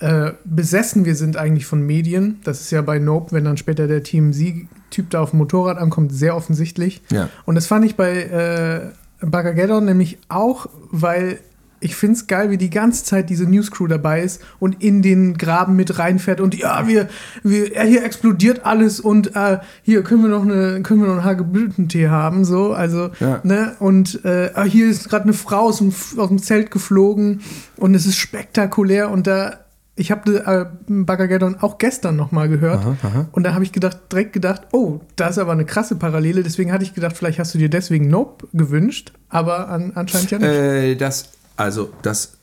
äh, 0.05 0.33
besessen 0.45 1.07
wir 1.07 1.15
sind 1.15 1.39
eigentlich 1.39 1.65
von 1.65 1.81
Medien. 1.81 2.39
Das 2.45 2.61
ist 2.61 2.71
ja 2.71 2.83
bei 2.83 2.99
Nope, 2.99 3.33
wenn 3.33 3.45
dann 3.45 3.57
später 3.57 3.87
der 3.87 4.03
Team 4.03 4.35
Sie-Typ 4.35 5.09
da 5.09 5.21
auf 5.21 5.31
dem 5.31 5.39
Motorrad 5.39 5.79
ankommt, 5.79 6.13
sehr 6.13 6.37
offensichtlich. 6.37 7.01
Ja. 7.11 7.31
Und 7.47 7.55
das 7.55 7.67
fand 7.67 7.87
ich 7.87 7.97
bei 7.97 8.23
äh, 8.23 9.27
Bagageddon 9.27 9.87
nämlich 9.87 10.19
auch, 10.29 10.67
weil 10.91 11.39
ich 11.81 11.97
finde 11.97 12.17
es 12.17 12.27
geil, 12.27 12.51
wie 12.51 12.59
die 12.59 12.69
ganze 12.71 13.05
Zeit 13.05 13.31
diese 13.31 13.45
Newscrew 13.45 13.87
dabei 13.87 14.23
ist 14.23 14.43
und 14.59 14.83
in 14.83 15.01
den 15.01 15.39
Graben 15.39 15.75
mit 15.75 15.99
reinfährt 15.99 16.41
und 16.41 16.55
ja, 16.55 16.87
wir, 16.87 17.09
wir 17.43 17.83
hier 17.83 18.05
explodiert 18.05 18.65
alles 18.65 19.01
und 19.01 19.35
äh, 19.35 19.59
hier 19.83 20.03
können 20.03 20.23
wir 20.23 20.31
noch 20.31 20.43
eine, 20.43 20.83
können 20.83 21.01
wir 21.01 21.07
noch 21.09 21.17
einen 21.17 21.25
Hageblütentee 21.25 22.09
haben, 22.09 22.45
so, 22.45 22.73
also, 22.73 23.11
Ja. 23.21 23.41
ne, 23.43 23.75
und 23.81 24.23
äh, 24.25 24.51
ah, 24.55 24.65
hier 24.65 24.87
ist 24.89 25.09
gerade 25.09 25.25
eine 25.25 25.35
Frau 25.35 25.69
aus 25.69 25.79
dem, 25.79 25.93
aus 26.17 26.29
dem 26.29 26.39
Zelt 26.39 26.71
geflogen 26.71 27.41
und 27.77 27.95
es 27.95 28.07
ist 28.07 28.17
spektakulär 28.17 29.11
und 29.11 29.27
da, 29.27 29.64
ich 29.97 30.11
habe 30.11 30.45
äh, 30.45 30.67
Bagageddon 30.89 31.57
auch 31.61 31.79
gestern 31.79 32.17
noch 32.17 32.33
mal 32.33 32.49
gehört 32.49 32.85
und 33.33 33.45
da 33.45 33.55
habe 33.55 33.63
ich 33.63 33.73
gedacht, 33.73 33.99
direkt 34.11 34.33
gedacht, 34.33 34.63
oh, 34.73 35.01
da 35.17 35.29
ist 35.29 35.39
aber 35.39 35.53
eine 35.53 35.65
krasse 35.65 35.97
Parallele, 35.97 36.43
deswegen 36.43 36.73
hatte 36.73 36.83
ich 36.83 36.95
gedacht, 36.95 37.17
vielleicht 37.17 37.39
hast 37.39 37.55
du 37.55 37.59
dir 37.59 37.69
deswegen 37.69 38.09
Nope 38.09 38.49
gewünscht, 38.53 39.13
aber 39.29 39.69
an, 39.69 39.93
anscheinend 39.95 40.31
ja 40.33 40.39
nicht. 40.39 40.49
Äh, 40.49 40.95
das, 40.97 41.31
also 41.57 41.91
das, 42.03 42.39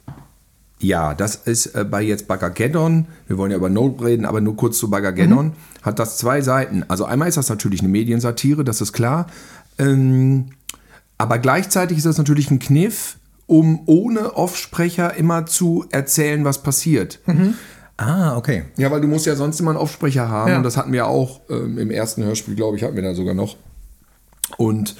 ja, 0.80 1.14
das 1.14 1.36
ist 1.36 1.68
äh, 1.76 1.84
bei 1.84 2.02
jetzt 2.02 2.28
Bagageddon, 2.28 3.08
wir 3.28 3.38
wollen 3.38 3.52
ja 3.52 3.58
über 3.58 3.70
Note 3.70 4.06
reden, 4.06 4.26
aber 4.26 4.40
nur 4.40 4.56
kurz 4.56 4.78
zu 4.78 4.90
Bagageddon, 4.90 5.54
hat 5.82 6.00
das 6.00 6.18
zwei 6.18 6.42
Seiten. 6.42 6.86
Also 6.88 7.04
einmal 7.04 7.28
ist 7.28 7.38
das 7.38 7.50
natürlich 7.50 7.82
eine 7.82 7.90
Mediensatire, 7.90 8.64
das 8.64 8.80
ist 8.80 8.94
klar. 8.94 9.28
Ähm, 9.78 10.52
aber 11.18 11.38
gleichzeitig 11.38 11.98
ist 11.98 12.06
das 12.06 12.18
natürlich 12.18 12.50
ein 12.50 12.60
Kniff, 12.60 13.18
um 13.52 13.82
ohne 13.86 14.36
Offsprecher 14.38 15.14
immer 15.16 15.46
zu 15.46 15.84
erzählen, 15.92 16.46
was 16.46 16.64
passiert. 16.64 17.20
Ah, 17.98 18.38
okay. 18.38 18.64
Ja, 18.78 18.90
weil 18.92 19.02
du 19.02 19.10
musst 19.10 19.26
ja 19.26 19.36
sonst 19.36 19.60
immer 19.60 19.72
einen 19.72 19.78
Offsprecher 19.80 20.30
haben 20.30 20.52
Ja. 20.52 20.58
und 20.58 20.64
das 20.64 20.78
hatten 20.78 20.94
wir 20.94 21.06
auch 21.08 21.42
ähm, 21.50 21.78
im 21.78 21.92
ersten 21.92 22.24
Hörspiel, 22.24 22.56
glaube 22.56 22.78
ich, 22.78 22.84
hatten 22.84 22.96
wir 22.96 23.04
da 23.04 23.14
sogar 23.14 23.34
noch. 23.34 23.58
Und 24.58 24.96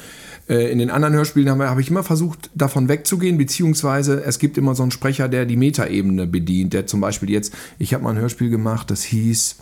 äh, 0.50 0.70
in 0.70 0.80
den 0.80 0.90
anderen 0.92 1.14
Hörspielen 1.16 1.50
habe 1.50 1.70
hab 1.70 1.80
ich 1.80 1.90
immer 1.90 2.04
versucht, 2.04 2.50
davon 2.54 2.90
wegzugehen, 2.90 3.38
beziehungsweise 3.38 4.22
es 4.26 4.38
gibt 4.38 4.58
immer 4.58 4.76
so 4.76 4.84
einen 4.84 4.92
Sprecher, 4.92 5.30
der 5.30 5.46
die 5.46 5.56
Metaebene 5.58 6.28
bedient, 6.28 6.74
der 6.74 6.88
zum 6.88 7.00
Beispiel 7.00 7.30
jetzt, 7.30 7.54
ich 7.80 7.94
habe 7.94 8.04
mal 8.04 8.10
ein 8.12 8.20
Hörspiel 8.20 8.50
gemacht, 8.50 8.92
das 8.92 9.02
hieß, 9.04 9.56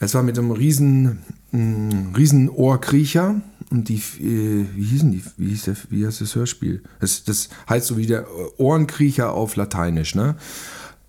es 0.00 0.14
war 0.14 0.22
mit 0.22 0.38
einem 0.38 0.50
riesen, 0.50 1.22
mh, 1.52 2.14
riesen 2.16 2.50
Ohrkriecher 2.50 3.40
und 3.70 3.88
die, 3.88 3.96
äh, 3.96 4.66
wie 4.74 4.84
hießen 4.84 5.10
die, 5.12 5.22
wie 5.36 5.48
hieß, 5.50 5.64
der, 5.64 5.76
wie 5.90 6.06
heißt 6.06 6.20
das 6.20 6.34
Hörspiel? 6.34 6.82
Das, 7.00 7.24
das 7.24 7.48
heißt 7.68 7.86
so 7.86 7.96
wie 7.96 8.06
der 8.06 8.26
Ohrenkriecher 8.58 9.32
auf 9.32 9.56
Lateinisch, 9.56 10.14
ne? 10.14 10.36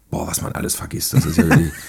Boah, 0.10 0.28
was 0.28 0.42
man 0.42 0.54
alles 0.54 0.76
vergisst, 0.76 1.14
das 1.14 1.26
ist 1.26 1.38
ja 1.38 1.48
wirklich... 1.48 1.72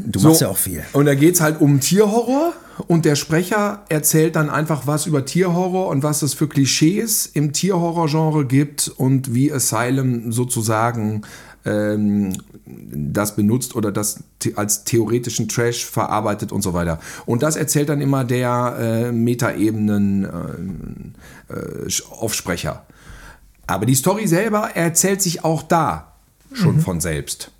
Du 0.00 0.20
machst 0.20 0.40
ja 0.40 0.48
auch 0.48 0.56
viel. 0.56 0.84
Und 0.92 1.06
da 1.06 1.14
geht 1.14 1.34
es 1.34 1.40
halt 1.40 1.60
um 1.60 1.80
Tierhorror 1.80 2.54
und 2.86 3.04
der 3.04 3.16
Sprecher 3.16 3.84
erzählt 3.88 4.36
dann 4.36 4.48
einfach 4.48 4.86
was 4.86 5.06
über 5.06 5.24
Tierhorror 5.24 5.88
und 5.88 6.02
was 6.02 6.22
es 6.22 6.34
für 6.34 6.48
Klischees 6.48 7.26
im 7.26 7.52
Tierhorror-Genre 7.52 8.46
gibt 8.46 8.88
und 8.88 9.34
wie 9.34 9.52
Asylum 9.52 10.30
sozusagen 10.32 11.22
ähm, 11.68 12.32
das 12.66 13.36
benutzt 13.36 13.76
oder 13.76 13.92
das 13.92 14.22
als 14.56 14.84
theoretischen 14.84 15.48
Trash 15.48 15.84
verarbeitet 15.84 16.52
und 16.52 16.62
so 16.62 16.72
weiter. 16.72 16.98
Und 17.26 17.42
das 17.42 17.56
erzählt 17.56 17.88
dann 17.88 18.00
immer 18.00 18.24
der 18.24 18.76
äh, 18.78 19.12
Metaebenen 19.12 20.24
äh, 21.48 21.54
äh, 21.54 21.88
Aufsprecher. 22.10 22.84
Aber 23.66 23.86
die 23.86 23.94
Story 23.94 24.26
selber 24.26 24.70
erzählt 24.74 25.22
sich 25.22 25.44
auch 25.44 25.62
da 25.62 26.12
schon 26.52 26.80
von 26.80 27.00
selbst. 27.00 27.52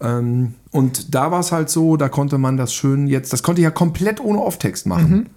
Ähm, 0.00 0.54
und 0.70 1.14
da 1.14 1.30
war 1.30 1.40
es 1.40 1.52
halt 1.52 1.68
so, 1.68 1.96
da 1.96 2.08
konnte 2.08 2.38
man 2.38 2.56
das 2.56 2.72
schön 2.72 3.06
jetzt, 3.06 3.32
das 3.32 3.42
konnte 3.42 3.60
ich 3.60 3.64
ja 3.64 3.70
komplett 3.70 4.20
ohne 4.20 4.40
Off-Text 4.40 4.86
machen. 4.86 5.28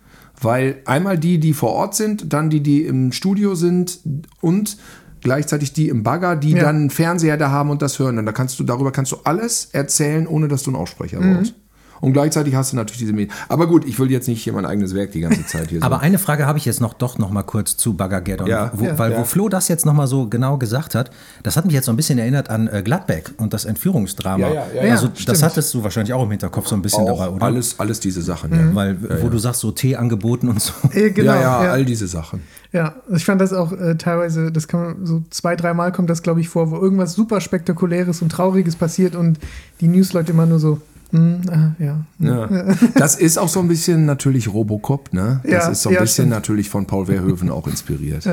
Weil 0.44 0.82
einmal 0.86 1.20
die, 1.20 1.40
die 1.40 1.54
vor 1.54 1.72
Ort 1.72 1.94
sind, 1.94 2.34
dann 2.34 2.50
die, 2.50 2.62
die 2.62 2.84
im 2.86 3.12
Studio 3.12 3.54
sind 3.54 4.00
und 4.40 4.78
gleichzeitig 5.22 5.74
die 5.74 5.90
im 5.90 6.04
Bagger, 6.04 6.36
die 6.36 6.52
Ja. 6.52 6.64
dann 6.64 6.76
einen 6.76 6.90
Fernseher 6.90 7.38
da 7.38 7.50
haben 7.52 7.70
und 7.70 7.82
das 7.82 8.00
hören. 8.00 8.18
Und 8.18 8.26
da 8.26 8.32
kannst 8.32 8.60
du, 8.60 8.64
darüber 8.64 8.92
kannst 8.92 9.12
du 9.12 9.18
alles 9.24 9.70
erzählen, 9.72 10.28
ohne 10.28 10.48
dass 10.48 10.64
du 10.64 10.72
einen 10.72 10.78
Aufsprecher 10.78 11.20
brauchst. 11.20 11.56
Und 12.02 12.14
gleichzeitig 12.14 12.56
hast 12.56 12.74
du 12.74 12.76
natürlich 12.76 13.00
diese 13.00 13.14
Medien. 13.14 13.32
Aber 13.48 13.68
gut, 13.68 13.86
ich 13.86 13.98
will 14.00 14.12
jetzt 14.12 14.28
nicht 14.28 14.44
hier 14.44 14.54
mein 14.54 14.66
eigenes 14.66 14.94
Werk 14.96 15.12
die 15.12 15.22
ganze 15.22 15.46
Zeit 15.46 15.70
hier 15.70 15.82
Aber 15.84 15.98
so. 15.98 16.02
eine 16.02 16.20
Frage 16.20 16.46
habe 16.48 16.58
ich 16.58 16.66
jetzt 16.66 16.82
noch 16.82 16.94
doch 16.94 17.18
noch 17.18 17.30
mal 17.32 17.44
kurz 17.44 17.78
zu 17.78 17.94
Bagageddon. 17.94 18.48
Ja. 18.48 18.72
Wo, 18.74 18.86
Ja. 18.86 18.98
weil 19.00 19.12
Ja. 19.12 19.20
wo 19.20 19.24
Flo 19.24 19.48
das 19.50 19.68
jetzt 19.68 19.86
noch 19.86 19.94
mal 19.94 20.08
so 20.08 20.28
genau 20.28 20.58
gesagt 20.58 20.96
hat, 20.96 21.12
das 21.44 21.56
hat 21.58 21.66
mich 21.66 21.74
jetzt 21.74 21.86
so 21.86 21.92
ein 21.94 21.96
bisschen 21.96 22.18
erinnert 22.20 22.50
an 22.50 22.68
äh, 22.68 22.82
Gladbeck 22.84 23.32
und 23.38 23.54
das 23.54 23.66
Entführungsdrama. 23.66 24.48
Ja, 24.48 24.54
ja, 24.54 24.64
ja, 24.76 24.86
ja. 24.86 24.92
also 24.94 25.06
Ja, 25.06 25.12
das 25.14 25.22
stimmt. 25.22 25.44
hattest 25.44 25.74
du 25.74 25.84
wahrscheinlich 25.84 26.14
auch 26.14 26.24
im 26.24 26.32
Hinterkopf 26.32 26.68
so 26.68 26.76
ein 26.76 26.82
bisschen 26.82 27.06
dabei, 27.06 27.28
Auch 27.28 27.36
oder? 27.36 27.46
alles, 27.46 27.80
alles 27.80 28.00
diese 28.00 28.22
Sachen, 28.22 28.52
ja. 28.52 28.74
Weil 28.76 28.98
wo 29.22 29.30
du 29.30 29.38
sagst 29.38 29.62
so 29.62 29.72
Tee 29.72 29.96
angeboten 29.96 30.50
und 30.50 30.62
so. 30.62 30.74
Genau, 30.92 31.34
ja, 31.34 31.42
ja, 31.42 31.64
ja. 31.66 31.72
all 31.72 31.86
diese 31.86 32.08
Sachen. 32.08 32.42
Ja, 32.74 32.96
ich 33.14 33.26
fand 33.26 33.42
das 33.42 33.52
auch 33.54 33.74
äh, 33.74 33.96
teilweise, 33.96 34.52
das 34.52 34.68
kann 34.68 34.80
man 34.82 35.06
so 35.06 35.22
zwei, 35.30 35.56
dreimal 35.56 35.92
kommt 35.92 36.10
das, 36.10 36.24
glaube 36.24 36.40
ich, 36.40 36.48
vor, 36.50 36.72
wo 36.72 36.78
irgendwas 36.78 37.14
super 37.14 37.42
Spektakuläres 37.42 38.22
und 38.22 38.30
Trauriges 38.32 38.76
passiert 38.76 39.16
und 39.16 39.40
die 39.82 39.88
Newsleute 39.88 40.32
immer 40.32 40.46
nur 40.46 40.60
so, 40.60 40.80
hm, 41.12 41.42
ah, 41.50 41.72
ja. 41.80 42.06
Ja. 42.20 42.76
Das 42.96 43.16
ist 43.16 43.38
auch 43.38 43.50
so 43.50 43.60
ein 43.60 43.68
bisschen 43.68 44.06
natürlich 44.06 44.48
Robocop, 44.54 45.14
ne? 45.14 45.40
Das 45.44 45.52
Ja, 45.52 45.70
ist 45.70 45.82
so 45.84 45.90
ein 45.90 45.96
ja, 45.96 46.02
bisschen 46.02 46.24
stimmt. 46.26 46.30
natürlich 46.32 46.70
von 46.70 46.86
Paul 46.88 47.06
Verhoeven 47.06 47.50
auch 47.50 47.68
inspiriert. 47.68 48.28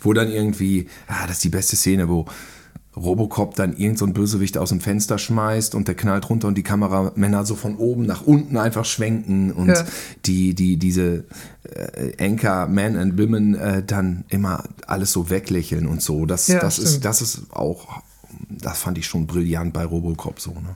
Wo 0.00 0.12
dann 0.12 0.30
irgendwie, 0.30 0.88
ah, 1.08 1.26
das 1.26 1.36
ist 1.38 1.44
die 1.44 1.48
beste 1.48 1.74
Szene, 1.76 2.08
wo 2.08 2.26
Robocop 2.96 3.54
dann 3.54 3.76
irgend 3.76 3.98
so 3.98 4.06
ein 4.06 4.12
Bösewicht 4.12 4.58
aus 4.58 4.70
dem 4.70 4.80
Fenster 4.80 5.18
schmeißt 5.18 5.74
und 5.76 5.86
der 5.86 5.94
knallt 5.94 6.28
runter 6.30 6.48
und 6.48 6.56
die 6.56 6.62
Kameramänner 6.64 7.44
so 7.44 7.54
von 7.54 7.76
oben 7.76 8.06
nach 8.06 8.22
unten 8.22 8.56
einfach 8.56 8.84
schwenken 8.84 9.52
und 9.52 9.68
Ja. 9.68 9.84
die, 10.26 10.54
die, 10.54 10.78
diese 10.78 11.24
äh, 11.64 12.24
Anchor, 12.24 12.66
Men 12.66 12.96
and 12.96 13.16
Women 13.18 13.54
äh, 13.54 13.82
dann 13.84 14.24
immer 14.28 14.64
alles 14.86 15.12
so 15.12 15.30
weglächeln 15.30 15.86
und 15.86 16.02
so. 16.02 16.26
Das, 16.26 16.48
Ja, 16.48 16.58
das, 16.60 16.78
ist, 16.80 17.04
das 17.04 17.22
ist 17.22 17.42
auch, 17.52 18.02
das 18.50 18.78
fand 18.78 18.98
ich 18.98 19.06
schon 19.06 19.26
brillant 19.28 19.72
bei 19.72 19.84
Robocop 19.84 20.40
so, 20.40 20.50
ne? 20.52 20.74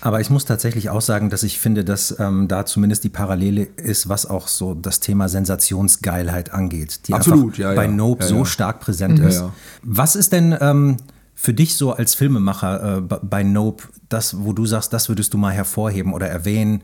Aber 0.00 0.20
ich 0.20 0.30
muss 0.30 0.44
tatsächlich 0.44 0.90
auch 0.90 1.00
sagen, 1.00 1.30
dass 1.30 1.42
ich 1.42 1.58
finde, 1.58 1.84
dass 1.84 2.18
ähm, 2.18 2.48
da 2.48 2.66
zumindest 2.66 3.04
die 3.04 3.08
Parallele 3.08 3.62
ist, 3.62 4.08
was 4.08 4.26
auch 4.26 4.48
so 4.48 4.74
das 4.74 5.00
Thema 5.00 5.28
Sensationsgeilheit 5.28 6.52
angeht, 6.52 7.08
die 7.08 7.14
Absolut, 7.14 7.54
einfach 7.54 7.58
ja, 7.58 7.74
bei 7.74 7.84
ja. 7.84 7.90
Nope 7.90 8.22
Ja, 8.22 8.28
so 8.28 8.38
ja. 8.38 8.44
stark 8.44 8.80
präsent 8.80 9.18
ist. 9.18 9.40
ja. 9.40 9.52
Was 9.82 10.16
ist 10.16 10.32
denn 10.32 10.56
ähm, 10.60 10.96
für 11.34 11.54
dich 11.54 11.76
so 11.76 11.92
als 11.92 12.14
Filmemacher 12.14 12.98
äh, 12.98 13.00
bei 13.00 13.42
Nope 13.42 13.84
das, 14.08 14.44
wo 14.44 14.52
du 14.52 14.66
sagst, 14.66 14.92
das 14.92 15.08
würdest 15.08 15.34
du 15.34 15.38
mal 15.38 15.52
hervorheben 15.52 16.12
oder 16.12 16.28
erwähnen? 16.28 16.82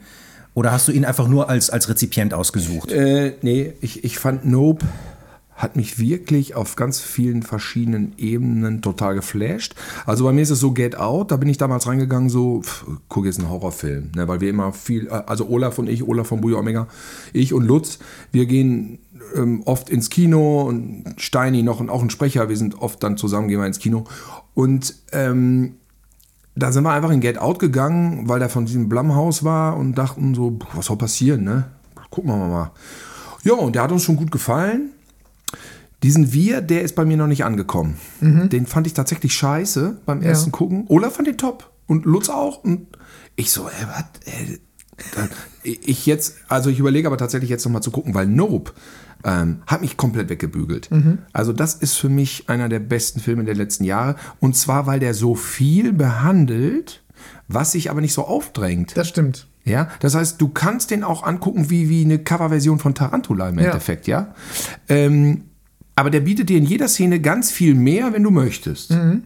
Oder 0.54 0.72
hast 0.72 0.88
du 0.88 0.92
ihn 0.92 1.04
einfach 1.04 1.28
nur 1.28 1.48
als, 1.48 1.70
als 1.70 1.88
Rezipient 1.88 2.34
ausgesucht? 2.34 2.92
Äh, 2.92 3.36
nee, 3.40 3.72
ich, 3.80 4.04
ich 4.04 4.18
fand 4.18 4.44
Nope 4.44 4.84
hat 5.54 5.76
mich 5.76 5.98
wirklich 5.98 6.54
auf 6.54 6.76
ganz 6.76 7.00
vielen 7.00 7.42
verschiedenen 7.42 8.14
Ebenen 8.16 8.82
total 8.82 9.14
geflasht. 9.14 9.74
Also 10.06 10.24
bei 10.24 10.32
mir 10.32 10.42
ist 10.42 10.50
es 10.50 10.60
so 10.60 10.72
Get 10.72 10.96
Out, 10.96 11.30
da 11.30 11.36
bin 11.36 11.48
ich 11.48 11.58
damals 11.58 11.86
reingegangen, 11.86 12.28
so, 12.28 12.62
pff, 12.62 12.86
guck 13.08 13.26
jetzt 13.26 13.38
einen 13.38 13.50
Horrorfilm, 13.50 14.12
ne, 14.16 14.26
weil 14.28 14.40
wir 14.40 14.50
immer 14.50 14.72
viel, 14.72 15.06
äh, 15.06 15.22
also 15.26 15.48
Olaf 15.48 15.78
und 15.78 15.88
ich, 15.88 16.06
Olaf 16.06 16.26
von 16.26 16.40
Buja 16.40 16.58
Omega, 16.58 16.88
ich 17.32 17.52
und 17.52 17.64
Lutz, 17.64 17.98
wir 18.32 18.46
gehen 18.46 18.98
ähm, 19.34 19.62
oft 19.64 19.90
ins 19.90 20.10
Kino 20.10 20.62
und 20.62 21.04
Steini 21.18 21.62
noch 21.62 21.80
und 21.80 21.90
auch 21.90 22.02
ein 22.02 22.10
Sprecher, 22.10 22.48
wir 22.48 22.56
sind 22.56 22.80
oft 22.80 23.02
dann 23.02 23.16
zusammen, 23.16 23.48
gehen 23.48 23.60
wir 23.60 23.66
ins 23.66 23.78
Kino 23.78 24.04
und 24.54 24.94
ähm, 25.12 25.76
da 26.54 26.72
sind 26.72 26.84
wir 26.84 26.92
einfach 26.92 27.10
in 27.10 27.20
Get 27.20 27.38
Out 27.38 27.58
gegangen, 27.58 28.28
weil 28.28 28.38
der 28.38 28.48
von 28.48 28.66
diesem 28.66 28.88
Blumhaus 28.88 29.44
war 29.44 29.76
und 29.76 29.94
dachten 29.94 30.34
so, 30.34 30.58
was 30.74 30.86
soll 30.86 30.98
passieren, 30.98 31.44
ne? 31.44 31.64
Gucken 32.10 32.30
wir 32.30 32.36
mal. 32.36 32.72
Ja, 33.42 33.54
und 33.54 33.74
der 33.74 33.84
hat 33.84 33.92
uns 33.92 34.02
schon 34.02 34.16
gut 34.16 34.30
gefallen. 34.30 34.90
Diesen 36.02 36.32
Wir, 36.32 36.60
der 36.60 36.82
ist 36.82 36.94
bei 36.94 37.04
mir 37.04 37.16
noch 37.16 37.26
nicht 37.28 37.44
angekommen. 37.44 37.96
Den 38.20 38.66
fand 38.66 38.86
ich 38.86 38.94
tatsächlich 38.94 39.34
scheiße 39.34 40.00
beim 40.04 40.20
ersten 40.22 40.50
Gucken. 40.52 40.84
Olaf 40.88 41.14
fand 41.14 41.28
den 41.28 41.38
top. 41.38 41.70
Und 41.86 42.04
Lutz 42.04 42.28
auch. 42.28 42.64
Und 42.64 42.86
ich 43.36 43.50
so, 43.50 43.68
ey, 43.68 43.86
was? 43.86 44.04
Ey, 44.24 44.60
da- 45.14 45.28
ich 45.62 46.06
jetzt, 46.06 46.36
also 46.48 46.70
ich 46.70 46.78
überlege 46.78 47.06
aber 47.06 47.16
tatsächlich 47.18 47.50
jetzt 47.50 47.64
nochmal 47.64 47.82
zu 47.82 47.90
gucken, 47.92 48.14
weil 48.14 48.26
Nope 48.26 48.72
ähm, 49.24 49.62
hat 49.66 49.80
mich 49.80 49.96
komplett 49.96 50.28
weggebügelt. 50.28 50.90
Also 51.32 51.52
das 51.52 51.74
ist 51.74 51.94
für 51.96 52.08
mich 52.08 52.48
einer 52.48 52.68
der 52.68 52.80
besten 52.80 53.20
Filme 53.20 53.44
der 53.44 53.54
letzten 53.54 53.84
Jahre. 53.84 54.16
Und 54.40 54.56
zwar, 54.56 54.86
weil 54.86 54.98
der 55.00 55.14
so 55.14 55.34
viel 55.36 55.92
behandelt, 55.92 57.02
was 57.48 57.72
sich 57.72 57.90
aber 57.90 58.00
nicht 58.00 58.12
so 58.14 58.24
aufdrängt. 58.26 58.96
Das 58.96 59.08
stimmt. 59.08 59.46
Ja, 59.64 59.88
das 60.00 60.16
heißt, 60.16 60.40
du 60.40 60.48
kannst 60.48 60.90
den 60.90 61.04
auch 61.04 61.22
angucken 61.22 61.70
wie, 61.70 61.88
wie 61.88 62.04
eine 62.04 62.18
Coverversion 62.18 62.80
von 62.80 62.94
Tarantula 62.96 63.48
im 63.50 63.60
Ja. 63.60 63.66
Endeffekt, 63.66 64.08
ja. 64.08 64.34
Ähm, 64.88 65.44
aber 65.96 66.10
der 66.10 66.20
bietet 66.20 66.48
dir 66.48 66.58
in 66.58 66.64
jeder 66.64 66.88
Szene 66.88 67.20
ganz 67.20 67.50
viel 67.50 67.74
mehr, 67.74 68.12
wenn 68.12 68.22
du 68.22 68.30
möchtest. 68.30 68.90
Ja, 68.90 69.18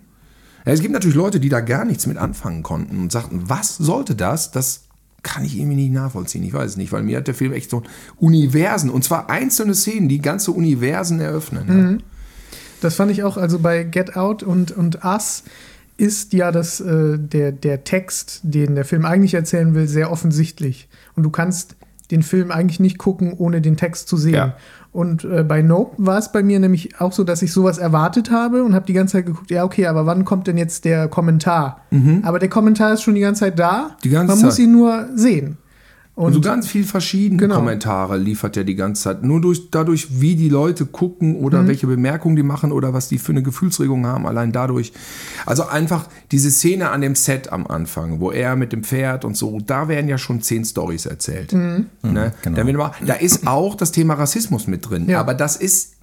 es 0.64 0.80
gibt 0.80 0.92
natürlich 0.92 1.16
Leute, 1.16 1.38
die 1.38 1.48
da 1.48 1.60
gar 1.60 1.84
nichts 1.84 2.06
mit 2.06 2.16
anfangen 2.16 2.62
konnten 2.62 2.98
und 2.98 3.12
sagten, 3.12 3.44
was 3.46 3.76
sollte 3.76 4.16
das? 4.16 4.50
Das 4.50 4.82
kann 5.22 5.44
ich 5.44 5.56
irgendwie 5.56 5.76
nicht 5.76 5.92
nachvollziehen. 5.92 6.44
Ich 6.44 6.52
weiß 6.52 6.72
es 6.72 6.76
nicht, 6.76 6.92
weil 6.92 7.02
mir 7.02 7.18
hat 7.18 7.26
der 7.26 7.34
Film 7.34 7.52
echt 7.52 7.70
so 7.70 7.82
Universen 8.18 8.90
und 8.90 9.04
zwar 9.04 9.30
einzelne 9.30 9.74
Szenen, 9.74 10.08
die 10.08 10.20
ganze 10.20 10.52
Universen 10.52 11.20
eröffnen. 11.20 11.98
Ja. 12.00 12.04
Das 12.80 12.94
fand 12.94 13.10
ich 13.10 13.22
auch, 13.22 13.36
also 13.36 13.58
bei 13.58 13.84
Get 13.84 14.16
Out 14.16 14.42
und, 14.42 14.70
und 14.72 15.04
Us 15.04 15.44
ist 15.96 16.32
ja 16.32 16.52
das, 16.52 16.80
äh, 16.80 17.18
der, 17.18 17.52
der 17.52 17.84
Text, 17.84 18.40
den 18.42 18.74
der 18.74 18.84
Film 18.84 19.04
eigentlich 19.04 19.34
erzählen 19.34 19.74
will, 19.74 19.88
sehr 19.88 20.10
offensichtlich. 20.10 20.88
Und 21.14 21.22
du 21.22 21.30
kannst 21.30 21.76
den 22.10 22.22
Film 22.22 22.50
eigentlich 22.50 22.80
nicht 22.80 22.98
gucken, 22.98 23.34
ohne 23.36 23.60
den 23.60 23.76
Text 23.76 24.08
zu 24.08 24.16
sehen. 24.16 24.34
Ja. 24.34 24.56
Und 24.92 25.24
äh, 25.24 25.42
bei 25.44 25.60
Nope 25.60 25.94
war 25.98 26.18
es 26.18 26.32
bei 26.32 26.42
mir 26.42 26.58
nämlich 26.58 27.00
auch 27.00 27.12
so, 27.12 27.22
dass 27.24 27.42
ich 27.42 27.52
sowas 27.52 27.78
erwartet 27.78 28.30
habe 28.30 28.64
und 28.64 28.74
habe 28.74 28.86
die 28.86 28.92
ganze 28.94 29.12
Zeit 29.18 29.26
geguckt, 29.26 29.50
ja, 29.50 29.64
okay, 29.64 29.86
aber 29.86 30.06
wann 30.06 30.24
kommt 30.24 30.46
denn 30.46 30.56
jetzt 30.56 30.84
der 30.84 31.08
Kommentar? 31.08 31.82
Aber 32.22 32.38
der 32.38 32.48
Kommentar 32.48 32.92
ist 32.94 33.02
schon 33.02 33.14
die 33.14 33.20
ganze 33.20 33.40
Zeit 33.40 33.58
da. 33.58 33.82
Mhm. 33.82 33.90
Die 34.04 34.10
ganze 34.10 34.34
Man 34.34 34.44
muss 34.44 34.56
Zeit. 34.56 34.64
ihn 34.64 34.72
nur 34.72 35.06
sehen. 35.14 35.58
Und 36.16 36.32
so 36.32 36.40
ganz 36.40 36.66
viel 36.66 36.84
verschiedene 36.84 37.38
Genau. 37.42 37.56
Kommentare 37.56 38.16
liefert 38.16 38.56
er 38.56 38.64
die 38.64 38.74
ganze 38.74 39.02
Zeit. 39.02 39.22
Nur 39.22 39.42
durch, 39.42 39.70
dadurch, 39.70 40.18
wie 40.20 40.34
die 40.34 40.48
Leute 40.48 40.86
gucken 40.86 41.36
oder 41.36 41.62
Mhm. 41.62 41.68
welche 41.68 41.86
Bemerkungen 41.86 42.36
die 42.36 42.42
machen 42.42 42.72
oder 42.72 42.94
was 42.94 43.08
die 43.08 43.18
für 43.18 43.32
eine 43.32 43.42
Gefühlsregung 43.42 44.06
haben, 44.06 44.26
allein 44.26 44.50
dadurch. 44.50 44.92
Also 45.44 45.66
einfach 45.66 46.08
diese 46.32 46.50
Szene 46.50 46.88
an 46.88 47.02
dem 47.02 47.14
Set 47.14 47.52
am 47.52 47.66
Anfang, 47.66 48.18
wo 48.20 48.30
er 48.30 48.56
mit 48.56 48.72
dem 48.72 48.82
Pferd 48.82 49.26
und 49.26 49.36
so, 49.36 49.58
da 49.64 49.88
werden 49.88 50.08
ja 50.08 50.16
schon 50.16 50.40
zehn 50.40 50.64
Stories 50.64 51.04
erzählt. 51.04 51.52
Mhm. 51.52 51.86
Ne? 52.02 52.32
genau. 52.40 52.56
Da, 52.56 52.66
wird 52.66 52.76
mal- 52.78 52.92
da 53.04 53.12
ist 53.14 53.46
auch 53.46 53.74
das 53.74 53.92
Thema 53.92 54.14
Rassismus 54.14 54.66
mit 54.66 54.88
drin. 54.88 55.10
Ja. 55.10 55.20
Aber 55.20 55.34
das 55.34 55.56
ist, 55.56 55.96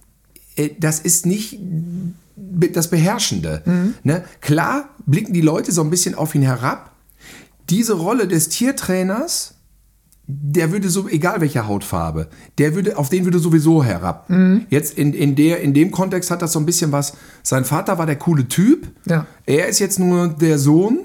äh, 0.54 0.70
das 0.78 1.00
ist 1.00 1.26
nicht 1.26 1.58
das 2.36 2.88
Beherrschende. 2.88 3.62
Mhm. 3.64 3.94
Ne? 4.04 4.22
Klar 4.40 4.90
blicken 5.06 5.32
die 5.32 5.40
Leute 5.40 5.72
so 5.72 5.82
ein 5.82 5.90
bisschen 5.90 6.14
auf 6.14 6.36
ihn 6.36 6.42
herab. 6.42 6.92
Diese 7.68 7.94
Rolle 7.94 8.28
des 8.28 8.48
Tiertrainers, 8.48 9.53
der 10.26 10.72
würde 10.72 10.88
so, 10.88 11.08
egal 11.08 11.40
welche 11.40 11.66
Hautfarbe, 11.66 12.28
der 12.58 12.74
würde, 12.74 12.96
auf 12.96 13.10
den 13.10 13.24
würde 13.24 13.38
sowieso 13.38 13.84
herab. 13.84 14.30
Mhm. 14.30 14.66
Jetzt 14.70 14.96
in, 14.96 15.12
in, 15.12 15.34
der, 15.34 15.60
in 15.60 15.74
dem 15.74 15.90
Kontext 15.90 16.30
hat 16.30 16.40
das 16.40 16.52
so 16.52 16.58
ein 16.58 16.66
bisschen 16.66 16.92
was. 16.92 17.14
Sein 17.42 17.64
Vater 17.64 17.98
war 17.98 18.06
der 18.06 18.16
coole 18.16 18.48
Typ. 18.48 18.88
Ja. 19.06 19.26
Er 19.44 19.68
ist 19.68 19.80
jetzt 19.80 19.98
nur 19.98 20.28
der 20.28 20.58
Sohn 20.58 21.00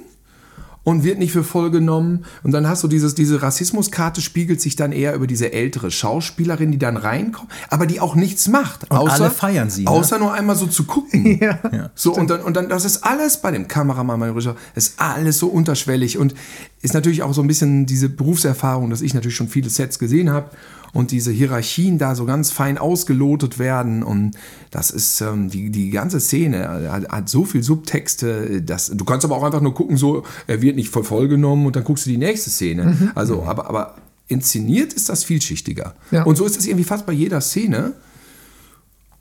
und 0.84 1.04
wird 1.04 1.20
nicht 1.20 1.32
für 1.32 1.44
voll 1.44 1.72
genommen. 1.72 2.26
Und 2.44 2.52
dann 2.52 2.68
hast 2.68 2.84
du 2.84 2.88
dieses, 2.88 3.16
diese 3.16 3.42
Rassismuskarte 3.42 4.22
spiegelt 4.22 4.62
sich 4.62 4.76
dann 4.76 4.92
eher 4.92 5.14
über 5.14 5.28
diese 5.28 5.52
ältere 5.52 5.92
Schauspielerin, 5.92 6.72
die 6.72 6.78
dann 6.80 6.98
reinkommt, 6.98 7.52
aber 7.70 7.86
die 7.86 8.00
auch 8.00 8.16
nichts 8.16 8.48
macht. 8.48 8.90
Und 8.90 8.98
alle 8.98 9.30
feiern 9.30 9.70
sie, 9.70 9.84
ne? 9.84 9.90
Außer 9.90 10.20
nur 10.20 10.34
einmal 10.34 10.56
so 10.56 10.68
zu 10.68 10.86
gucken. 10.86 11.40
Ja. 11.50 11.90
So, 11.96 12.14
und 12.14 12.30
dann, 12.30 12.42
und 12.42 12.56
dann, 12.56 12.70
das 12.70 12.86
ist 12.86 13.04
alles 13.04 13.42
bei 13.42 13.52
dem 13.52 13.68
Kameramann, 13.68 14.20
mein 14.20 14.30
Regisseur, 14.30 14.56
ist 14.76 15.00
alles 15.00 15.38
so 15.38 15.48
unterschwellig 15.48 16.18
und 16.18 16.34
ist 16.82 16.94
natürlich 16.94 17.24
auch 17.24 17.34
so 17.34 17.42
ein 17.42 17.48
bisschen 17.48 17.86
diese 17.86 18.10
Berufserfahrung, 18.10 18.90
dass 18.90 19.02
ich 19.02 19.14
natürlich 19.14 19.36
schon 19.36 19.48
viele 19.48 19.70
Sets 19.70 20.00
gesehen 20.00 20.30
habe 20.30 20.50
und 20.94 21.12
diese 21.12 21.32
Hierarchien 21.32 21.98
da 21.98 22.16
so 22.16 22.26
ganz 22.26 22.52
fein 22.52 22.78
ausgelotet 22.78 23.60
werden 23.60 24.04
und 24.04 24.36
das 24.72 24.92
ist 24.92 25.22
ähm, 25.22 25.50
die, 25.50 25.70
die 25.70 25.90
ganze 25.90 26.20
Szene 26.20 26.92
hat, 26.92 27.10
hat 27.10 27.30
so 27.30 27.46
viel 27.46 27.64
Subtexte, 27.64 28.62
dass 28.62 28.88
du 28.88 29.06
kannst 29.06 29.26
aber 29.26 29.36
auch 29.36 29.44
einfach 29.44 29.62
nur 29.62 29.74
gucken, 29.74 29.98
so 29.98 30.24
er 30.48 30.62
wird 30.62 30.76
nicht 30.76 30.90
voll 30.90 31.04
voll 31.04 31.28
genommen 31.28 31.66
und 31.66 31.76
dann 31.76 31.84
guckst 31.84 32.06
du 32.06 32.10
die 32.10 32.18
nächste 32.18 32.50
Szene. 32.50 33.12
Also, 33.16 33.44
aber, 33.44 33.68
aber 33.68 33.96
inszeniert 34.28 34.94
ist 34.94 35.10
das 35.10 35.24
vielschichtiger. 35.24 35.96
Ja. 36.12 36.24
Und 36.24 36.38
so 36.38 36.46
ist 36.46 36.58
es 36.58 36.68
irgendwie 36.68 36.84
fast 36.84 37.06
bei 37.06 37.14
jeder 37.14 37.42
Szene. 37.42 37.94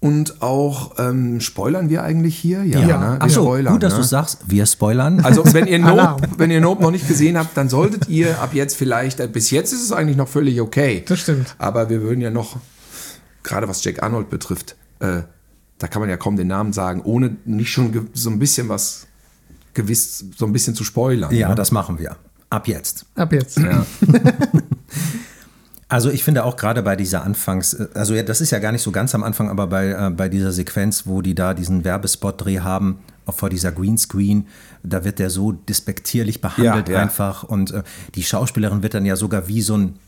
Und 0.00 0.42
auch, 0.42 0.92
ähm, 0.98 1.40
spoilern 1.40 1.88
wir 1.90 2.04
eigentlich 2.04 2.36
hier? 2.38 2.62
Ja, 2.62 2.80
Ja. 2.80 2.98
ne? 2.98 3.16
wir 3.18 3.22
Achso, 3.22 3.42
spoilern. 3.42 3.72
gut, 3.72 3.82
dass 3.82 3.94
ne? 3.94 3.98
du 3.98 4.04
sagst, 4.04 4.42
wir 4.46 4.64
spoilern. 4.66 5.20
Also 5.20 5.42
wenn 5.52 5.66
ihr. 5.66 5.78
Nope, 5.80 6.28
wenn 6.36 6.52
ihr 6.52 6.60
Nope 6.60 6.82
noch 6.82 6.92
nicht 6.92 7.08
gesehen 7.08 7.36
habt, 7.36 7.56
dann 7.56 7.68
solltet 7.68 8.08
ihr 8.08 8.40
ab 8.40 8.50
jetzt 8.54 8.76
vielleicht, 8.76 9.18
äh, 9.18 9.26
bis 9.26 9.50
jetzt 9.50 9.72
ist 9.72 9.82
es 9.82 9.90
eigentlich 9.90 10.16
noch 10.16 10.28
völlig 10.28 10.60
okay. 10.60 11.02
Das 11.06 11.18
stimmt. 11.20 11.56
Aber 11.58 11.90
wir 11.90 12.00
würden 12.02 12.20
ja 12.20 12.30
noch, 12.30 12.58
gerade 13.42 13.66
was 13.68 13.82
Jack 13.82 14.02
Arnold 14.02 14.30
betrifft, 14.30 14.76
äh, 15.00 15.22
da 15.78 15.88
kann 15.88 16.00
man 16.00 16.08
ja 16.08 16.16
kaum 16.16 16.36
den 16.36 16.46
Namen 16.48 16.72
sagen, 16.72 17.02
ohne 17.02 17.36
nicht 17.44 17.70
schon 17.72 18.08
so 18.12 18.30
ein 18.30 18.38
bisschen 18.38 18.68
was 18.68 19.06
gewiss, 19.74 20.24
so 20.36 20.46
ein 20.46 20.52
bisschen 20.52 20.74
zu 20.76 20.84
spoilern. 20.84 21.34
ja, 21.34 21.48
ne? 21.48 21.54
das 21.56 21.72
machen 21.72 21.98
wir. 21.98 22.16
Ab 22.50 22.68
jetzt. 22.68 23.04
Ab 23.16 23.32
jetzt. 23.32 23.58
Ja. 23.58 23.84
Also 25.90 26.10
ich 26.10 26.22
finde 26.22 26.44
auch 26.44 26.56
gerade 26.56 26.82
bei 26.82 26.96
dieser 26.96 27.24
Anfangs, 27.24 27.74
also 27.94 28.14
ja, 28.14 28.22
das 28.22 28.40
ist 28.42 28.50
ja 28.50 28.58
gar 28.58 28.72
nicht 28.72 28.82
so 28.82 28.90
ganz 28.92 29.14
am 29.14 29.24
Anfang, 29.24 29.48
aber 29.48 29.66
bei, 29.66 29.88
äh, 29.88 30.10
bei 30.10 30.28
dieser 30.28 30.52
Sequenz, 30.52 31.06
wo 31.06 31.22
die 31.22 31.34
da 31.34 31.54
diesen 31.54 31.82
Werbespot-Dreh 31.84 32.60
haben, 32.60 32.98
auch 33.24 33.34
vor 33.34 33.48
dieser 33.48 33.72
Greenscreen, 33.72 34.46
da 34.82 35.04
wird 35.04 35.18
der 35.18 35.30
so 35.30 35.52
despektierlich 35.52 36.40
behandelt 36.42 36.88
Ja, 36.88 36.94
ja. 36.94 37.00
einfach 37.00 37.42
und 37.42 37.70
äh, 37.72 37.82
die 38.14 38.22
Schauspielerin 38.22 38.82
wird 38.82 38.94
dann 38.94 39.06
ja 39.06 39.16
sogar 39.16 39.48
wie 39.48 39.62
so 39.62 39.76
ein 39.76 39.98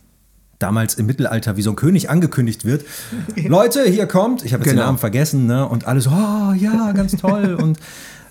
damals 0.59 0.95
im 0.97 1.07
Mittelalter 1.07 1.57
wie 1.57 1.63
so 1.63 1.71
ein 1.71 1.77
König 1.77 2.11
angekündigt 2.11 2.67
wird. 2.67 2.85
Leute, 3.47 3.85
hier 3.85 4.07
kommt, 4.07 4.45
ich 4.45 4.53
habe 4.53 4.63
jetzt 4.63 4.73
den 4.73 4.77
Genau. 4.77 4.87
Namen 4.87 4.99
vergessen, 4.99 5.47
ne? 5.47 5.67
Und 5.67 5.87
alle 5.87 6.03
so, 6.03 6.11
oh, 6.11 6.53
ja, 6.53 6.93
ganz 6.93 7.13
toll. 7.17 7.55
und 7.55 7.79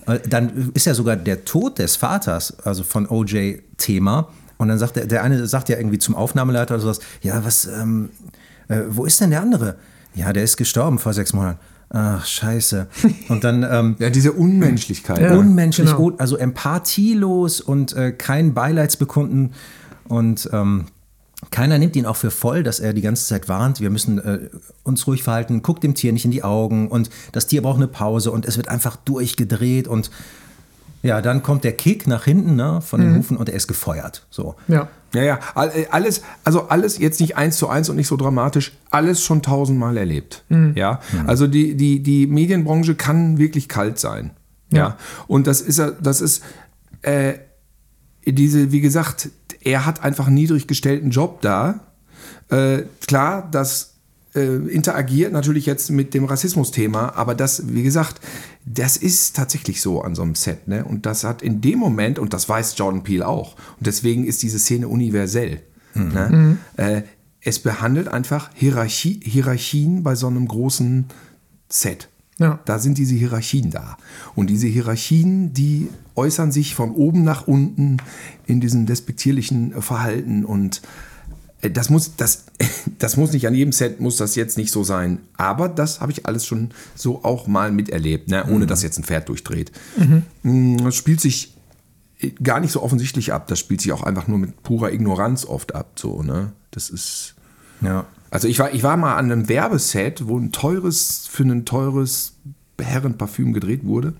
äh, 0.05 0.19
dann 0.27 0.71
ist 0.75 0.85
ja 0.85 0.93
sogar 0.93 1.15
der 1.15 1.45
Tod 1.45 1.79
des 1.79 1.95
Vaters, 1.95 2.59
also 2.63 2.83
von 2.83 3.07
OJ 3.09 3.61
Thema. 3.77 4.27
Und 4.59 4.67
dann 4.67 4.77
sagt 4.77 4.97
der, 4.97 5.07
der 5.07 5.23
eine 5.23 5.47
sagt 5.47 5.69
ja 5.69 5.77
irgendwie 5.77 5.97
zum 5.97 6.15
Aufnahmeleiter 6.15 6.75
oder 6.75 6.83
sowas, 6.83 6.99
ja, 7.21 7.43
was, 7.43 7.65
ähm, 7.65 8.09
äh, 8.67 8.81
wo 8.89 9.05
ist 9.05 9.19
denn 9.19 9.31
der 9.31 9.41
andere? 9.41 9.77
Ja, 10.13 10.33
der 10.33 10.43
ist 10.43 10.57
gestorben 10.57 10.99
vor 10.99 11.13
sechs 11.13 11.33
Monaten. 11.33 11.59
Ach, 11.91 12.23
scheiße. 12.23 12.87
Und 13.29 13.43
dann 13.43 13.63
ähm, 13.63 13.95
ja, 13.99 14.09
diese 14.09 14.33
Unmenschlichkeit. 14.33 15.21
Ja. 15.21 15.35
unmenschlich, 15.35 15.89
genau. 15.89 16.11
also 16.17 16.37
empathielos 16.37 17.61
und 17.61 17.95
äh, 17.95 18.11
kein 18.11 18.53
Beileidsbekunden. 18.53 19.53
Und 20.07 20.49
ähm, 20.51 20.85
keiner 21.51 21.79
nimmt 21.79 21.95
ihn 21.95 22.05
auch 22.05 22.17
für 22.17 22.29
voll, 22.29 22.61
dass 22.61 22.81
er 22.81 22.93
die 22.93 23.01
ganze 23.01 23.25
Zeit 23.25 23.47
warnt, 23.47 23.79
wir 23.79 23.89
müssen 23.89 24.19
äh, 24.19 24.49
uns 24.83 25.07
ruhig 25.07 25.23
verhalten, 25.23 25.61
guckt 25.61 25.83
dem 25.83 25.95
Tier 25.95 26.11
nicht 26.11 26.25
in 26.25 26.31
die 26.31 26.43
Augen 26.43 26.89
und 26.89 27.09
das 27.31 27.47
Tier 27.47 27.61
braucht 27.61 27.77
eine 27.77 27.87
Pause 27.87 28.31
und 28.31 28.45
es 28.45 28.57
wird 28.57 28.67
einfach 28.67 28.97
durchgedreht 28.97 29.87
und 29.87 30.11
ja, 31.01 31.21
dann 31.21 31.43
kommt 31.43 31.63
der 31.63 31.73
Kick 31.73 32.07
nach 32.07 32.25
hinten 32.25 32.55
ne, 32.55 32.81
von 32.81 32.99
den 33.01 33.15
Hufen 33.15 33.37
und 33.37 33.49
er 33.49 33.55
ist 33.55 33.67
gefeuert. 33.67 34.25
So. 34.29 34.55
Ja. 34.67 34.87
Ja, 35.13 35.23
ja, 35.23 35.39
äh, 35.55 35.87
alles, 35.89 36.21
also 36.43 36.67
alles 36.69 36.99
jetzt 36.99 37.19
nicht 37.19 37.35
eins 37.35 37.57
zu 37.57 37.67
eins 37.67 37.89
und 37.89 37.95
nicht 37.95 38.07
so 38.07 38.15
dramatisch, 38.15 38.73
alles 38.91 39.23
schon 39.23 39.41
tausendmal 39.41 39.97
erlebt. 39.97 40.43
Ja, 40.75 40.99
also 41.25 41.47
die, 41.47 41.75
die, 41.75 42.03
die 42.03 42.27
Medienbranche 42.27 42.93
kann 42.95 43.37
wirklich 43.39 43.67
kalt 43.69 43.97
sein. 43.97 44.31
Ja, 44.71 44.77
Ja. 44.79 44.97
und 45.27 45.47
das 45.47 45.61
ist, 45.61 45.79
ja- 45.79 45.91
das 45.91 46.21
ist, 46.21 46.43
äh, 47.01 47.33
diese, 48.25 48.71
wie 48.71 48.81
gesagt, 48.81 49.29
er 49.63 49.85
hat 49.87 50.03
einfach 50.03 50.27
einen 50.27 50.35
niedrig 50.35 50.67
gestellten 50.67 51.09
Job 51.09 51.41
da. 51.41 51.79
Äh, 52.49 52.83
klar, 53.07 53.47
das 53.51 53.95
äh, 54.35 54.55
interagiert 54.67 55.33
natürlich 55.33 55.65
jetzt 55.65 55.89
mit 55.89 56.13
dem 56.13 56.25
Rassismus-Thema, 56.25 57.15
aber 57.15 57.35
das, 57.35 57.73
wie 57.73 57.83
gesagt, 57.83 58.21
das 58.65 58.97
ist 58.97 59.35
tatsächlich 59.35 59.81
so 59.81 60.01
an 60.01 60.15
so 60.15 60.21
einem 60.21 60.35
Set. 60.35 60.67
Ne? 60.67 60.85
Und 60.85 61.05
das 61.05 61.23
hat 61.23 61.41
in 61.41 61.61
dem 61.61 61.79
Moment, 61.79 62.19
und 62.19 62.33
das 62.33 62.47
weiß 62.47 62.77
Jordan 62.77 63.03
Peele 63.03 63.27
auch, 63.27 63.55
und 63.77 63.87
deswegen 63.87 64.25
ist 64.25 64.43
diese 64.43 64.59
Szene 64.59 64.87
universell. 64.87 65.61
Ne? 65.95 66.57
Äh, 66.77 67.01
es 67.41 67.59
behandelt 67.59 68.07
einfach 68.07 68.49
Hierarchie, 68.53 69.19
Hierarchien 69.23 70.03
bei 70.03 70.15
so 70.15 70.27
einem 70.27 70.47
großen 70.47 71.05
Set. 71.69 72.09
Ja. 72.37 72.59
Da 72.65 72.79
sind 72.79 72.97
diese 72.97 73.15
Hierarchien 73.15 73.69
da. 73.69 73.97
Und 74.35 74.49
diese 74.49 74.67
Hierarchien, 74.67 75.53
die 75.53 75.89
äußern 76.15 76.51
sich 76.51 76.73
von 76.73 76.91
oben 76.91 77.23
nach 77.23 77.47
unten 77.47 77.97
in 78.45 78.61
diesem 78.61 78.85
despektierlichen 78.85 79.81
Verhalten. 79.81 80.45
Und 80.45 80.81
das 81.61 81.89
muss, 81.89 82.15
das, 82.15 82.45
das 82.99 83.17
muss 83.17 83.33
nicht 83.33 83.47
an 83.47 83.53
jedem 83.53 83.71
Set, 83.71 83.99
muss 83.99 84.17
das 84.17 84.35
jetzt 84.35 84.57
nicht 84.57 84.71
so 84.71 84.83
sein. 84.83 85.19
Aber 85.37 85.67
das 85.69 85.99
habe 85.99 86.11
ich 86.11 86.25
alles 86.25 86.45
schon 86.45 86.71
so 86.95 87.23
auch 87.23 87.47
mal 87.47 87.71
miterlebt, 87.71 88.29
ne? 88.29 88.45
ohne 88.49 88.65
dass 88.65 88.83
jetzt 88.83 88.97
ein 88.97 89.03
Pferd 89.03 89.29
durchdreht. 89.29 89.71
Mm, 90.43 90.77
Das 90.77 90.95
spielt 90.95 91.19
sich 91.19 91.55
äh, 92.19 92.31
gar 92.41 92.59
nicht 92.59 92.71
so 92.71 92.81
offensichtlich 92.81 93.33
ab. 93.33 93.47
Das 93.47 93.59
spielt 93.59 93.81
sich 93.81 93.91
auch 93.91 94.03
einfach 94.03 94.27
nur 94.27 94.37
mit 94.37 94.63
purer 94.63 94.91
Ignoranz 94.91 95.45
oft 95.45 95.75
ab. 95.75 95.99
So, 95.99 96.23
ne? 96.23 96.53
Das 96.71 96.89
ist. 96.89 97.35
Ja. 97.81 98.05
Also 98.31 98.47
ich 98.47 98.59
war, 98.59 98.73
ich 98.73 98.83
war 98.83 98.95
mal 98.95 99.15
an 99.15 99.31
einem 99.31 99.49
Werbeset, 99.49 100.27
wo 100.27 100.37
ein 100.37 100.51
teures, 100.51 101.27
für 101.29 101.43
ein 101.43 101.65
teures 101.65 102.33
Herrenparfüm 102.79 103.53
gedreht 103.53 103.83
wurde. 103.83 104.13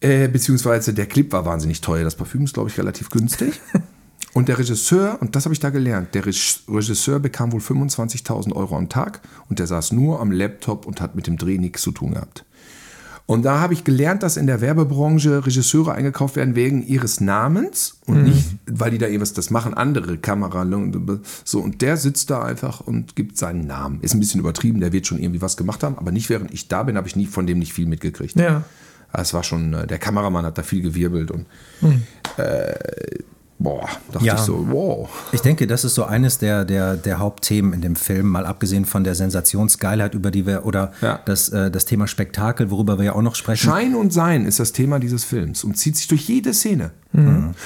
Äh, 0.00 0.26
beziehungsweise 0.26 0.92
der 0.92 1.06
Clip 1.06 1.30
war 1.32 1.46
wahnsinnig 1.46 1.80
teuer. 1.80 2.02
Das 2.02 2.16
Parfüm 2.16 2.42
ist, 2.44 2.54
glaube 2.54 2.68
ich, 2.68 2.76
relativ 2.76 3.08
günstig. 3.08 3.60
Und 4.34 4.48
der 4.48 4.58
Regisseur, 4.58 5.18
und 5.20 5.36
das 5.36 5.44
habe 5.44 5.52
ich 5.52 5.60
da 5.60 5.70
gelernt, 5.70 6.14
der 6.14 6.24
Reg- 6.24 6.60
Regisseur 6.68 7.18
bekam 7.18 7.52
wohl 7.52 7.60
25.000 7.60 8.54
Euro 8.54 8.76
am 8.76 8.88
Tag 8.88 9.20
und 9.50 9.58
der 9.58 9.66
saß 9.66 9.92
nur 9.92 10.20
am 10.20 10.32
Laptop 10.32 10.86
und 10.86 11.00
hat 11.00 11.14
mit 11.14 11.26
dem 11.26 11.36
Dreh 11.36 11.58
nichts 11.58 11.82
zu 11.82 11.92
tun 11.92 12.14
gehabt. 12.14 12.44
Und 13.26 13.44
da 13.44 13.60
habe 13.60 13.72
ich 13.72 13.84
gelernt, 13.84 14.22
dass 14.24 14.36
in 14.36 14.46
der 14.48 14.60
Werbebranche 14.60 15.46
Regisseure 15.46 15.92
eingekauft 15.92 16.34
werden 16.36 16.54
wegen 16.56 16.84
ihres 16.84 17.20
Namens 17.20 17.98
und 18.06 18.24
nicht, 18.24 18.56
weil 18.66 18.90
die 18.90 18.98
da 18.98 19.06
irgendwas, 19.06 19.32
das 19.32 19.50
machen 19.50 19.74
andere 19.74 20.18
Kamera. 20.18 20.66
So, 21.44 21.60
und 21.60 21.82
der 21.82 21.96
sitzt 21.96 22.30
da 22.30 22.42
einfach 22.42 22.80
und 22.80 23.14
gibt 23.14 23.38
seinen 23.38 23.66
Namen. 23.66 24.00
Ist 24.00 24.14
ein 24.14 24.20
bisschen 24.20 24.40
übertrieben, 24.40 24.80
der 24.80 24.92
wird 24.92 25.06
schon 25.06 25.18
irgendwie 25.20 25.40
was 25.40 25.56
gemacht 25.56 25.82
haben, 25.84 25.96
aber 25.98 26.10
nicht 26.10 26.30
während 26.30 26.52
ich 26.52 26.66
da 26.68 26.82
bin, 26.82 26.96
habe 26.96 27.06
ich 27.06 27.14
nie 27.16 27.26
von 27.26 27.46
dem 27.46 27.58
nicht 27.60 27.72
viel 27.72 27.86
mitgekriegt. 27.86 28.34
Ja. 28.36 28.64
Es 29.12 29.32
war 29.32 29.44
schon, 29.44 29.72
äh, 29.74 29.86
der 29.86 29.98
Kameramann 29.98 30.44
hat 30.44 30.58
da 30.58 30.62
viel 30.62 30.82
gewirbelt 30.82 31.30
und 31.30 31.46
äh, 32.38 32.74
boah, 33.62 33.88
dachte 34.10 34.24
Ja. 34.26 34.34
ich 34.34 34.40
so, 34.40 34.66
wow. 34.70 35.08
Ich 35.32 35.40
denke, 35.40 35.66
das 35.66 35.84
ist 35.84 35.94
so 35.94 36.04
eines 36.04 36.38
der, 36.38 36.64
der, 36.64 36.96
der 36.96 37.18
Hauptthemen 37.18 37.72
in 37.72 37.80
dem 37.80 37.96
Film, 37.96 38.26
mal 38.28 38.46
abgesehen 38.46 38.84
von 38.84 39.04
der 39.04 39.14
Sensationsgeilheit, 39.14 40.14
über 40.14 40.30
die 40.30 40.46
wir, 40.46 40.64
oder 40.66 40.92
Ja. 41.00 41.20
das, 41.24 41.48
äh, 41.50 41.70
das 41.70 41.84
Thema 41.84 42.06
Spektakel, 42.06 42.70
worüber 42.70 42.98
wir 42.98 43.04
ja 43.06 43.12
auch 43.14 43.22
noch 43.22 43.34
sprechen. 43.34 43.70
Schein 43.70 43.94
und 43.94 44.12
Sein 44.12 44.44
ist 44.46 44.60
das 44.60 44.72
Thema 44.72 44.98
dieses 44.98 45.24
Films 45.24 45.64
und 45.64 45.76
zieht 45.76 45.96
sich 45.96 46.08
durch 46.08 46.28
jede 46.28 46.52
Szene. 46.54 46.90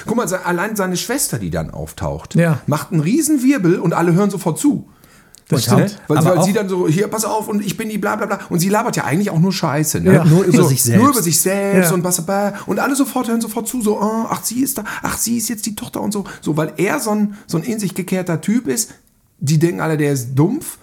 Guck 0.05 0.17
mal, 0.17 0.27
allein 0.43 0.75
seine 0.75 0.97
Schwester, 0.97 1.39
die 1.39 1.49
dann 1.49 1.69
auftaucht, 1.69 2.35
Ja. 2.35 2.59
macht 2.67 2.91
einen 2.91 2.99
riesen 2.99 3.41
Wirbel 3.43 3.79
und 3.79 3.93
alle 3.93 4.13
hören 4.13 4.29
sofort 4.29 4.59
zu. 4.59 4.89
Das 5.49 5.65
Und 5.67 5.73
stimmt. 5.75 5.99
Haupt- 6.09 6.25
Weil, 6.25 6.37
weil 6.37 6.43
sie 6.43 6.51
dann 6.53 6.67
so, 6.67 6.87
hier, 6.89 7.07
pass 7.07 7.23
auf, 7.23 7.47
und 7.47 7.65
ich 7.65 7.77
bin 7.77 7.87
die 7.87 7.97
bla 7.97 8.15
bla 8.17 8.25
bla. 8.25 8.39
Und 8.49 8.59
sie 8.59 8.67
labert 8.69 8.97
ja 8.97 9.05
eigentlich 9.05 9.29
auch 9.29 9.39
nur 9.39 9.53
Scheiße. 9.53 10.01
Ne? 10.01 10.13
Ja. 10.15 10.25
Nur 10.25 10.43
über 10.43 10.63
sich 10.65 10.83
selbst. 10.83 11.01
Nur 11.01 11.11
über 11.11 11.21
sich 11.23 11.39
selbst 11.39 11.89
Ja. 11.89 11.93
und 11.95 12.03
was 12.03 12.21
Und 12.65 12.79
alle 12.79 12.95
sofort 12.95 13.29
hören 13.29 13.39
sofort 13.39 13.67
zu, 13.67 13.81
so, 13.81 14.01
oh, 14.01 14.25
ach, 14.29 14.43
sie 14.43 14.61
ist 14.61 14.77
da, 14.77 14.83
ach, 15.03 15.17
sie 15.17 15.37
ist 15.37 15.47
jetzt 15.47 15.65
die 15.65 15.75
Tochter 15.75 16.01
und 16.01 16.11
so. 16.11 16.25
So, 16.41 16.57
weil 16.57 16.73
er 16.77 16.99
so 16.99 17.11
ein, 17.11 17.35
so 17.47 17.57
ein 17.57 17.63
in 17.63 17.79
sich 17.79 17.95
gekehrter 17.95 18.41
Typ 18.41 18.67
ist. 18.67 18.91
Die 19.39 19.57
denken 19.57 19.79
alle, 19.81 19.97
der 19.97 20.11
ist 20.13 20.35
dumpf. 20.35 20.77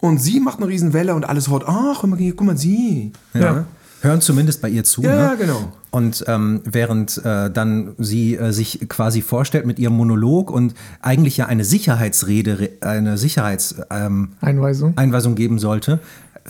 Und 0.00 0.18
sie 0.18 0.40
macht 0.40 0.58
eine 0.58 0.68
Riesenwelle 0.68 1.14
und 1.14 1.28
alle 1.28 1.40
sofort, 1.40 1.64
ach, 1.66 1.98
guck 2.00 2.10
mal, 2.10 2.18
guck 2.18 2.42
mal, 2.42 2.56
sie. 2.56 3.12
Ja. 3.34 3.64
Hören 4.02 4.20
zumindest 4.20 4.62
bei 4.62 4.68
ihr 4.68 4.84
zu. 4.84 5.02
Ja, 5.02 5.30
ne? 5.32 5.36
genau. 5.38 5.72
Und 5.90 6.24
ähm, 6.28 6.60
während 6.64 7.18
äh, 7.24 7.50
dann 7.50 7.94
sie 7.98 8.36
äh, 8.36 8.52
sich 8.52 8.88
quasi 8.88 9.22
vorstellt 9.22 9.66
mit 9.66 9.78
ihrem 9.78 9.94
Monolog 9.94 10.50
und 10.50 10.74
eigentlich 11.02 11.36
ja 11.36 11.46
eine 11.46 11.64
Sicherheitsrede, 11.64 12.60
re- 12.60 12.70
eine 12.80 13.18
Sicherheitseinweisung 13.18 14.88
ähm, 14.90 14.94
Einweisung. 14.96 15.34
Geben 15.34 15.58
sollte, 15.58 15.98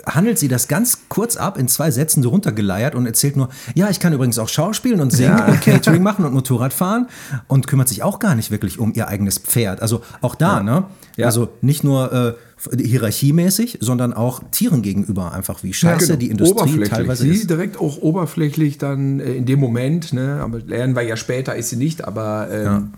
handelt 0.07 0.38
sie 0.38 0.48
das 0.48 0.68
ganz 0.68 0.98
kurz 1.09 1.36
ab 1.36 1.59
in 1.59 1.66
zwei 1.68 1.90
Sätzen 1.90 2.22
so 2.22 2.28
runtergeleiert 2.28 2.94
und 2.94 3.07
erzählt 3.07 3.36
nur, 3.36 3.48
ja, 3.74 3.88
ich 3.90 3.98
kann 3.98 4.12
übrigens 4.12 4.38
auch 4.38 4.48
Schauspielen 4.48 5.01
und 5.01 5.11
singen 5.11 5.36
Ja. 5.38 5.46
und 5.46 5.61
Catering 5.61 6.03
machen 6.03 6.24
und 6.24 6.32
Motorrad 6.32 6.72
fahren 6.72 7.09
und 7.48 7.66
kümmert 7.66 7.88
sich 7.88 8.03
auch 8.03 8.18
gar 8.20 8.34
nicht 8.34 8.51
wirklich 8.51 8.78
um 8.78 8.92
ihr 8.94 9.09
eigenes 9.09 9.38
Pferd. 9.38 9.82
Also 9.82 10.03
auch 10.20 10.34
da, 10.34 10.62
ne? 10.62 10.84
Ja. 11.20 11.26
Also 11.26 11.48
nicht 11.60 11.84
nur 11.84 12.12
äh, 12.12 12.82
hierarchiemäßig, 12.82 13.78
sondern 13.80 14.12
auch 14.12 14.42
Tieren 14.50 14.82
gegenüber 14.82 15.32
einfach 15.32 15.62
wie 15.62 15.72
scheiße 15.72 16.06
Genau. 16.06 16.18
die 16.18 16.30
Industrie 16.30 16.54
oberflächlich. 16.54 16.88
teilweise 16.90 17.22
sie 17.22 17.30
ist. 17.30 17.50
direkt 17.50 17.78
auch 17.78 17.98
oberflächlich 17.98 18.78
dann 18.78 19.20
äh, 19.20 19.32
in 19.34 19.46
dem 19.46 19.60
Moment, 19.60 20.12
ne, 20.12 20.40
aber 20.42 20.58
lernen 20.58 20.94
wir 20.94 21.02
ja 21.02 21.16
später, 21.16 21.54
ist 21.56 21.70
sie 21.70 21.76
nicht, 21.76 22.04
aber 22.04 22.48
ähm, 22.50 22.90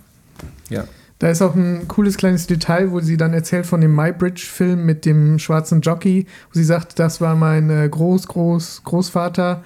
ja. 0.68 0.84
Da 1.18 1.30
ist 1.30 1.40
auch 1.40 1.54
ein 1.54 1.86
cooles 1.86 2.16
kleines 2.16 2.48
Detail, 2.48 2.90
wo 2.90 2.98
sie 2.98 3.16
dann 3.16 3.32
erzählt 3.32 3.64
von 3.64 3.80
dem 3.80 3.94
MyBridge-Film 3.94 4.84
mit 4.84 5.04
dem 5.04 5.38
schwarzen 5.38 5.80
Jockey, 5.80 6.26
wo 6.50 6.58
sie 6.58 6.64
sagt, 6.64 6.98
das 6.98 7.20
war 7.20 7.36
mein 7.36 7.70
äh, 7.70 7.88
Groß, 7.88 8.26
Groß, 8.26 8.82
Großvater. 8.82 9.62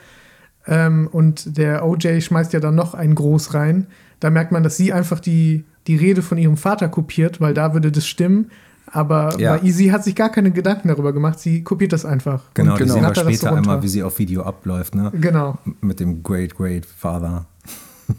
Ähm, 0.67 1.09
und 1.11 1.57
der 1.57 1.87
OJ 1.87 2.21
schmeißt 2.21 2.53
ja 2.53 2.61
dann 2.61 2.75
noch 2.75 2.93
ein 2.93 3.15
Groß 3.15 3.55
rein. 3.55 3.87
Da 4.21 4.31
merkt 4.31 4.53
man, 4.53 4.63
dass 4.63 4.77
sie 4.77 4.93
einfach 4.93 5.21
die, 5.21 5.65
die 5.87 5.97
Rede 5.97 6.23
von 6.23 6.39
ihrem 6.39 6.57
Vater 6.57 6.89
kopiert, 6.89 7.41
weil 7.41 7.55
da 7.55 7.75
würde 7.75 7.93
das 7.93 8.07
stimmen. 8.07 8.51
Aber 8.91 9.39
Ja. 9.39 9.57
bei 9.57 9.71
sie 9.71 9.91
hat 9.93 10.05
sich 10.05 10.15
gar 10.15 10.31
keine 10.31 10.53
Gedanken 10.53 10.89
darüber 10.89 11.13
gemacht. 11.13 11.41
Sie 11.41 11.63
kopiert 11.65 11.93
das 11.93 12.05
einfach. 12.05 12.45
Genau, 12.55 12.73
Und 12.73 12.79
genau. 12.79 12.95
sehen 12.95 13.03
wir 13.03 13.15
so 13.15 13.21
später 13.23 13.49
runter. 13.51 13.63
einmal, 13.71 13.83
wie 13.83 13.89
sie 13.89 14.03
auf 14.03 14.19
Video 14.19 14.43
abläuft, 14.43 14.95
ne? 14.95 15.13
Genau. 15.21 15.59
Mit 15.81 16.01
dem 16.01 16.23
Great 16.23 16.55
Great 16.55 16.87
Father. 16.87 17.47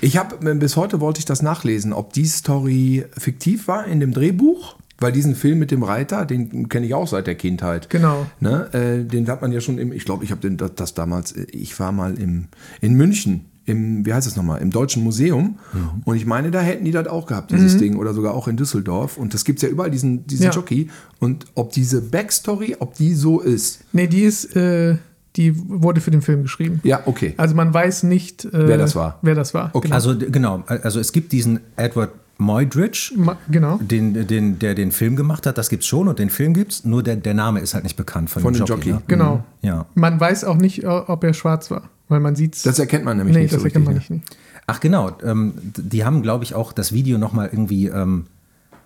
Ich 0.00 0.16
habe 0.16 0.54
bis 0.56 0.76
heute 0.76 1.00
wollte 1.00 1.18
ich 1.20 1.24
das 1.24 1.42
nachlesen, 1.42 1.92
ob 1.92 2.12
die 2.12 2.24
Story 2.24 3.04
fiktiv 3.16 3.68
war 3.68 3.86
in 3.86 4.00
dem 4.00 4.12
Drehbuch, 4.12 4.76
weil 4.98 5.12
diesen 5.12 5.34
Film 5.36 5.58
mit 5.60 5.70
dem 5.70 5.82
Reiter, 5.82 6.24
den 6.24 6.68
kenne 6.68 6.86
ich 6.86 6.94
auch 6.94 7.06
seit 7.06 7.26
der 7.28 7.34
Kindheit. 7.36 7.88
Genau. 7.90 8.26
Ne, 8.40 8.72
äh, 8.72 9.04
den 9.04 9.28
hat 9.28 9.42
man 9.42 9.52
ja 9.52 9.60
schon 9.60 9.78
im, 9.78 9.92
ich 9.92 10.04
glaube, 10.04 10.24
ich 10.24 10.30
habe 10.32 10.50
das, 10.50 10.74
das 10.74 10.94
damals, 10.94 11.32
äh, 11.32 11.44
ich 11.52 11.78
war 11.78 11.92
mal 11.92 12.18
im, 12.18 12.46
in 12.80 12.94
München, 12.94 13.44
im, 13.68 14.04
wie 14.06 14.12
heißt 14.14 14.26
das 14.26 14.36
nochmal, 14.36 14.60
im 14.62 14.70
Deutschen 14.70 15.04
Museum. 15.04 15.58
Und 16.04 16.16
ich 16.16 16.26
meine, 16.26 16.50
da 16.50 16.60
hätten 16.60 16.84
die 16.84 16.90
das 16.90 17.06
auch 17.06 17.26
gehabt, 17.26 17.50
dieses 17.50 17.76
Ding, 17.76 17.96
oder 17.96 18.14
sogar 18.14 18.34
auch 18.34 18.48
in 18.48 18.56
Düsseldorf. 18.56 19.16
Und 19.16 19.34
das 19.34 19.44
gibt 19.44 19.58
es 19.58 19.62
ja 19.62 19.68
überall, 19.68 19.90
diesen, 19.90 20.26
diesen 20.26 20.44
Ja. 20.46 20.50
Jockey. 20.50 20.88
Und 21.20 21.46
ob 21.54 21.72
diese 21.72 22.00
Backstory, 22.00 22.76
ob 22.78 22.94
die 22.94 23.14
so 23.14 23.40
ist. 23.40 23.80
Nee, 23.92 24.06
die 24.06 24.22
ist, 24.22 24.56
äh, 24.56 24.96
die 25.36 25.52
wurde 25.68 26.00
für 26.00 26.10
den 26.10 26.22
Film 26.22 26.42
geschrieben. 26.42 26.80
Ja, 26.82 27.02
okay. 27.06 27.34
Also 27.36 27.54
man 27.54 27.72
weiß 27.72 28.02
nicht, 28.04 28.44
äh, 28.46 28.50
Wer 28.52 28.78
das 28.78 28.96
war. 28.96 29.18
Wer 29.22 29.34
das 29.34 29.54
war. 29.54 29.70
Okay. 29.74 29.92
Also 29.92 30.14
d- 30.14 30.30
genau, 30.30 30.62
also 30.66 30.98
es 30.98 31.12
gibt 31.12 31.30
diesen 31.32 31.60
Edward 31.76 32.10
Moydridge, 32.40 33.12
Ma 33.16 33.36
genau. 33.50 33.78
den, 33.82 34.26
den, 34.26 34.58
der 34.60 34.74
den 34.76 34.92
Film 34.92 35.16
gemacht 35.16 35.44
hat, 35.44 35.58
das 35.58 35.68
gibt's 35.68 35.86
schon 35.88 36.06
und 36.06 36.20
den 36.20 36.30
Film 36.30 36.54
gibt's, 36.54 36.84
nur 36.84 37.02
der, 37.02 37.16
der 37.16 37.34
Name 37.34 37.58
ist 37.60 37.74
halt 37.74 37.82
nicht 37.82 37.96
bekannt 37.96 38.30
von, 38.30 38.42
Von 38.42 38.52
dem 38.54 38.64
Jockey. 38.64 38.90
Jockey. 38.90 38.92
Ne? 38.92 39.02
Genau. 39.08 39.44
Ja. 39.60 39.86
Man 39.96 40.20
weiß 40.20 40.44
auch 40.44 40.56
nicht, 40.56 40.86
ob 40.86 41.24
er 41.24 41.34
schwarz 41.34 41.68
war, 41.72 41.88
weil 42.08 42.20
man 42.20 42.34
sieht 42.36 42.64
Das 42.64 42.78
erkennt 42.78 43.04
man 43.04 43.16
nämlich 43.18 43.36
nee, 43.36 43.42
nicht 43.42 43.54
das 43.54 43.60
so 43.60 43.66
erkennt 43.66 43.84
man 43.86 43.94
richtig, 43.94 44.10
nicht. 44.10 44.30
nicht. 44.30 44.38
Ach 44.66 44.80
genau, 44.80 45.12
ähm, 45.24 45.54
die 45.76 46.04
haben, 46.04 46.22
glaube 46.22 46.44
ich, 46.44 46.54
auch 46.54 46.72
das 46.72 46.92
Video 46.92 47.16
nochmal 47.18 47.48
irgendwie 47.50 47.86
ähm, 47.86 48.26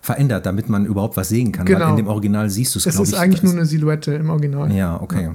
verändert, 0.01 0.45
damit 0.45 0.69
man 0.69 0.85
überhaupt 0.85 1.17
was 1.17 1.29
sehen 1.29 1.51
kann. 1.51 1.67
Weil 1.67 1.75
Genau. 1.75 1.89
in 1.91 1.97
dem 1.97 2.07
Original 2.07 2.49
siehst 2.49 2.75
du 2.75 2.79
es, 2.79 2.85
Es 2.85 2.95
glaube 2.95 3.07
ist 3.07 3.13
ich. 3.13 3.19
eigentlich 3.19 3.41
das- 3.41 3.49
nur 3.51 3.53
eine 3.59 3.65
Silhouette 3.65 4.13
im 4.13 4.29
Original. 4.29 4.71
Ja, 4.71 5.01
okay. 5.01 5.29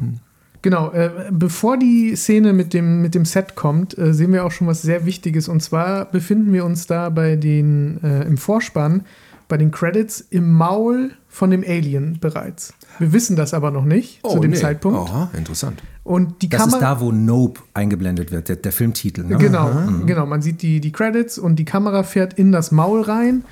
Genau, 0.61 0.91
äh, 0.91 1.11
bevor 1.30 1.78
die 1.78 2.16
Szene 2.16 2.53
mit 2.53 2.74
dem, 2.74 3.01
mit 3.01 3.14
dem 3.14 3.24
Set 3.24 3.55
kommt, 3.55 3.97
äh, 3.97 4.12
sehen 4.12 4.32
wir 4.32 4.45
auch 4.45 4.51
schon 4.51 4.66
was 4.66 4.82
sehr 4.82 5.07
Wichtiges. 5.07 5.49
Und 5.49 5.62
zwar 5.62 6.07
befinden 6.07 6.53
wir 6.53 6.64
uns 6.64 6.86
da 6.86 7.11
bei 7.11 7.36
den, 7.36 8.03
äh, 8.03 8.22
im 8.24 8.36
Vorspann, 8.39 9.03
bei 9.47 9.57
den 9.57 9.70
Credits 9.70 10.20
im 10.30 10.51
Maul 10.53 11.12
von 11.28 11.51
dem 11.51 11.62
Alien 11.66 12.18
bereits. 12.20 12.74
Wir 12.99 13.12
wissen 13.12 13.36
das 13.36 13.55
aber 13.55 13.70
noch 13.70 13.84
nicht 13.84 14.20
zu 14.26 14.41
dem 14.41 14.51
Oh, 14.51 14.55
nee. 14.55 14.61
Zeitpunkt. 14.61 14.99
Aha, 15.11 15.30
interessant. 15.36 15.80
Und 16.09 16.40
die 16.40 16.48
Das 16.48 16.64
ist 16.64 16.72
Kamera. 16.72 16.94
da, 16.94 17.00
wo 17.02 17.12
Nope 17.12 17.61
eingeblendet 17.74 18.32
wird, 18.32 18.48
der, 18.48 18.56
der 18.56 18.72
Filmtitel. 18.72 19.24
Ne? 19.24 19.36
Genau, 19.36 19.70
genau. 20.06 20.24
Man 20.24 20.40
sieht 20.40 20.62
die, 20.62 20.80
die 20.80 20.90
Credits 20.90 21.36
und 21.36 21.56
die 21.56 21.66
Kamera 21.66 22.02
fährt 22.02 22.32
in 22.32 22.50
das 22.50 22.72
Maul 22.72 23.02
rein 23.02 23.44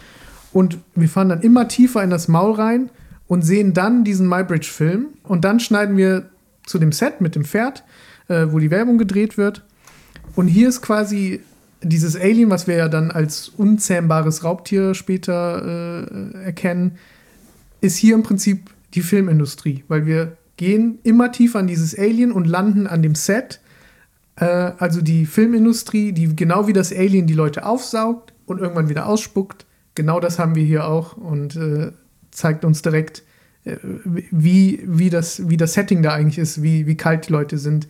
und 0.55 0.79
wir 0.95 1.11
fahren 1.11 1.29
dann 1.29 1.43
immer 1.43 1.69
tiefer 1.69 2.03
in 2.03 2.09
das 2.09 2.29
Maul 2.29 2.53
rein 2.53 2.89
und 3.29 3.43
sehen 3.43 3.75
dann 3.75 4.05
diesen 4.05 4.27
MyBridge-Film 4.27 5.09
und 5.25 5.45
dann 5.45 5.61
schneiden 5.61 5.99
wir 5.99 6.31
zu 6.65 6.79
dem 6.79 6.93
Set 6.93 7.21
mit 7.21 7.35
dem 7.35 7.45
Pferd, 7.45 7.85
äh, 8.29 8.47
wo 8.49 8.59
die 8.59 8.71
Werbung 8.71 8.97
gedreht 8.97 9.37
wird. 9.37 9.63
Und 10.35 10.49
hier 10.49 10.71
ist 10.71 10.81
quasi 10.81 11.41
dieses 11.83 12.17
Alien, 12.17 12.49
was 12.49 12.67
wir 12.67 12.77
ja 12.77 12.89
dann 12.89 13.11
als 13.11 13.51
unzähmbares 13.51 14.45
Raubtier 14.45 14.95
später 14.95 16.07
äh, 16.11 16.45
erkennen, 16.47 16.93
ist 17.83 17.99
hier 17.99 18.15
im 18.15 18.23
Prinzip 18.23 18.71
die 18.95 19.03
Filmindustrie, 19.03 19.85
weil 19.89 20.07
wir 20.07 20.39
gehen 20.57 20.99
immer 21.03 21.33
tiefer 21.33 21.59
an 21.59 21.67
dieses 21.67 21.99
Alien 21.99 22.33
und 22.33 22.47
landen 22.47 22.87
an 22.87 23.03
dem 23.03 23.15
Set. 23.15 23.61
Äh, 24.37 24.45
also 24.45 25.03
die 25.03 25.27
Filmindustrie, 25.27 26.13
die 26.13 26.35
genau 26.35 26.67
wie 26.67 26.73
das 26.73 26.93
Alien 26.93 27.27
die 27.27 27.35
Leute 27.35 27.65
aufsaugt 27.67 28.33
und 28.47 28.61
irgendwann 28.61 28.89
wieder 28.89 29.07
ausspuckt. 29.07 29.67
Genau 29.95 30.21
das 30.21 30.39
haben 30.39 30.55
wir 30.55 30.65
hier 30.65 30.87
auch 30.87 31.17
und 31.17 31.57
äh, 31.57 31.93
zeigt 32.31 32.65
uns 32.65 32.83
direkt, 32.83 33.23
äh, 33.65 33.77
wie, 33.83 34.83
wie, 34.85 35.11
das, 35.11 35.49
wie 35.49 35.57
das 35.57 35.75
Setting 35.75 36.03
da 36.03 36.13
eigentlich 36.13 36.39
ist, 36.39 36.63
wie, 36.63 36.87
wie 36.87 36.97
kalt 36.97 37.29
die 37.29 37.33
Leute 37.33 37.59
sind. 37.59 37.89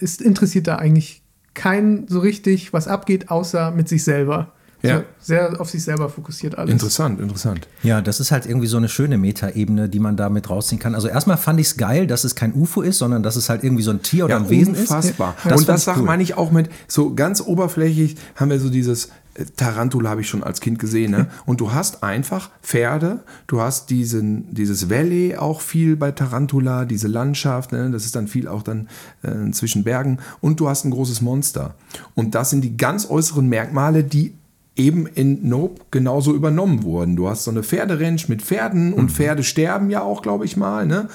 Es 0.00 0.20
interessiert 0.20 0.66
da 0.66 0.76
eigentlich 0.76 1.22
keinen 1.54 2.06
so 2.08 2.20
richtig, 2.20 2.72
was 2.72 2.88
abgeht, 2.88 3.30
außer 3.30 3.72
mit 3.72 3.88
sich 3.88 4.04
selber. 4.04 4.52
Ja. 4.82 4.98
So, 4.98 5.04
sehr 5.20 5.60
auf 5.60 5.70
sich 5.70 5.82
selber 5.82 6.08
fokussiert 6.08 6.56
alles. 6.56 6.72
Interessant, 6.72 7.20
interessant. 7.20 7.66
Ja, 7.82 8.00
das 8.00 8.20
ist 8.20 8.30
halt 8.30 8.46
irgendwie 8.46 8.68
so 8.68 8.76
eine 8.76 8.88
schöne 8.88 9.18
Metaebene, 9.18 9.88
die 9.88 9.98
man 9.98 10.16
da 10.16 10.28
mit 10.28 10.48
rausziehen 10.48 10.78
kann. 10.78 10.94
Also 10.94 11.08
erstmal 11.08 11.36
fand 11.36 11.58
ich 11.58 11.68
es 11.68 11.76
geil, 11.76 12.06
dass 12.06 12.24
es 12.24 12.34
kein 12.34 12.54
UFO 12.54 12.82
ist, 12.82 12.98
sondern 12.98 13.22
dass 13.22 13.36
es 13.36 13.48
halt 13.48 13.64
irgendwie 13.64 13.82
so 13.82 13.90
ein 13.90 14.02
Tier 14.02 14.26
oder 14.26 14.36
ein 14.36 14.48
Wesen 14.48 14.74
ist. 14.74 14.82
unfassbar. 14.82 15.34
Das 15.44 15.60
und 15.60 15.68
das 15.68 15.86
cool. 15.88 16.02
meine 16.02 16.22
ich 16.22 16.36
auch 16.36 16.52
mit, 16.52 16.70
so 16.86 17.14
ganz 17.14 17.40
oberflächlich 17.40 18.16
haben 18.36 18.50
wir 18.50 18.60
so 18.60 18.70
dieses, 18.70 19.06
äh, 19.34 19.44
Tarantula 19.56 20.10
habe 20.10 20.20
ich 20.20 20.28
schon 20.28 20.44
als 20.44 20.60
Kind 20.60 20.78
gesehen, 20.78 21.10
ne? 21.10 21.26
Und 21.46 21.60
du 21.60 21.72
hast 21.72 22.02
einfach 22.02 22.50
Pferde, 22.62 23.24
du 23.46 23.60
hast 23.60 23.90
diesen, 23.90 24.54
dieses 24.54 24.90
Valley 24.90 25.36
auch 25.36 25.60
viel 25.60 25.96
bei 25.96 26.12
Tarantula, 26.12 26.84
diese 26.84 27.08
Landschaft, 27.08 27.72
ne? 27.72 27.90
Das 27.90 28.04
ist 28.04 28.14
dann 28.14 28.28
viel 28.28 28.46
auch 28.48 28.62
dann 28.62 28.88
äh, 29.22 29.50
zwischen 29.50 29.84
Bergen 29.84 30.18
und 30.40 30.60
du 30.60 30.68
hast 30.68 30.84
ein 30.84 30.90
großes 30.90 31.20
Monster. 31.20 31.74
Und 32.14 32.34
das 32.34 32.50
sind 32.50 32.62
die 32.62 32.76
ganz 32.76 33.08
äußeren 33.10 33.48
Merkmale, 33.48 34.04
die 34.04 34.37
eben 34.78 35.06
in 35.06 35.48
Nope 35.48 35.82
genauso 35.90 36.34
übernommen 36.34 36.84
wurden. 36.84 37.16
Du 37.16 37.28
hast 37.28 37.44
so 37.44 37.50
eine 37.50 37.62
Pferderanch 37.62 38.28
mit 38.28 38.42
Pferden 38.42 38.92
und 38.92 39.10
Pferde 39.10 39.42
sterben 39.42 39.90
ja 39.90 40.02
auch, 40.02 40.22
glaube 40.22 40.44
ich 40.44 40.56
mal. 40.56 40.86
Ne? 40.86 41.08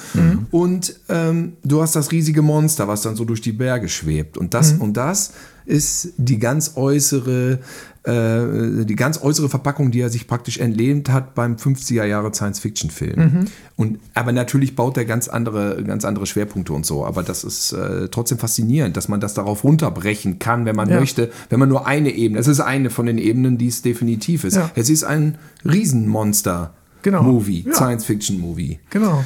Und 0.52 1.00
ähm, 1.10 1.54
du 1.64 1.82
hast 1.82 1.96
das 1.96 2.12
riesige 2.12 2.42
Monster, 2.42 2.88
was 2.88 3.02
dann 3.02 3.16
so 3.16 3.26
durch 3.26 3.42
die 3.42 3.54
Berge 3.54 3.88
schwebt. 3.90 4.38
Und 4.38 4.54
das, 4.54 4.74
und 4.74 4.98
das 4.98 5.34
ist 5.66 6.14
die 6.18 6.40
ganz 6.40 6.74
äußere, 6.76 7.60
äh, 8.06 8.84
die 8.86 8.96
ganz 8.96 9.22
äußere 9.22 9.48
Verpackung, 9.50 9.92
die 9.92 10.02
er 10.02 10.10
sich 10.10 10.28
praktisch 10.28 10.58
entlehnt 10.58 11.10
hat 11.10 11.36
beim 11.36 11.56
50er 11.56 12.04
Jahre 12.06 12.34
Science-Fiction-Film. 12.34 13.48
Und 13.78 14.00
aber 14.14 14.32
natürlich 14.34 14.76
baut 14.76 14.98
er 14.98 15.06
ganz 15.06 15.28
andere, 15.30 15.82
ganz 15.84 16.04
andere 16.04 16.26
Schwerpunkte 16.26 16.74
und 16.74 16.86
so. 16.86 17.06
Aber 17.06 17.24
das 17.24 17.44
ist 17.44 17.72
äh, 17.72 18.10
trotzdem 18.10 18.38
faszinierend, 18.40 18.98
dass 18.98 19.08
man 19.08 19.20
das 19.22 19.34
darauf 19.34 19.64
runterbrechen 19.64 20.40
kann, 20.40 20.66
wenn 20.66 20.76
man 20.76 20.90
Ja. 20.90 21.00
möchte, 21.00 21.32
wenn 21.50 21.60
man 21.60 21.70
nur 21.70 21.88
eine 21.88 22.12
Ebene. 22.12 22.40
Es 22.40 22.48
ist 22.48 22.60
eine 22.60 22.90
von 22.90 23.06
den 23.06 23.18
Ebenen, 23.18 23.58
die 23.58 23.68
es 23.68 23.82
definitiv 23.82 24.44
ist. 24.44 24.56
Ja. 24.56 24.70
Es 24.76 24.90
ist 24.90 25.04
ein 25.06 25.38
Riesenmonster. 25.66 26.74
Genau. 27.04 27.24
Movie, 27.24 27.66
Ja. 27.68 27.74
Science-Fiction-Movie. 27.74 28.80
Genau. 28.90 29.24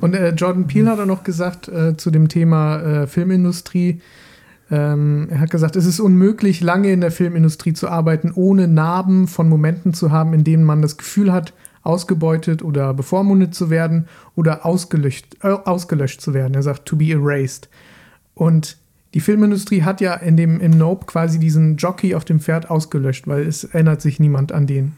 Und 0.00 0.14
äh, 0.14 0.30
Jordan 0.30 0.66
Peele 0.66 0.90
hat 0.90 1.00
auch 1.00 1.06
noch 1.06 1.24
gesagt 1.24 1.68
äh, 1.68 1.96
zu 1.96 2.10
dem 2.10 2.28
Thema 2.28 2.80
äh, 2.80 3.06
Filmindustrie, 3.06 4.00
Ähm, 4.70 5.28
er 5.30 5.40
hat 5.40 5.50
gesagt, 5.50 5.76
es 5.76 5.86
ist 5.86 6.00
unmöglich, 6.00 6.60
lange 6.60 6.92
in 6.92 7.00
der 7.00 7.10
Filmindustrie 7.10 7.72
zu 7.72 7.88
arbeiten, 7.88 8.32
ohne 8.34 8.68
Narben 8.68 9.26
von 9.26 9.48
Momenten 9.48 9.94
zu 9.94 10.10
haben, 10.10 10.32
in 10.32 10.44
denen 10.44 10.64
man 10.64 10.82
das 10.82 10.96
Gefühl 10.96 11.32
hat, 11.32 11.52
ausgebeutet 11.82 12.62
oder 12.62 12.92
bevormundet 12.94 13.54
zu 13.54 13.70
werden 13.70 14.06
oder 14.36 14.66
ausgelöscht, 14.66 15.38
äh, 15.42 15.48
ausgelöscht 15.48 16.20
zu 16.20 16.34
werden. 16.34 16.54
Er 16.54 16.62
sagt, 16.62 16.86
to 16.86 16.96
be 16.96 17.10
erased. 17.10 17.68
Und 18.34 18.76
die 19.14 19.20
Filmindustrie 19.20 19.82
hat 19.82 20.00
ja 20.00 20.14
in 20.14 20.36
dem, 20.36 20.60
im 20.60 20.72
Nope 20.72 21.06
quasi 21.06 21.38
diesen 21.38 21.76
Jockey 21.76 22.14
auf 22.14 22.24
dem 22.24 22.38
Pferd 22.38 22.70
ausgelöscht, 22.70 23.26
weil 23.26 23.46
es 23.46 23.64
erinnert 23.64 24.00
sich 24.00 24.20
niemand 24.20 24.52
an 24.52 24.66
den. 24.66 24.92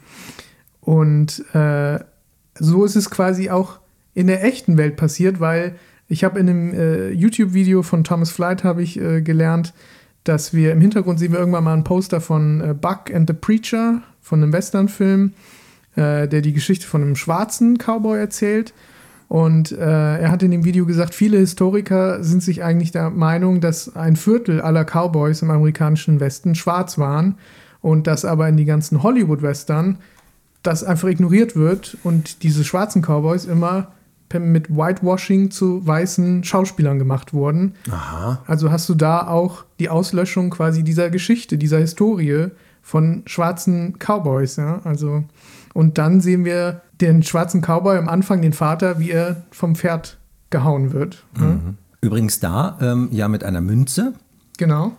Und 0.81 1.45
äh, 1.55 2.01
so 2.59 2.85
ist 2.85 2.97
es 2.97 3.11
quasi 3.11 3.49
auch 3.49 3.79
in 4.15 4.27
der 4.27 4.45
echten 4.45 4.77
Welt 4.77 4.97
passiert, 4.97 5.41
weil 5.41 5.77
ich 6.13 6.25
habe 6.25 6.39
in 6.39 6.49
einem 6.49 6.75
äh, 6.75 7.11
YouTube-Video 7.11 7.83
von 7.83 8.05
Thomas 8.05 8.31
Flight 8.31 8.65
habe 8.65 8.83
ich 8.83 9.01
äh, 9.01 9.23
gelernt, 9.23 9.73
dass 10.25 10.53
wir 10.53 10.73
im 10.73 10.81
Hintergrund 10.83 11.19
sehen 11.19 11.33
wir 11.33 11.39
irgendwann 11.39 11.65
mal 11.65 11.73
ein 11.73 11.85
Poster 11.85 12.21
von 12.21 12.61
äh, 12.61 12.75
Buck 12.75 13.13
and 13.13 13.27
the 13.29 13.35
Preacher, 13.35 14.03
von 14.21 14.43
einem 14.43 14.53
Western-Film, 14.53 15.33
äh, 15.97 16.29
der 16.29 16.43
die 16.43 16.53
Geschichte 16.53 16.87
von 16.87 17.01
einem 17.01 17.17
schwarzen 17.17 17.79
Cowboy 17.79 18.19
erzählt. 18.19 18.75
Und 19.29 19.73
äh, 19.73 20.19
er 20.19 20.31
hat 20.31 20.43
in 20.43 20.51
dem 20.51 20.67
Video 20.67 20.85
gesagt, 20.85 21.15
viele 21.15 21.39
Historiker 21.39 22.23
sind 22.23 22.43
sich 22.43 22.63
eigentlich 22.63 22.93
der 22.93 23.09
Meinung, 23.09 23.63
dass 23.63 23.97
ein 23.97 24.17
Viertel 24.17 24.61
aller 24.61 24.85
Cowboys 24.85 25.41
im 25.41 25.51
amerikanischen 25.51 26.21
Westen 26.21 26.55
schwarz 26.55 26.99
waren 26.99 27.37
und 27.81 28.07
dass 28.07 28.27
aber 28.27 28.47
in 28.51 28.59
die 28.59 28.67
ganzen 28.67 29.03
Hollywood-Western 29.03 29.97
das 30.63 30.85
einfach 30.85 31.09
ignoriert 31.09 31.57
wird 31.57 31.97
und 32.05 32.43
diese 32.43 32.65
schwarzen 32.65 33.01
Cowboys 33.01 33.47
immer 33.47 33.93
mit 34.41 34.71
Whitewashing 34.71 35.51
zu 35.51 35.87
weißen 35.87 36.45
Schauspielern 36.45 36.99
gemacht 36.99 37.33
wurden. 37.33 37.75
Aha. 37.91 38.43
Also 38.47 38.71
hast 38.71 38.89
du 38.89 38.95
da 38.95 39.27
auch 39.27 39.65
die 39.79 39.89
Auslöschung 39.89 40.51
quasi 40.51 40.83
dieser 40.83 41.11
Geschichte, 41.11 41.59
dieser 41.59 41.79
Historie 41.79 42.49
von 42.83 43.23
schwarzen 43.27 43.99
Cowboys, 43.99 44.57
ja? 44.57 44.81
Also 44.85 45.25
und 45.75 45.99
dann 45.99 46.21
sehen 46.21 46.45
wir 46.45 46.83
den 47.01 47.23
schwarzen 47.23 47.63
Cowboy 47.63 47.97
am 47.97 48.09
Anfang, 48.09 48.43
den 48.43 48.53
Vater, 48.53 48.99
wie 48.99 49.11
er 49.11 49.45
vom 49.51 49.75
Pferd 49.75 50.19
gehauen 50.51 50.93
wird. 50.93 51.25
Ja? 51.41 51.59
Übrigens 52.01 52.41
da 52.41 52.79
ähm, 52.81 53.09
ja 53.11 53.29
mit 53.29 53.45
einer 53.45 53.61
Münze. 53.61 54.15
Genau. 54.59 54.93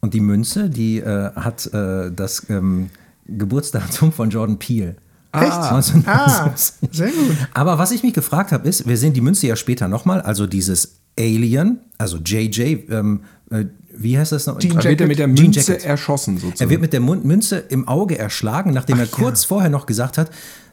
Und 0.00 0.14
die 0.14 0.20
Münze, 0.20 0.70
die 0.70 0.98
äh, 0.98 1.32
hat 1.34 1.72
äh, 1.72 2.10
das 2.10 2.48
ähm, 2.50 2.90
Geburtsdatum 3.26 4.12
von 4.12 4.30
Jordan 4.30 4.58
Peele. 4.58 4.96
Echt? 5.32 5.44
Ah, 5.52 5.80
Ah, 6.06 6.54
sehr 6.90 7.08
gut. 7.08 7.36
Aber 7.54 7.78
was 7.78 7.92
ich 7.92 8.02
mich 8.02 8.14
gefragt 8.14 8.52
habe, 8.52 8.68
ist, 8.68 8.86
wir 8.88 8.96
sehen 8.96 9.12
die 9.12 9.20
Münze 9.20 9.46
ja 9.46 9.56
später 9.56 9.86
nochmal, 9.88 10.20
also 10.20 10.46
dieses 10.46 10.96
Alien, 11.18 11.78
also 11.98 12.16
JJ, 12.18 12.86
ähm, 12.90 13.20
äh, 13.50 13.66
wie 13.96 14.18
heißt 14.18 14.32
das 14.32 14.46
noch? 14.46 14.58
Jean 14.58 14.76
Da 14.76 14.84
wird 14.84 15.00
er 15.00 15.06
mit 15.06 15.18
der 15.18 15.28
Münze 15.28 15.84
erschossen 15.84 16.38
sozusagen. 16.38 16.60
Er 16.62 16.70
wird 16.70 16.80
mit 16.80 16.92
der 16.92 17.00
Münze 17.00 17.58
im 17.58 17.86
Auge 17.86 18.18
erschlagen, 18.18 18.72
nachdem 18.72 18.98
er 18.98 19.06
kurz 19.06 19.44
vorher 19.44 19.70
noch 19.70 19.86
gesagt 19.86 20.18
hat, 20.18 20.30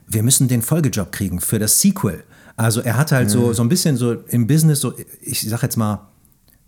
wir 0.07 0.23
müssen 0.23 0.47
den 0.47 0.61
Folgejob 0.61 1.11
kriegen 1.11 1.39
für 1.41 1.59
das 1.59 1.81
Sequel. 1.81 2.23
Also 2.55 2.81
er 2.81 2.97
hat 2.97 3.11
halt 3.11 3.29
so, 3.29 3.53
so 3.53 3.61
ein 3.61 3.69
bisschen 3.69 3.97
so 3.97 4.13
im 4.13 4.47
Business, 4.47 4.79
so, 4.79 4.93
ich 5.21 5.41
sag 5.47 5.61
jetzt 5.63 5.75
mal, 5.77 6.07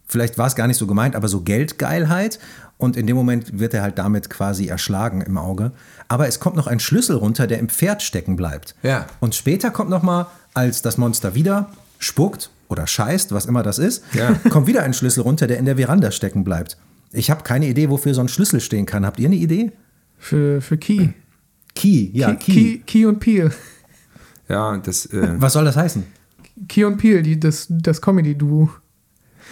vielleicht 0.05 0.37
war 0.37 0.47
es 0.47 0.55
gar 0.55 0.67
nicht 0.67 0.77
so 0.77 0.85
gemeint, 0.87 1.15
aber 1.15 1.27
so 1.27 1.41
Geldgeilheit. 1.41 2.39
Und 2.77 2.95
in 2.95 3.07
dem 3.07 3.15
Moment 3.17 3.59
wird 3.59 3.73
er 3.73 3.81
halt 3.81 3.97
damit 3.97 4.29
quasi 4.29 4.67
erschlagen 4.67 5.21
im 5.21 5.37
Auge. 5.37 5.71
Aber 6.09 6.27
es 6.27 6.39
kommt 6.41 6.55
noch 6.57 6.67
ein 6.67 6.79
Schlüssel 6.81 7.15
runter, 7.15 7.47
der 7.47 7.59
im 7.59 7.69
Pferd 7.69 8.01
stecken 8.01 8.35
bleibt. 8.35 8.75
Ja. 8.83 9.05
Und 9.21 9.35
später 9.35 9.71
kommt 9.71 9.89
noch 9.89 10.03
mal, 10.03 10.27
als 10.53 10.81
das 10.81 10.97
Monster 10.97 11.35
wieder 11.35 11.69
spuckt 11.99 12.49
oder 12.67 12.85
scheißt, 12.87 13.31
was 13.31 13.45
immer 13.45 13.63
das 13.63 13.79
ist, 13.79 14.03
Ja. 14.13 14.33
kommt 14.49 14.67
wieder 14.67 14.83
ein 14.83 14.93
Schlüssel 14.93 15.21
runter, 15.21 15.47
der 15.47 15.57
in 15.59 15.65
der 15.65 15.77
Veranda 15.77 16.11
stecken 16.11 16.43
bleibt. 16.43 16.77
Ich 17.11 17.29
habe 17.31 17.43
keine 17.43 17.67
Idee, 17.67 17.89
wofür 17.89 18.13
so 18.13 18.21
ein 18.21 18.27
Schlüssel 18.27 18.59
stehen 18.59 18.85
kann. 18.85 19.05
Habt 19.05 19.19
ihr 19.19 19.27
eine 19.27 19.35
Idee? 19.35 19.71
Für, 20.17 20.61
für 20.61 20.77
Key. 20.77 21.09
Key, 21.75 22.09
ja, 22.13 22.33
Key. 22.35 22.53
Key, 22.53 22.77
Key 22.85 23.05
und 23.05 23.19
Peel. 23.19 23.51
ja, 24.49 24.77
das. 24.77 25.05
Äh, 25.07 25.35
Was 25.39 25.53
soll 25.53 25.65
das 25.65 25.75
heißen? 25.77 26.03
Key 26.67 26.83
und 26.85 26.97
Peel, 26.97 27.21
die, 27.23 27.39
das, 27.39 27.67
das 27.69 28.01
Comedy-Duo. 28.01 28.69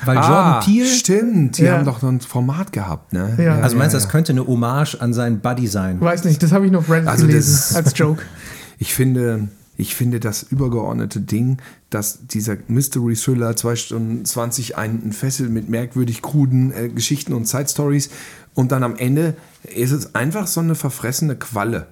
Weil 0.06 0.16
Jordan 0.18 0.60
Peele. 0.64 0.86
Ah, 0.86 0.94
Stimmt, 0.96 1.58
die 1.58 1.64
Ja. 1.64 1.74
haben 1.78 1.86
doch 1.86 2.00
so 2.00 2.08
ein 2.08 2.20
Format 2.22 2.72
gehabt, 2.72 3.14
ne? 3.14 3.36
Ja. 3.40 3.60
Also 3.60 3.76
meinst 3.78 3.94
du, 3.94 3.98
das 3.98 4.10
könnte 4.10 4.32
eine 4.32 4.46
Hommage 4.46 4.96
an 5.00 5.14
seinen 5.14 5.40
Buddy 5.40 5.68
sein? 5.68 6.00
Weiß 6.00 6.24
nicht, 6.24 6.42
das 6.44 6.52
habe 6.52 6.66
ich 6.66 6.72
noch 6.72 6.90
Reddit 6.90 7.08
Also 7.08 7.24
das 7.26 7.28
gelesen 7.32 7.54
ist- 7.54 7.76
als 7.76 7.94
Joke. 7.98 8.22
Ich 8.80 8.94
finde, 8.94 9.48
ich 9.76 9.96
finde 9.96 10.20
das 10.20 10.44
übergeordnete 10.44 11.20
Ding, 11.20 11.58
dass 11.90 12.28
dieser 12.28 12.58
Mystery 12.68 13.16
Thriller 13.16 13.56
2 13.56 13.76
Stunden 13.76 14.24
20 14.24 14.78
einen 14.78 15.12
fesselt 15.14 15.50
mit 15.50 15.68
merkwürdig 15.68 16.22
kruden 16.22 16.72
äh, 16.72 16.90
Geschichten 16.90 17.34
und 17.34 17.48
Side 17.48 17.70
Stories 17.70 18.10
und 18.54 18.72
dann 18.72 18.84
am 18.84 18.96
Ende 18.96 19.34
ist 19.76 19.92
es 19.94 20.14
einfach 20.14 20.46
so 20.46 20.60
eine 20.60 20.76
verfressene 20.76 21.36
Qualle, 21.38 21.88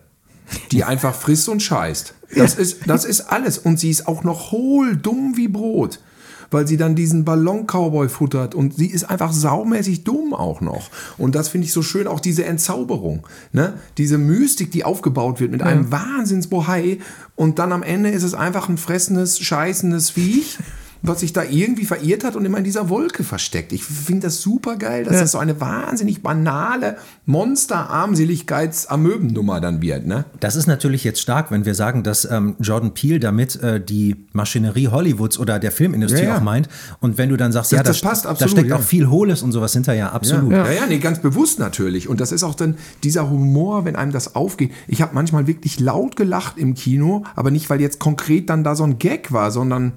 die 0.72 0.84
einfach 0.84 1.16
frisst 1.16 1.50
und 1.50 1.64
scheißt. 1.64 2.14
Das 2.36 2.54
ist, 2.54 2.88
das 2.88 3.04
ist 3.04 3.22
alles 3.32 3.58
und 3.58 3.80
sie 3.80 3.90
ist 3.90 4.08
auch 4.08 4.24
noch 4.24 4.52
hohl, 4.52 4.96
dumm 4.96 5.34
wie 5.38 5.48
Brot. 5.48 6.00
Weil 6.52 6.68
sie 6.68 6.78
dann 6.78 6.96
diesen 6.96 7.26
Ballon-Cowboy 7.26 8.10
futtert 8.10 8.56
und 8.56 8.76
sie 8.76 8.88
ist 8.88 9.04
einfach 9.06 9.32
saumäßig 9.32 10.04
dumm 10.04 10.34
auch 10.34 10.62
noch. 10.62 10.90
Und 11.18 11.36
das 11.36 11.50
finde 11.50 11.66
ich 11.66 11.74
so 11.74 11.82
schön, 11.82 12.08
auch 12.08 12.20
diese 12.20 12.46
Entzauberung. 12.46 13.26
Ne? 13.52 13.74
Diese 13.98 14.18
Mystik, 14.18 14.72
die 14.72 14.84
aufgebaut 14.84 15.40
wird 15.40 15.52
mit 15.52 15.62
einem 15.62 15.92
Wahnsinnsbohai 15.92 17.00
und 17.36 17.60
dann 17.60 17.72
am 17.72 17.84
Ende 17.84 18.10
ist 18.10 18.24
es 18.24 18.34
einfach 18.34 18.70
ein 18.70 18.78
fressendes, 18.78 19.40
scheißendes 19.40 20.12
Viech, 20.12 20.58
was 21.08 21.20
sich 21.22 21.34
da 21.34 21.44
irgendwie 21.44 21.86
verirrt 21.86 22.24
hat 22.24 22.36
und 22.36 22.46
immer 22.46 22.58
in 22.58 22.64
dieser 22.64 22.90
Wolke 22.90 23.24
versteckt. 23.24 23.72
Ich 23.74 23.84
finde 23.84 24.28
das 24.28 24.42
super 24.42 24.76
geil, 24.78 25.04
dass 25.04 25.14
Ja. 25.16 25.20
das 25.22 25.32
so 25.32 25.38
eine 25.38 25.60
wahnsinnig 25.62 26.22
banale 26.24 26.98
Monster-Armseligkeits-Amöbennummer 27.26 29.60
dann 29.60 29.82
wird. 29.82 30.06
Ne? 30.06 30.26
Das 30.40 30.56
ist 30.56 30.68
natürlich 30.68 31.04
jetzt 31.04 31.22
stark, 31.22 31.52
wenn 31.52 31.66
wir 31.66 31.76
sagen, 31.76 32.04
dass 32.04 32.26
ähm, 32.30 32.56
Jordan 32.60 32.94
Peele 32.94 33.20
damit 33.20 33.62
äh, 33.62 33.84
die 33.84 34.16
Maschinerie 34.34 34.88
Hollywoods 34.88 35.40
oder 35.40 35.60
der 35.60 35.72
Filmindustrie 35.72 36.24
Ja, 36.24 36.30
ja. 36.30 36.38
auch 36.38 36.42
meint. 36.42 36.70
Und 37.00 37.18
wenn 37.18 37.30
du 37.30 37.38
dann 37.38 37.52
sagst, 37.52 37.72
Das- 37.72 37.78
ja, 37.78 37.84
da, 37.84 37.90
das 37.90 38.02
passt 38.02 38.26
da 38.26 38.30
absolut, 38.30 38.52
steckt 38.52 38.70
ja. 38.70 38.76
auch 38.78 38.82
viel 38.82 39.08
Hohles 39.10 39.42
und 39.42 39.52
sowas 39.52 39.74
hinterher, 39.74 40.14
absolut. 40.14 40.52
Ja. 40.52 40.70
ja, 40.72 40.86
nee, 40.88 41.00
ganz 41.00 41.20
bewusst 41.22 41.60
natürlich. 41.60 42.08
Und 42.10 42.20
das 42.22 42.32
ist 42.32 42.44
auch 42.44 42.56
dann 42.56 42.78
dieser 43.04 43.30
Humor, 43.30 43.86
wenn 43.86 43.96
einem 43.96 44.12
das 44.12 44.36
aufgeht. 44.36 44.72
Ich 44.88 45.02
habe 45.02 45.14
manchmal 45.16 45.48
wirklich 45.48 45.80
laut 45.80 46.16
gelacht 46.16 46.58
im 46.58 46.74
Kino, 46.74 47.24
aber 47.36 47.52
nicht, 47.52 47.70
weil 47.70 47.82
jetzt 47.82 48.00
konkret 48.00 48.50
dann 48.50 48.64
da 48.64 48.76
so 48.76 48.84
ein 48.84 49.00
Gag 49.00 49.32
war, 49.32 49.52
sondern 49.52 49.94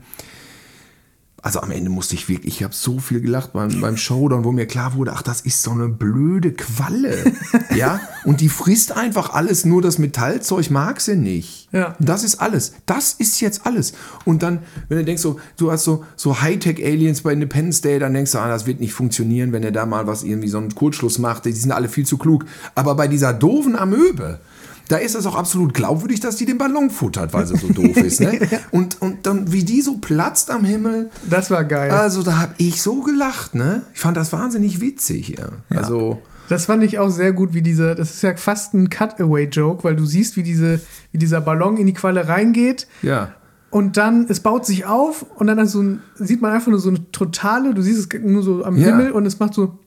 also 1.42 1.60
am 1.60 1.70
Ende 1.70 1.88
musste 1.88 2.14
ich 2.14 2.28
wirklich, 2.28 2.56
ich 2.56 2.62
habe 2.64 2.74
so 2.74 2.98
viel 2.98 3.20
gelacht 3.20 3.52
beim, 3.52 3.80
beim 3.80 3.96
Showdown, 3.96 4.44
wo 4.44 4.50
mir 4.50 4.66
klar 4.66 4.94
wurde, 4.94 5.12
ach, 5.14 5.22
das 5.22 5.40
ist 5.40 5.62
so 5.62 5.70
eine 5.70 5.88
blöde 5.88 6.52
Qualle. 6.52 7.32
ja, 7.76 8.00
und 8.24 8.40
die 8.40 8.48
frisst 8.48 8.96
einfach 8.96 9.30
alles, 9.30 9.64
nur 9.64 9.80
das 9.80 9.98
Metallzeug 9.98 10.70
mag 10.70 11.00
sie 11.00 11.16
nicht. 11.16 11.68
Ja. 11.70 11.94
Das 12.00 12.24
ist 12.24 12.40
alles. 12.40 12.72
Das 12.86 13.12
ist 13.12 13.40
jetzt 13.40 13.66
alles. 13.66 13.92
Und 14.24 14.42
dann, 14.42 14.60
wenn 14.88 14.98
du 14.98 15.04
denkst, 15.04 15.22
so, 15.22 15.38
du 15.56 15.70
hast 15.70 15.84
so, 15.84 16.04
so 16.16 16.40
Hightech-Aliens 16.40 17.20
bei 17.20 17.32
Independence 17.32 17.82
Day, 17.82 17.98
dann 17.98 18.14
denkst 18.14 18.32
du, 18.32 18.38
ah, 18.38 18.48
das 18.48 18.66
wird 18.66 18.80
nicht 18.80 18.92
funktionieren, 18.92 19.52
wenn 19.52 19.62
er 19.62 19.72
da 19.72 19.86
mal 19.86 20.06
was 20.06 20.24
irgendwie 20.24 20.48
so 20.48 20.58
einen 20.58 20.74
Kurzschluss 20.74 21.18
macht. 21.18 21.44
Die 21.44 21.52
sind 21.52 21.72
alle 21.72 21.88
viel 21.88 22.06
zu 22.06 22.18
klug. 22.18 22.46
Aber 22.74 22.94
bei 22.94 23.06
dieser 23.06 23.32
doofen 23.32 23.76
Amöbe, 23.76 24.40
da 24.88 24.96
ist 24.96 25.14
es 25.14 25.26
auch 25.26 25.36
absolut 25.36 25.74
glaubwürdig, 25.74 26.20
dass 26.20 26.36
die 26.36 26.46
den 26.46 26.58
Ballon 26.58 26.90
futtert, 26.90 27.32
weil 27.34 27.46
sie 27.46 27.56
so 27.56 27.68
doof 27.68 27.96
ist. 27.98 28.20
Ne? 28.20 28.38
Und, 28.70 29.00
und 29.02 29.26
dann, 29.26 29.52
wie 29.52 29.62
die 29.64 29.82
so 29.82 29.98
platzt 29.98 30.50
am 30.50 30.64
Himmel, 30.64 31.10
Das 31.28 31.50
war 31.50 31.64
geil. 31.64 31.90
also 31.90 32.22
da 32.22 32.38
habe 32.38 32.54
ich 32.58 32.80
so 32.82 33.02
gelacht. 33.02 33.54
Ne? 33.54 33.82
Ich 33.94 34.00
fand 34.00 34.16
das 34.16 34.32
wahnsinnig 34.32 34.80
witzig. 34.80 35.36
Ja. 35.38 35.48
Also, 35.78 36.22
Das 36.48 36.64
fand 36.66 36.82
ich 36.82 36.98
auch 36.98 37.10
sehr 37.10 37.32
gut, 37.32 37.52
wie 37.54 37.60
diese, 37.62 37.94
das 37.94 38.10
ist 38.14 38.22
ja 38.22 38.34
fast 38.36 38.72
ein 38.74 38.88
Cutaway-Joke, 38.88 39.84
weil 39.84 39.94
du 39.96 40.06
siehst, 40.06 40.36
wie, 40.36 40.42
diese, 40.42 40.80
wie 41.12 41.18
dieser 41.18 41.40
Ballon 41.42 41.76
in 41.76 41.86
die 41.86 41.92
Qualle 41.92 42.26
reingeht 42.28 42.86
ja. 43.02 43.32
und 43.70 43.98
dann, 43.98 44.24
es 44.30 44.40
baut 44.40 44.64
sich 44.64 44.86
auf 44.86 45.26
und 45.36 45.46
dann 45.48 45.66
so 45.66 45.82
ein, 45.82 46.00
sieht 46.14 46.40
man 46.40 46.52
einfach 46.52 46.68
nur 46.70 46.80
so 46.80 46.88
eine 46.88 47.10
totale, 47.12 47.74
du 47.74 47.82
siehst 47.82 48.14
es 48.14 48.20
nur 48.22 48.42
so 48.42 48.64
am 48.64 48.76
Ja. 48.78 48.86
Himmel 48.86 49.10
und 49.12 49.26
es 49.26 49.38
macht 49.38 49.52
so. 49.52 49.78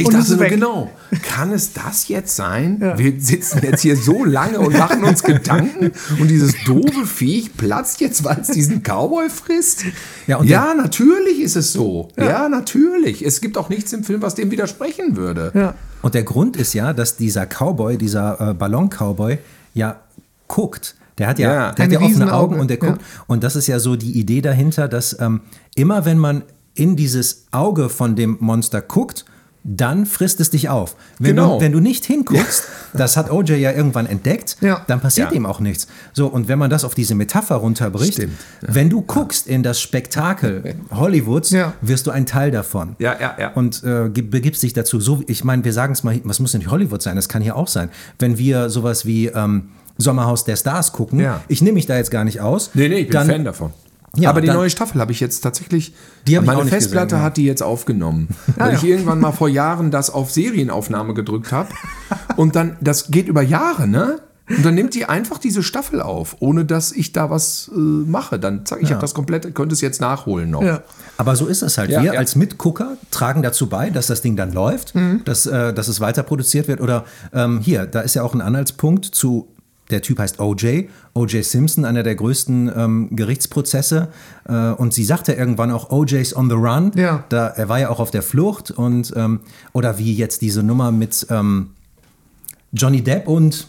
Ich 0.00 0.06
Und 0.06 0.14
dachte 0.14 0.30
nur, 0.30 0.40
weg. 0.40 0.50
genau, 0.50 0.90
kann 1.22 1.52
es 1.52 1.72
das 1.74 2.08
jetzt 2.08 2.34
sein? 2.34 2.78
Ja. 2.80 2.98
Wir 2.98 3.12
sitzen 3.20 3.60
jetzt 3.62 3.82
hier 3.82 3.96
so 3.96 4.24
lange 4.24 4.58
und 4.58 4.76
machen 4.78 5.04
uns 5.04 5.22
Gedanken 5.22 5.92
und 6.18 6.28
dieses 6.28 6.54
doofe 6.64 7.04
Viech 7.06 7.54
platzt 7.56 8.00
jetzt, 8.00 8.24
weil 8.24 8.38
es 8.40 8.48
diesen 8.48 8.82
Cowboy 8.82 9.28
frisst? 9.28 9.84
Ja, 10.26 10.38
und 10.38 10.48
ja 10.48 10.72
natürlich 10.74 11.40
ist 11.40 11.56
es 11.56 11.72
so. 11.72 12.08
Ja. 12.18 12.48
natürlich. 12.48 13.24
Es 13.24 13.40
gibt 13.40 13.58
auch 13.58 13.68
nichts 13.68 13.92
im 13.92 14.04
Film, 14.04 14.22
was 14.22 14.34
dem 14.34 14.50
widersprechen 14.50 15.16
würde. 15.16 15.52
Ja. 15.54 15.74
Und 16.02 16.14
der 16.14 16.22
Grund 16.22 16.56
ist 16.56 16.72
ja, 16.72 16.92
dass 16.94 17.16
dieser 17.16 17.46
Cowboy, 17.46 17.98
dieser 17.98 18.50
äh, 18.50 18.54
Ballon-Cowboy, 18.54 19.38
ja 19.74 20.00
guckt. 20.48 20.94
Der 21.18 21.28
hat 21.28 21.38
ja, 21.38 21.52
Ja. 21.52 21.72
der 21.72 21.84
hat 21.84 21.92
ja 21.92 22.00
offene 22.00 22.32
Augen 22.32 22.58
und 22.58 22.70
der 22.70 22.78
ja. 22.78 22.88
guckt. 22.88 23.02
Und 23.26 23.44
das 23.44 23.54
ist 23.54 23.66
ja 23.66 23.78
so 23.78 23.96
die 23.96 24.18
Idee 24.18 24.40
dahinter, 24.40 24.88
dass 24.88 25.16
ähm, 25.20 25.42
immer 25.74 26.06
wenn 26.06 26.18
man 26.18 26.42
in 26.74 26.96
dieses 26.96 27.46
Auge 27.50 27.88
von 27.88 28.16
dem 28.16 28.36
Monster 28.40 28.80
guckt, 28.80 29.24
dann 29.62 30.06
frisst 30.06 30.40
es 30.40 30.50
dich 30.50 30.68
auf. 30.68 30.96
Wenn, 31.18 31.36
Genau. 31.36 31.58
du, 31.58 31.64
wenn 31.64 31.72
du 31.72 31.80
nicht 31.80 32.04
hinguckst, 32.06 32.64
das 32.94 33.16
hat 33.16 33.30
OJ 33.30 33.52
ja 33.56 33.72
irgendwann 33.72 34.06
entdeckt, 34.06 34.56
Ja. 34.60 34.82
dann 34.86 35.00
passiert 35.00 35.30
Ja. 35.30 35.36
ihm 35.36 35.44
auch 35.46 35.60
nichts. 35.60 35.86
So, 36.12 36.26
und 36.28 36.48
wenn 36.48 36.58
man 36.58 36.70
das 36.70 36.84
auf 36.84 36.94
diese 36.94 37.14
Metapher 37.14 37.56
runterbricht, 37.56 38.26
wenn 38.62 38.88
du 38.88 39.02
guckst 39.02 39.46
in 39.46 39.62
das 39.62 39.80
Spektakel 39.80 40.76
Hollywoods, 40.94 41.54
wirst 41.82 42.06
du 42.06 42.10
ein 42.10 42.24
Teil 42.26 42.50
davon. 42.50 42.96
Ja, 42.98 43.16
ja, 43.20 43.36
ja. 43.38 43.52
Und 43.52 43.84
äh, 43.84 44.08
gib- 44.12 44.30
begibst 44.30 44.62
dich 44.62 44.72
dazu. 44.72 44.98
So, 45.00 45.22
ich 45.26 45.44
meine, 45.44 45.64
wir 45.64 45.72
sagen 45.72 45.92
es 45.92 46.02
mal, 46.04 46.18
was 46.24 46.40
muss 46.40 46.52
denn 46.52 46.70
Hollywood 46.70 47.02
sein? 47.02 47.16
Das 47.16 47.28
kann 47.28 47.42
hier 47.42 47.56
auch 47.56 47.68
sein. 47.68 47.90
Wenn 48.18 48.38
wir 48.38 48.70
sowas 48.70 49.04
wie 49.04 49.26
ähm, 49.26 49.68
Sommerhaus 49.98 50.44
der 50.44 50.56
Stars 50.56 50.92
gucken, 50.92 51.20
Ja. 51.20 51.42
ich 51.48 51.60
nehme 51.60 51.74
mich 51.74 51.84
da 51.86 51.96
jetzt 51.98 52.10
gar 52.10 52.24
nicht 52.24 52.40
aus. 52.40 52.70
Nee, 52.72 52.88
nee, 52.88 53.00
ich 53.00 53.08
bin 53.08 53.12
dann, 53.14 53.26
Fan 53.28 53.44
davon. 53.44 53.72
Ja, 54.16 54.30
Aber 54.30 54.40
die 54.40 54.48
dann- 54.48 54.56
neue 54.56 54.70
Staffel 54.70 55.00
habe 55.00 55.12
ich 55.12 55.20
jetzt 55.20 55.40
tatsächlich. 55.40 55.94
Die 56.26 56.36
hab 56.36 56.42
ich 56.42 56.46
meine 56.46 56.58
auch 56.58 56.64
nicht 56.64 56.72
Festplatte 56.74 57.06
gesehen, 57.06 57.18
ja. 57.18 57.24
hat 57.24 57.36
die 57.36 57.44
jetzt 57.44 57.62
aufgenommen. 57.62 58.28
weil 58.56 58.72
ja. 58.72 58.76
ich 58.78 58.84
irgendwann 58.84 59.20
mal 59.20 59.32
vor 59.32 59.48
Jahren 59.48 59.90
das 59.90 60.10
auf 60.10 60.30
Serienaufnahme 60.32 61.14
gedrückt 61.14 61.52
habe. 61.52 61.68
und 62.36 62.56
dann, 62.56 62.76
das 62.80 63.10
geht 63.10 63.28
über 63.28 63.42
Jahre, 63.42 63.86
ne? 63.86 64.18
Und 64.48 64.66
dann 64.66 64.74
nimmt 64.74 64.96
die 64.96 65.04
einfach 65.04 65.38
diese 65.38 65.62
Staffel 65.62 66.02
auf, 66.02 66.38
ohne 66.40 66.64
dass 66.64 66.90
ich 66.90 67.12
da 67.12 67.30
was 67.30 67.70
äh, 67.72 67.78
mache. 67.78 68.40
Dann 68.40 68.62
sag 68.66 68.78
ich, 68.78 68.86
ich 68.86 68.90
habe 68.90 69.00
das 69.00 69.14
komplett, 69.14 69.54
könnte 69.54 69.74
es 69.74 69.80
jetzt 69.80 70.00
nachholen 70.00 70.50
noch. 70.50 70.62
Ja. 70.64 70.82
Aber 71.18 71.36
so 71.36 71.46
ist 71.46 71.62
es 71.62 71.78
halt. 71.78 71.90
Ja, 71.90 72.02
wir 72.02 72.14
ja. 72.14 72.18
als 72.18 72.34
Mitgucker 72.34 72.96
tragen 73.12 73.42
dazu 73.42 73.68
bei, 73.68 73.90
dass 73.90 74.08
das 74.08 74.22
Ding 74.22 74.34
dann 74.34 74.52
läuft, 74.52 74.96
Mhm. 74.96 75.20
dass, 75.24 75.46
äh, 75.46 75.72
dass 75.72 75.86
es 75.86 76.00
weiter 76.00 76.24
produziert 76.24 76.66
wird. 76.66 76.80
Oder 76.80 77.04
ähm, 77.32 77.60
hier, 77.60 77.86
da 77.86 78.00
ist 78.00 78.14
ja 78.14 78.24
auch 78.24 78.34
ein 78.34 78.40
Anhaltspunkt 78.40 79.04
zu, 79.04 79.46
der 79.92 80.02
Typ 80.02 80.18
heißt 80.18 80.40
OJ, 80.40 80.88
OJ 81.14 81.42
Simpson, 81.42 81.84
einer 81.84 82.02
der 82.02 82.14
größten 82.14 82.70
ähm, 82.74 83.08
Gerichtsprozesse. 83.16 84.08
Äh, 84.48 84.70
und 84.72 84.94
sie 84.94 85.04
sagte 85.04 85.32
irgendwann 85.32 85.70
auch, 85.70 85.90
OJ's 85.90 86.34
on 86.34 86.48
the 86.48 86.56
run. 86.56 86.92
Ja. 86.94 87.24
Da, 87.28 87.48
er 87.48 87.68
war 87.68 87.78
ja 87.78 87.90
auch 87.90 88.00
auf 88.00 88.10
der 88.10 88.22
Flucht. 88.22 88.70
Und, 88.70 89.12
ähm, 89.16 89.40
oder 89.72 89.98
wie 89.98 90.14
jetzt 90.14 90.42
diese 90.42 90.62
Nummer 90.62 90.92
mit 90.92 91.26
ähm, 91.30 91.70
Johnny 92.72 93.02
Depp 93.02 93.28
und 93.28 93.68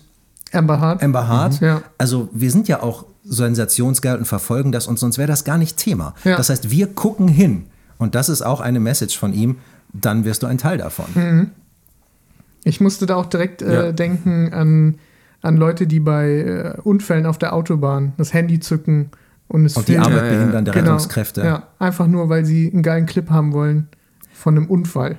Amber 0.52 0.80
Hart. 0.80 1.03
Amber 1.03 1.27
Hart. 1.27 1.61
Mhm, 1.61 1.68
ja. 1.68 1.81
Also 1.98 2.30
wir 2.34 2.52
sind 2.52 2.68
ja 2.68 2.84
auch 2.84 3.06
sensationsgeil 3.23 4.18
und 4.18 4.26
verfolgen 4.26 4.72
das 4.72 4.88
und 4.88 4.99
sonst 4.99 5.18
wäre 5.18 5.27
das 5.27 5.43
gar 5.43 5.57
nicht 5.57 5.77
Thema. 5.77 6.15
Ja. 6.23 6.38
Das 6.38 6.49
heißt, 6.49 6.72
wir 6.72 6.88
gucken 6.88 7.27
hin 7.27 7.65
und 7.98 8.15
das 8.15 8.30
ist 8.30 8.41
auch 8.41 8.61
eine 8.61 8.80
Message 8.80 9.18
von 9.18 9.34
ihm, 9.34 9.57
dann 9.93 10.26
wirst 10.26 10.43
du 10.43 10.48
ein 10.48 10.57
Teil 10.57 10.77
davon. 10.77 11.06
Mhm. 11.14 11.52
Ich 12.64 12.80
musste 12.80 13.06
da 13.06 13.15
auch 13.15 13.26
direkt 13.26 13.61
äh, 13.61 13.93
denken 13.93 14.53
an, 14.53 14.95
an 15.41 15.57
Leute, 15.57 15.88
die 15.88 15.99
bei 15.99 16.30
äh, 16.30 16.81
Unfällen 16.84 17.26
auf 17.26 17.38
der 17.38 17.53
Autobahn 17.53 18.13
das 18.18 18.34
Handy 18.34 18.59
zücken 18.59 19.09
und 19.47 19.65
es 19.65 19.76
Und 19.76 19.88
die 19.88 19.93
filmen. 19.93 20.05
Arbeit 20.07 20.23
ja, 20.23 20.31
ja. 20.31 20.38
behindern 20.38 20.65
der 20.65 20.73
Genau. 20.73 20.85
Rettungskräfte. 20.91 21.41
Ja, 21.43 21.68
einfach 21.80 22.07
nur, 22.07 22.30
weil 22.30 22.45
sie 22.45 22.72
einen 22.72 22.84
geilen 22.84 23.05
Clip 23.05 23.30
haben 23.30 23.53
wollen 23.53 23.88
von 24.34 24.55
einem 24.57 24.68
Unfall. 24.68 25.18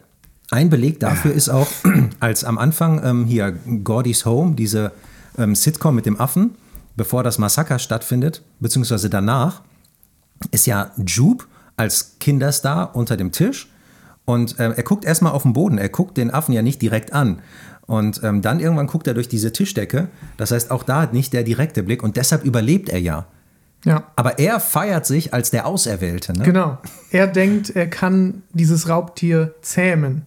Ein 0.50 0.68
Beleg 0.70 1.00
dafür 1.00 1.32
ist 1.32 1.48
auch, 1.48 1.68
als 2.20 2.44
am 2.44 2.58
Anfang 2.58 3.00
ähm, 3.04 3.24
hier 3.24 3.52
Gordy's 3.84 4.24
Home, 4.26 4.54
diese 4.54 4.92
ähm, 5.38 5.54
Sitcom 5.54 5.94
mit 5.94 6.06
dem 6.06 6.20
Affen, 6.20 6.52
bevor 6.96 7.22
das 7.22 7.38
Massaker 7.38 7.78
stattfindet, 7.78 8.42
beziehungsweise 8.60 9.08
danach, 9.10 9.62
ist 10.50 10.66
ja 10.66 10.90
Jupe 11.06 11.46
als 11.76 12.16
Kinderstar 12.20 12.94
unter 12.94 13.16
dem 13.16 13.32
Tisch 13.32 13.68
und 14.24 14.56
ähm, 14.58 14.72
er 14.76 14.82
guckt 14.82 15.04
erstmal 15.04 15.32
auf 15.32 15.42
den 15.42 15.52
Boden, 15.52 15.78
er 15.78 15.88
guckt 15.88 16.16
den 16.16 16.30
Affen 16.30 16.52
ja 16.52 16.62
nicht 16.62 16.80
direkt 16.82 17.12
an. 17.12 17.40
Und 17.92 18.22
ähm, 18.24 18.40
dann 18.40 18.58
irgendwann 18.58 18.86
guckt 18.86 19.06
er 19.06 19.12
durch 19.12 19.28
diese 19.28 19.52
Tischdecke. 19.52 20.08
Das 20.38 20.50
heißt, 20.50 20.70
auch 20.70 20.82
da 20.82 21.02
hat 21.02 21.12
nicht 21.12 21.34
der 21.34 21.42
direkte 21.42 21.82
Blick 21.82 22.02
und 22.02 22.16
deshalb 22.16 22.42
überlebt 22.42 22.88
er 22.88 22.98
ja. 22.98 23.26
Ja, 23.84 24.04
Aber 24.16 24.38
er 24.38 24.60
feiert 24.60 25.04
sich 25.04 25.34
als 25.34 25.50
der 25.50 25.66
Auserwählte. 25.66 26.32
Ne? 26.32 26.44
genau. 26.44 26.78
Er 27.10 27.26
denkt, 27.26 27.68
er 27.76 27.90
kann 27.90 28.44
dieses 28.54 28.88
Raubtier 28.88 29.56
zähmen. 29.60 30.22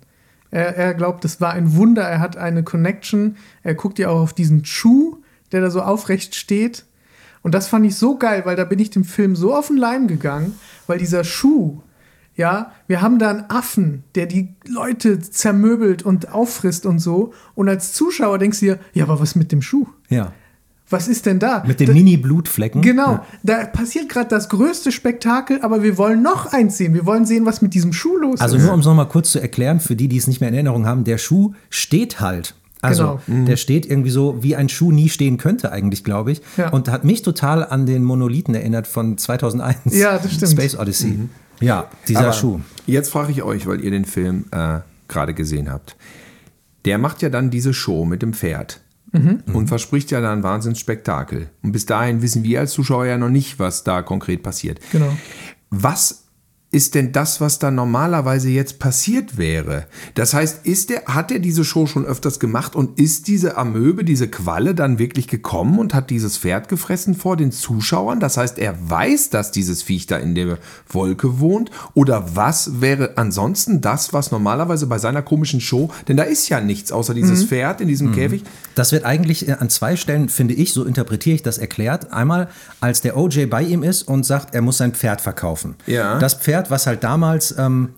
Er, 0.52 0.76
er 0.76 0.94
glaubt, 0.94 1.26
es 1.26 1.42
war 1.42 1.54
ein 1.54 1.76
Wunder, 1.76 2.04
er 2.04 2.20
hat 2.20 2.38
eine 2.38 2.62
Connection. 2.62 3.38
Er 3.64 3.74
guckt 3.74 3.98
ja 3.98 4.10
auch 4.10 4.20
auf 4.20 4.34
diesen 4.34 4.64
Schuh, 4.64 5.18
der 5.52 5.62
da 5.62 5.72
so 5.72 5.82
aufrecht 5.82 6.36
steht. 6.36 6.86
Und 7.42 7.56
das 7.56 7.68
fand 7.68 7.84
ich 7.88 7.96
so 7.96 8.20
geil, 8.20 8.44
weil 8.46 8.56
da 8.56 8.66
bin 8.66 8.78
ich 8.78 8.92
dem 8.92 9.06
Film 9.06 9.36
so 9.36 9.56
auf 9.56 9.68
den 9.68 9.78
Leim 9.78 10.08
gegangen, 10.08 10.60
weil 10.86 11.00
dieser 11.00 11.24
Schuh, 11.24 11.82
ja, 12.36 12.72
wir 12.88 13.02
haben 13.02 13.18
da 13.20 13.30
einen 13.30 13.46
Affen, 13.50 14.04
der 14.16 14.26
die 14.26 14.50
Leute 14.68 15.20
zermöbelt 15.20 16.04
und 16.04 16.34
auffrisst 16.34 16.86
und 16.86 17.00
so. 17.00 17.32
Und 17.56 17.70
als 17.70 17.94
Zuschauer 17.94 18.38
denkst 18.40 18.60
du 18.60 18.66
dir, 18.66 18.80
ja, 18.94 19.06
aber 19.06 19.20
was 19.20 19.36
mit 19.36 19.52
dem 19.52 19.62
Schuh? 19.62 19.88
Ja. 20.10 20.32
Was 20.90 21.08
ist 21.08 21.26
denn 21.26 21.40
da? 21.40 21.64
Mit 21.66 21.80
den 21.80 21.94
Mini-Blutflecken. 21.94 22.82
Genau, 22.84 23.20
da 23.42 23.66
passiert 23.66 24.08
gerade 24.08 24.30
das 24.30 24.50
größte 24.50 24.92
Spektakel, 24.92 25.60
aber 25.64 25.82
wir 25.82 25.98
wollen 25.98 26.22
noch 26.22 26.54
eins 26.54 26.78
sehen. 26.78 26.94
Wir 26.94 27.08
wollen 27.08 27.26
sehen, 27.26 27.46
was 27.46 27.64
mit 27.64 27.74
diesem 27.74 27.92
Schuh 27.92 28.18
los 28.18 28.40
Also 28.40 28.58
ist. 28.58 28.64
nur 28.64 28.74
um 28.74 28.82
es 28.82 28.86
nochmal 28.86 29.08
kurz 29.08 29.32
zu 29.32 29.40
erklären, 29.40 29.80
für 29.80 29.96
die, 29.96 30.08
die 30.08 30.18
es 30.18 30.28
nicht 30.28 30.42
mehr 30.42 30.50
in 30.50 30.54
Erinnerung 30.56 30.86
haben, 30.86 31.04
der 31.04 31.18
Schuh 31.18 31.54
steht 31.72 32.20
halt. 32.20 32.54
Also 32.82 33.20
Genau. 33.26 33.46
der 33.48 33.58
steht 33.58 33.88
irgendwie 33.88 34.12
so, 34.12 34.44
wie 34.44 34.56
ein 34.56 34.70
Schuh 34.70 34.92
nie 34.92 35.10
stehen 35.10 35.38
könnte 35.38 35.72
eigentlich, 35.72 36.04
glaube 36.04 36.32
ich. 36.34 36.42
Ja. 36.56 36.70
Und 36.70 36.88
hat 36.90 37.04
mich 37.04 37.24
total 37.24 37.66
an 37.66 37.88
den 37.88 38.04
Monolithen 38.04 38.54
erinnert 38.54 38.86
von 38.86 39.18
2001. 39.18 39.78
Ja, 39.98 40.20
das 40.20 40.34
stimmt. 40.34 40.52
Space 40.52 40.78
Odyssey. 40.78 41.18
Ja, 41.60 41.90
dieser 42.08 42.20
Aber 42.22 42.34
Schuh. 42.34 42.60
Jetzt 42.86 43.10
frage 43.12 43.32
ich 43.32 43.42
euch, 43.44 43.66
weil 43.68 43.84
ihr 43.84 43.92
den 43.92 44.06
Film 44.06 44.46
äh, 44.52 44.80
gerade 45.08 45.34
gesehen 45.34 45.72
habt. 45.72 45.96
Der 46.86 46.98
macht 46.98 47.22
ja 47.22 47.30
dann 47.30 47.50
diese 47.50 47.74
Show 47.74 48.06
mit 48.06 48.22
dem 48.22 48.34
Pferd 48.34 48.82
Mhm. 49.12 49.44
und 49.54 49.68
verspricht 49.68 50.12
ja 50.12 50.20
dann 50.20 50.40
ein 50.40 50.44
Wahnsinnsspektakel. 50.44 51.50
Und 51.64 51.72
bis 51.72 51.86
dahin 51.86 52.22
wissen 52.22 52.44
wir 52.44 52.60
als 52.60 52.74
Zuschauer 52.74 53.06
ja 53.06 53.18
noch 53.18 53.30
nicht, 53.30 53.60
was 53.60 53.86
da 53.86 54.02
konkret 54.02 54.44
passiert. 54.44 54.80
Genau. 54.92 55.16
Was 55.70 56.25
ist 56.76 56.94
denn 56.94 57.14
das, 57.14 57.40
was 57.40 57.58
da 57.58 57.72
normalerweise 57.72 58.50
jetzt 58.50 58.80
passiert 58.80 59.38
wäre? 59.38 59.86
Das 60.14 60.34
heißt, 60.34 60.66
ist 60.66 60.90
der, 60.90 61.06
hat 61.06 61.32
er 61.32 61.40
diese 61.40 61.64
Show 61.64 61.88
schon 61.88 62.04
öfters 62.04 62.38
gemacht 62.38 62.76
und 62.76 63.00
ist 63.00 63.30
diese 63.30 63.56
Amöbe, 63.56 64.04
diese 64.04 64.28
Qualle 64.28 64.76
dann 64.76 65.00
wirklich 65.00 65.30
gekommen 65.30 65.80
und 65.80 65.94
hat 65.94 66.10
dieses 66.10 66.38
Pferd 66.38 66.68
gefressen 66.68 67.16
vor 67.16 67.38
den 67.38 67.54
Zuschauern? 67.54 68.20
Das 68.20 68.36
heißt, 68.36 68.60
er 68.60 68.76
weiß, 68.90 69.30
dass 69.30 69.54
dieses 69.54 69.84
Viech 69.84 70.06
da 70.06 70.18
in 70.18 70.36
der 70.36 70.58
Wolke 70.90 71.40
wohnt? 71.40 71.72
Oder 71.94 72.36
was 72.36 72.82
wäre 72.82 73.14
ansonsten 73.16 73.80
das, 73.80 74.12
was 74.12 74.32
normalerweise 74.32 74.88
bei 74.88 74.98
seiner 74.98 75.22
komischen 75.22 75.62
Show, 75.62 75.90
denn 76.10 76.18
da 76.18 76.24
ist 76.24 76.50
ja 76.50 76.60
nichts 76.60 76.92
außer 76.92 77.14
dieses 77.14 77.46
Pferd 77.46 77.80
in 77.80 77.88
diesem 77.88 78.12
Käfig. 78.12 78.44
Das 78.76 78.92
wird 78.92 79.06
eigentlich 79.06 79.48
äh, 79.48 79.54
an 79.54 79.70
zwei 79.70 79.96
Stellen, 79.96 80.28
finde 80.28 80.56
ich, 80.56 80.74
so 80.74 80.84
interpretiere 80.84 81.36
ich 81.36 81.44
das 81.44 81.58
erklärt. 81.58 82.12
Einmal, 82.12 82.50
als 82.82 83.00
der 83.00 83.16
OJ 83.16 83.46
bei 83.46 83.64
ihm 83.64 83.82
ist 83.82 84.04
und 84.04 84.26
sagt, 84.26 84.54
er 84.54 84.62
muss 84.62 84.78
sein 84.78 84.94
Pferd 84.94 85.22
verkaufen. 85.22 85.76
Ja. 85.88 86.20
Das 86.20 86.34
Pferd, 86.34 86.65
was 86.72 86.88
halt 86.88 87.04
damals 87.04 87.56
ähm, 87.58 87.90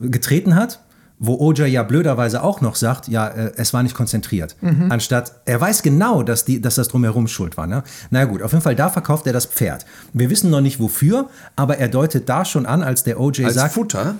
getreten 0.00 0.54
hat, 0.54 0.80
wo 1.18 1.38
OJ 1.38 1.66
ja 1.66 1.84
blöderweise 1.84 2.42
auch 2.42 2.60
noch 2.60 2.74
sagt, 2.74 3.06
ja, 3.06 3.28
äh, 3.28 3.52
es 3.56 3.72
war 3.72 3.82
nicht 3.84 3.94
konzentriert. 3.94 4.56
Anstatt, 4.88 5.32
er 5.44 5.60
weiß 5.60 5.82
genau, 5.82 6.24
dass, 6.24 6.44
die, 6.44 6.60
dass 6.60 6.74
das 6.74 6.88
drumherum 6.88 7.28
schuld 7.28 7.56
war. 7.56 7.68
Ne? 7.68 7.84
Na 8.10 8.24
gut, 8.24 8.42
auf 8.42 8.50
jeden 8.52 8.62
Fall, 8.62 8.74
da 8.74 8.88
verkauft 8.90 9.26
er 9.28 9.32
das 9.32 9.46
Pferd. 9.46 9.86
Wir 10.12 10.30
wissen 10.30 10.50
noch 10.50 10.60
nicht 10.60 10.80
wofür, 10.80 11.28
aber 11.54 11.78
er 11.78 11.86
deutet 11.88 12.28
da 12.28 12.44
schon 12.44 12.66
an, 12.66 12.82
als 12.82 13.04
der 13.04 13.20
OJ 13.20 13.44
Als 13.44 13.54
sagt, 13.54 13.74
Futter. 13.74 14.16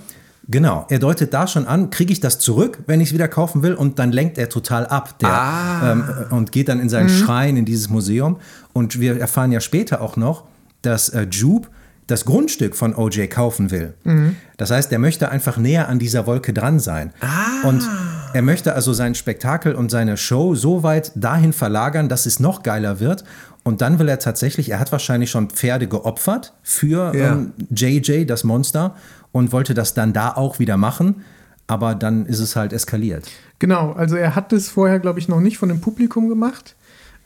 Genau, 0.49 0.87
er 0.91 0.99
deutet 0.99 1.33
da 1.35 1.47
schon 1.47 1.67
an, 1.67 1.91
kriege 1.91 2.13
ich 2.13 2.19
das 2.21 2.39
zurück, 2.41 2.81
wenn 2.87 3.01
ich 3.01 3.09
es 3.09 3.15
wieder 3.15 3.29
kaufen 3.29 3.63
will 3.63 3.75
und 3.75 3.99
dann 4.01 4.11
lenkt 4.13 4.39
er 4.39 4.49
total 4.49 4.87
ab 4.87 5.19
der, 5.21 5.29
Ah. 5.33 5.93
ähm, 5.93 6.05
und 6.31 6.51
geht 6.53 6.69
dann 6.69 6.79
in 6.81 6.89
seinen 6.89 7.09
Schrein 7.09 7.57
in 7.57 7.65
dieses 7.65 7.89
Museum 7.89 8.39
und 8.73 8.99
wir 9.01 9.19
erfahren 9.21 9.53
ja 9.53 9.61
später 9.61 10.01
auch 10.01 10.17
noch, 10.17 10.45
dass 10.83 11.09
äh, 11.11 11.27
Jupe 11.31 11.69
das 12.13 12.25
Grundstück 12.25 12.77
von 12.77 12.95
OJ 12.95 13.27
kaufen 13.29 13.71
will. 13.71 13.95
Das 14.59 14.71
heißt, 14.71 14.93
er 14.93 14.99
möchte 14.99 15.31
einfach 15.31 15.57
näher 15.57 15.89
an 15.89 15.99
dieser 15.99 16.27
Wolke 16.27 16.53
dran 16.53 16.79
sein. 16.79 17.13
Und 17.65 17.89
er 18.35 18.43
möchte 18.43 18.75
also 18.75 18.93
sein 18.93 19.15
Spektakel 19.15 19.75
und 19.75 19.91
seine 19.91 20.17
Show 20.17 20.55
so 20.55 20.83
weit 20.83 21.13
dahin 21.15 21.53
verlagern, 21.53 22.09
dass 22.09 22.27
es 22.27 22.39
noch 22.39 22.63
geiler 22.63 23.01
wird. 23.01 23.25
Und 23.65 23.81
dann 23.81 23.99
will 23.99 24.09
er 24.09 24.19
tatsächlich, 24.19 24.71
er 24.71 24.79
hat 24.81 24.93
wahrscheinlich 24.93 25.31
schon 25.31 25.49
Pferde 25.51 25.87
geopfert 25.89 26.53
für 26.63 27.15
Ja. 27.15 27.33
ähm, 27.33 27.53
JJ, 27.71 28.25
das 28.27 28.45
Monster, 28.45 28.95
und 29.33 29.53
wollte 29.53 29.73
das 29.75 29.95
dann 29.95 30.13
da 30.13 30.33
auch 30.33 30.59
wieder 30.59 30.77
machen. 30.77 31.25
Aber 31.67 31.95
dann 31.95 32.27
ist 32.27 32.41
es 32.41 32.57
halt 32.57 32.73
eskaliert. 32.73 33.25
Genau, 33.59 33.93
also 33.93 34.17
er 34.17 34.35
hat 34.35 34.53
das 34.53 34.69
vorher, 34.69 34.99
glaube 34.99 35.19
ich, 35.21 35.29
noch 35.29 35.41
nicht 35.41 35.57
von 35.59 35.69
dem 35.69 35.81
Publikum 35.81 36.29
gemacht, 36.29 36.75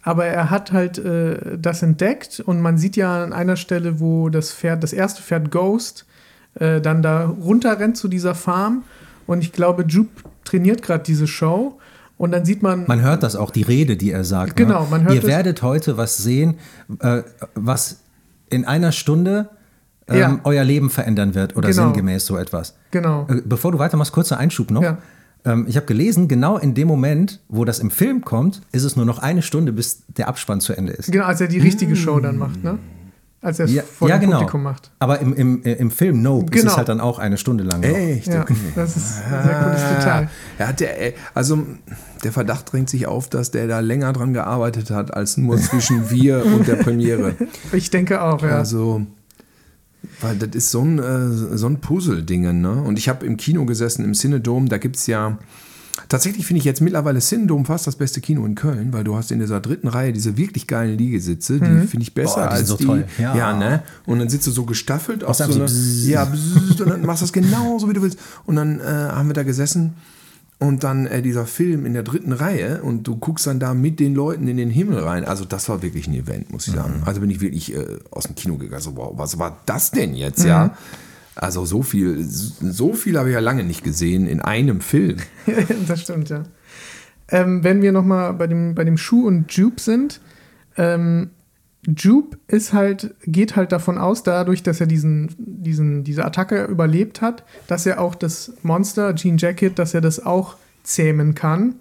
aber 0.06 0.24
er 0.26 0.50
hat 0.50 0.70
halt 0.70 0.98
äh, 0.98 1.58
das 1.58 1.82
entdeckt 1.82 2.38
und 2.38 2.60
man 2.60 2.78
sieht 2.78 2.94
ja 2.96 3.24
an 3.24 3.32
einer 3.32 3.56
Stelle, 3.56 3.98
wo 3.98 4.28
das 4.28 4.52
Pferd, 4.52 4.82
das 4.84 4.92
erste 4.92 5.20
Pferd 5.20 5.50
Ghost, 5.50 6.06
äh, 6.54 6.80
dann 6.80 7.02
da 7.02 7.26
runterrennt 7.26 7.96
zu 7.96 8.06
dieser 8.06 8.36
Farm 8.36 8.84
und 9.26 9.42
ich 9.42 9.50
glaube, 9.52 9.84
Jupe 9.88 10.22
trainiert 10.44 10.82
gerade 10.82 11.02
diese 11.02 11.26
Show 11.26 11.78
und 12.18 12.30
dann 12.30 12.44
sieht 12.44 12.62
man, 12.62 12.84
Man 12.86 13.00
hört 13.02 13.24
das 13.24 13.34
auch, 13.34 13.50
die 13.50 13.62
Rede, 13.62 13.96
die 13.96 14.12
er 14.12 14.22
sagt. 14.22 14.54
Genau, 14.54 14.84
ne? 14.84 14.90
man 14.92 15.04
hört 15.04 15.14
Ihr 15.16 15.24
werdet 15.24 15.62
heute 15.62 15.96
was 15.96 16.18
sehen, 16.18 16.54
äh, 17.00 17.22
was 17.56 17.98
in 18.48 18.64
einer 18.64 18.92
Stunde 18.92 19.48
ähm, 20.08 20.16
Ja. 20.18 20.40
euer 20.44 20.62
Leben 20.62 20.88
verändern 20.88 21.34
wird 21.34 21.56
oder 21.56 21.68
Genau. 21.68 21.82
sinngemäß 21.82 22.24
so 22.26 22.36
etwas. 22.36 22.76
genau, 22.92 23.26
Äh, 23.28 23.42
Bevor 23.44 23.72
du 23.72 23.80
weitermachst, 23.80 24.12
kurzer 24.12 24.38
Einschub 24.38 24.70
noch. 24.70 24.82
Ja. 24.82 24.98
Ähm, 25.46 25.64
ich 25.68 25.76
habe 25.76 25.86
gelesen, 25.86 26.28
genau 26.28 26.58
in 26.58 26.74
dem 26.74 26.88
Moment, 26.88 27.40
wo 27.48 27.64
das 27.64 27.78
im 27.78 27.90
Film 27.90 28.22
kommt, 28.22 28.60
ist 28.72 28.82
es 28.84 28.96
nur 28.96 29.06
noch 29.06 29.20
eine 29.20 29.40
Stunde, 29.42 29.72
bis 29.72 30.02
der 30.08 30.28
Abspann 30.28 30.60
zu 30.60 30.74
Ende 30.74 30.92
ist. 30.92 31.10
genau, 31.10 31.24
als 31.24 31.40
er 31.40 31.48
die 31.48 31.58
richtige 31.60 31.96
Show 31.96 32.20
dann 32.20 32.36
macht, 32.36 32.62
ne? 32.64 32.78
als 33.42 33.60
er 33.60 33.66
es 33.66 33.72
Ja, 33.72 33.82
vor 33.84 34.08
ja 34.08 34.16
dem 34.18 34.22
genau. 34.22 34.38
Publikum 34.38 34.62
macht. 34.64 34.90
Aber 34.98 35.20
im, 35.20 35.32
im, 35.34 35.62
äh, 35.62 35.74
im 35.74 35.90
Film 35.92 36.20
Nope 36.20 36.46
ist 36.46 36.60
Genau. 36.62 36.72
es 36.72 36.76
halt 36.76 36.88
dann 36.88 37.00
auch 37.00 37.18
eine 37.20 37.38
Stunde 37.38 37.62
lang. 37.62 37.82
Echt? 37.84 38.26
Ja, 38.26 38.40
okay. 38.42 38.56
das 38.74 38.96
ist 38.96 39.22
ein 39.30 39.44
sehr 39.44 39.54
cooles 39.62 39.80
Detail. 39.96 40.28
Ja, 40.58 40.72
der, 40.72 41.00
äh, 41.08 41.12
also 41.32 41.64
der 42.24 42.32
Verdacht 42.32 42.72
drängt 42.72 42.90
sich 42.90 43.06
auf, 43.06 43.28
dass 43.28 43.52
der 43.52 43.68
da 43.68 43.78
länger 43.80 44.12
dran 44.12 44.32
gearbeitet 44.32 44.90
hat, 44.90 45.14
als 45.14 45.36
nur 45.36 45.58
zwischen 45.58 46.10
wir 46.10 46.44
und 46.44 46.66
der 46.66 46.76
Premiere. 46.76 47.34
Ich 47.72 47.90
denke 47.90 48.20
auch, 48.22 48.42
ja. 48.42 48.56
Also, 48.58 49.02
weil 50.20 50.36
das 50.36 50.50
ist 50.54 50.70
so 50.70 50.82
ein, 50.82 50.98
äh, 50.98 51.56
so 51.56 51.66
ein 51.66 51.80
Puzzle-Ding, 51.80 52.60
ne? 52.60 52.82
Und 52.82 52.98
ich 52.98 53.08
habe 53.08 53.26
im 53.26 53.36
Kino 53.36 53.64
gesessen, 53.66 54.04
im 54.04 54.12
Cinedom, 54.12 54.68
da 54.68 54.78
gibt 54.78 54.96
es 54.96 55.06
ja. 55.06 55.38
Tatsächlich 56.10 56.46
finde 56.46 56.58
ich 56.58 56.66
jetzt 56.66 56.82
mittlerweile 56.82 57.20
Cinedom 57.20 57.64
fast 57.64 57.86
das 57.86 57.96
beste 57.96 58.20
Kino 58.20 58.44
in 58.44 58.54
Köln, 58.54 58.92
weil 58.92 59.02
du 59.02 59.16
hast 59.16 59.32
in 59.32 59.40
dieser 59.40 59.60
dritten 59.60 59.88
Reihe 59.88 60.12
diese 60.12 60.36
wirklich 60.36 60.66
geilen 60.66 60.98
Liegesitze, 60.98 61.58
die 61.58 61.86
finde 61.86 62.02
ich 62.02 62.12
besser 62.12 62.46
Boah, 62.46 62.50
die 62.50 62.56
sind 62.56 62.60
als 62.60 62.68
so 62.68 62.76
die. 62.76 62.84
toll. 62.84 63.04
Ja. 63.18 63.56
ne? 63.56 63.82
Und 64.04 64.18
dann 64.18 64.28
sitzt 64.28 64.46
du 64.46 64.50
so 64.50 64.66
gestaffelt 64.66 65.24
auf 65.24 65.36
so 65.36 65.46
so 65.46 65.54
eine, 65.54 65.64
bzzz. 65.64 66.06
ja, 66.06 66.26
bzzz, 66.26 66.80
und 66.82 66.90
dann 66.90 67.00
machst 67.06 67.22
du 67.22 67.24
das 67.24 67.32
genauso, 67.32 67.88
wie 67.88 67.94
du 67.94 68.02
willst. 68.02 68.18
Und 68.44 68.56
dann 68.56 68.78
äh, 68.78 68.84
haben 68.84 69.28
wir 69.28 69.34
da 69.34 69.42
gesessen 69.42 69.94
und 70.58 70.84
dann 70.84 71.06
äh, 71.06 71.20
dieser 71.20 71.46
Film 71.46 71.84
in 71.84 71.92
der 71.92 72.02
dritten 72.02 72.32
Reihe 72.32 72.82
und 72.82 73.06
du 73.06 73.16
guckst 73.16 73.46
dann 73.46 73.60
da 73.60 73.74
mit 73.74 74.00
den 74.00 74.14
Leuten 74.14 74.48
in 74.48 74.56
den 74.56 74.70
Himmel 74.70 75.00
rein. 75.00 75.24
Also 75.24 75.44
das 75.44 75.68
war 75.68 75.82
wirklich 75.82 76.06
ein 76.06 76.14
Event, 76.14 76.50
muss 76.50 76.66
ich 76.66 76.74
sagen. 76.74 77.02
Also 77.04 77.20
bin 77.20 77.30
ich 77.30 77.40
wirklich 77.40 77.74
äh, 77.74 77.98
aus 78.10 78.24
dem 78.24 78.34
Kino 78.34 78.56
gegangen. 78.56 78.82
So, 78.82 78.96
wow, 78.96 79.12
was 79.16 79.38
war 79.38 79.60
das 79.66 79.90
denn 79.90 80.14
jetzt, 80.14 80.44
ja? 80.44 80.76
Also 81.34 81.66
so 81.66 81.82
viel, 81.82 82.24
so 82.24 82.94
viel 82.94 83.18
habe 83.18 83.28
ich 83.28 83.34
ja 83.34 83.40
lange 83.40 83.64
nicht 83.64 83.84
gesehen 83.84 84.26
in 84.26 84.40
einem 84.40 84.80
Film. 84.80 85.18
das 85.86 86.00
stimmt, 86.00 86.30
ja. 86.30 86.44
Ähm, 87.28 87.62
wenn 87.62 87.82
wir 87.82 87.92
nochmal 87.92 88.32
bei 88.32 88.46
dem, 88.46 88.74
bei 88.74 88.84
dem 88.84 88.96
Schuh 88.96 89.26
und 89.26 89.52
Jupe 89.52 89.80
sind, 89.80 90.20
ähm, 90.78 91.30
Jupe 91.86 92.38
ist 92.48 92.72
halt, 92.72 93.14
geht 93.22 93.54
halt 93.56 93.72
davon 93.72 93.98
aus, 93.98 94.22
dadurch, 94.22 94.62
dass 94.62 94.80
er 94.80 94.86
diesen, 94.86 95.34
diesen, 95.38 96.04
diese 96.04 96.24
Attacke 96.24 96.64
überlebt 96.64 97.20
hat, 97.20 97.44
dass 97.68 97.86
er 97.86 98.00
auch 98.00 98.14
das 98.14 98.52
Monster, 98.62 99.14
Jean 99.14 99.38
Jacket, 99.38 99.78
dass 99.78 99.94
er 99.94 100.00
das 100.00 100.24
auch 100.24 100.56
zähmen 100.82 101.34
kann. 101.34 101.76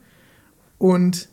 Und 0.77 1.29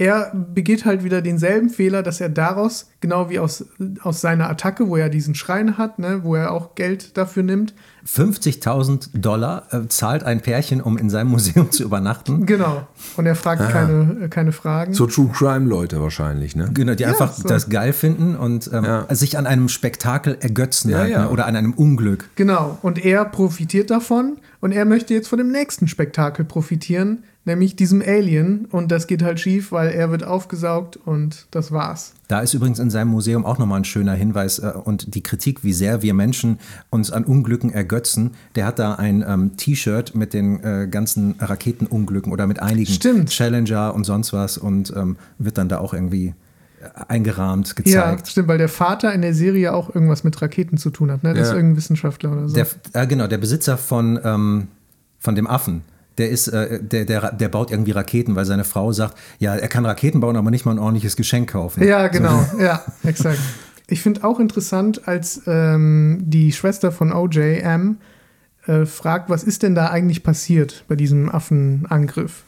er 0.00 0.32
begeht 0.54 0.84
halt 0.84 1.02
wieder 1.02 1.20
denselben 1.22 1.70
Fehler, 1.70 2.04
dass 2.04 2.20
er 2.20 2.28
daraus, 2.28 2.88
genau 3.00 3.30
wie 3.30 3.40
aus, 3.40 3.64
aus 4.02 4.20
seiner 4.20 4.48
Attacke, 4.48 4.86
wo 4.88 4.96
er 4.96 5.08
diesen 5.08 5.34
Schrein 5.34 5.76
hat, 5.76 5.98
ne, 5.98 6.20
wo 6.22 6.36
er 6.36 6.52
auch 6.52 6.76
Geld 6.76 7.16
dafür 7.16 7.42
nimmt, 7.42 7.74
50.000 8.06 9.18
Dollar 9.18 9.66
äh, 9.72 9.88
zahlt 9.88 10.22
ein 10.22 10.40
Pärchen, 10.40 10.80
um 10.80 10.96
in 10.98 11.10
seinem 11.10 11.30
Museum 11.30 11.70
zu 11.72 11.82
übernachten. 11.82 12.46
genau. 12.46 12.86
Und 13.16 13.26
er 13.26 13.34
fragt 13.34 13.68
keine, 13.72 14.24
äh, 14.24 14.28
keine 14.28 14.52
Fragen. 14.52 14.94
So 14.94 15.06
True 15.06 15.30
Crime 15.32 15.66
Leute 15.68 16.00
wahrscheinlich, 16.00 16.54
ne? 16.54 16.70
Genau, 16.72 16.94
die 16.94 17.04
einfach 17.04 17.32
so. 17.32 17.48
das 17.48 17.68
geil 17.68 17.92
finden 17.92 18.36
und 18.36 18.70
ähm, 18.72 18.84
Ja. 18.84 19.06
sich 19.14 19.36
an 19.36 19.46
einem 19.46 19.68
Spektakel 19.68 20.36
ergötzen 20.40 20.90
Ja, 20.90 20.98
halt, 20.98 21.10
ja. 21.10 21.22
Ne? 21.24 21.30
oder 21.30 21.46
an 21.46 21.56
einem 21.56 21.72
Unglück. 21.72 22.30
Genau, 22.36 22.78
und 22.82 23.04
er 23.04 23.24
profitiert 23.24 23.90
davon 23.90 24.38
und 24.60 24.72
er 24.72 24.84
möchte 24.84 25.12
jetzt 25.12 25.28
von 25.28 25.38
dem 25.38 25.50
nächsten 25.50 25.88
Spektakel 25.88 26.44
profitieren, 26.44 27.24
nämlich 27.48 27.74
diesem 27.74 28.00
Alien. 28.00 28.66
Und 28.70 28.92
das 28.92 29.08
geht 29.08 29.22
halt 29.24 29.40
schief, 29.40 29.72
weil 29.72 29.88
er 29.90 30.10
wird 30.12 30.22
aufgesaugt 30.22 30.96
und 31.04 31.46
das 31.50 31.72
war's. 31.72 32.12
Da 32.28 32.40
ist 32.40 32.54
übrigens 32.54 32.78
in 32.78 32.90
seinem 32.90 33.08
Museum 33.08 33.44
auch 33.44 33.58
nochmal 33.58 33.80
ein 33.80 33.84
schöner 33.84 34.12
Hinweis 34.14 34.60
äh, 34.60 34.72
und 34.84 35.14
die 35.16 35.22
Kritik, 35.22 35.64
wie 35.64 35.72
sehr 35.72 36.02
wir 36.02 36.14
Menschen 36.14 36.60
uns 36.90 37.10
an 37.10 37.24
Unglücken 37.24 37.72
ergötzen. 37.72 38.32
Der 38.54 38.66
hat 38.66 38.78
da 38.78 38.94
ein 38.94 39.24
ähm, 39.26 39.56
T-Shirt 39.56 40.14
mit 40.14 40.32
den 40.34 40.62
äh, 40.62 40.86
ganzen 40.88 41.34
Raketenunglücken 41.40 42.32
oder 42.32 42.46
mit 42.46 42.60
einigen 42.62 42.92
Stimmt. 42.92 43.30
Challenger 43.30 43.94
und 43.94 44.04
sonst 44.04 44.32
was 44.32 44.58
und 44.58 44.92
ähm, 44.94 45.16
wird 45.38 45.58
dann 45.58 45.68
da 45.68 45.78
auch 45.78 45.94
irgendwie 45.94 46.34
äh, 46.80 46.84
eingerahmt 47.08 47.68
Ja, 47.68 47.74
gezeigt. 48.10 48.28
stimmt, 48.28 48.48
weil 48.48 48.58
der 48.58 48.68
Vater 48.68 49.12
in 49.14 49.22
der 49.22 49.34
Serie 49.34 49.72
auch 49.72 49.92
irgendwas 49.94 50.22
mit 50.22 50.40
Raketen 50.40 50.76
zu 50.76 50.90
tun 50.90 51.10
hat. 51.10 51.22
Ne? 51.22 51.30
Das 51.30 51.38
Ja. 51.38 51.44
ist 51.52 51.56
irgendein 51.56 51.76
Wissenschaftler 51.78 52.32
oder 52.32 52.48
so. 52.48 52.54
Der, 52.54 52.66
äh, 52.92 53.06
genau, 53.06 53.26
der 53.26 53.38
Besitzer 53.38 53.76
von, 53.78 54.20
ähm, 54.22 54.68
von 55.18 55.34
dem 55.34 55.46
Affen. 55.46 55.82
Der, 56.18 56.28
ist, 56.30 56.48
äh, 56.48 56.82
der, 56.82 57.04
der, 57.04 57.32
der 57.32 57.48
baut 57.48 57.70
irgendwie 57.70 57.92
Raketen, 57.92 58.36
weil 58.36 58.44
seine 58.44 58.64
Frau 58.64 58.92
sagt, 58.92 59.16
ja, 59.38 59.54
er 59.54 59.68
kann 59.68 59.86
Raketen 59.86 60.20
bauen, 60.20 60.36
aber 60.36 60.50
nicht 60.50 60.64
mal 60.64 60.72
ein 60.72 60.78
ordentliches 60.78 61.16
Geschenk 61.16 61.50
kaufen. 61.50 61.86
Ja, 61.86 62.08
genau. 62.08 62.44
Ja, 62.58 62.84
exakt. 63.04 63.38
Ich 63.86 64.02
finde 64.02 64.24
auch 64.24 64.40
interessant, 64.40 65.06
als 65.08 65.42
ähm, 65.46 66.18
die 66.22 66.52
Schwester 66.52 66.92
von 66.92 67.12
OJ, 67.12 67.60
M, 67.60 67.98
äh, 68.66 68.84
fragt, 68.84 69.30
was 69.30 69.44
ist 69.44 69.62
denn 69.62 69.74
da 69.74 69.88
eigentlich 69.88 70.22
passiert 70.22 70.84
bei 70.88 70.96
diesem 70.96 71.30
Affenangriff? 71.30 72.44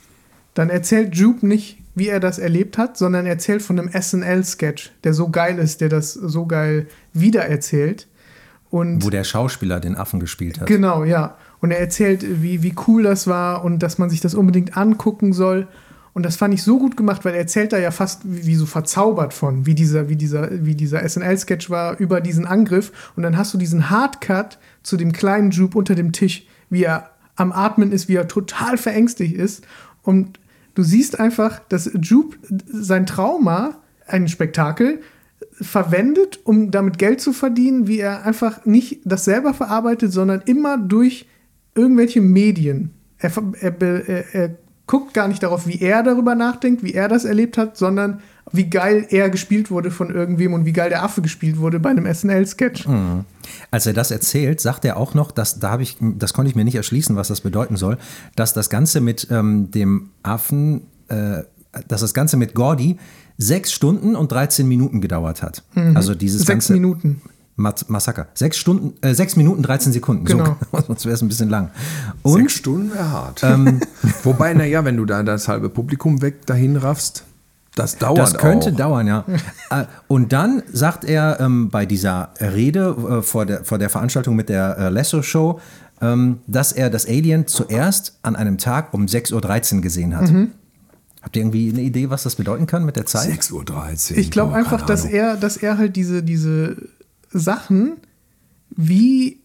Dann 0.55 0.69
erzählt 0.69 1.17
Jupe 1.17 1.47
nicht, 1.47 1.79
wie 1.95 2.09
er 2.09 2.21
das 2.21 2.39
erlebt 2.39 2.77
hat, 2.77 2.97
sondern 2.97 3.27
erzählt 3.27 3.63
von 3.63 3.79
einem 3.79 3.91
SNL-Sketch, 3.91 4.93
der 5.05 5.15
so 5.15 5.31
geil 5.31 5.59
ist, 5.59 5.81
der 5.81 5.89
das 5.89 6.13
so 6.13 6.47
geil 6.47 6.89
wiedererzählt. 7.13 8.07
Und 8.69 9.05
Wo 9.05 9.11
der 9.11 9.25
Schauspieler 9.25 9.81
den 9.81 9.97
Affen 9.97 10.21
gespielt 10.21 10.61
hat. 10.61 10.67
Genau, 10.67 11.05
ja. 11.05 11.37
Und 11.61 11.71
er 11.71 11.79
erzählt, 11.79 12.43
wie, 12.43 12.63
wie 12.63 12.75
cool 12.87 13.03
das 13.03 13.27
war 13.27 13.65
und 13.65 13.81
dass 13.81 13.99
man 13.99 14.11
sich 14.11 14.21
das 14.21 14.35
unbedingt 14.35 14.77
angucken 14.77 15.33
soll. 15.33 15.69
Und 16.13 16.25
das 16.25 16.37
fand 16.37 16.55
ich 16.55 16.63
so 16.63 16.79
gut 16.79 16.97
gemacht, 16.97 17.25
weil 17.25 17.35
er 17.35 17.41
erzählt 17.41 17.73
da 17.73 17.79
ja 17.79 17.91
fast 17.91 18.23
wie, 18.25 18.47
wie 18.47 18.55
so 18.55 18.67
verzaubert 18.67 19.33
von, 19.35 19.67
wie 19.67 19.75
dieser, 19.75 20.09
wie 20.09 20.17
dieser, 20.17 20.65
wie 20.65 20.75
dieser 20.75 21.07
SNL-Sketch 21.07 21.71
war 21.71 21.99
über 21.99 22.21
diesen 22.21 22.47
Angriff. 22.47 23.13
Und 23.17 23.23
dann 23.23 23.37
hast 23.37 23.55
du 23.55 23.59
diesen 23.59 23.91
Hardcut 23.91 24.59
zu 24.83 24.97
dem 24.97 25.13
kleinen 25.13 25.51
Jupe 25.51 25.79
unter 25.79 25.95
dem 25.95 26.13
Tisch, 26.13 26.47
wie 26.69 26.85
er 26.85 27.11
am 27.37 27.53
Atmen 27.53 27.93
ist, 27.93 28.09
wie 28.09 28.17
er 28.17 28.29
total 28.29 28.77
verängstigt 28.77 29.37
ist. 29.37 29.67
Und 30.03 30.41
du 30.75 30.83
siehst 30.83 31.21
einfach, 31.21 31.61
dass 31.69 31.91
Jupe 32.01 32.37
sein 32.67 33.07
Trauma, 33.07 33.77
ein 34.07 34.29
Spektakel, 34.29 35.01
verwendet, 35.53 36.41
um 36.45 36.71
damit 36.71 36.99
Geld 36.99 37.21
zu 37.21 37.33
verdienen, 37.33 37.87
wie 37.87 37.99
er 37.99 38.25
einfach 38.25 38.65
nicht 38.65 39.01
das 39.05 39.25
selber 39.25 39.55
verarbeitet, 39.55 40.13
sondern 40.13 40.43
immer 40.47 40.79
durch 40.79 41.27
irgendwelche 41.75 42.21
Medien. 42.21 42.91
Er, 43.19 43.31
er, 43.61 43.81
er, 44.09 44.35
er 44.35 44.51
guckt 44.87 45.15
gar 45.15 45.29
nicht 45.29 45.43
darauf, 45.43 45.67
wie 45.67 45.81
er 45.81 46.03
darüber 46.03 46.35
nachdenkt, 46.35 46.83
wie 46.83 46.95
er 46.95 47.09
das 47.09 47.25
erlebt 47.25 47.57
hat, 47.59 47.77
sondern 47.77 48.21
wie 48.53 48.69
geil 48.69 49.07
er 49.11 49.31
gespielt 49.31 49.71
wurde 49.71 49.93
von 49.93 50.13
irgendwem 50.13 50.53
und 50.55 50.65
wie 50.65 50.73
geil 50.73 50.89
der 50.89 51.05
Affe 51.05 51.23
gespielt 51.23 51.59
wurde 51.59 51.79
bei 51.79 51.91
einem 51.91 52.13
SNL-Sketch. 52.13 52.89
Als 53.71 53.87
er 53.87 53.93
das 53.93 54.11
erzählt, 54.11 54.61
sagt 54.61 54.85
er 54.85 54.97
auch 54.97 55.15
noch, 55.15 55.31
dass 55.31 55.61
da 55.61 55.71
habe 55.71 55.85
ich, 55.85 55.97
das 56.01 56.33
konnte 56.33 56.51
ich 56.51 56.57
mir 56.57 56.65
nicht 56.65 56.75
erschließen, 56.75 57.15
was 57.15 57.29
das 57.29 57.41
bedeuten 57.43 57.77
soll, 57.77 57.99
dass 58.35 58.53
das 58.53 58.69
Ganze 58.69 59.01
mit 59.01 59.29
ähm, 59.31 59.71
dem 59.71 60.11
Affen, 60.25 60.83
äh, 61.07 61.43
dass 61.87 62.01
das 62.01 62.13
Ganze 62.13 62.37
mit 62.37 62.55
Gordy 62.55 62.97
sechs 63.39 63.73
Stunden 63.73 64.17
und 64.17 64.33
13 64.33 64.67
Minuten 64.67 65.01
gedauert 65.01 65.43
hat. 65.43 65.63
Also 65.95 66.17
dieses 66.17 66.41
Mhm. 66.41 66.47
Sechs 66.47 66.49
ganze 66.49 66.73
Minuten. 66.73 67.23
Mas 67.61 67.89
Massaker. 67.89 68.27
Sechs 68.35 68.57
Stunden, 68.57 68.95
äh, 69.07 69.15
sechs 69.15 69.37
Minuten 69.37 69.63
13 69.63 69.93
Sekunden. 69.93 70.25
Genau. 70.25 70.57
So, 70.73 70.81
sonst 70.87 71.05
wäre 71.05 71.15
es 71.15 71.23
ein 71.23 71.29
bisschen 71.29 71.49
lang. 71.51 71.71
Sechs 72.25 72.35
Und 72.35 72.51
Stunden 72.51 72.93
wäre 72.93 73.11
hart. 73.11 73.43
Wobei, 74.25 74.55
naja, 74.55 74.85
wenn 74.85 74.97
du 74.97 75.05
da 75.05 75.23
das 75.23 75.49
halbe 75.49 75.69
Publikum 75.69 76.23
weg 76.23 76.47
dahin 76.47 76.77
raffst, 76.77 77.25
das 77.77 77.97
dauert 77.99 78.19
Das 78.19 78.35
könnte 78.35 78.71
auch. 78.73 78.77
dauern, 78.77 79.07
ja. 79.07 79.25
Äh, 79.71 79.85
Und 80.09 80.33
dann 80.33 80.63
sagt 80.73 81.05
er 81.05 81.39
ähm, 81.39 81.71
bei 81.71 81.87
dieser 81.87 82.31
Rede 82.41 82.97
äh, 83.21 83.23
vor, 83.23 83.47
der, 83.47 83.65
vor 83.65 83.79
der 83.79 83.89
Veranstaltung 83.89 84.35
mit 84.35 84.49
der 84.49 84.77
äh, 84.77 84.89
Lasso-Show, 84.89 85.61
ähm, 86.03 86.39
dass 86.49 86.73
er 86.73 86.91
das 86.91 87.07
Alien 87.07 87.47
zuerst 87.47 88.19
an 88.23 88.35
einem 88.35 88.59
Tag 88.59 88.93
um 88.93 89.07
6.13 89.07 89.77
Uhr 89.77 89.81
gesehen 89.83 90.17
hat. 90.17 90.31
Mhm. 90.31 90.51
Habt 91.23 91.37
ihr 91.37 91.43
irgendwie 91.43 91.69
eine 91.71 91.83
Idee, 91.83 92.11
was 92.11 92.23
das 92.23 92.35
bedeuten 92.37 92.67
kann 92.67 92.85
mit 92.85 92.97
der 92.97 93.07
Zeit? 93.07 93.31
6.13 93.31 94.13
Uhr. 94.13 94.19
Ich 94.19 94.31
glaube 94.31 94.51
Boah, 94.53 94.57
einfach, 94.59 94.83
dass 94.83 95.05
er, 95.05 95.37
dass 95.37 95.57
er 95.57 95.79
halt 95.79 95.95
diese, 95.95 96.23
diese 96.23 96.77
Sachen 97.33 97.93
wie 98.77 99.39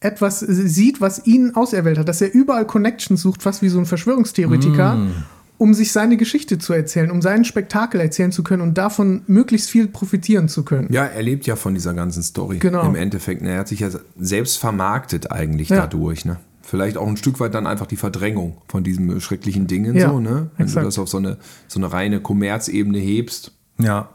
etwas 0.00 0.40
sieht, 0.40 1.00
was 1.00 1.26
ihn 1.26 1.54
auserwählt 1.54 1.98
hat, 1.98 2.08
dass 2.08 2.20
er 2.20 2.32
überall 2.32 2.66
Connections 2.66 3.20
sucht, 3.22 3.42
fast 3.42 3.62
wie 3.62 3.68
so 3.68 3.78
ein 3.78 3.86
Verschwörungstheoretiker, 3.86 4.94
Mm. 4.94 5.10
um 5.58 5.74
sich 5.74 5.90
seine 5.90 6.16
Geschichte 6.16 6.58
zu 6.58 6.72
erzählen, 6.72 7.10
um 7.10 7.20
seinen 7.20 7.44
Spektakel 7.44 8.00
erzählen 8.00 8.30
zu 8.30 8.44
können 8.44 8.62
und 8.62 8.78
davon 8.78 9.22
möglichst 9.26 9.70
viel 9.70 9.88
profitieren 9.88 10.48
zu 10.48 10.62
können. 10.64 10.92
Ja, 10.92 11.04
er 11.04 11.22
lebt 11.22 11.46
ja 11.46 11.56
von 11.56 11.74
dieser 11.74 11.94
ganzen 11.94 12.22
Story. 12.22 12.58
Genau. 12.58 12.86
Im 12.86 12.94
Endeffekt. 12.94 13.42
ne? 13.42 13.50
Er 13.50 13.58
hat 13.60 13.68
sich 13.68 13.80
ja 13.80 13.88
selbst 14.18 14.58
vermarktet 14.58 15.32
eigentlich 15.32 15.70
Ja. 15.70 15.78
dadurch. 15.78 16.24
Ne? 16.24 16.36
Vielleicht 16.62 16.96
auch 16.96 17.08
ein 17.08 17.16
Stück 17.16 17.40
weit 17.40 17.54
dann 17.54 17.66
einfach 17.66 17.86
die 17.86 17.96
Verdrängung 17.96 18.58
von 18.68 18.84
diesen 18.84 19.16
äh, 19.16 19.20
schrecklichen 19.20 19.66
Dingen. 19.66 19.96
Ja, 19.96 20.10
so, 20.10 20.20
ne? 20.20 20.50
Wenn 20.58 20.66
exakt. 20.66 20.84
du 20.84 20.88
das 20.88 20.98
auf 21.00 21.08
so 21.08 21.16
eine, 21.18 21.38
so 21.66 21.80
eine 21.80 21.90
reine 21.92 22.20
Kommerzebene 22.20 22.98
hebst. 22.98 23.52
Ja. 23.80 24.10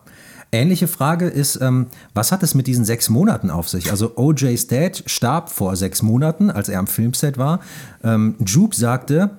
Ähnliche 0.54 0.88
Frage 0.88 1.28
ist, 1.28 1.60
ähm, 1.62 1.88
was 2.14 2.32
hat 2.32 2.44
es 2.44 2.54
mit 2.54 2.68
diesen 2.68 2.86
sechs 2.86 3.10
Monaten 3.10 3.50
auf 3.50 3.68
sich? 3.68 3.90
Also 3.90 4.16
OJ's 4.18 4.68
Dad 4.68 5.04
starb 5.08 5.50
vor 5.50 5.76
sechs 5.76 6.04
Monaten, 6.04 6.52
als 6.52 6.70
er 6.70 6.78
am 6.78 6.86
Filmset 6.86 7.40
war. 7.40 7.60
Ähm, 8.04 8.36
Jupe 8.46 8.76
sagte, 8.76 9.32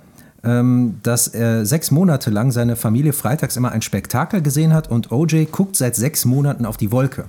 ähm, 0.42 0.98
dass 1.04 1.28
er 1.28 1.64
sechs 1.66 1.92
Monate 1.92 2.30
lang 2.30 2.50
seine 2.50 2.74
Familie 2.74 3.12
freitags 3.12 3.56
immer 3.56 3.70
ein 3.70 3.80
Spektakel 3.80 4.42
gesehen 4.42 4.74
hat 4.74 4.90
und 4.90 5.12
OJ 5.12 5.46
guckt 5.52 5.76
seit 5.76 5.94
sechs 5.94 6.24
Monaten 6.24 6.66
auf 6.66 6.76
die 6.76 6.90
Wolke. 6.90 7.26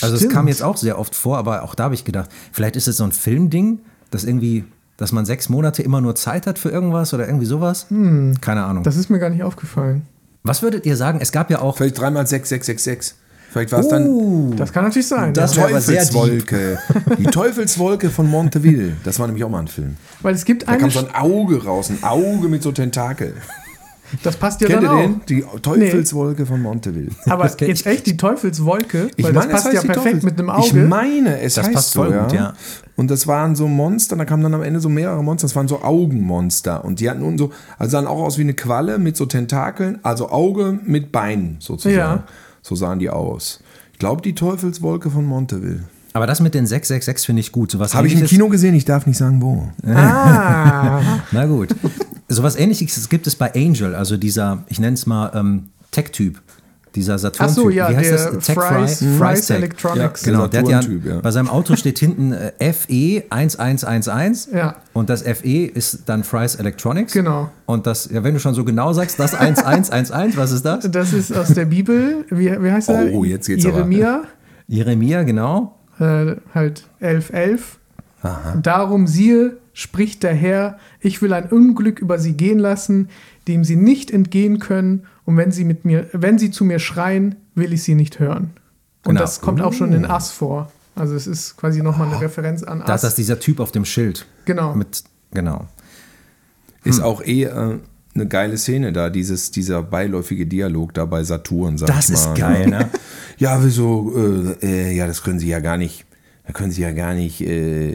Also 0.00 0.14
es 0.14 0.28
kam 0.30 0.48
jetzt 0.48 0.62
auch 0.62 0.78
sehr 0.78 0.98
oft 0.98 1.14
vor, 1.14 1.36
aber 1.36 1.64
auch 1.64 1.74
da 1.74 1.84
habe 1.84 1.94
ich 1.94 2.04
gedacht, 2.04 2.30
vielleicht 2.50 2.76
ist 2.76 2.88
es 2.88 2.96
so 2.96 3.04
ein 3.04 3.12
Filmding, 3.12 3.80
dass 4.10 4.24
irgendwie, 4.24 4.64
dass 4.96 5.12
man 5.12 5.26
sechs 5.26 5.50
Monate 5.50 5.82
immer 5.82 6.00
nur 6.00 6.14
Zeit 6.14 6.46
hat 6.46 6.58
für 6.58 6.70
irgendwas 6.70 7.12
oder 7.12 7.26
irgendwie 7.26 7.46
sowas. 7.46 7.88
Keine 8.40 8.64
Ahnung. 8.64 8.84
Das 8.84 8.96
ist 8.96 9.10
mir 9.10 9.18
gar 9.18 9.28
nicht 9.30 9.42
aufgefallen. 9.42 10.06
Was 10.46 10.60
würdet 10.60 10.84
ihr 10.84 10.94
sagen? 10.94 11.20
Es 11.22 11.32
gab 11.32 11.50
ja 11.50 11.60
auch 11.62 11.78
Vielleicht 11.78 11.98
dreimal 11.98 12.26
6, 12.26 12.50
6, 12.50 12.66
6, 12.66 12.84
6. 12.84 13.14
Vielleicht 13.50 13.72
war 13.72 13.78
es 13.78 13.88
dann 13.88 14.54
Das 14.58 14.74
kann 14.74 14.84
natürlich 14.84 15.08
sein. 15.08 15.32
Das 15.32 15.52
ja. 15.54 15.62
wär 15.62 15.68
aber 15.70 15.80
sehr 15.80 16.02
Teufelswolke. 16.06 16.78
Die 17.18 17.24
Teufelswolke 17.24 18.10
von 18.10 18.28
Monteville. 18.28 18.92
Das 19.04 19.18
war 19.18 19.26
nämlich 19.26 19.42
auch 19.42 19.48
mal 19.48 19.60
ein 19.60 19.68
Film. 19.68 19.96
Weil 20.20 20.34
es 20.34 20.44
gibt 20.44 20.64
Da 20.64 20.72
eine. 20.72 20.80
kam 20.80 20.90
so 20.90 20.98
ein 20.98 21.14
Auge 21.14 21.64
raus, 21.64 21.88
ein 21.88 22.02
Auge 22.02 22.48
mit 22.48 22.62
so 22.62 22.72
Tentakel. 22.72 23.32
Das 24.22 24.36
passt 24.36 24.60
ja 24.60 24.66
Kennt 24.68 24.82
dann 24.82 24.84
ihr 24.84 24.92
auch. 24.92 25.00
den? 25.02 25.20
Die 25.28 25.44
Teufelswolke 25.60 26.46
von 26.46 26.62
Monteville. 26.62 27.10
Aber 27.26 27.48
kenn 27.48 27.68
jetzt 27.68 27.86
echt 27.86 28.06
die 28.06 28.16
Teufelswolke, 28.16 29.08
Ich 29.16 29.24
weil 29.24 29.32
meine, 29.32 29.52
das 29.52 29.60
es 29.60 29.62
passt 29.64 29.64
ja 29.66 29.72
heißt 29.80 29.82
die 29.84 29.86
perfekt 29.88 30.04
Teufels- 30.16 30.24
mit 30.24 30.38
einem 30.38 30.50
Auge. 30.50 30.66
Ich 30.66 30.88
meine, 30.88 31.40
es 31.40 31.54
Das 31.54 31.66
heißt 31.66 31.74
passt 31.74 31.90
so, 31.92 32.02
voll 32.04 32.12
ja. 32.12 32.22
gut, 32.24 32.32
ja. 32.32 32.52
Und 32.96 33.10
das 33.10 33.26
waren 33.26 33.56
so 33.56 33.66
Monster, 33.66 34.14
da 34.16 34.24
kamen 34.24 34.42
dann 34.44 34.54
am 34.54 34.62
Ende 34.62 34.78
so 34.80 34.88
mehrere 34.88 35.22
Monster, 35.24 35.46
das 35.48 35.56
waren 35.56 35.66
so 35.68 35.82
Augenmonster. 35.82 36.84
Und 36.84 37.00
die 37.00 37.10
hatten 37.10 37.20
nun 37.20 37.36
so, 37.38 37.50
also 37.78 37.90
sahen 37.92 38.06
auch 38.06 38.22
aus 38.22 38.38
wie 38.38 38.42
eine 38.42 38.54
Qualle 38.54 38.98
mit 38.98 39.16
so 39.16 39.26
Tentakeln, 39.26 39.98
also 40.02 40.30
Auge 40.30 40.78
mit 40.84 41.10
Beinen 41.12 41.56
sozusagen. 41.58 41.96
Ja. 41.96 42.24
So 42.62 42.74
sahen 42.76 42.98
die 43.00 43.10
aus. 43.10 43.60
Ich 43.92 43.98
glaube, 43.98 44.22
die 44.22 44.34
Teufelswolke 44.34 45.10
von 45.10 45.24
Monteville. 45.24 45.80
Aber 46.12 46.28
das 46.28 46.38
mit 46.40 46.54
den 46.54 46.64
666 46.66 47.26
finde 47.26 47.40
ich 47.40 47.50
gut. 47.50 47.72
Sowas 47.72 47.92
Habe 47.94 48.06
ich 48.06 48.12
im 48.12 48.20
Ähnliches- 48.20 48.28
Kino 48.30 48.48
gesehen, 48.48 48.74
ich 48.76 48.84
darf 48.84 49.04
nicht 49.06 49.16
sagen 49.18 49.42
wo. 49.42 49.68
ah, 49.92 51.00
Na 51.32 51.46
gut. 51.46 51.74
Sowas 52.28 52.56
ähnliches 52.56 53.08
gibt 53.08 53.26
es 53.26 53.36
bei 53.36 53.52
Angel, 53.54 53.94
also 53.94 54.16
dieser, 54.16 54.64
ich 54.68 54.78
nenne 54.80 54.94
es 54.94 55.06
mal 55.06 55.30
ähm, 55.34 55.68
Tech-Typ. 55.90 56.40
Dieser 56.94 57.18
saturn 57.18 57.48
ach 57.48 57.52
so, 57.52 57.70
ja, 57.70 57.90
Wie 57.90 57.96
heißt 57.96 58.10
der 58.10 58.30
das? 58.34 58.46
Tech 58.46 58.54
Fry's, 58.54 58.98
Fry? 59.00 59.16
Fry's 59.18 59.46
Tech. 59.48 59.56
Electronics. 59.56 60.24
Ja, 60.24 60.30
Genau, 60.32 60.46
der 60.46 60.60
hat 60.60 60.68
ja, 60.68 60.80
Saturn-Typ, 60.80 61.06
ja. 61.06 61.18
bei 61.20 61.30
seinem 61.32 61.48
Auto 61.48 61.74
steht 61.74 61.98
hinten 61.98 62.32
äh, 62.32 62.72
FE 62.72 63.24
1111 63.30 64.48
Ja. 64.54 64.76
und 64.92 65.10
das 65.10 65.22
FE 65.22 65.66
ist 65.66 66.02
dann 66.06 66.22
Fry's 66.22 66.54
Electronics. 66.54 67.12
Genau. 67.12 67.50
Und 67.66 67.88
das, 67.88 68.08
ja, 68.12 68.22
wenn 68.22 68.34
du 68.34 68.38
schon 68.38 68.54
so 68.54 68.62
genau 68.64 68.92
sagst, 68.92 69.18
das 69.18 69.34
1111, 69.34 70.36
was 70.36 70.52
ist 70.52 70.64
das? 70.64 70.88
Das 70.88 71.12
ist 71.12 71.36
aus 71.36 71.48
der 71.48 71.64
Bibel. 71.64 72.24
Wie, 72.30 72.62
wie 72.62 72.70
heißt 72.70 72.88
er? 72.90 73.12
Oh, 73.12 73.24
jetzt 73.24 73.48
geht's 73.48 73.66
aber. 73.66 73.74
Jeremia, 73.78 74.22
Jeremia, 74.68 75.24
genau. 75.24 75.76
äh, 75.98 76.36
halt 76.54 76.84
1111. 77.00 77.78
Darum 78.62 79.06
siehe, 79.08 79.56
spricht 79.74 80.22
der 80.22 80.32
Herr, 80.34 80.78
ich 81.00 81.20
will 81.20 81.32
ein 81.34 81.50
Unglück 81.50 81.98
über 82.00 82.18
sie 82.18 82.32
gehen 82.32 82.58
lassen, 82.58 83.10
dem 83.48 83.62
sie 83.64 83.76
nicht 83.76 84.10
entgehen 84.10 84.58
können, 84.60 85.04
und 85.26 85.36
wenn 85.36 85.50
sie 85.52 85.64
mit 85.64 85.84
mir, 85.84 86.06
wenn 86.12 86.38
sie 86.38 86.50
zu 86.50 86.64
mir 86.64 86.78
schreien, 86.78 87.34
will 87.54 87.72
ich 87.74 87.82
sie 87.82 87.94
nicht 87.94 88.18
hören. 88.20 88.50
Und 89.04 89.10
Genau. 89.10 89.20
das 89.20 89.40
kommt 89.42 89.60
auch 89.60 89.72
schon 89.74 89.92
in 89.92 90.04
Ass 90.06 90.30
vor. 90.32 90.70
Also 90.96 91.14
es 91.14 91.26
ist 91.26 91.56
quasi 91.56 91.82
nochmal 91.82 92.08
eine 92.08 92.20
Referenz 92.20 92.62
an 92.62 92.80
Ass. 92.82 92.96
ist 92.96 93.04
das 93.04 93.14
dieser 93.16 93.38
Typ 93.40 93.58
auf 93.60 93.72
dem 93.72 93.84
Schild. 93.84 94.26
Genau. 94.46 94.74
Mit, 94.74 95.02
genau. 95.32 95.66
Ist 96.84 97.00
auch 97.00 97.22
eh 97.22 97.44
äh, 97.44 97.78
eine 98.14 98.28
geile 98.28 98.56
Szene 98.58 98.92
da, 98.92 99.08
dieses, 99.10 99.50
dieser 99.50 99.82
beiläufige 99.82 100.46
Dialog 100.46 100.92
da 100.94 101.04
bei 101.06 101.24
Saturn, 101.24 101.78
sag 101.78 101.88
Das 101.88 102.08
ich 102.10 102.14
ist 102.14 102.26
mal. 102.26 102.34
geil, 102.38 102.66
ne? 102.68 102.90
Ja, 103.38 103.64
wieso, 103.64 104.12
äh, 104.62 104.66
äh, 104.92 104.96
ja, 104.96 105.06
das 105.08 105.22
können 105.22 105.38
Sie 105.40 105.48
ja 105.48 105.58
gar 105.60 105.76
nicht, 105.76 106.04
da 106.46 106.52
können 106.52 106.70
Sie 106.72 106.82
ja 106.82 106.92
gar 106.92 107.14
nicht 107.14 107.40
äh, 107.40 107.94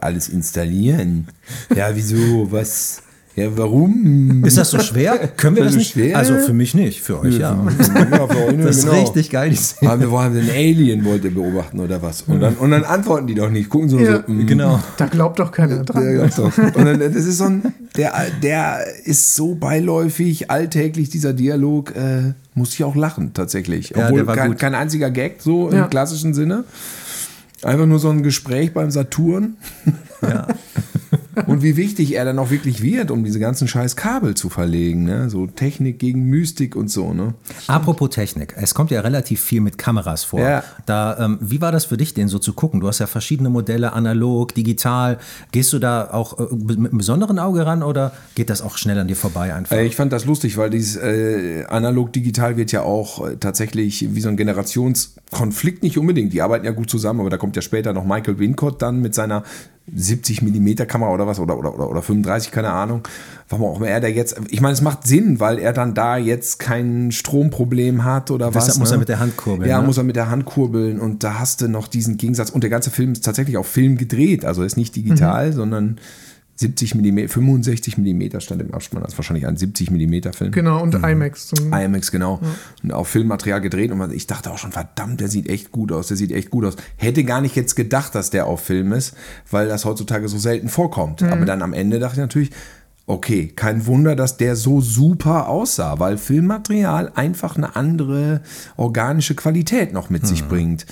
alles 0.00 0.28
installieren. 0.28 1.28
Ja, 1.76 1.90
wieso, 1.94 2.50
was, 2.50 3.02
ja, 3.36 3.46
warum? 3.56 4.44
Ist 4.44 4.56
das 4.58 4.70
so 4.70 4.78
schwer? 4.78 5.16
Können 5.36 5.56
wir 5.56 5.64
das 5.64 5.72
das 5.72 5.78
nicht? 5.78 5.92
schwer? 5.92 6.16
Also 6.18 6.38
für 6.38 6.52
mich 6.54 6.74
nicht, 6.74 7.00
für 7.02 7.20
euch 7.20 7.38
ja. 7.38 7.54
Ja, 8.10 8.26
für 8.28 8.46
euch, 8.48 8.56
Das 8.62 8.76
ist 8.78 8.84
genau. 8.86 9.00
richtig 9.00 9.30
geil. 9.30 9.54
Aber 9.82 10.00
wir 10.00 10.10
wollen 10.10 10.34
den 10.34 10.48
Alien 10.50 11.04
wollt 11.04 11.24
ihr 11.24 11.34
beobachten 11.34 11.80
oder 11.80 12.00
was? 12.02 12.22
Und 12.22 12.40
dann, 12.40 12.54
und 12.56 12.70
dann 12.70 12.84
antworten 12.84 13.26
die 13.26 13.34
doch 13.34 13.50
nicht, 13.50 13.68
gucken 13.68 13.88
so, 13.90 13.98
Ja. 13.98 14.22
so 14.26 14.32
mm, 14.32 14.46
Genau. 14.46 14.80
da 14.96 15.06
glaubt 15.06 15.38
doch 15.38 15.50
keiner 15.52 15.82
dran. 15.84 16.02
Der, 16.02 16.28
doch. 16.28 16.56
Und 16.58 16.76
dann, 16.84 16.98
das 16.98 17.14
ist 17.14 17.38
so 17.38 17.44
ein, 17.44 17.62
der, 17.96 18.12
der 18.42 18.80
ist 19.04 19.34
so 19.34 19.54
beiläufig, 19.54 20.50
alltäglich, 20.50 21.10
dieser 21.10 21.32
Dialog, 21.34 21.94
äh, 21.96 22.32
muss 22.54 22.74
ich 22.74 22.84
auch 22.84 22.96
lachen, 22.96 23.32
tatsächlich. 23.34 23.90
Ja, 23.90 24.04
Obwohl 24.06 24.18
der 24.20 24.26
war 24.26 24.36
kein, 24.36 24.50
gut. 24.52 24.58
kein 24.60 24.74
einziger 24.74 25.10
Gag, 25.10 25.40
so 25.40 25.70
Ja. 25.70 25.84
im 25.84 25.90
klassischen 25.90 26.34
Sinne. 26.34 26.64
Einfach 27.64 27.86
nur 27.86 27.98
so 27.98 28.10
ein 28.10 28.22
Gespräch 28.22 28.72
beim 28.72 28.90
Saturn. 28.90 29.56
Ja. 30.22 30.48
Und 31.46 31.62
wie 31.62 31.76
wichtig 31.76 32.14
er 32.14 32.24
dann 32.24 32.38
auch 32.38 32.50
wirklich 32.50 32.82
wird, 32.82 33.10
um 33.10 33.24
diese 33.24 33.38
ganzen 33.38 33.68
scheiß 33.68 33.96
Kabel 33.96 34.34
zu 34.34 34.48
verlegen. 34.48 35.04
Ne? 35.04 35.30
So 35.30 35.46
Technik 35.46 35.98
gegen 35.98 36.24
Mystik 36.24 36.76
und 36.76 36.90
so. 36.90 37.14
Ne? 37.14 37.34
Apropos 37.66 38.10
Technik, 38.10 38.54
es 38.56 38.74
kommt 38.74 38.90
ja 38.90 39.00
relativ 39.00 39.40
viel 39.40 39.60
mit 39.60 39.78
Kameras 39.78 40.24
vor. 40.24 40.40
Ja. 40.40 40.64
Da, 40.86 41.18
ähm, 41.18 41.38
wie 41.40 41.60
war 41.60 41.72
das 41.72 41.86
für 41.86 41.96
dich, 41.96 42.14
den 42.14 42.28
so 42.28 42.38
zu 42.38 42.52
gucken? 42.52 42.80
Du 42.80 42.88
hast 42.88 42.98
ja 42.98 43.06
verschiedene 43.06 43.50
Modelle, 43.50 43.92
analog, 43.92 44.54
digital. 44.54 45.18
Gehst 45.52 45.72
du 45.72 45.78
da 45.78 46.10
auch 46.10 46.38
äh, 46.38 46.54
mit 46.54 46.78
einem 46.78 46.98
besonderen 46.98 47.38
Auge 47.38 47.64
ran 47.66 47.82
oder 47.82 48.12
geht 48.34 48.50
das 48.50 48.62
auch 48.62 48.76
schnell 48.76 48.98
an 48.98 49.08
dir 49.08 49.16
vorbei 49.16 49.54
einfach? 49.54 49.76
Äh, 49.76 49.86
Ich 49.86 49.96
fand 49.96 50.12
das 50.12 50.24
lustig, 50.24 50.56
weil 50.56 50.70
dieses 50.70 50.96
äh, 50.96 51.64
analog-digital 51.68 52.56
wird 52.56 52.72
ja 52.72 52.82
auch 52.82 53.26
äh, 53.26 53.36
tatsächlich 53.36 54.14
wie 54.14 54.20
so 54.20 54.28
ein 54.28 54.36
Generationskonflikt 54.36 55.82
nicht 55.82 55.98
unbedingt. 55.98 56.32
Die 56.32 56.42
arbeiten 56.42 56.64
ja 56.64 56.72
gut 56.72 56.90
zusammen, 56.90 57.20
aber 57.20 57.30
da 57.30 57.36
kommt 57.38 57.56
ja 57.56 57.62
später 57.62 57.92
noch 57.92 58.04
Michael 58.04 58.38
Wincott 58.38 58.82
dann 58.82 59.00
mit 59.00 59.14
seiner 59.14 59.44
70 59.94 60.42
mm 60.42 60.86
Kamera 60.86 61.12
oder 61.12 61.26
was 61.26 61.38
oder, 61.40 61.58
oder, 61.58 61.74
oder, 61.74 61.90
oder 61.90 62.02
35, 62.02 62.52
keine 62.52 62.70
Ahnung. 62.70 63.06
Warum 63.48 63.66
auch 63.66 63.76
immer 63.78 63.88
er 63.88 64.00
da 64.00 64.06
jetzt. 64.08 64.36
Ich 64.48 64.60
meine, 64.60 64.72
es 64.72 64.80
macht 64.80 65.06
Sinn, 65.06 65.40
weil 65.40 65.58
er 65.58 65.72
dann 65.72 65.92
da 65.94 66.16
jetzt 66.16 66.58
kein 66.58 67.10
Stromproblem 67.12 68.04
hat 68.04 68.30
oder 68.30 68.54
was. 68.54 68.66
Deshalb 68.66 68.78
muss 68.80 68.90
ne? 68.90 68.96
er 68.96 68.98
mit 69.00 69.08
der 69.08 69.18
Hand 69.18 69.36
kurbeln, 69.36 69.68
Ja, 69.68 69.80
ne? 69.80 69.86
muss 69.86 69.98
er 69.98 70.04
mit 70.04 70.16
der 70.16 70.30
Hand 70.30 70.44
kurbeln 70.44 71.00
und 71.00 71.24
da 71.24 71.38
hast 71.38 71.60
du 71.60 71.68
noch 71.68 71.88
diesen 71.88 72.16
Gegensatz. 72.16 72.50
Und 72.50 72.62
der 72.62 72.70
ganze 72.70 72.90
Film 72.90 73.12
ist 73.12 73.24
tatsächlich 73.24 73.56
auf 73.56 73.66
Film 73.66 73.98
gedreht, 73.98 74.44
also 74.44 74.62
ist 74.62 74.76
nicht 74.76 74.94
digital, 74.96 75.48
Mhm. 75.50 75.52
sondern 75.54 75.98
70 76.62 76.94
mm, 76.94 77.28
65 77.28 77.98
mm 77.98 78.40
stand 78.40 78.62
im 78.62 78.72
Abspann, 78.72 79.02
also 79.02 79.18
wahrscheinlich 79.18 79.46
ein 79.46 79.56
70 79.58 79.90
mm 79.90 80.32
Film. 80.32 80.50
Genau, 80.52 80.82
und 80.82 80.94
IMAX. 80.94 81.48
Zum, 81.48 81.72
IMAX, 81.72 82.10
genau. 82.10 82.40
Und 82.82 82.92
auf 82.92 83.08
Filmmaterial 83.08 83.60
gedreht. 83.60 83.90
Und 83.92 83.98
man- 83.98 84.10
ich 84.12 84.26
dachte 84.26 84.50
auch 84.50 84.58
schon, 84.58 84.72
verdammt, 84.72 85.20
der 85.20 85.28
sieht 85.28 85.48
echt 85.48 85.70
gut 85.72 85.92
aus, 85.92 86.08
der 86.08 86.16
sieht 86.16 86.32
echt 86.32 86.48
gut 86.50 86.64
aus. 86.64 86.76
Hätte 86.96 87.24
gar 87.24 87.40
nicht 87.42 87.54
jetzt 87.56 87.74
gedacht, 87.76 88.14
dass 88.14 88.30
der 88.30 88.46
auf 88.46 88.60
Film 88.60 88.92
ist, 88.92 89.14
weil 89.50 89.68
das 89.68 89.84
heutzutage 89.84 90.28
so 90.28 90.38
selten 90.38 90.68
vorkommt. 90.70 91.22
Aber 91.22 91.44
dann 91.44 91.60
am 91.62 91.72
Ende 91.74 91.98
dachte 91.98 92.14
ich 92.14 92.20
natürlich, 92.20 92.50
okay, 93.06 93.48
kein 93.54 93.84
Wunder, 93.86 94.14
dass 94.16 94.36
der 94.36 94.54
so 94.56 94.80
super 94.80 95.48
aussah, 95.48 95.98
weil 95.98 96.16
Filmmaterial 96.18 97.10
einfach 97.16 97.56
eine 97.56 97.74
andere 97.76 98.40
organische 98.76 99.34
Qualität 99.34 99.92
noch 99.92 100.08
mit 100.08 100.26
sich 100.26 100.44
bringt. 100.48 100.86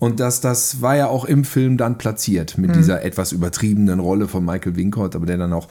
Und 0.00 0.18
das, 0.18 0.40
das 0.40 0.80
war 0.82 0.96
ja 0.96 1.06
auch 1.06 1.24
im 1.26 1.44
Film 1.44 1.76
dann 1.76 1.98
platziert 1.98 2.58
mit 2.58 2.74
dieser 2.74 3.04
etwas 3.04 3.30
übertriebenen 3.32 4.00
Rolle 4.00 4.26
von 4.28 4.44
Michael 4.44 4.74
Wincott, 4.74 5.14
aber 5.14 5.26
der 5.26 5.36
dann 5.36 5.52
auch 5.52 5.68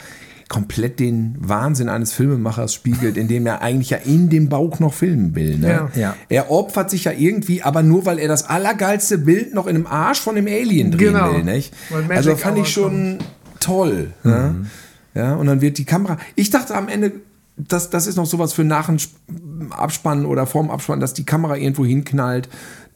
komplett 0.49 0.99
den 0.99 1.35
Wahnsinn 1.39 1.89
eines 1.89 2.14
Filmemachers 2.14 2.73
spiegelt, 2.73 3.18
indem 3.18 3.45
er 3.45 3.61
eigentlich 3.61 3.89
ja 3.89 3.97
in 3.97 4.30
dem 4.30 4.47
Bauch 4.49 4.80
noch 4.80 4.93
filmen 4.93 5.35
will. 5.35 5.57
Ne? 5.57 5.68
Ja. 5.68 5.89
Ja. 5.95 6.15
Er 6.30 6.49
opfert 6.51 6.89
sich 6.89 7.03
ja 7.03 7.11
irgendwie, 7.11 7.61
aber 7.64 7.84
nur 7.84 8.06
weil 8.06 8.18
er 8.19 8.27
das 8.27 8.47
allergeilste 8.47 9.18
Bild 9.19 9.53
noch 9.53 9.68
in 9.68 9.76
einem 9.76 9.88
Arsch 9.88 10.22
von 10.22 10.35
dem 10.35 10.47
Alien 10.47 10.91
drehen 10.91 11.14
Genau. 11.14 11.34
will. 11.34 11.43
Nicht? 11.43 11.73
Also 12.10 12.35
fand 12.35 12.57
ich 12.60 12.69
schon 12.69 13.18
toll. 13.60 14.14
Ne? 14.23 14.65
Ja, 15.15 15.35
und 15.35 15.47
dann 15.47 15.61
wird 15.61 15.77
die 15.80 15.85
Kamera. 15.85 16.18
Ich 16.35 16.49
dachte 16.49 16.76
am 16.76 16.88
Ende, 16.88 17.11
das, 17.57 17.89
das 17.89 18.07
ist 18.07 18.15
noch 18.15 18.26
sowas 18.26 18.53
für 18.53 18.64
nach 18.64 18.88
dem 18.88 18.97
Abspann 19.72 20.26
oder 20.26 20.45
vorm 20.45 20.69
Abspann, 20.72 20.99
dass 20.99 21.14
die 21.14 21.26
Kamera 21.26 21.57
irgendwo 21.57 21.84
hinknallt, 21.85 22.47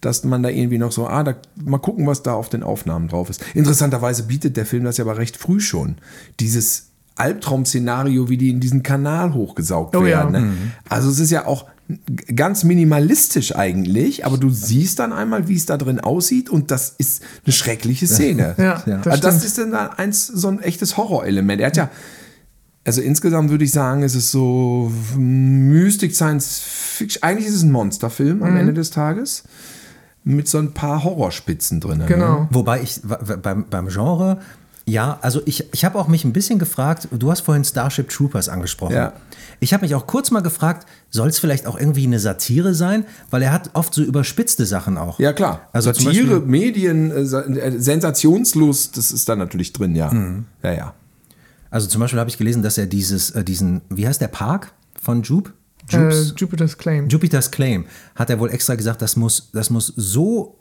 dass 0.05 0.23
man 0.23 0.43
da 0.43 0.49
irgendwie 0.49 0.77
noch 0.77 0.91
so, 0.91 1.07
ah, 1.07 1.23
da, 1.23 1.35
mal 1.63 1.77
gucken, 1.79 2.05
was 2.07 2.23
da 2.23 2.33
auf 2.33 2.49
den 2.49 2.63
Aufnahmen 2.63 3.07
drauf 3.07 3.29
ist. 3.29 3.43
Interessanterweise 3.53 4.23
bietet 4.23 4.57
der 4.57 4.65
Film 4.65 4.83
das 4.83 4.97
ja 4.97 5.05
aber 5.05 5.17
recht 5.17 5.37
früh 5.37 5.59
schon. 5.59 5.95
Dieses 6.39 6.87
Albtraum-Szenario, 7.15 8.29
wie 8.29 8.37
die 8.37 8.49
in 8.49 8.59
diesen 8.59 8.81
Kanal 8.83 9.33
hochgesaugt 9.33 9.95
Oh 9.95 10.01
ja. 10.01 10.31
werden. 10.31 10.31
Ne? 10.31 10.53
Also 10.89 11.09
es 11.09 11.19
ist 11.19 11.31
ja 11.31 11.45
auch 11.45 11.65
ganz 12.35 12.63
minimalistisch 12.63 13.55
eigentlich, 13.55 14.25
aber 14.25 14.37
du 14.37 14.49
siehst 14.49 14.99
dann 14.99 15.11
einmal, 15.13 15.47
wie 15.47 15.55
es 15.55 15.65
da 15.65 15.77
drin 15.77 15.99
aussieht 15.99 16.49
und 16.49 16.71
das 16.71 16.95
ist 16.97 17.21
eine 17.45 17.53
schreckliche 17.53 18.07
Szene. 18.07 18.55
Ja, 18.57 18.81
Ja. 18.87 18.97
das 18.99 19.19
das 19.19 19.43
ist 19.45 19.57
dann 19.57 19.73
eins, 19.73 20.27
so 20.27 20.47
ein 20.47 20.59
echtes 20.61 20.95
Horrorelement. 20.97 21.59
Er 21.61 21.67
hat 21.67 21.77
ja, 21.77 21.89
also 22.85 23.01
insgesamt 23.01 23.49
würde 23.49 23.63
ich 23.65 23.71
sagen, 23.71 24.01
es 24.03 24.15
ist 24.15 24.31
so 24.31 24.91
Mystik, 25.17 26.15
Science 26.15 26.61
Fiction. 26.65 27.21
Eigentlich 27.23 27.47
ist 27.47 27.55
es 27.55 27.63
ein 27.63 27.71
Monsterfilm 27.71 28.37
Mhm. 28.37 28.43
am 28.43 28.57
Ende 28.57 28.73
des 28.73 28.89
Tages 28.91 29.43
mit 30.23 30.47
so 30.47 30.57
ein 30.57 30.73
paar 30.73 31.03
Horrorspitzen 31.03 31.79
drin. 31.79 31.99
Ne? 31.99 32.05
Genau. 32.05 32.47
Wobei 32.51 32.81
ich 32.81 33.01
beim, 33.41 33.65
beim 33.69 33.87
Genre, 33.89 34.39
ja, 34.85 35.17
also 35.21 35.41
ich, 35.45 35.73
ich 35.73 35.85
habe 35.85 35.97
auch 35.97 36.07
mich 36.07 36.25
ein 36.25 36.33
bisschen 36.33 36.59
gefragt, 36.59 37.07
du 37.11 37.31
hast 37.31 37.41
vorhin 37.41 37.63
Starship 37.63 38.09
Troopers 38.09 38.49
angesprochen. 38.49 38.95
Ja. 38.95 39.13
Ich 39.59 39.73
habe 39.73 39.83
mich 39.85 39.95
auch 39.95 40.07
kurz 40.07 40.29
mal 40.31 40.41
gefragt, 40.41 40.85
soll 41.09 41.29
es 41.29 41.39
vielleicht 41.39 41.67
auch 41.67 41.79
irgendwie 41.79 42.05
eine 42.05 42.19
Satire 42.19 42.73
sein? 42.73 43.05
Weil 43.29 43.43
er 43.43 43.53
hat 43.53 43.69
oft 43.73 43.93
so 43.93 44.03
überspitzte 44.03 44.65
Sachen 44.65 44.97
auch. 44.97 45.19
Ja, 45.19 45.31
klar. 45.31 45.69
Also 45.71 45.93
Satire, 45.93 46.11
Beispiel- 46.11 46.39
Medien, 46.41 47.11
äh, 47.11 47.19
äh, 47.21 47.79
Sensationslust, 47.79 48.97
das 48.97 49.11
ist 49.11 49.29
da 49.29 49.35
natürlich 49.35 49.71
drin, 49.73 49.95
ja. 49.95 50.11
Mhm. 50.11 50.45
Ja, 50.63 50.71
ja. 50.73 50.93
Also 51.69 51.87
zum 51.87 52.01
Beispiel 52.01 52.19
habe 52.19 52.29
ich 52.29 52.37
gelesen, 52.37 52.61
dass 52.61 52.77
er 52.77 52.85
dieses, 52.85 53.31
äh, 53.31 53.43
diesen, 53.43 53.81
wie 53.89 54.07
heißt 54.07 54.21
der 54.21 54.27
Park 54.27 54.73
von 55.01 55.23
Jupe? 55.23 55.51
Äh, 55.91 55.95
Jupes? 55.97 56.33
Jupiter's 56.37 56.77
Claim. 56.77 57.07
Jupiter's 57.09 57.51
Claim 57.51 57.85
hat 58.15 58.29
er 58.29 58.39
wohl 58.39 58.49
extra 58.49 58.75
gesagt, 58.75 59.01
das 59.01 59.15
muss, 59.15 59.49
das 59.51 59.69
muss 59.69 59.93
so 59.95 60.59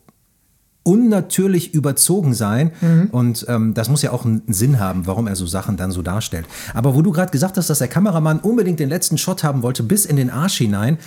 unnatürlich 0.84 1.74
überzogen 1.74 2.34
sein 2.34 2.72
und 3.12 3.46
ähm, 3.48 3.72
das 3.72 3.88
muss 3.88 4.02
ja 4.02 4.10
auch 4.10 4.24
einen 4.24 4.42
Sinn 4.48 4.80
haben, 4.80 5.06
warum 5.06 5.28
er 5.28 5.36
so 5.36 5.46
Sachen 5.46 5.76
dann 5.76 5.92
so 5.92 6.02
darstellt. 6.02 6.46
Aber 6.74 6.96
wo 6.96 7.02
du 7.02 7.12
gerade 7.12 7.30
gesagt 7.30 7.56
hast, 7.56 7.70
dass 7.70 7.78
der 7.78 7.86
Kameramann 7.88 8.40
unbedingt 8.40 8.80
den 8.80 8.88
letzten 8.88 9.16
Shot 9.16 9.44
haben 9.44 9.62
wollte 9.62 9.84
bis 9.84 10.06
in 10.06 10.16
den 10.16 10.28
Arsch 10.30 10.58
hinein, 10.58 10.98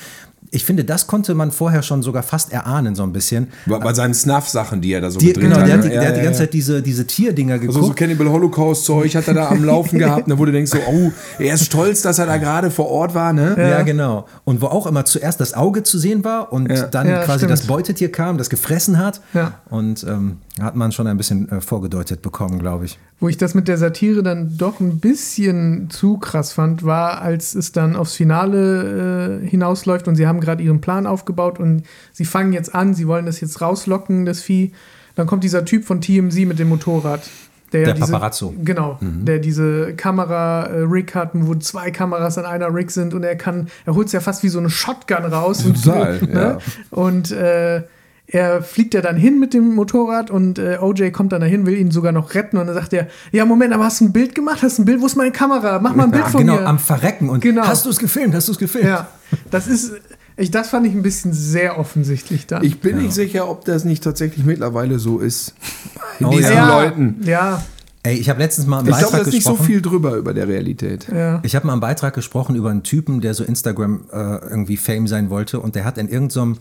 ich 0.52 0.64
finde, 0.66 0.84
das 0.84 1.08
konnte 1.08 1.34
man 1.36 1.52
vorher 1.52 1.82
schon 1.84 2.02
sogar 2.04 2.24
fast 2.24 2.52
erahnen, 2.52 2.96
so 2.96 3.04
ein 3.04 3.12
bisschen. 3.14 3.48
Bei, 3.66 3.80
bei 3.80 3.94
seinen 3.94 4.14
Snuff-Sachen, 4.14 4.82
die 4.82 4.94
er 4.94 5.02
da 5.02 5.10
so 5.10 5.20
Die, 5.20 5.28
gedreht 5.28 5.44
genau, 5.46 5.58
hat. 5.58 5.68
der 5.68 5.74
hat, 5.78 5.84
ne? 5.84 5.90
die, 5.90 5.96
Ja, 5.96 6.00
der 6.02 6.10
hat 6.10 6.16
die 6.16 6.20
ja, 6.20 6.26
ganze 6.26 6.40
ja. 6.42 6.46
Zeit 6.46 6.54
diese, 6.54 6.82
diese 6.82 7.06
Tierdinger 7.08 7.60
geguckt. 7.60 7.76
Also 7.78 7.88
so 7.90 7.94
Cannibal 7.94 8.30
Holocaust-Zeug 8.30 9.16
hat 9.16 9.28
er 9.28 9.34
da 9.34 9.50
am 9.50 9.64
Laufen 9.64 10.00
gehabt, 10.00 10.28
ne, 10.28 10.38
wo 10.38 10.46
du 10.46 10.52
denkst 10.52 10.72
so, 10.72 10.78
oh, 10.88 11.12
er 11.40 11.54
ist 11.54 11.66
stolz, 11.66 12.02
dass 12.02 12.20
er 12.20 12.26
da 12.26 12.38
gerade 12.38 12.72
vor 12.72 12.90
Ort 12.90 13.14
war, 13.16 13.34
ne? 13.34 13.56
Ja. 13.58 13.82
genau. 13.82 14.26
Und 14.44 14.62
wo 14.62 14.68
auch 14.68 14.88
immer 14.88 15.06
zuerst 15.06 15.40
das 15.42 15.54
Auge 15.54 15.84
zu 15.84 15.98
sehen 16.00 16.24
war 16.24 16.52
und 16.54 16.70
Ja. 16.72 16.84
dann 16.88 17.08
Ja, 17.08 17.24
quasi 17.24 17.40
stimmt. 17.40 17.52
das 17.52 17.62
Beutetier 17.68 18.12
kam, 18.12 18.38
das 18.38 18.50
gefressen 18.50 18.98
hat. 19.00 19.22
Ja. 19.34 19.60
Und 19.70 20.04
ähm, 20.08 20.38
hat 20.62 20.76
man 20.76 20.92
schon 20.92 21.08
ein 21.08 21.18
bisschen 21.18 21.50
äh, 21.50 21.60
vorgedeutet 21.60 22.22
bekommen, 22.22 22.60
glaube 22.60 22.86
ich. 22.86 22.98
Wo 23.20 23.28
ich 23.28 23.38
das 23.38 23.56
mit 23.56 23.68
der 23.68 23.78
Satire 23.78 24.24
dann 24.24 24.58
doch 24.58 24.80
ein 24.80 25.00
bisschen 25.00 25.90
zu 25.90 26.18
krass 26.18 26.54
fand, 26.54 26.86
war, 26.86 27.22
als 27.22 27.56
es 27.56 27.74
dann 27.74 27.96
aufs 27.96 28.16
Finale 28.16 29.42
äh, 29.44 29.48
hinausläuft 29.48 30.08
und 30.08 30.16
sie 30.16 30.28
haben 30.28 30.40
gerade 30.40 30.64
ihren 30.64 30.80
Plan 30.80 31.08
aufgebaut 31.08 31.60
und 31.60 31.84
sie 32.14 32.26
fangen 32.26 32.54
jetzt 32.54 32.74
an, 32.74 32.94
sie 32.94 33.08
wollen 33.08 33.26
das 33.26 33.42
jetzt 33.42 33.60
rauslocken, 33.62 34.26
das 34.26 34.42
Vieh. 34.42 34.72
Dann 35.16 35.28
kommt 35.28 35.44
dieser 35.44 35.66
Typ 35.66 35.86
von 35.86 36.00
TMZ 36.02 36.40
mit 36.40 36.60
dem 36.60 36.70
Motorrad. 36.70 37.22
ja 37.74 37.84
Der 37.84 37.94
diese, 37.94 38.12
Paparazzo. 38.12 38.54
Genau, 38.64 38.98
der 39.02 39.40
diese 39.40 39.94
Kamera-Rig 39.94 41.16
hat, 41.16 41.32
wo 41.34 41.56
zwei 41.56 41.92
Kameras 41.92 42.38
an 42.38 42.46
einer 42.46 42.74
Rig 42.74 42.92
sind 42.92 43.14
und 43.14 43.24
er 43.24 43.36
kann, 43.36 43.68
er 43.86 43.96
holt 43.96 44.08
es 44.08 44.14
ja 44.14 44.22
fast 44.22 44.44
wie 44.44 44.50
so 44.50 44.60
eine 44.60 44.70
Shotgun 44.70 45.26
raus. 45.26 45.64
Total, 45.64 46.20
und, 46.20 46.30
ja. 46.34 46.36
ne? 46.36 46.58
und 46.92 47.32
äh, 47.32 47.84
er 48.28 48.62
fliegt 48.64 48.94
ja 48.96 49.02
dann 49.02 49.16
hin 49.18 49.40
mit 49.40 49.54
dem 49.54 49.76
Motorrad 49.76 50.32
und 50.32 50.58
äh, 50.60 50.78
OJ 50.82 51.12
kommt 51.12 51.32
dann 51.32 51.42
dahin, 51.42 51.66
will 51.66 51.78
ihn 51.78 51.92
sogar 51.92 52.12
noch 52.12 52.34
retten 52.34 52.58
und 52.58 52.66
dann 52.68 52.76
sagt 52.76 52.94
er, 52.94 53.08
ja 53.32 53.46
Moment, 53.46 53.74
aber 53.74 53.84
hast 53.86 54.02
du 54.02 54.06
ein 54.06 54.14
Bild 54.14 54.34
gemacht? 54.34 54.64
Hast 54.64 54.78
du 54.78 54.82
ein 54.82 54.86
Bild? 54.86 55.00
Wo 55.02 55.06
ist 55.06 55.16
meine 55.16 55.32
Kamera? 55.32 55.80
Mach 55.80 55.94
mal 55.96 56.06
ein 56.06 56.12
Bild 56.12 56.24
Ja, 56.24 56.30
von 56.30 56.42
genau, 56.42 56.56
mir. 56.56 56.66
am 56.68 56.80
Verrecken. 56.80 57.30
Und 57.30 57.42
Genau. 57.42 57.64
hast 57.68 57.86
du 57.86 57.90
es 57.90 58.00
gefilmt? 58.00 58.34
Hast 58.34 58.48
du 58.48 58.54
es 58.54 58.58
gefilmt? 58.58 58.88
ja, 58.88 59.08
das 59.52 59.68
ist, 59.68 59.92
ich, 60.38 60.50
das 60.52 60.70
fand 60.70 60.88
ich 60.88 60.94
ein 60.94 61.04
bisschen 61.04 61.34
sehr 61.34 61.78
offensichtlich 61.80 62.48
dann. 62.48 62.64
Ich 62.64 62.80
bin 62.82 62.98
nicht 62.98 63.14
sicher, 63.14 63.48
ob 63.50 63.64
das 63.66 63.86
nicht 63.86 64.04
tatsächlich 64.04 64.44
mittlerweile 64.46 64.98
so 65.00 65.20
ist. 65.20 65.54
Oh, 66.24 66.30
Diesen 66.30 66.54
ja. 66.54 66.70
Leuten. 66.82 67.18
Ja, 67.26 67.62
Ey, 68.04 68.16
ich 68.18 68.30
habe 68.30 68.40
letztens 68.40 68.68
mal 68.68 68.78
einen 68.80 68.88
Ich 68.88 68.94
Beitrag 68.94 69.10
glaube, 69.10 69.24
da 69.24 69.28
ist 69.30 69.34
nicht 69.34 69.44
so 69.44 69.50
gesprochen. 69.52 69.68
viel 69.68 69.82
drüber 69.82 70.16
über 70.16 70.34
der 70.34 70.48
Realität. 70.48 71.08
ja. 71.14 71.40
Ich 71.44 71.56
habe 71.58 71.66
mal 71.68 71.74
einen 71.74 71.82
Beitrag 71.82 72.14
gesprochen 72.14 72.56
über 72.56 72.70
einen 72.70 72.84
Typen, 72.84 73.20
der 73.20 73.34
so 73.34 73.44
Instagram 73.44 74.06
äh, 74.14 74.16
irgendwie 74.50 74.78
Fame 74.78 75.08
sein 75.08 75.30
wollte 75.30 75.60
und 75.60 75.76
der 75.76 75.84
hat 75.86 75.98
in 75.98 76.08
irgendeinem 76.08 76.58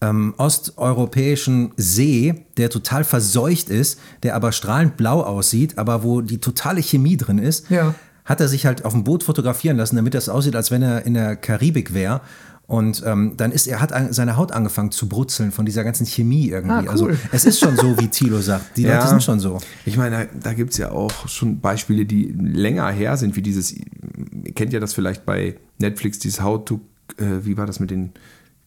ähm, 0.00 0.34
osteuropäischen 0.36 1.72
See, 1.76 2.34
der 2.56 2.70
total 2.70 3.04
verseucht 3.04 3.70
ist, 3.70 3.98
der 4.22 4.34
aber 4.34 4.52
strahlend 4.52 4.96
blau 4.96 5.22
aussieht, 5.22 5.78
aber 5.78 6.02
wo 6.02 6.20
die 6.20 6.38
totale 6.38 6.82
Chemie 6.82 7.16
drin 7.16 7.38
ist, 7.38 7.70
Ja. 7.70 7.94
hat 8.24 8.40
er 8.40 8.48
sich 8.48 8.66
halt 8.66 8.84
auf 8.84 8.92
dem 8.92 9.04
Boot 9.04 9.22
fotografieren 9.22 9.76
lassen, 9.76 9.96
damit 9.96 10.14
das 10.14 10.28
aussieht, 10.28 10.56
als 10.56 10.70
wenn 10.70 10.82
er 10.82 11.06
in 11.06 11.14
der 11.14 11.36
Karibik 11.36 11.94
wäre. 11.94 12.20
Und 12.68 13.04
ähm, 13.06 13.34
dann 13.36 13.52
ist 13.52 13.68
er 13.68 13.80
hat 13.80 13.92
an, 13.92 14.12
seine 14.12 14.36
Haut 14.36 14.50
angefangen 14.50 14.90
zu 14.90 15.08
brutzeln 15.08 15.52
von 15.52 15.64
dieser 15.64 15.84
ganzen 15.84 16.04
Chemie 16.04 16.48
irgendwie. 16.48 16.72
Ah, 16.72 16.80
cool. 16.80 16.88
Also 16.90 17.10
es 17.30 17.44
ist 17.44 17.60
schon 17.60 17.76
so, 17.76 17.96
wie 18.00 18.08
Thilo 18.08 18.40
sagt. 18.40 18.76
Die 18.76 18.82
Ja. 18.82 18.96
Leute 18.96 19.06
sind 19.08 19.22
schon 19.22 19.38
so. 19.38 19.60
Ich 19.84 19.96
meine, 19.96 20.26
da, 20.26 20.38
da 20.50 20.52
gibt 20.52 20.72
es 20.72 20.78
ja 20.78 20.90
auch 20.90 21.28
schon 21.28 21.60
Beispiele, 21.60 22.04
die 22.06 22.34
länger 22.36 22.90
her 22.90 23.16
sind, 23.16 23.36
wie 23.36 23.42
dieses, 23.42 23.72
ihr 23.72 24.52
kennt 24.56 24.72
ja 24.72 24.80
das 24.80 24.94
vielleicht 24.94 25.24
bei 25.24 25.54
Netflix, 25.78 26.18
dieses 26.18 26.42
How 26.42 26.64
to, 26.64 26.80
äh, 27.18 27.44
wie 27.46 27.56
war 27.56 27.66
das 27.66 27.78
mit 27.78 27.92
den 27.92 28.10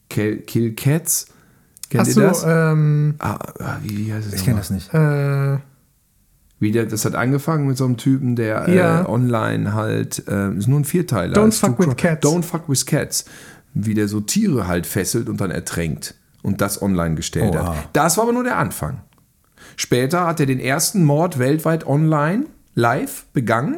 Kill, 0.09 0.37
Kill 0.41 0.73
Cats? 0.75 1.27
Kennt 1.89 2.07
Achso, 2.07 2.21
ihr 2.21 2.27
das? 2.27 2.43
ähm, 2.47 3.15
ah, 3.19 3.39
ah, 3.59 3.77
wie, 3.81 3.97
wie 4.07 4.13
heißt 4.13 4.27
es 4.27 4.33
Ich 4.33 4.45
kenne 4.45 4.57
das 4.57 4.69
nicht. 4.69 4.93
äh, 4.93 5.57
Wie 6.59 6.71
der, 6.71 6.85
das 6.85 7.05
hat 7.05 7.15
angefangen 7.15 7.67
mit 7.67 7.77
so 7.77 7.85
einem 7.85 7.97
Typen, 7.97 8.35
der 8.35 8.69
Ja. 8.69 9.01
äh, 9.01 9.05
online 9.07 9.73
halt, 9.73 10.27
äh, 10.27 10.51
ist 10.53 10.67
nur 10.67 10.79
ein 10.79 10.85
Vierteiler. 10.85 11.35
Don't 11.41 11.53
fuck 11.57 11.79
with 11.79 11.95
cats. 11.95 12.25
Don't 12.27 12.43
fuck 12.43 12.67
with 12.69 12.85
cats. 12.85 13.25
Wie 13.73 13.93
der 13.93 14.07
so 14.07 14.19
Tiere 14.21 14.67
halt 14.67 14.85
fesselt 14.85 15.29
und 15.29 15.39
dann 15.41 15.51
ertränkt 15.51 16.15
und 16.41 16.59
das 16.61 16.81
online 16.81 17.15
gestellt 17.15 17.55
Oha. 17.55 17.75
hat. 17.75 17.89
Das 17.93 18.17
war 18.17 18.23
aber 18.25 18.33
nur 18.33 18.43
der 18.43 18.57
Anfang. 18.57 19.01
Später 19.75 20.25
hat 20.27 20.39
er 20.39 20.45
den 20.45 20.59
ersten 20.59 21.03
Mord 21.03 21.39
weltweit 21.39 21.85
online, 21.87 22.45
live, 22.75 23.25
begangen. 23.33 23.77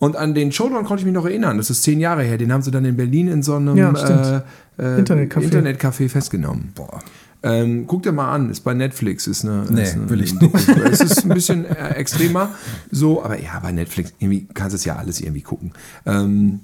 Und 0.00 0.16
an 0.16 0.34
den 0.34 0.50
Showdown 0.50 0.84
konnte 0.84 1.02
ich 1.02 1.04
mich 1.04 1.14
noch 1.14 1.26
erinnern. 1.26 1.58
Das 1.58 1.68
ist 1.68 1.82
zehn 1.82 2.00
Jahre 2.00 2.22
her. 2.22 2.38
Den 2.38 2.52
haben 2.52 2.62
sie 2.62 2.70
dann 2.70 2.86
in 2.86 2.96
Berlin 2.96 3.28
in 3.28 3.42
so 3.42 3.54
einem 3.54 3.76
Ja, 3.76 3.92
äh, 3.92 4.36
äh, 4.78 5.00
Internetcafé. 5.00 5.42
Internetcafé 5.42 6.08
festgenommen. 6.08 6.72
Boah. 6.74 7.00
Ähm, 7.42 7.84
guck 7.86 8.02
dir 8.02 8.12
mal 8.12 8.32
an, 8.32 8.50
ist 8.50 8.60
bei 8.60 8.74
Netflix, 8.74 9.26
ist 9.26 9.44
eine. 9.44 9.66
Nee, 9.70 9.82
ist 9.82 9.94
eine 9.94 10.08
will 10.10 10.22
ich 10.22 10.38
Doku. 10.38 10.58
Es 10.90 11.00
ist 11.00 11.24
ein 11.24 11.28
bisschen 11.30 11.64
äh, 11.64 11.90
extremer, 11.94 12.50
so, 12.90 13.22
aber 13.22 13.38
ja, 13.40 13.58
bei 13.60 13.72
Netflix 13.72 14.12
irgendwie 14.18 14.46
kannst 14.52 14.72
du 14.72 14.76
es 14.76 14.84
ja 14.84 14.96
alles 14.96 15.20
irgendwie 15.20 15.40
gucken. 15.42 15.72
Ähm, 16.04 16.60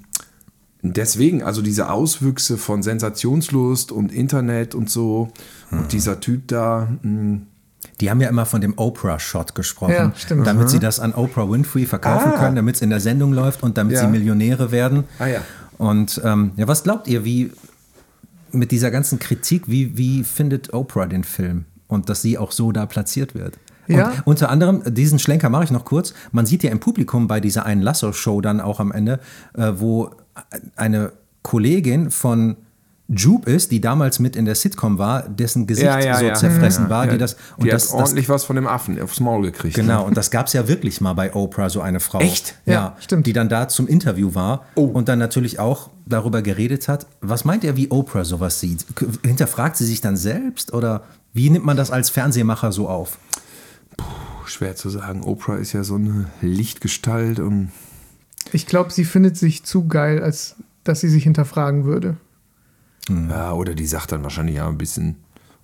deswegen, 0.82 1.42
also 1.42 1.62
diese 1.62 1.90
Auswüchse 1.90 2.58
von 2.58 2.82
Sensationslust 2.82 3.90
und 3.92 4.12
Internet 4.12 4.74
und 4.74 4.90
so 4.90 5.30
und 5.70 5.92
dieser 5.92 6.20
Typ 6.20 6.48
da, 6.48 6.88
mh, 7.02 7.40
Die 8.00 8.10
haben 8.10 8.20
ja 8.20 8.28
immer 8.28 8.46
von 8.46 8.60
dem 8.60 8.74
Oprah-Shot 8.76 9.54
gesprochen, 9.54 9.92
Ja, 9.92 10.12
stimmt. 10.16 10.46
damit 10.46 10.70
sie 10.70 10.78
das 10.78 11.00
an 11.00 11.14
Oprah 11.14 11.48
Winfrey 11.50 11.86
verkaufen 11.86 12.32
Ah. 12.34 12.38
können, 12.38 12.56
damit 12.56 12.76
es 12.76 12.82
in 12.82 12.90
der 12.90 13.00
Sendung 13.00 13.32
läuft 13.32 13.62
und 13.62 13.78
damit 13.78 13.94
Ja. 13.94 14.00
sie 14.02 14.06
Millionäre 14.08 14.70
werden. 14.72 15.04
Ah 15.18 15.26
ja. 15.26 15.40
Und 15.78 16.20
ähm, 16.24 16.52
ja, 16.56 16.66
was 16.68 16.82
glaubt 16.84 17.06
ihr, 17.08 17.24
wie 17.24 17.52
mit 18.52 18.70
dieser 18.70 18.90
ganzen 18.90 19.18
Kritik, 19.18 19.64
wie, 19.68 19.96
wie 19.98 20.24
findet 20.24 20.72
Oprah 20.72 21.06
den 21.06 21.24
Film 21.24 21.64
und 21.88 22.08
dass 22.08 22.22
sie 22.22 22.38
auch 22.38 22.52
so 22.52 22.72
da 22.72 22.86
platziert 22.86 23.34
wird? 23.34 23.58
Ja. 23.88 24.08
Und 24.08 24.26
unter 24.26 24.48
anderem, 24.50 24.82
diesen 24.86 25.18
Schlenker 25.18 25.48
mache 25.48 25.64
ich 25.64 25.70
noch 25.70 25.84
kurz, 25.84 26.12
man 26.32 26.44
sieht 26.46 26.62
ja 26.64 26.70
im 26.70 26.80
Publikum 26.80 27.28
bei 27.28 27.38
dieser 27.40 27.66
einen 27.66 27.82
Lasso-Show 27.82 28.40
dann 28.40 28.60
auch 28.60 28.80
am 28.80 28.90
Ende, 28.90 29.20
äh, 29.54 29.72
wo 29.76 30.10
eine 30.76 31.12
Kollegin 31.42 32.10
von 32.10 32.56
Jupe 33.08 33.48
ist, 33.50 33.70
die 33.70 33.80
damals 33.80 34.18
mit 34.18 34.34
in 34.34 34.46
der 34.46 34.56
Sitcom 34.56 34.98
war, 34.98 35.28
dessen 35.28 35.66
Gesicht 35.68 35.86
Ja, 35.86 36.00
ja, 36.00 36.18
so 36.18 36.24
ja. 36.24 36.34
zerfressen 36.34 36.84
Ja, 36.86 36.90
war, 36.90 37.06
ja. 37.06 37.12
die 37.12 37.18
das 37.18 37.36
und 37.56 37.64
die 37.64 37.70
das, 37.70 37.84
hat 37.84 37.90
das 37.92 38.00
ordentlich 38.00 38.28
was 38.28 38.44
von 38.44 38.56
dem 38.56 38.66
Affen 38.66 39.00
aufs 39.00 39.20
Maul 39.20 39.42
gekriegt. 39.42 39.76
Genau, 39.76 40.04
und 40.04 40.16
das 40.16 40.32
gab 40.32 40.48
es 40.48 40.52
ja 40.54 40.66
wirklich 40.66 41.00
mal 41.00 41.12
bei 41.12 41.32
Oprah, 41.32 41.70
so 41.70 41.80
eine 41.80 42.00
Frau. 42.00 42.18
Echt? 42.18 42.56
Ja, 42.66 42.72
Ja, 42.72 42.96
stimmt. 42.98 43.26
Die 43.26 43.32
dann 43.32 43.48
da 43.48 43.68
zum 43.68 43.86
Interview 43.86 44.34
war 44.34 44.64
Oh. 44.74 44.86
und 44.86 45.08
dann 45.08 45.20
natürlich 45.20 45.60
auch 45.60 45.90
darüber 46.04 46.42
geredet 46.42 46.88
hat. 46.88 47.06
Was 47.20 47.44
meint 47.44 47.62
ihr, 47.62 47.76
wie 47.76 47.90
Oprah 47.90 48.24
sowas 48.24 48.58
sieht? 48.58 48.84
Hinterfragt 49.24 49.76
sie 49.76 49.84
sich 49.86 50.00
dann 50.00 50.16
selbst 50.16 50.72
oder 50.74 51.02
wie 51.32 51.48
nimmt 51.50 51.64
man 51.64 51.76
das 51.76 51.90
als 51.92 52.10
Fernsehmacher 52.10 52.72
so 52.72 52.88
auf? 52.88 53.18
Schwer 54.46 54.76
zu 54.76 54.88
sagen. 54.90 55.22
Oprah 55.22 55.56
ist 55.56 55.72
ja 55.72 55.84
so 55.84 55.96
eine 55.96 56.26
Lichtgestalt 56.40 57.40
und 57.40 57.70
ich 58.52 58.66
glaube, 58.66 58.92
sie 58.92 59.04
findet 59.04 59.36
sich 59.36 59.64
zu 59.64 59.86
geil, 59.88 60.22
als 60.22 60.54
dass 60.84 61.00
sie 61.00 61.08
sich 61.08 61.24
hinterfragen 61.24 61.84
würde. 61.84 62.16
Ja, 63.08 63.52
oder 63.52 63.74
die 63.74 63.86
sagt 63.86 64.12
dann 64.12 64.22
wahrscheinlich 64.22 64.56
ja 64.56 64.68
ein 64.68 64.78
bisschen, 64.78 65.16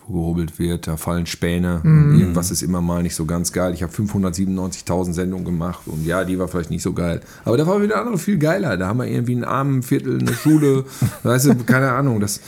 wo 0.07 0.13
gehobelt 0.13 0.59
wird, 0.59 0.87
da 0.87 0.97
fallen 0.97 1.27
Späne. 1.27 1.81
Mhm. 1.83 2.19
Irgendwas 2.19 2.51
ist 2.51 2.63
immer 2.63 2.81
mal 2.81 3.03
nicht 3.03 3.15
so 3.15 3.25
ganz 3.25 3.53
geil. 3.53 3.75
Ich 3.75 3.83
habe 3.83 3.93
597.000 3.93 5.13
Sendungen 5.13 5.45
gemacht 5.45 5.83
und 5.87 6.05
ja, 6.05 6.25
die 6.25 6.39
war 6.39 6.49
vielleicht 6.49 6.71
nicht 6.71 6.83
so 6.83 6.93
geil. 6.93 7.21
Aber 7.45 7.57
da 7.57 7.67
war 7.67 7.83
wieder 7.83 7.99
andere 7.99 8.19
viel 8.19 8.39
geiler. 8.39 8.77
Da 8.77 8.89
haben 8.89 8.99
wir 8.99 9.07
irgendwie 9.07 9.37
ein 9.37 9.45
Armenviertel, 9.45 10.21
eine 10.21 10.35
Schule, 10.35 10.85
weißt 11.23 11.47
du, 11.47 11.55
keine 11.65 11.93
Ahnung. 11.93 12.21
Das, 12.21 12.41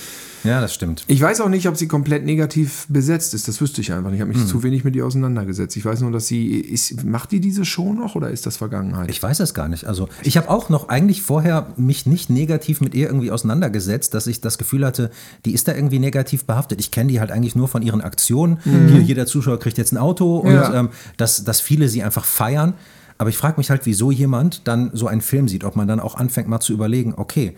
Ja, 0.44 0.60
das 0.60 0.72
stimmt. 0.74 1.04
ich 1.08 1.20
weiß 1.20 1.40
auch 1.40 1.48
nicht, 1.48 1.66
ob 1.68 1.76
sie 1.76 1.88
komplett 1.88 2.24
negativ 2.24 2.86
besetzt 2.88 3.34
ist. 3.34 3.48
Das 3.48 3.60
wüsste 3.60 3.80
ich 3.80 3.92
einfach 3.92 4.10
nicht. 4.10 4.18
Ich 4.18 4.20
habe 4.22 4.32
Mhm. 4.32 4.38
mich 4.40 4.46
zu 4.48 4.62
wenig 4.62 4.84
mit 4.84 4.94
ihr 4.94 5.04
auseinandergesetzt. 5.06 5.76
Ich 5.76 5.84
weiß 5.84 6.00
nur, 6.02 6.12
dass 6.12 6.26
sie, 6.26 6.58
ist, 6.60 7.04
macht 7.04 7.32
die 7.32 7.40
diese 7.40 7.64
Show 7.64 7.92
noch 7.94 8.14
oder 8.14 8.30
ist 8.30 8.46
das 8.46 8.56
Vergangenheit? 8.58 9.10
Ich 9.10 9.22
weiß 9.22 9.40
es 9.40 9.54
gar 9.54 9.68
nicht. 9.68 9.84
Also 9.86 10.08
ich 10.22 10.36
habe 10.36 10.50
auch 10.50 10.68
noch 10.68 10.88
eigentlich 10.88 11.22
vorher 11.22 11.68
mich 11.76 12.06
nicht 12.06 12.30
negativ 12.30 12.80
mit 12.80 12.94
ihr 12.94 13.06
irgendwie 13.06 13.30
auseinandergesetzt, 13.30 14.14
dass 14.14 14.26
ich 14.26 14.40
das 14.40 14.58
Gefühl 14.58 14.84
hatte, 14.86 15.10
die 15.44 15.52
ist 15.54 15.66
da 15.68 15.74
irgendwie 15.74 15.98
negativ 15.98 16.44
behaftet. 16.44 16.78
Ich 16.80 16.90
kenne 16.90 17.10
die 17.10 17.20
halt 17.20 17.30
eigentlich 17.32 17.56
nur 17.56 17.68
von 17.68 17.82
ihren 17.82 18.00
Aktionen. 18.02 18.58
Hier, 18.64 19.00
jeder 19.00 19.26
Zuschauer 19.26 19.58
kriegt 19.58 19.78
jetzt 19.78 19.92
ein 19.92 19.98
Auto 19.98 20.38
und 20.38 20.52
Ja. 20.52 20.74
ähm, 20.80 20.90
dass, 21.16 21.44
dass 21.44 21.60
viele 21.60 21.88
sie 21.88 22.02
einfach 22.02 22.24
feiern. 22.24 22.74
Aber 23.16 23.30
ich 23.30 23.36
frage 23.36 23.54
mich 23.58 23.70
halt, 23.70 23.82
wieso 23.86 24.10
jemand 24.10 24.66
dann 24.66 24.90
so 24.92 25.06
einen 25.06 25.20
Film 25.20 25.46
sieht, 25.48 25.62
ob 25.64 25.76
man 25.76 25.86
dann 25.86 26.00
auch 26.00 26.16
anfängt 26.16 26.48
mal 26.48 26.58
zu 26.60 26.72
überlegen, 26.72 27.14
okay, 27.16 27.56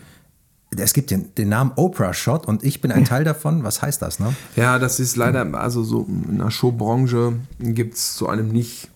es 0.75 0.93
gibt 0.93 1.11
den, 1.11 1.33
den 1.35 1.49
Namen 1.49 1.71
Oprah 1.75 2.13
Shot 2.13 2.45
und 2.45 2.63
ich 2.63 2.81
bin 2.81 2.91
ein 2.91 3.05
Teil 3.05 3.23
davon. 3.23 3.63
Was 3.63 3.81
heißt 3.81 4.01
das, 4.01 4.19
ne? 4.19 4.35
Ja, 4.55 4.79
das 4.79 4.99
ist 4.99 5.15
leider, 5.15 5.53
also 5.57 5.83
so 5.83 6.05
in 6.07 6.39
der 6.39 6.51
Showbranche 6.51 7.33
gibt 7.59 7.95
es 7.95 8.15
zu 8.15 8.27
einem 8.27 8.49
nicht, 8.49 8.89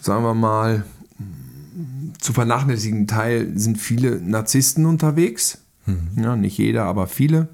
sagen 0.00 0.22
wir 0.22 0.34
mal, 0.34 0.84
zu 2.20 2.32
vernachlässigen 2.32 3.06
Teil 3.06 3.52
sind 3.58 3.78
viele 3.78 4.20
Narzissten 4.20 4.86
unterwegs. 4.86 5.58
Ja, 6.16 6.34
nicht 6.36 6.58
jeder, 6.58 6.84
aber 6.84 7.06
viele. 7.06 7.48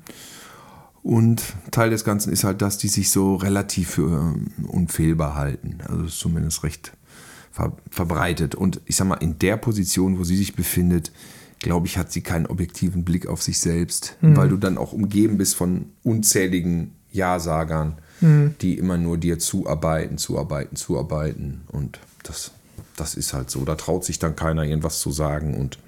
Und 1.03 1.43
Teil 1.71 1.91
des 1.91 2.05
Ganzen 2.05 2.33
ist 2.33 2.45
halt, 2.45 2.63
dass 2.63 2.79
die 2.79 2.89
sich 2.89 3.11
so 3.11 3.35
relativ 3.35 3.91
für 3.91 4.35
unfehlbar 4.67 5.35
halten. 5.35 5.79
Also 5.89 6.05
ist 6.05 6.19
zumindest 6.19 6.63
recht 6.63 6.93
ver 7.51 7.73
verbreitet. 7.91 8.55
Und 8.55 8.81
ich 8.87 8.97
sag 8.97 9.09
mal, 9.09 9.17
in 9.17 9.39
der 9.39 9.57
Position, 9.57 10.19
wo 10.19 10.25
sie 10.25 10.37
sich 10.37 10.55
befindet, 10.55 11.13
glaube 11.63 11.87
ich, 11.87 11.97
hat 11.97 12.13
sie 12.13 12.21
keinen 12.21 12.47
objektiven 12.47 13.05
Blick 13.05 13.27
auf 13.27 13.41
sich 13.43 13.59
selbst, 13.59 14.17
weil 14.21 14.49
du 14.49 14.57
dann 14.57 14.77
auch 14.79 14.93
umgeben 14.93 15.39
bist 15.39 15.55
von 15.55 15.87
unzähligen 16.03 16.93
Ja-Sagern, 17.11 17.95
die 18.61 18.79
immer 18.79 18.99
nur 18.99 19.17
dir 19.19 19.39
zuarbeiten, 19.39 20.19
zuarbeiten, 20.19 20.77
zuarbeiten. 20.77 21.63
Und 21.69 21.99
das, 22.23 22.53
das 22.97 23.15
ist 23.15 23.33
halt 23.33 23.51
so. 23.51 23.65
Da 23.65 23.75
traut 23.77 24.05
sich 24.05 24.19
dann 24.19 24.37
keiner, 24.37 24.65
irgendwas 24.65 25.01
zu 25.01 25.11
sagen. 25.11 25.55
Und 25.55 25.79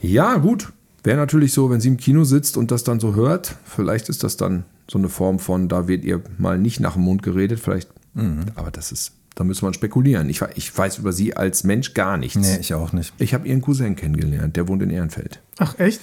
ja, 0.00 0.36
gut. 0.36 0.72
Wäre 1.04 1.16
natürlich 1.16 1.52
so, 1.52 1.70
wenn 1.70 1.80
sie 1.80 1.88
im 1.88 1.96
Kino 1.96 2.24
sitzt 2.24 2.56
und 2.56 2.70
das 2.70 2.84
dann 2.84 3.00
so 3.00 3.14
hört, 3.14 3.54
vielleicht 3.64 4.08
ist 4.08 4.24
das 4.24 4.36
dann 4.36 4.64
so 4.90 4.98
eine 4.98 5.08
Form 5.08 5.38
von, 5.38 5.68
da 5.68 5.86
wird 5.88 6.04
ihr 6.04 6.22
mal 6.38 6.58
nicht 6.58 6.80
nach 6.80 6.94
dem 6.94 7.02
Mund 7.02 7.22
geredet, 7.22 7.60
vielleicht, 7.60 7.88
Mhm. 8.14 8.46
aber 8.56 8.70
das 8.72 8.90
ist, 8.90 9.12
da 9.38 9.44
müssen 9.44 9.64
wir 9.66 9.72
spekulieren. 9.72 10.28
Ich, 10.28 10.42
ich 10.56 10.76
weiß 10.76 10.98
über 10.98 11.12
sie 11.12 11.36
als 11.36 11.62
Mensch 11.62 11.94
gar 11.94 12.16
nichts. 12.16 12.36
Nee, 12.36 12.58
ich 12.60 12.74
auch 12.74 12.92
nicht. 12.92 13.14
Ich 13.18 13.34
habe 13.34 13.46
ihren 13.46 13.60
Cousin 13.62 13.94
kennengelernt, 13.94 14.56
der 14.56 14.66
wohnt 14.66 14.82
in 14.82 14.90
Ehrenfeld. 14.90 15.40
Ach, 15.58 15.78
echt? 15.78 16.00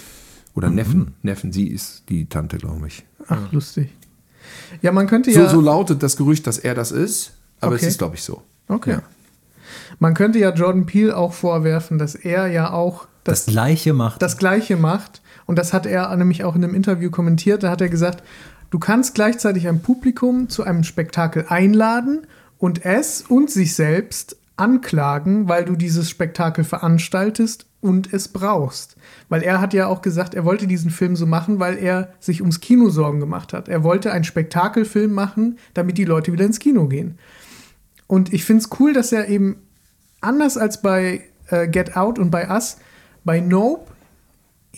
Oder 0.54 0.70
Mhm. 0.70 0.76
Neffen. 0.76 1.14
Neffen, 1.22 1.52
sie 1.52 1.68
ist 1.68 2.04
die 2.08 2.28
Tante, 2.30 2.58
glaube 2.58 2.88
ich. 2.88 3.04
Ach, 3.28 3.52
lustig. 3.52 3.90
Ja, 4.82 4.94
man 4.94 5.08
könnte 5.08 5.34
So, 5.34 5.42
ja. 5.42 5.50
so 5.50 5.60
lautet 5.60 6.02
das 6.02 6.16
Gerücht, 6.16 6.48
dass 6.48 6.58
er 6.58 6.76
das 6.76 6.92
ist, 6.92 7.34
aber 7.60 7.74
Okay. 7.76 7.84
es 7.84 7.90
ist, 7.92 7.98
glaube 7.98 8.16
ich, 8.16 8.24
so. 8.24 8.42
okay. 8.70 8.92
Ja. 8.92 9.02
Man 10.00 10.14
könnte 10.14 10.40
ja 10.40 10.54
Jordan 10.54 10.86
Peele 10.86 11.16
auch 11.18 11.34
vorwerfen, 11.34 11.98
dass 11.98 12.16
er 12.16 12.48
ja 12.48 12.72
auch 12.72 13.08
Das 13.26 13.44
das, 13.46 13.54
Gleiche 13.54 13.92
macht. 13.94 14.22
das 14.22 14.38
Gleiche 14.38 14.78
macht. 14.78 15.22
Und 15.46 15.58
das 15.58 15.74
hat 15.74 15.86
er 15.86 16.16
nämlich 16.16 16.44
auch 16.46 16.56
in 16.56 16.64
einem 16.64 16.74
Interview 16.74 17.10
kommentiert. 17.12 17.64
Da 17.64 17.70
hat 17.70 17.82
er 17.82 17.90
gesagt, 17.90 18.24
du 18.70 18.80
kannst 18.80 19.14
gleichzeitig 19.14 19.68
ein 19.68 19.82
Publikum 19.82 20.48
zu 20.50 20.64
einem 20.64 20.84
Spektakel 20.84 21.46
einladen 21.50 22.26
und 22.58 22.86
es 22.86 23.22
und 23.22 23.50
sich 23.50 23.76
selbst 23.76 24.38
anklagen, 24.58 25.50
weil 25.50 25.66
du 25.66 25.76
dieses 25.76 26.10
Spektakel 26.10 26.64
veranstaltest 26.64 27.66
und 27.82 28.12
es 28.14 28.30
brauchst. 28.30 28.96
Weil 29.30 29.44
er 29.44 29.60
hat 29.60 29.74
ja 29.74 29.88
auch 29.88 30.02
gesagt, 30.02 30.34
er 30.34 30.46
wollte 30.46 30.66
diesen 30.66 30.90
Film 30.90 31.16
so 31.16 31.26
machen, 31.26 31.60
weil 31.60 31.78
er 31.78 32.14
sich 32.20 32.42
ums 32.42 32.62
Kino 32.62 32.90
Sorgen 32.90 33.20
gemacht 33.20 33.54
hat. 33.54 33.68
Er 33.68 33.84
wollte 33.84 34.12
einen 34.12 34.24
Spektakelfilm 34.24 35.12
machen, 35.12 35.60
damit 35.74 35.98
die 35.98 36.06
Leute 36.06 36.32
wieder 36.32 36.46
ins 36.46 36.60
Kino 36.60 36.88
gehen. 36.88 37.20
Und 38.08 38.34
ich 38.34 38.46
finde 38.46 38.64
es 38.64 38.80
cool, 38.80 38.94
dass 38.94 39.12
er 39.12 39.28
eben 39.28 39.58
anders 40.22 40.58
als 40.58 40.82
bei 40.82 41.22
äh, 41.50 41.68
Get 41.68 41.96
Out 41.96 42.18
und 42.18 42.32
bei 42.32 42.50
Us, 42.50 42.78
bei 43.24 43.40
Nope 43.40 43.92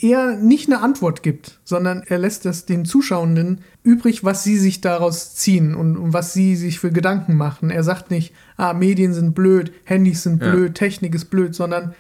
eher 0.04 0.36
nicht 0.38 0.68
eine 0.70 0.82
Antwort 0.82 1.24
gibt, 1.24 1.60
sondern 1.64 2.04
er 2.08 2.18
lässt 2.18 2.46
das 2.46 2.66
den 2.66 2.86
Zuschauenden 2.86 3.62
übrig, 3.84 4.24
was 4.24 4.44
sie 4.44 4.58
sich 4.58 4.82
daraus 4.82 5.36
ziehen 5.36 5.76
und, 5.76 5.98
und 5.98 6.14
was 6.14 6.34
sie 6.34 6.56
sich 6.56 6.80
für 6.80 6.92
Gedanken 6.92 7.36
machen. 7.36 7.70
Er 7.70 7.84
sagt 7.84 8.12
nicht, 8.12 8.34
ah, 8.58 8.74
Medien 8.74 9.14
sind 9.14 9.34
blöd, 9.36 9.72
Handys 9.86 10.24
sind 10.24 10.42
Ja. 10.42 10.52
blöd, 10.52 10.76
Technik 10.76 11.16
ist 11.16 11.26
blöd, 11.26 11.56
sondern 11.56 11.94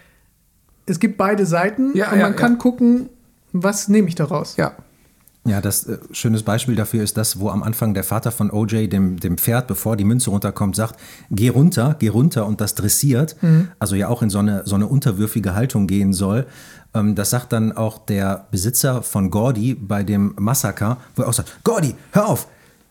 es 0.85 0.99
gibt 0.99 1.17
beide 1.17 1.45
Seiten 1.45 1.95
Ja, 1.95 2.11
und 2.11 2.19
ja, 2.19 2.25
man 2.25 2.35
kann 2.35 2.57
gucken, 2.57 3.09
was 3.53 3.87
nehme 3.87 4.07
ich 4.07 4.15
daraus. 4.15 4.55
Ja. 4.57 4.73
Ja, 5.45 5.61
das 5.61 5.87
äh, 5.87 5.97
schönes 6.11 6.43
Beispiel 6.43 6.75
dafür 6.75 7.03
ist 7.03 7.15
das, 7.15 7.39
wo 7.39 7.49
am 7.49 7.63
Anfang 7.63 7.93
der 7.93 8.03
Vater 8.03 8.31
von 8.31 8.51
OJ 8.51 8.87
dem, 8.87 9.17
dem 9.17 9.37
Pferd, 9.37 9.67
bevor 9.67 9.95
die 9.95 10.03
Münze 10.03 10.29
runterkommt, 10.29 10.75
sagt, 10.75 10.99
geh 11.31 11.47
runter, 11.47 11.95
geh 11.99 12.09
runter 12.09 12.45
und 12.45 12.59
das 12.59 12.75
dressiert, 12.75 13.37
also 13.79 13.95
ja 13.95 14.09
auch 14.09 14.21
in 14.21 14.29
so 14.29 14.39
eine, 14.39 14.63
so 14.65 14.75
eine 14.75 14.87
unterwürfige 14.87 15.55
Haltung 15.55 15.87
gehen 15.87 16.11
soll. 16.11 16.47
Ähm, 16.93 17.15
das 17.15 17.29
sagt 17.29 17.53
dann 17.53 17.71
auch 17.71 17.97
der 18.05 18.47
Besitzer 18.51 19.01
von 19.03 19.29
Gordy 19.29 19.75
bei 19.75 20.03
dem 20.03 20.33
Massaker, 20.39 20.97
wo 21.15 21.23
er 21.23 21.29
auch 21.29 21.33
sagt, 21.33 21.59
Gordy, 21.63 21.95
hör 22.11 22.27
auf, 22.29 22.47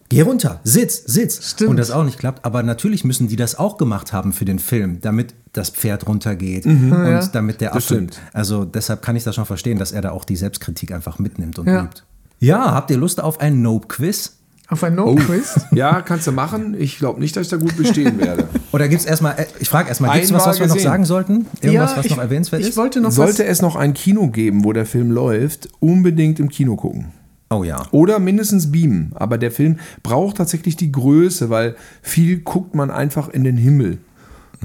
geh 0.09 0.21
runter, 0.23 0.61
sitz, 0.65 1.03
sitz. 1.07 1.51
Stimmt. 1.53 1.71
Und 1.71 1.77
das 1.79 1.91
auch 1.91 2.05
nicht 2.05 2.19
klappt, 2.19 2.45
aber 2.45 2.63
natürlich 2.63 3.05
müssen 3.05 3.29
die 3.29 3.37
das 3.37 3.57
auch 3.59 3.77
gemacht 3.79 4.13
haben 4.13 4.33
für 4.33 4.45
den 4.45 4.59
Film, 4.59 5.01
damit 5.01 5.35
das 5.53 5.71
Pferd 5.71 6.07
runtergeht 6.07 6.67
Mhm. 6.67 6.93
und 6.93 7.07
Ja. 7.07 7.27
damit 7.29 7.61
der 7.61 7.73
Affe. 7.73 7.81
stimmt. 7.81 8.21
Also 8.33 8.65
deshalb 8.65 9.03
kann 9.03 9.17
ich 9.17 9.25
das 9.25 9.35
schon 9.35 9.47
verstehen, 9.47 9.79
dass 9.79 9.93
er 9.93 10.03
da 10.03 10.11
auch 10.11 10.25
die 10.25 10.37
Selbstkritik 10.37 10.93
einfach 10.93 11.19
mitnimmt 11.19 11.59
und 11.59 11.67
Ja. 11.67 11.85
übt. 11.85 12.03
Ja, 12.39 12.73
habt 12.75 12.91
ihr 12.91 12.99
Lust 12.99 13.21
auf 13.23 13.41
ein 13.41 13.63
Nope-Quiz? 13.63 14.37
Auf 14.69 14.83
ein 14.83 14.99
Oh. 14.99 15.13
No-Quiz. 15.15 15.61
Ja, 15.73 16.03
kannst 16.03 16.27
du 16.27 16.33
machen. 16.33 16.75
Ich 16.79 16.99
glaube 16.99 17.21
nicht, 17.21 17.37
dass 17.37 17.45
ich 17.47 17.51
da 17.51 17.57
gut 17.57 17.77
bestehen 17.77 18.19
werde. 18.19 18.49
Oder 18.73 18.89
gibt 18.89 19.01
es 19.01 19.07
erstmal, 19.07 19.39
äh, 19.39 19.47
ich 19.61 19.69
frage 19.69 19.89
erstmal, 19.89 20.13
gibt 20.15 20.25
es 20.25 20.33
was, 20.33 20.47
was 20.47 20.59
wir 20.61 20.67
noch 20.67 20.79
sagen 20.79 21.05
sollten? 21.05 21.47
Irgendwas, 21.61 21.93
Ja, 21.93 21.97
was 21.99 22.05
ich, 22.07 22.11
noch 22.11 22.19
erwähnenswert 22.19 22.63
ich 22.63 22.69
ist? 22.71 22.77
wollte 22.77 23.01
noch 23.01 23.13
Sollte 23.13 23.45
es 23.45 23.63
noch 23.63 23.77
ein 23.77 23.95
Kino 23.95 24.29
geben, 24.29 24.65
wo 24.65 24.73
der 24.73 24.87
Film 24.87 25.11
läuft, 25.13 25.69
unbedingt 25.81 26.41
im 26.41 26.49
Kino 26.49 26.75
gucken. 26.77 27.13
Oh 27.49 27.63
ja. 27.63 27.87
Oder 27.93 28.19
mindestens 28.19 28.73
beamen. 28.73 29.13
Aber 29.15 29.39
der 29.39 29.53
Film 29.53 29.79
braucht 30.03 30.39
tatsächlich 30.39 30.75
die 30.75 30.91
Größe, 30.91 31.49
weil 31.49 31.77
viel 32.03 32.41
guckt 32.41 32.75
man 32.75 32.91
einfach 32.91 33.29
in 33.29 33.45
den 33.45 33.57
Himmel. 33.57 33.99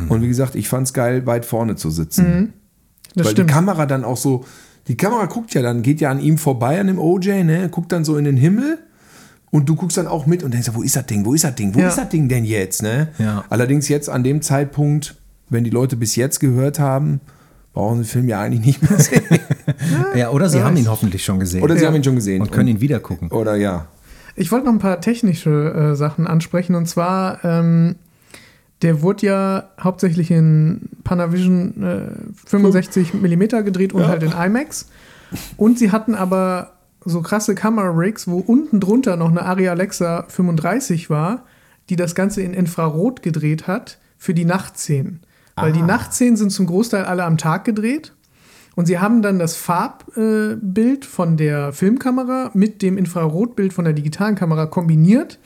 Und 0.09 0.21
wie 0.23 0.27
gesagt, 0.27 0.55
ich 0.55 0.67
fand 0.67 0.87
es 0.87 0.93
geil, 0.93 1.27
weit 1.27 1.45
vorne 1.45 1.75
zu 1.75 1.91
sitzen. 1.91 2.53
das 3.13 3.25
weil 3.25 3.33
stimmt. 3.33 3.49
die 3.49 3.53
Kamera 3.53 3.85
dann 3.85 4.03
auch 4.03 4.17
so, 4.17 4.45
die 4.87 4.97
Kamera 4.97 5.25
guckt 5.25 5.53
ja 5.53 5.61
dann, 5.61 5.83
geht 5.83 6.01
ja 6.01 6.09
an 6.09 6.19
ihm 6.19 6.39
vorbei, 6.39 6.79
an 6.79 6.87
dem 6.87 6.97
OJ, 6.97 7.43
ne? 7.43 7.69
Guckt 7.69 7.91
dann 7.91 8.03
so 8.03 8.17
in 8.17 8.23
den 8.23 8.37
Himmel 8.37 8.79
und 9.51 9.67
du 9.69 9.75
guckst 9.75 9.97
dann 9.97 10.07
auch 10.07 10.25
mit 10.25 10.43
und 10.43 10.53
denkst, 10.53 10.69
wo 10.73 10.81
ist 10.81 10.95
das 10.95 11.05
Ding, 11.05 11.25
wo 11.25 11.33
ist 11.33 11.43
das 11.43 11.55
Ding, 11.55 11.75
wo 11.75 11.79
Ja. 11.79 11.89
ist 11.89 11.97
das 11.97 12.09
Ding 12.09 12.27
denn 12.29 12.45
jetzt, 12.45 12.81
ne? 12.81 13.09
Ja. 13.19 13.43
Allerdings 13.49 13.87
jetzt 13.89 14.09
an 14.09 14.23
dem 14.23 14.41
Zeitpunkt, 14.41 15.15
wenn 15.49 15.63
die 15.63 15.69
Leute 15.69 15.95
bis 15.97 16.15
jetzt 16.15 16.39
gehört 16.39 16.79
haben, 16.79 17.19
brauchen 17.73 17.97
sie 17.97 18.03
den 18.03 18.09
Film 18.09 18.27
ja 18.29 18.39
eigentlich 18.41 18.65
nicht 18.65 18.89
mehr 18.89 18.99
sehen. 18.99 19.23
Ja, 20.15 20.29
oder 20.31 20.49
sie 20.49 20.61
haben 20.61 20.75
ihn 20.77 20.89
hoffentlich 20.89 21.23
schon 21.23 21.39
gesehen. 21.39 21.63
Oder 21.63 21.75
sie 21.75 21.81
Ja. 21.83 21.87
haben 21.87 21.95
ihn 21.95 22.03
schon 22.03 22.15
gesehen. 22.15 22.41
und 22.41 22.51
können 22.51 22.67
ihn 22.67 22.81
wieder 22.81 22.99
gucken. 22.99 23.29
Oder 23.29 23.55
ja. 23.55 23.87
Ich 24.35 24.51
wollte 24.51 24.65
noch 24.65 24.73
ein 24.73 24.79
paar 24.79 24.99
technische 25.01 25.91
äh, 25.91 25.95
Sachen 25.95 26.27
ansprechen 26.27 26.75
und 26.75 26.87
zwar, 26.87 27.43
ähm, 27.45 27.95
der 28.81 29.01
wurde 29.01 29.25
ja 29.27 29.63
hauptsächlich 29.79 30.31
in 30.31 30.89
Panavision 31.03 31.83
äh, 31.83 32.47
65 32.49 33.13
mm 33.13 33.41
gedreht 33.63 33.93
und 33.93 34.07
halt 34.07 34.23
in 34.23 34.31
IMAX. 34.31 34.87
Und 35.57 35.77
sie 35.79 35.91
hatten 35.91 36.15
aber 36.15 36.71
so 37.05 37.21
krasse 37.21 37.55
Kamera-Rigs, 37.55 38.27
wo 38.27 38.39
unten 38.39 38.79
drunter 38.79 39.15
noch 39.15 39.29
eine 39.29 39.43
Arri 39.43 39.67
Alexa 39.67 40.25
35 40.27 41.09
war, 41.09 41.45
die 41.89 41.95
das 41.95 42.15
Ganze 42.15 42.41
in 42.41 42.53
Infrarot 42.53 43.21
gedreht 43.21 43.67
hat 43.67 43.99
für 44.17 44.33
die 44.33 44.45
Nachtszenen. 44.45 45.21
Weil 45.55 45.73
die 45.73 45.81
Nachtszenen 45.81 46.37
sind 46.37 46.51
zum 46.51 46.65
Großteil 46.65 47.05
alle 47.05 47.23
am 47.23 47.37
Tag 47.37 47.65
gedreht. 47.65 48.13
Und 48.75 48.85
sie 48.85 48.99
haben 48.99 49.21
dann 49.21 49.37
das 49.37 49.55
Farbbild 49.55 51.03
äh, 51.03 51.07
von 51.07 51.37
der 51.37 51.73
Filmkamera 51.73 52.51
mit 52.53 52.81
dem 52.81 52.97
Infrarotbild 52.97 53.73
von 53.73 53.85
der 53.85 53.93
digitalen 53.93 54.35
Kamera 54.35 54.65
kombiniert 54.65 55.39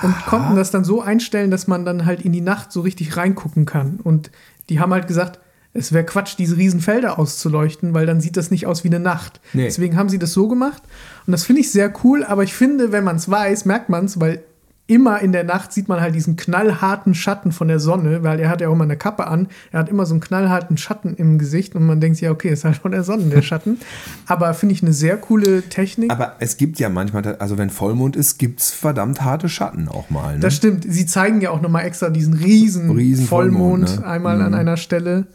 und 0.00 0.14
konnten 0.26 0.54
das 0.54 0.70
dann 0.70 0.84
so 0.84 1.02
einstellen, 1.02 1.50
dass 1.50 1.66
man 1.66 1.84
dann 1.84 2.06
halt 2.06 2.22
in 2.22 2.32
die 2.32 2.40
Nacht 2.40 2.70
so 2.70 2.80
richtig 2.82 3.16
reingucken 3.16 3.64
kann. 3.64 3.98
Und 4.02 4.30
die 4.68 4.78
haben 4.78 4.92
halt 4.92 5.08
gesagt, 5.08 5.40
es 5.78 5.92
wäre 5.92 6.04
Quatsch, 6.04 6.36
diese 6.38 6.56
riesen 6.56 6.80
Felder 6.80 7.18
auszuleuchten, 7.18 7.94
weil 7.94 8.06
dann 8.06 8.20
sieht 8.20 8.36
das 8.36 8.50
nicht 8.50 8.66
aus 8.66 8.84
wie 8.84 8.88
eine 8.88 9.00
Nacht. 9.00 9.40
Nee. 9.52 9.64
Deswegen 9.64 9.96
haben 9.96 10.08
sie 10.08 10.18
das 10.18 10.32
so 10.32 10.48
gemacht. 10.48 10.82
Und 11.26 11.32
das 11.32 11.44
finde 11.44 11.60
ich 11.60 11.70
sehr 11.70 11.92
cool, 12.04 12.24
aber 12.24 12.42
ich 12.42 12.54
finde, 12.54 12.92
wenn 12.92 13.04
man 13.04 13.16
es 13.16 13.30
weiß, 13.30 13.64
merkt 13.64 13.88
man 13.88 14.06
es, 14.06 14.20
weil 14.20 14.42
immer 14.88 15.20
in 15.20 15.32
der 15.32 15.44
Nacht 15.44 15.72
sieht 15.72 15.86
man 15.86 16.00
halt 16.00 16.14
diesen 16.14 16.36
knallharten 16.36 17.14
Schatten 17.14 17.52
von 17.52 17.68
der 17.68 17.78
Sonne, 17.78 18.22
weil 18.22 18.40
er 18.40 18.48
hat 18.48 18.62
ja 18.62 18.68
auch 18.68 18.72
immer 18.72 18.84
eine 18.84 18.96
Kappe 18.96 19.26
an. 19.26 19.48
Er 19.70 19.80
hat 19.80 19.90
immer 19.90 20.06
so 20.06 20.14
einen 20.14 20.22
knallharten 20.22 20.78
Schatten 20.78 21.14
im 21.14 21.38
Gesicht 21.38 21.74
und 21.74 21.84
man 21.84 22.00
denkt 22.00 22.16
sich, 22.16 22.24
ja, 22.24 22.30
okay, 22.30 22.48
ist 22.48 22.64
halt 22.64 22.78
von 22.78 22.92
der 22.92 23.04
Sonne 23.04 23.26
der 23.26 23.42
Schatten. 23.42 23.78
aber 24.26 24.54
finde 24.54 24.74
ich 24.74 24.82
eine 24.82 24.94
sehr 24.94 25.18
coole 25.18 25.62
Technik. 25.62 26.10
Aber 26.10 26.36
es 26.40 26.56
gibt 26.56 26.78
ja 26.78 26.88
manchmal, 26.88 27.36
also 27.36 27.58
wenn 27.58 27.68
Vollmond 27.68 28.16
ist, 28.16 28.38
gibt 28.38 28.60
es 28.60 28.70
verdammt 28.70 29.22
harte 29.22 29.50
Schatten 29.50 29.88
auch 29.88 30.08
mal. 30.08 30.34
Ne? 30.34 30.40
Das 30.40 30.56
stimmt. 30.56 30.86
Sie 30.88 31.04
zeigen 31.04 31.42
ja 31.42 31.50
auch 31.50 31.60
nochmal 31.60 31.84
extra 31.84 32.08
diesen 32.08 32.32
riesen, 32.32 32.90
Riesen 32.90 33.26
Vollmond, 33.26 33.90
Vollmond, 33.90 34.00
ne? 34.00 34.06
einmal 34.06 34.40
an 34.40 34.54
einer 34.54 34.78
Stelle. 34.78 35.26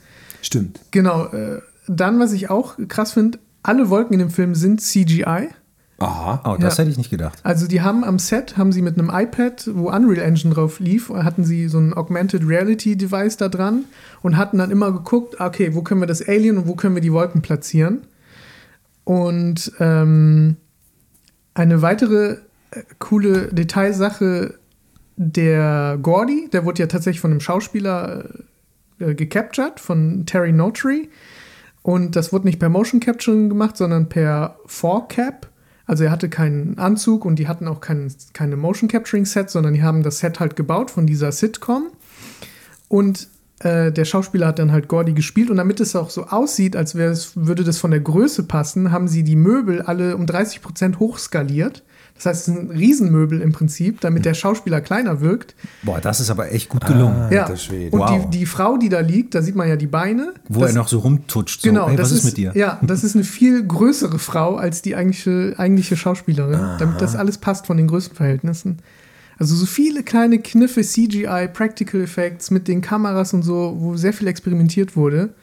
Stimmt. 0.44 0.80
Genau. 0.92 1.26
Äh, 1.28 1.62
dann, 1.88 2.20
was 2.20 2.34
ich 2.34 2.50
auch 2.50 2.78
krass 2.88 3.14
finde, 3.14 3.40
alle 3.64 3.90
Wolken 3.90 4.14
in 4.14 4.20
dem 4.20 4.30
Film 4.30 4.54
sind 4.56 4.82
CGI. 4.82 5.50
Aha. 6.00 6.42
Oh, 6.46 6.58
das 6.60 6.76
Ja. 6.78 6.82
hätte 6.82 6.92
ich 6.92 6.98
nicht 6.98 7.10
gedacht. 7.10 7.40
Also 7.44 7.66
die 7.68 7.82
haben 7.82 8.04
am 8.04 8.20
Set, 8.20 8.58
haben 8.58 8.72
sie 8.72 8.82
mit 8.82 8.98
einem 9.00 9.10
iPad, 9.14 9.70
wo 9.74 9.90
Unreal 9.90 10.20
Engine 10.26 10.54
drauf 10.54 10.80
lief, 10.80 11.10
hatten 11.10 11.46
sie 11.46 11.68
so 11.70 11.78
ein 11.80 11.94
Augmented 11.94 12.46
Reality 12.46 12.98
Device 12.98 13.38
da 13.38 13.48
dran 13.48 13.86
und 14.22 14.36
hatten 14.38 14.58
dann 14.58 14.70
immer 14.70 14.92
geguckt, 14.92 15.40
okay, 15.40 15.74
wo 15.76 15.82
können 15.82 16.02
wir 16.02 16.08
das 16.08 16.28
Alien 16.28 16.58
und 16.58 16.68
wo 16.68 16.76
können 16.76 16.96
wir 16.96 17.02
die 17.02 17.14
Wolken 17.14 17.42
platzieren. 17.42 18.02
Und 19.06 19.72
ähm, 19.80 20.58
eine 21.54 21.82
weitere 21.82 22.38
äh, 22.72 22.84
coole 23.00 23.48
Detailsache, 23.54 24.56
der 25.16 26.00
Gordy, 26.02 26.50
der 26.52 26.66
wurde 26.66 26.82
ja 26.82 26.88
tatsächlich 26.88 27.22
von 27.22 27.32
einem 27.32 27.40
Schauspieler 27.40 28.26
äh, 29.00 29.14
gecaptured, 29.16 29.80
von 29.80 30.26
Terry 30.26 30.52
Notary. 30.52 31.10
Und 31.82 32.16
das 32.16 32.32
wurde 32.32 32.46
nicht 32.46 32.60
per 32.60 32.70
Motion 32.70 33.00
Capturing 33.00 33.50
gemacht, 33.50 33.78
sondern 33.78 34.10
per 34.10 34.58
4Cap. 34.68 35.48
Also 35.86 36.06
er 36.06 36.12
hatte 36.12 36.30
keinen 36.30 36.78
Anzug 36.78 37.26
und 37.26 37.38
die 37.38 37.48
hatten 37.48 37.68
auch 37.68 37.82
kein, 37.82 38.12
keine 38.32 38.56
Motion 38.56 38.88
Capturing 38.88 39.26
Set, 39.26 39.50
sondern 39.50 39.74
die 39.74 39.84
haben 39.84 40.02
das 40.02 40.20
Set 40.20 40.40
halt 40.40 40.56
gebaut 40.56 40.92
von 40.92 41.06
dieser 41.06 41.32
Sitcom. 41.32 41.88
Und 42.88 43.28
äh, 43.60 43.92
der 43.92 44.06
Schauspieler 44.06 44.48
hat 44.48 44.60
dann 44.60 44.72
halt 44.72 44.88
Gordy 44.88 45.14
gespielt 45.14 45.50
und 45.50 45.58
damit 45.58 45.82
es 45.82 45.96
auch 45.96 46.10
so 46.10 46.28
aussieht, 46.28 46.76
als 46.76 46.96
würde 46.96 47.64
das 47.64 47.78
von 47.80 47.92
der 47.92 48.00
Größe 48.00 48.44
passen, 48.44 48.92
haben 48.92 49.08
sie 49.08 49.24
die 49.24 49.36
Möbel 49.36 49.82
alle 49.82 50.16
um 50.16 50.26
30% 50.26 51.00
hochskaliert. 51.00 51.84
Das 52.16 52.28
heißt, 52.28 52.48
es 52.48 52.54
sind 52.54 52.72
Riesenmöbel 52.72 53.42
im 53.42 53.52
Prinzip, 53.52 54.00
damit 54.02 54.24
der 54.24 54.34
Schauspieler 54.34 54.82
kleiner 54.82 55.20
wirkt. 55.20 55.56
Boah, 55.82 56.00
das 56.00 56.20
ist 56.20 56.30
aber 56.30 56.52
echt 56.52 56.70
gut 56.70 56.86
gelungen. 56.86 57.32
Ja. 57.32 57.44
Alter 57.44 57.58
Schwede. 57.58 57.90
Und 57.92 58.00
Wow. 58.02 58.30
die, 58.30 58.40
die 58.40 58.46
Frau, 58.46 58.78
die 58.78 58.88
da 58.90 59.00
liegt, 59.00 59.36
da 59.36 59.42
sieht 59.42 59.56
man 59.56 59.68
ja 59.68 59.76
die 59.76 59.88
Beine. 59.88 60.34
Wo 60.48 60.62
das, 60.62 60.72
er 60.72 60.76
noch 60.78 60.88
so 60.88 61.00
rumtutscht. 61.00 61.62
So, 61.62 61.70
Genau, 61.70 61.90
ey, 61.90 61.96
das 61.96 62.12
was 62.12 62.20
ist, 62.20 62.26
mit 62.26 62.38
dir? 62.38 62.52
Ja, 62.56 62.80
das 62.84 63.04
ist 63.04 63.16
eine 63.16 63.24
viel 63.24 63.66
größere 63.66 64.20
Frau 64.20 64.56
als 64.56 64.82
die 64.82 64.96
eigentliche, 64.96 65.56
eigentliche 65.58 65.98
Schauspielerin, 65.98 66.60
damit 66.80 67.02
das 67.02 67.16
alles 67.16 67.40
passt 67.40 67.66
von 67.68 67.78
den 67.78 67.88
Größenverhältnissen. 67.88 68.78
Also 69.40 69.56
so 69.56 69.66
viele 69.66 70.04
kleine 70.04 70.40
Kniffe, 70.40 70.82
CGI, 70.84 71.50
Practical 71.52 72.02
Effects 72.02 72.52
mit 72.52 72.68
den 72.68 72.82
Kameras 72.82 73.34
und 73.34 73.42
so, 73.42 73.76
wo 73.80 73.98
sehr 73.98 74.14
viel 74.14 74.28
experimentiert 74.28 74.96
wurde, 74.96 75.34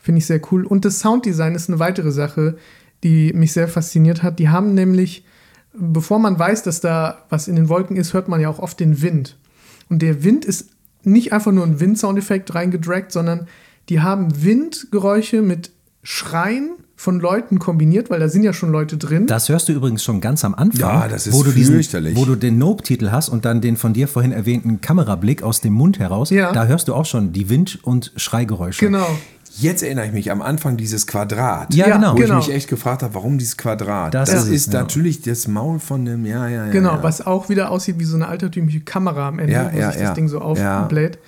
finde 0.00 0.18
ich 0.18 0.26
sehr 0.26 0.40
cool. 0.50 0.64
Und 0.64 0.84
das 0.86 1.00
Sounddesign 1.00 1.54
ist 1.54 1.68
eine 1.68 1.78
weitere 1.78 2.10
Sache. 2.10 2.56
die 3.02 3.34
mich 3.34 3.52
sehr 3.52 3.68
fasziniert 3.68 4.22
hat. 4.22 4.38
Die 4.38 4.48
haben 4.48 4.72
nämlich, 4.72 5.26
bevor 5.78 6.18
man 6.18 6.38
weiß, 6.38 6.62
dass 6.62 6.80
da 6.80 7.18
was 7.28 7.48
in 7.48 7.56
den 7.56 7.68
Wolken 7.68 7.96
ist, 7.96 8.12
hört 8.12 8.28
man 8.28 8.40
ja 8.40 8.48
auch 8.48 8.58
oft 8.58 8.78
den 8.80 9.02
Wind. 9.02 9.36
Und 9.88 10.00
der 10.02 10.24
Wind 10.24 10.44
ist 10.44 10.70
nicht 11.02 11.32
einfach 11.32 11.52
nur 11.52 11.64
ein 11.64 11.80
Wind-Soundeffekt 11.80 12.54
reingedragt, 12.54 13.12
sondern 13.12 13.46
die 13.88 14.00
haben 14.00 14.42
Windgeräusche 14.42 15.42
mit 15.42 15.70
Schreien 16.02 16.70
von 16.96 17.18
Leuten 17.18 17.58
kombiniert, 17.58 18.08
weil 18.08 18.20
da 18.20 18.28
sind 18.28 18.44
ja 18.44 18.52
schon 18.52 18.70
Leute 18.70 18.96
drin. 18.96 19.26
Das 19.26 19.48
hörst 19.48 19.68
du 19.68 19.72
übrigens 19.72 20.04
schon 20.04 20.20
ganz 20.20 20.44
am 20.44 20.54
Anfang, 20.54 20.80
Ja, 20.80 21.08
das 21.08 21.26
ist 21.26 21.34
wo, 21.34 21.42
du 21.42 21.50
diesen, 21.50 21.74
fürchterlich. 21.74 22.16
wo 22.16 22.24
du 22.24 22.36
den 22.36 22.56
Nope-Titel 22.56 23.10
hast 23.10 23.28
und 23.28 23.44
dann 23.44 23.60
den 23.60 23.76
von 23.76 23.92
dir 23.92 24.06
vorhin 24.06 24.30
erwähnten 24.32 24.80
Kamerablick 24.80 25.42
aus 25.42 25.60
dem 25.60 25.72
Mund 25.72 25.98
heraus. 25.98 26.30
Ja. 26.30 26.52
Da 26.52 26.66
hörst 26.66 26.88
du 26.88 26.94
auch 26.94 27.04
schon 27.04 27.32
die 27.32 27.48
Wind- 27.50 27.80
und 27.82 28.12
Schreigeräusche. 28.16 28.84
genau. 28.84 29.06
Jetzt 29.56 29.82
erinnere 29.82 30.06
ich 30.06 30.12
mich 30.12 30.30
am 30.32 30.42
Anfang 30.42 30.76
dieses 30.76 31.06
Quadrat. 31.06 31.72
Ja, 31.74 31.96
genau. 31.96 32.14
Wo 32.14 32.16
genau. 32.16 32.40
ich 32.40 32.48
mich 32.48 32.56
echt 32.56 32.68
gefragt 32.68 33.02
habe, 33.02 33.14
warum 33.14 33.38
dieses 33.38 33.56
Quadrat? 33.56 34.12
Das 34.12 34.30
Das, 34.30 34.48
ist 34.48 34.72
ja. 34.72 34.80
natürlich 34.80 35.22
das 35.22 35.46
Maul 35.46 35.78
von 35.78 36.04
dem, 36.04 36.26
ja, 36.26 36.48
ja, 36.48 36.66
ja. 36.66 36.72
Genau, 36.72 36.94
ja. 36.94 37.02
was 37.02 37.24
auch 37.24 37.48
wieder 37.48 37.70
aussieht 37.70 37.98
wie 38.00 38.04
so 38.04 38.16
eine 38.16 38.26
altertümliche 38.26 38.80
Kamera 38.80 39.28
am 39.28 39.38
Ende, 39.38 39.52
Ja, 39.52 39.72
wo 39.72 39.78
ja, 39.78 39.92
sich 39.92 40.00
das 40.00 40.14
Ding 40.14 40.28
so 40.28 40.40
aufbläht. 40.40 41.18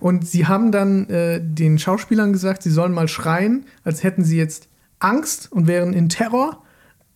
Und 0.00 0.26
sie 0.26 0.46
haben 0.46 0.72
dann 0.72 1.08
äh, 1.10 1.40
den 1.42 1.78
Schauspielern 1.78 2.32
gesagt, 2.32 2.62
sie 2.62 2.70
sollen 2.70 2.92
mal 2.92 3.08
schreien, 3.08 3.66
als 3.84 4.02
hätten 4.02 4.24
sie 4.24 4.38
jetzt 4.38 4.68
Angst 4.98 5.52
und 5.52 5.66
wären 5.66 5.92
in 5.92 6.08
Terror 6.08 6.62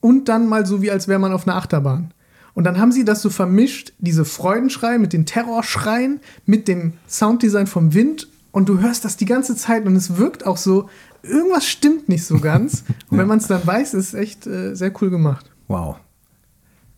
und 0.01 0.28
dann 0.28 0.47
mal 0.47 0.66
so 0.66 0.82
wie 0.82 0.91
als 0.91 1.09
wäre 1.09 1.19
man 1.19 1.32
auf 1.32 1.47
einer 1.47 1.57
Achterbahn. 1.57 2.12
Und 2.53 2.65
dann 2.65 2.78
haben 2.78 2.93
sie 2.93 3.05
das 3.05 3.23
so 3.23 3.31
vermischt, 3.31 3.93
diese 3.99 4.24
Freudenschreie 4.24 4.99
mit 4.99 5.12
den 5.12 5.24
Terrorschreien, 5.24 6.20
mit 6.45 6.69
dem 6.69 6.95
Sounddesign 7.09 7.66
vom 7.66 7.95
Wind 7.95 8.28
und 8.52 8.68
du 8.68 8.81
hörst 8.81 9.05
das 9.05 9.16
die 9.16 9.27
ganze 9.27 9.56
Zeit 9.56 9.86
und 9.86 9.97
es 9.97 10.16
wirkt 10.16 10.47
auch 10.47 10.56
so, 10.56 10.89
irgendwas 11.22 11.66
stimmt 11.66 12.09
nicht 12.09 12.24
so 12.24 12.39
ganz. 12.39 12.85
Und 13.10 13.18
wenn 13.18 13.27
man 13.27 13.39
es 13.39 13.47
dann 13.47 13.66
weiß, 13.66 13.94
ist 13.94 14.09
es 14.09 14.14
echt 14.14 14.47
äh, 14.47 14.74
sehr 14.74 14.93
cool 15.01 15.10
gemacht. 15.10 15.51
Wow. 15.68 15.97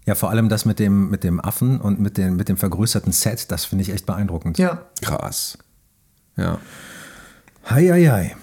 Ja, 0.07 0.15
vor 0.15 0.31
allem 0.31 0.49
das 0.49 0.65
mit 0.65 0.79
dem, 0.79 1.11
mit 1.11 1.23
dem 1.23 1.41
Affen 1.41 1.81
und 1.81 2.01
mit, 2.01 2.19
den, 2.19 2.35
mit 2.35 2.49
dem 2.49 2.57
vergrößerten 2.57 3.12
Set, 3.12 3.53
das 3.53 3.65
finde 3.65 3.83
ich 3.83 3.93
echt 3.93 4.05
beeindruckend. 4.05 4.59
Ja. 4.59 4.83
Krass. 5.01 5.59
Ja. 6.37 6.59
Hei, 7.69 7.89
hei, 7.89 8.05
hei. 8.07 8.37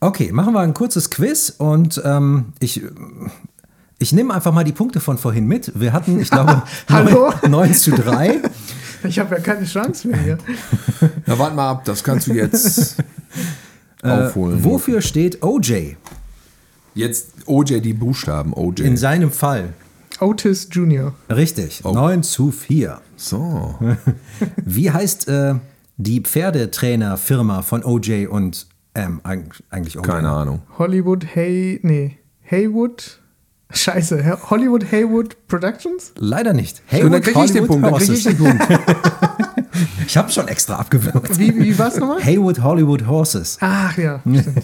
Okay, 0.00 0.32
machen 0.32 0.54
wir 0.54 0.60
ein 0.60 0.72
kurzes 0.72 1.10
Quiz 1.10 1.50
und 1.50 2.00
ähm, 2.04 2.54
ich, 2.60 2.82
ich 3.98 4.12
nehme 4.12 4.32
einfach 4.32 4.52
mal 4.52 4.64
die 4.64 4.72
Punkte 4.72 5.00
von 5.00 5.18
vorhin 5.18 5.46
mit. 5.46 5.78
Wir 5.78 5.92
hatten, 5.92 6.18
ich 6.18 6.30
glaube, 6.32 6.62
Hallo? 6.88 7.32
9, 7.42 7.50
9 7.50 7.74
zu 7.74 7.90
3. 7.90 8.40
Ich 9.04 9.18
habe 9.18 9.34
ja 9.34 9.40
keine 9.40 9.64
Chance 9.66 10.08
mehr 10.08 10.18
hier. 10.20 10.38
Na, 11.26 11.38
warte 11.38 11.56
mal 11.56 11.70
ab, 11.70 11.84
das 11.84 12.02
kannst 12.04 12.26
du 12.28 12.32
jetzt 12.34 12.96
aufholen. 14.02 14.62
Wofür 14.64 15.00
steht 15.00 15.42
OJ? 15.42 15.96
Jetzt 16.94 17.28
OJ, 17.46 17.80
die 17.80 17.94
Buchstaben, 17.94 18.52
OJ. 18.54 18.82
In 18.82 18.96
seinem 18.96 19.30
Fall. 19.30 19.72
Otis 20.20 20.68
Jr. 20.70 21.14
Richtig, 21.30 21.80
Oh. 21.84 21.92
9 21.92 22.22
zu 22.22 22.50
4. 22.52 23.00
so. 23.16 23.74
Wie 24.64 24.90
heißt 24.90 25.28
äh, 25.28 25.54
die 25.96 26.20
Pferdetrainerfirma 26.20 27.62
von 27.62 27.84
OJ 27.84 28.26
und 28.26 28.66
M? 28.94 29.20
Eig 29.24 29.62
eigentlich 29.70 29.98
OJ. 29.98 30.02
Keine 30.06 30.28
Ahnung. 30.28 30.62
Hollywood 30.78 31.26
Hay. 31.34 31.80
Nee. 31.82 32.18
Haywood. 32.48 33.21
Scheiße. 33.72 34.38
Hollywood 34.50 34.90
Haywood 34.92 35.36
Productions? 35.48 36.12
Leider 36.16 36.52
nicht. 36.52 36.82
Und 36.92 37.12
dann 37.12 37.22
kriege 37.22 37.44
ich 37.44 37.52
den 37.52 37.68
Hollywood 37.68 37.68
Punkt, 37.68 37.86
dann 37.86 37.94
kriege 37.94 38.12
ich 38.12 38.26
Horses. 38.26 38.38
den 38.38 38.58
Punkt. 38.58 38.82
Ich 40.06 40.16
habe 40.16 40.30
schon 40.30 40.48
extra 40.48 40.76
abgewürgt. 40.76 41.38
Wie, 41.38 41.56
wie 41.58 41.78
war 41.78 41.88
es 41.88 41.96
nochmal? 41.96 42.22
Haywood 42.22 42.62
Hollywood 42.62 43.06
Horses. 43.06 43.56
Ach 43.60 43.96
ja, 43.96 44.20
stimmt. 44.20 44.62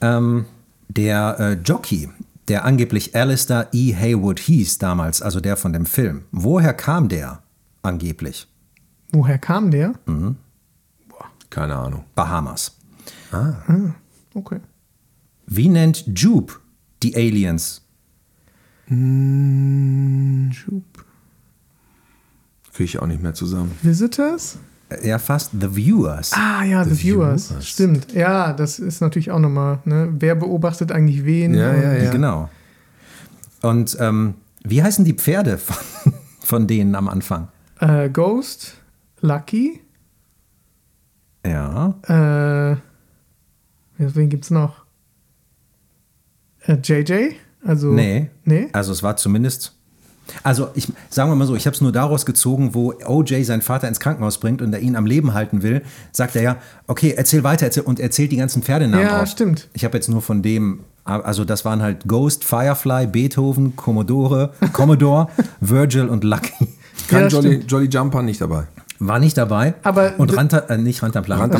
Ähm, 0.00 0.44
der 0.88 1.36
äh, 1.40 1.52
Jockey, 1.54 2.08
der 2.46 2.64
angeblich 2.64 3.16
Alistair 3.16 3.68
E. 3.72 3.94
Haywood 3.94 4.38
hieß 4.38 4.78
damals, 4.78 5.20
also 5.20 5.40
der 5.40 5.56
von 5.56 5.72
dem 5.72 5.86
Film. 5.86 6.24
Woher 6.30 6.72
kam 6.74 7.08
der 7.08 7.42
angeblich? 7.82 8.46
Woher 9.10 9.38
kam 9.38 9.70
der? 9.70 9.94
Keine 11.50 11.74
Ahnung. 11.76 12.04
Bahamas. 12.14 12.76
Okay. 14.34 14.60
Wie 15.46 15.68
nennt 15.68 16.04
Jupe 16.18 16.54
die 17.02 17.16
Aliens? 17.16 17.82
Schub. 20.52 20.82
Kriege 22.72 22.84
ich 22.84 22.98
auch 22.98 23.06
nicht 23.06 23.22
mehr 23.22 23.34
zusammen. 23.34 23.72
Visitors? 23.82 24.58
Er 24.88 25.18
fasst 25.18 25.50
The 25.60 25.74
Viewers. 25.76 26.32
Ah 26.32 26.62
ja, 26.64 26.82
The, 26.84 26.94
Viewers. 26.98 27.48
Viewers. 27.50 27.68
Stimmt. 27.68 28.12
Ja, 28.14 28.52
das 28.54 28.78
ist 28.78 29.00
natürlich 29.02 29.30
auch 29.30 29.38
nochmal, 29.40 29.80
ne? 29.84 30.08
Wer 30.18 30.34
beobachtet 30.34 30.90
eigentlich 30.92 31.24
wen? 31.26 31.52
Ja, 31.54 31.74
ja, 31.74 31.92
ja. 31.94 32.10
Genau. 32.10 32.48
Und 33.60 33.96
ähm, 34.00 34.34
wie 34.64 34.82
heißen 34.82 35.04
die 35.04 35.12
Pferde 35.12 35.58
von, 35.58 36.12
von 36.40 36.66
denen 36.66 36.94
am 36.94 37.08
Anfang? 37.08 37.48
Äh, 37.80 38.08
Ghost, 38.08 38.76
Lucky, 39.20 39.80
Ja. 41.44 41.94
äh, 42.04 42.76
wen 43.98 44.28
gibt's 44.30 44.50
noch? 44.50 44.84
Äh, 46.62 46.78
JJ? 46.82 47.34
Also. 47.64 47.88
Nee. 47.92 48.30
Nee? 48.44 48.68
Also 48.72 48.92
es 48.92 49.02
war 49.02 49.16
zumindest. 49.16 49.74
Also 50.42 50.68
ich 50.74 50.92
sagen 51.08 51.30
wir 51.30 51.36
mal 51.36 51.46
so, 51.46 51.56
ich 51.56 51.64
habe 51.66 51.74
es 51.74 51.80
nur 51.80 51.90
daraus 51.90 52.26
gezogen, 52.26 52.74
wo 52.74 52.92
OJ 53.06 53.44
seinen 53.44 53.62
Vater 53.62 53.88
ins 53.88 53.98
Krankenhaus 53.98 54.38
bringt 54.38 54.60
und 54.60 54.72
er 54.74 54.80
ihn 54.80 54.94
am 54.94 55.06
Leben 55.06 55.32
halten 55.32 55.62
will, 55.62 55.80
sagt 56.12 56.36
er 56.36 56.42
ja, 56.42 56.56
okay, 56.86 57.14
erzähl 57.16 57.44
weiter 57.44 57.64
erzähl, 57.64 57.84
und 57.84 57.98
erzählt 57.98 58.30
die 58.32 58.36
ganzen 58.36 58.62
Pferdenamen 58.62 59.06
Ja, 59.06 59.22
auf. 59.22 59.28
stimmt. 59.28 59.68
Ich 59.72 59.84
habe 59.86 59.96
jetzt 59.96 60.08
nur 60.08 60.20
von 60.20 60.42
dem, 60.42 60.80
also 61.04 61.46
das 61.46 61.64
waren 61.64 61.80
halt 61.80 62.06
Ghost, 62.06 62.44
Firefly, 62.44 63.06
Beethoven, 63.06 63.74
Commodore, 63.74 64.52
Commodore, 64.74 65.28
Virgil 65.60 66.08
und 66.08 66.24
Lucky. 66.24 66.68
Kann 67.08 67.22
Ja, 67.22 67.28
Jolly. 67.28 67.64
Jolly 67.66 67.86
Jumper 67.86 68.20
nicht 68.22 68.42
dabei. 68.42 68.64
War 68.98 69.18
nicht 69.20 69.38
dabei. 69.38 69.74
Aber 69.82 70.12
und 70.18 70.36
Ranta, 70.36 70.58
äh, 70.68 70.76
nicht 70.76 71.02
Rantanplan. 71.02 71.50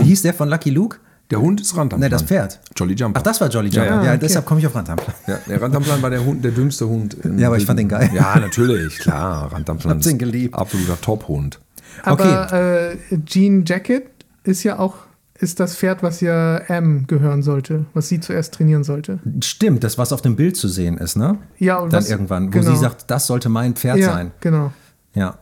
Wie 0.00 0.02
hieß 0.04 0.22
der 0.22 0.34
von 0.34 0.48
Lucky 0.48 0.70
Luke? 0.70 0.96
Der 1.30 1.40
Hund 1.40 1.60
ist 1.60 1.76
Rantanplan. 1.76 2.00
Ne, 2.00 2.08
das 2.08 2.22
Pferd. 2.22 2.60
Jolly 2.76 2.94
Jumper. 2.94 3.18
Ach, 3.20 3.22
das 3.24 3.40
war 3.40 3.48
Jolly 3.48 3.68
Jumper. 3.68 3.86
Ja, 3.86 4.02
ja, 4.04 4.10
okay. 4.10 4.18
deshalb 4.20 4.46
komme 4.46 4.60
ich 4.60 4.66
auf 4.66 4.74
Rantanplan. 4.74 5.14
Ja, 5.26 5.38
der 5.48 5.60
Rantanplan 5.60 6.00
war 6.02 6.10
der 6.10 6.24
Hund, 6.24 6.44
der 6.44 6.52
dümmste 6.52 6.88
Hund. 6.88 7.16
Ja, 7.36 7.48
aber 7.48 7.56
ich 7.56 7.66
fand 7.66 7.80
den 7.80 7.88
geil. 7.88 8.10
Ja, 8.14 8.38
natürlich, 8.38 8.98
klar. 8.98 9.52
Rantanplan 9.52 9.96
Hab 9.96 10.02
den 10.02 10.18
geliebt. 10.18 10.54
absoluter 10.54 11.00
Top-Hund. 11.00 11.60
Aber 12.04 12.52
äh, 12.52 12.96
Jean 13.24 13.64
Jacket 13.64 14.06
ist 14.44 14.62
ja 14.62 14.78
auch 14.78 14.94
ist 15.38 15.60
das 15.60 15.76
Pferd, 15.76 16.02
was 16.02 16.20
ja 16.22 16.56
M 16.68 17.06
gehören 17.06 17.42
sollte, 17.42 17.84
was 17.92 18.08
sie 18.08 18.20
zuerst 18.20 18.54
trainieren 18.54 18.84
sollte. 18.84 19.18
Stimmt, 19.42 19.84
das, 19.84 19.98
was 19.98 20.12
auf 20.14 20.22
dem 20.22 20.34
Bild 20.34 20.56
zu 20.56 20.66
sehen 20.68 20.96
ist, 20.96 21.16
ne? 21.16 21.38
Ja, 21.58 21.76
und 21.76 21.92
Dann 21.92 22.02
was- 22.02 22.10
irgendwann, 22.10 22.46
wo 22.46 22.50
genau. 22.60 22.70
sie 22.70 22.76
sagt, 22.78 23.10
das 23.10 23.26
sollte 23.26 23.48
mein 23.50 23.74
Pferd 23.74 23.98
ja, 23.98 24.12
sein. 24.12 24.30
genau. 24.40 24.72
Ja. 25.14 25.36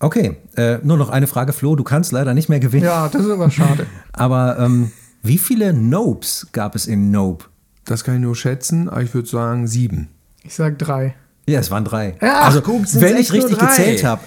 Okay, 0.00 0.36
äh, 0.56 0.78
nur 0.82 0.96
noch 0.96 1.10
eine 1.10 1.26
Frage, 1.26 1.52
Flo. 1.52 1.74
Du 1.74 1.82
kannst 1.82 2.12
leider 2.12 2.34
nicht 2.34 2.48
mehr 2.48 2.60
gewinnen. 2.60 2.84
Ja, 2.84 3.08
das 3.08 3.24
ist 3.24 3.30
aber 3.30 3.50
schade. 3.50 3.86
Aber 4.12 4.58
ähm, 4.58 4.92
wie 5.22 5.38
viele 5.38 5.72
Nopes 5.72 6.48
gab 6.52 6.74
es 6.74 6.86
in 6.86 7.10
Nope? 7.10 7.46
Das 7.84 8.04
kann 8.04 8.16
ich 8.16 8.20
nur 8.20 8.36
schätzen, 8.36 8.88
aber 8.88 9.02
ich 9.02 9.14
würde 9.14 9.28
sagen 9.28 9.66
sieben. 9.66 10.08
Ich 10.42 10.54
sag 10.54 10.78
drei. 10.78 11.14
Ja, 11.48 11.60
es 11.60 11.70
waren 11.70 11.84
drei. 11.84 12.14
Ja, 12.20 12.40
also, 12.40 12.60
guck, 12.60 12.82
wenn 12.94 13.16
ich 13.16 13.32
richtig 13.32 13.58
gezählt 13.58 14.04
habe, 14.04 14.22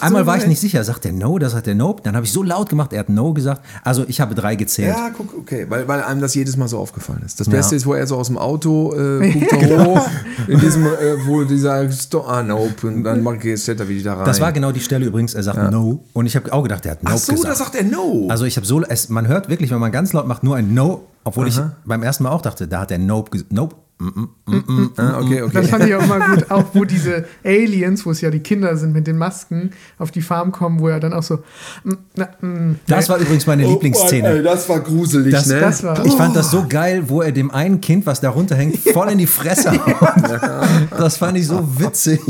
einmal 0.00 0.22
so 0.22 0.26
war 0.26 0.36
ich 0.36 0.46
nicht 0.46 0.60
sicher, 0.60 0.82
sagt 0.84 1.04
der 1.04 1.12
No, 1.12 1.38
das 1.38 1.54
hat 1.54 1.66
der 1.66 1.74
Nope. 1.74 2.02
Dann 2.02 2.16
habe 2.16 2.26
ich 2.26 2.32
so 2.32 2.42
laut 2.42 2.68
gemacht, 2.68 2.92
er 2.92 3.00
hat 3.00 3.08
No 3.08 3.32
gesagt. 3.32 3.62
Also 3.82 4.04
ich 4.08 4.20
habe 4.20 4.34
drei 4.34 4.56
gezählt. 4.56 4.88
Ja, 4.96 5.10
guck, 5.16 5.36
okay, 5.36 5.66
weil, 5.68 5.86
weil 5.88 6.02
einem 6.02 6.20
das 6.20 6.34
jedes 6.34 6.56
Mal 6.56 6.68
so 6.68 6.78
aufgefallen 6.78 7.22
ist. 7.24 7.40
Das 7.40 7.46
Ja. 7.46 7.52
Beste 7.52 7.76
ist, 7.76 7.86
wo 7.86 7.94
er 7.94 8.06
so 8.06 8.16
aus 8.16 8.26
dem 8.28 8.38
Auto 8.38 8.94
äh, 8.94 9.30
guckt 9.32 9.52
er 9.52 9.84
hoch, 9.84 10.08
in 10.48 10.60
diesem, 10.60 10.86
äh, 10.86 11.26
wo 11.26 11.44
dieser 11.44 11.90
Sto 11.90 12.22
ah, 12.22 12.42
nope, 12.42 12.86
und 12.86 13.04
dann 13.04 13.22
macht 13.22 13.44
er 13.44 13.54
er 13.54 13.88
wieder 13.88 14.10
da 14.10 14.16
rein. 14.16 14.26
Das 14.26 14.40
war 14.40 14.52
genau 14.52 14.72
die 14.72 14.80
Stelle 14.80 15.06
übrigens, 15.06 15.34
er 15.34 15.42
sagt 15.42 15.70
No. 15.70 16.04
Und 16.12 16.26
ich 16.26 16.36
habe 16.36 16.52
auch 16.52 16.62
gedacht, 16.62 16.84
er 16.86 16.92
hat 16.92 17.02
Nope 17.02 17.14
Ach 17.14 17.18
so, 17.18 17.32
gesagt. 17.32 17.50
da 17.50 17.54
sagt 17.56 17.74
er 17.74 17.84
No. 17.84 18.26
Also 18.28 18.44
ich 18.44 18.56
habe 18.56 18.66
so, 18.66 18.82
es, 18.82 19.08
man 19.08 19.28
hört 19.28 19.48
wirklich, 19.48 19.70
wenn 19.70 19.78
man 19.80 19.92
ganz 19.92 20.12
laut 20.12 20.26
macht, 20.26 20.42
nur 20.42 20.56
ein 20.56 20.74
No, 20.74 21.04
obwohl 21.24 21.48
ich 21.48 21.60
beim 21.84 22.02
ersten 22.02 22.24
Mal 22.24 22.30
auch 22.30 22.42
dachte, 22.42 22.68
da 22.68 22.80
hat 22.80 22.90
der 22.90 22.98
Nope 22.98 23.30
gesagt. 23.30 23.52
Nope. 23.52 23.76
Okay, 24.00 25.42
okay. 25.42 25.50
Das 25.52 25.68
fand 25.70 25.84
ich 25.84 25.94
auch 25.94 26.02
immer 26.02 26.20
gut, 26.34 26.50
auch 26.50 26.64
wo 26.74 26.84
diese 26.84 27.24
Aliens, 27.44 28.04
wo 28.04 28.10
es 28.10 28.20
ja 28.20 28.30
die 28.30 28.40
Kinder 28.40 28.76
sind 28.76 28.92
mit 28.92 29.06
den 29.06 29.16
Masken, 29.16 29.70
auf 29.98 30.10
die 30.10 30.22
Farm 30.22 30.52
kommen, 30.52 30.80
wo 30.80 30.88
er 30.88 31.00
dann 31.00 31.12
auch 31.12 31.22
so. 31.22 31.38
mm, 31.84 32.46
mm, 32.46 32.76
Das 32.86 33.08
war 33.08 33.18
übrigens 33.18 33.46
meine 33.46 33.64
Lieblingsszene. 33.66 34.28
Oh, 34.28 34.36
ey, 34.36 34.42
das 34.42 34.68
war 34.68 34.80
gruselig, 34.80 35.32
Das- 35.32 35.46
ne? 35.46 35.60
das 35.60 35.82
war- 35.82 36.04
Ich 36.04 36.14
fand 36.14 36.34
das 36.36 36.50
so 36.50 36.66
geil, 36.68 37.04
wo 37.08 37.22
er 37.22 37.32
dem 37.32 37.50
einen 37.50 37.80
Kind, 37.80 38.04
was 38.06 38.20
da 38.20 38.30
runterhängt, 38.30 38.76
voll 38.92 39.08
in 39.10 39.18
die 39.18 39.26
Fresse 39.26 39.70
haut. 39.72 40.90
Das 40.98 41.16
fand 41.16 41.38
ich 41.38 41.46
so 41.46 41.66
witzig. 41.78 42.20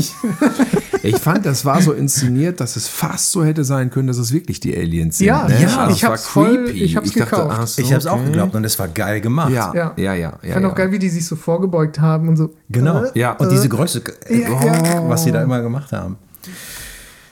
Ich 1.03 1.17
fand, 1.17 1.45
das 1.45 1.65
war 1.65 1.81
so 1.81 1.93
inszeniert, 1.93 2.59
dass 2.59 2.75
es 2.77 2.87
fast 2.87 3.31
so 3.31 3.43
hätte 3.43 3.63
sein 3.63 3.89
können, 3.91 4.07
dass 4.07 4.17
es 4.17 4.31
wirklich 4.33 4.59
die 4.59 4.75
Aliens 4.75 5.17
sind. 5.19 5.27
Ja, 5.27 5.47
ne? 5.47 5.61
ja, 5.61 5.85
das 5.87 5.95
ich 5.97 6.03
hab's 6.03 6.25
voll- 6.25 6.69
ich 6.73 6.95
hab's 6.95 7.13
gekauft. 7.13 7.55
ach 7.59 7.67
so, 7.67 7.81
Ich 7.81 7.89
habe 7.91 7.99
es 7.99 8.07
auch 8.07 8.15
okay. 8.15 8.25
geglaubt 8.25 8.55
und 8.55 8.63
es 8.63 8.79
war 8.79 8.87
geil 8.87 9.21
gemacht. 9.21 9.51
Ja, 9.51 9.71
ja, 9.75 9.93
Ja. 9.97 10.03
ja, 10.03 10.13
ja. 10.13 10.33
Ich 10.41 10.51
fand 10.51 10.63
ja. 10.63 10.71
auch 10.71 10.75
geil, 10.75 10.91
wie 10.91 10.99
die 10.99 11.09
sich 11.09 11.25
so 11.25 11.35
vorgebeugt 11.55 11.99
haben 11.99 12.27
und 12.29 12.37
so. 12.37 12.49
Genau. 12.69 13.03
Äh, 13.05 13.11
Ja. 13.19 13.31
Und 13.33 13.51
diese 13.51 13.69
Größe, 13.69 14.01
Ja, 14.29 14.65
ja. 14.65 15.09
was 15.09 15.23
sie 15.23 15.31
da 15.31 15.41
immer 15.41 15.61
gemacht 15.61 15.91
haben. 15.91 16.17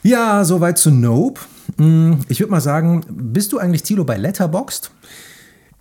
Ja, 0.01 0.43
soweit 0.45 0.77
zu 0.77 0.91
Nope. 0.91 1.41
Hm, 1.77 2.19
Ich 2.29 2.39
würde 2.39 2.51
mal 2.51 2.61
sagen, 2.61 3.03
bist 3.09 3.51
du 3.53 3.57
eigentlich 3.59 3.83
Tilo 3.83 4.03
bei 4.03 4.17
Letterboxd? 4.17 4.91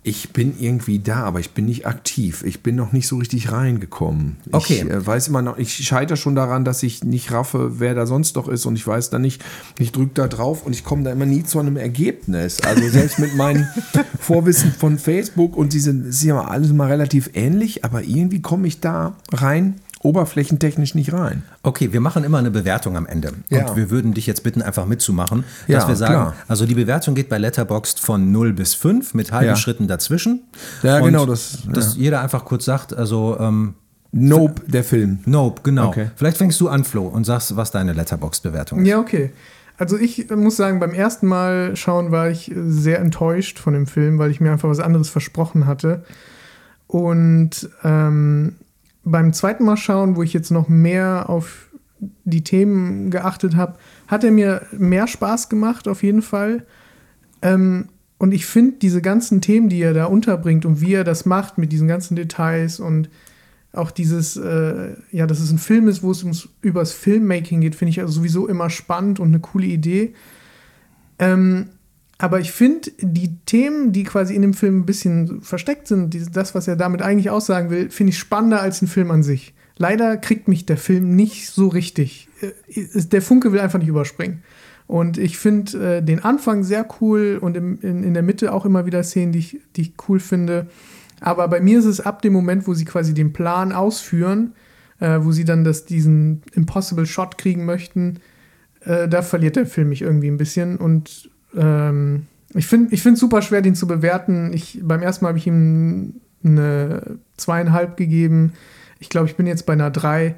Ich 0.05 0.31
bin 0.31 0.55
irgendwie 0.59 0.99
da, 0.99 1.23
aber 1.23 1.39
ich 1.39 1.51
bin 1.51 1.63
nicht 1.63 1.87
aktiv. 1.87 2.43
Ich 2.45 2.61
bin 2.61 2.75
noch 2.75 2.91
nicht 2.91 3.07
so 3.07 3.17
richtig 3.17 3.53
reingekommen. 3.53 4.35
Okay. 4.51 4.83
Ich 4.85 4.89
äh, 4.89 5.05
weiß 5.05 5.29
immer 5.29 5.41
noch, 5.41 5.57
ich 5.57 5.73
scheitere 5.73 6.17
schon 6.17 6.35
daran, 6.35 6.65
dass 6.65 6.83
ich 6.83 7.05
nicht 7.05 7.31
raffe, 7.31 7.79
wer 7.79 7.95
da 7.95 8.05
sonst 8.05 8.35
noch 8.35 8.49
ist 8.49 8.65
und 8.65 8.75
ich 8.75 8.85
weiß 8.85 9.11
da 9.11 9.19
nicht, 9.19 9.41
ich 9.79 9.93
drücke 9.93 10.11
da 10.15 10.27
drauf 10.27 10.65
und 10.65 10.73
ich 10.73 10.83
komme 10.83 11.03
da 11.03 11.11
immer 11.11 11.25
nie 11.25 11.45
zu 11.45 11.57
einem 11.57 11.77
Ergebnis. 11.77 12.59
Also 12.59 12.85
selbst 12.89 13.17
mit 13.17 13.35
meinem 13.35 13.65
Vorwissen 14.19 14.73
von 14.73 14.97
Facebook 14.97 15.55
und 15.55 15.71
diese, 15.71 15.93
das 15.93 16.15
ist 16.15 16.23
ja 16.23 16.41
alles 16.41 16.73
mal 16.73 16.89
relativ 16.89 17.29
ähnlich, 17.33 17.85
aber 17.85 18.03
irgendwie 18.03 18.41
komme 18.41 18.67
ich 18.67 18.81
da 18.81 19.15
rein 19.31 19.75
oberflächentechnisch 20.03 20.95
nicht 20.95 21.13
rein. 21.13 21.43
Okay, 21.63 21.93
wir 21.93 22.01
machen 22.01 22.23
immer 22.23 22.37
eine 22.37 22.51
Bewertung 22.51 22.97
am 22.97 23.05
Ende. 23.05 23.31
Ja. 23.49 23.67
Und 23.67 23.75
wir 23.77 23.89
würden 23.89 24.13
dich 24.13 24.27
jetzt 24.27 24.43
bitten, 24.43 24.61
einfach 24.61 24.85
mitzumachen, 24.85 25.43
dass 25.67 25.83
Ja, 25.83 25.87
wir 25.87 25.95
sagen, 25.95 26.13
klar. 26.13 26.35
also 26.47 26.65
die 26.65 26.75
Bewertung 26.75 27.15
geht 27.15 27.29
bei 27.29 27.37
Letterboxd 27.37 27.99
von 27.99 28.31
0 28.31 28.53
bis 28.53 28.75
5 28.75 29.13
mit 29.13 29.31
halben 29.31 29.47
Ja. 29.47 29.55
Schritten 29.55 29.87
dazwischen. 29.87 30.43
Ja, 30.83 30.97
Und 30.97 31.05
genau, 31.05 31.25
das- 31.25 31.59
Dass 31.71 31.95
jeder 31.95 32.21
einfach 32.21 32.45
kurz 32.45 32.65
sagt, 32.65 32.93
also 32.93 33.37
ähm, 33.39 33.75
Nope, 34.15 34.61
der 34.67 34.83
Film. 34.83 35.19
Nope, 35.25 35.61
genau. 35.63 35.87
Okay. 35.87 36.11
Vielleicht 36.15 36.37
fängst 36.37 36.61
du 36.61 36.67
an, 36.69 36.83
Flo, 36.83 37.07
und 37.07 37.23
sagst, 37.23 37.55
was 37.55 37.71
deine 37.71 37.93
Letterboxd-Bewertung 37.93 38.81
ist. 38.81 38.87
Ja, 38.87 38.99
okay. 38.99 39.31
Also 39.79 39.97
ich 39.97 40.29
äh, 40.29 40.35
muss 40.35 40.55
sagen, 40.55 40.79
beim 40.79 40.91
ersten 40.91 41.25
Mal 41.25 41.75
schauen 41.75 42.11
war 42.11 42.29
ich 42.29 42.51
äh, 42.51 42.55
sehr 42.67 42.99
enttäuscht 42.99 43.57
von 43.57 43.73
dem 43.73 43.87
Film, 43.87 44.19
weil 44.19 44.29
ich 44.29 44.39
mir 44.39 44.51
einfach 44.51 44.69
was 44.69 44.79
anderes 44.79 45.09
versprochen 45.09 45.65
hatte. 45.65 46.03
Und 46.87 47.69
ähm, 47.83 48.55
beim 49.03 49.33
zweiten 49.33 49.65
Mal 49.65 49.77
schauen, 49.77 50.15
wo 50.15 50.23
ich 50.23 50.33
jetzt 50.33 50.51
noch 50.51 50.69
mehr 50.69 51.29
auf 51.29 51.69
die 52.25 52.43
Themen 52.43 53.11
geachtet 53.11 53.55
habe, 53.55 53.77
hat 54.07 54.23
er 54.23 54.31
mir 54.31 54.63
mehr 54.71 55.07
Spaß 55.07 55.49
gemacht, 55.49 55.87
auf 55.87 56.03
jeden 56.03 56.21
Fall. 56.21 56.65
Ähm, 57.41 57.89
und 58.17 58.33
ich 58.33 58.45
finde 58.45 58.77
diese 58.81 59.01
ganzen 59.01 59.41
Themen, 59.41 59.69
die 59.69 59.81
er 59.81 59.93
da 59.93 60.05
unterbringt 60.05 60.65
und 60.65 60.81
wie 60.81 60.93
er 60.93 61.03
das 61.03 61.25
macht 61.25 61.57
mit 61.57 61.71
diesen 61.71 61.87
ganzen 61.87 62.15
Details 62.15 62.79
und 62.79 63.09
auch 63.73 63.91
dieses, 63.91 64.37
äh, 64.37 64.93
ja, 65.11 65.25
dass 65.25 65.39
es 65.39 65.51
ein 65.51 65.57
Film 65.57 65.87
ist, 65.87 66.03
wo 66.03 66.11
es 66.11 66.23
ums, 66.23 66.47
übers 66.61 66.93
Filmmaking 66.93 67.61
geht, 67.61 67.75
finde 67.75 67.89
ich 67.89 67.99
also 67.99 68.13
sowieso 68.13 68.47
immer 68.47 68.69
spannend 68.69 69.19
und 69.19 69.29
eine 69.29 69.39
coole 69.39 69.65
Idee. 69.65 70.13
Ähm, 71.19 71.69
aber 72.23 72.39
ich 72.39 72.53
finde, 72.53 72.89
die 73.01 73.35
Themen, 73.45 73.91
die 73.91 74.05
quasi 74.05 74.33
in 74.33 74.43
dem 74.43 74.53
Film 74.53 74.79
ein 74.79 74.85
bisschen 74.85 75.41
versteckt 75.41 75.89
sind, 75.89 76.13
die, 76.13 76.23
das, 76.23 76.55
was 76.55 76.69
er 76.69 76.77
damit 76.77 77.01
eigentlich 77.01 77.29
aussagen 77.29 77.69
will, 77.69 77.89
finde 77.89 78.11
ich 78.11 78.17
spannender 78.17 78.61
als 78.61 78.81
ein 78.81 78.87
Film 78.87 79.11
an 79.11 79.23
sich. 79.23 79.53
Leider 79.75 80.15
kriegt 80.15 80.47
mich 80.47 80.65
der 80.65 80.77
Film 80.77 81.17
nicht 81.17 81.49
so 81.49 81.67
richtig. 81.67 82.29
Äh, 82.39 83.01
Der 83.11 83.21
Funke 83.21 83.51
will 83.51 83.59
einfach 83.59 83.79
nicht 83.79 83.89
überspringen. 83.89 84.41
Und 84.87 85.17
ich 85.17 85.37
finde 85.37 85.97
äh, 85.97 86.01
den 86.01 86.23
Anfang 86.23 86.63
sehr 86.63 86.87
cool 87.01 87.39
und 87.41 87.57
im, 87.57 87.81
in, 87.81 88.05
in 88.05 88.13
der 88.13 88.23
Mitte 88.23 88.53
auch 88.53 88.65
immer 88.65 88.85
wieder 88.85 89.03
Szenen, 89.03 89.33
die 89.33 89.39
ich, 89.39 89.59
die 89.75 89.81
ich 89.81 89.93
cool 90.07 90.21
finde. 90.21 90.67
Aber 91.19 91.49
bei 91.49 91.59
mir 91.59 91.77
ist 91.77 91.83
es 91.83 91.99
ab 91.99 92.21
dem 92.21 92.31
Moment, 92.31 92.67
wo 92.67 92.73
sie 92.73 92.85
quasi 92.85 93.13
den 93.13 93.33
Plan 93.33 93.73
ausführen, 93.73 94.53
äh, 95.01 95.19
wo 95.19 95.33
sie 95.33 95.43
dann 95.43 95.65
das, 95.65 95.83
diesen 95.83 96.41
Impossible 96.53 97.05
Shot 97.05 97.37
kriegen 97.37 97.65
möchten, 97.65 98.21
äh, 98.85 99.09
da 99.09 99.23
verliert 99.23 99.57
der 99.57 99.65
Film 99.65 99.89
mich 99.89 100.03
irgendwie 100.03 100.29
ein 100.29 100.37
bisschen. 100.37 100.77
Und 100.77 101.32
ähm, 101.55 102.27
ich 102.53 102.67
finde 102.67 102.93
ich 102.93 103.05
es 103.05 103.19
super 103.19 103.41
schwer, 103.41 103.61
den 103.61 103.75
zu 103.75 103.87
bewerten. 103.87 104.51
Ich, 104.53 104.79
beim 104.83 105.01
ersten 105.01 105.25
Mal 105.25 105.29
habe 105.29 105.39
ich 105.39 105.47
ihm 105.47 106.21
eine 106.43 107.17
zweieinhalb 107.37 107.97
gegeben. 107.97 108.53
Ich 108.99 109.09
glaube, 109.09 109.27
ich 109.27 109.35
bin 109.35 109.47
jetzt 109.47 109.65
bei 109.65 109.73
einer 109.73 109.91
drei. 109.91 110.35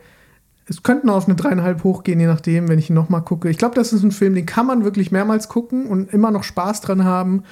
Es 0.67 0.81
könnten 0.81 1.09
auf 1.09 1.25
eine 1.25 1.35
dreieinhalb 1.35 1.83
hochgehen, 1.83 2.19
je 2.19 2.25
nachdem, 2.25 2.69
wenn 2.69 2.79
ich 2.79 2.89
ihn 2.89 2.95
nochmal 2.95 3.21
gucke. 3.21 3.49
Ich 3.49 3.57
glaube, 3.57 3.75
das 3.75 3.93
ist 3.93 4.03
ein 4.03 4.11
Film, 4.11 4.33
den 4.33 4.45
kann 4.45 4.65
man 4.65 4.83
wirklich 4.83 5.11
mehrmals 5.11 5.47
gucken 5.47 5.85
und 5.85 6.11
immer 6.11 6.31
noch 6.31 6.43
Spaß 6.43 6.81
dran 6.81 7.03
haben. 7.03 7.43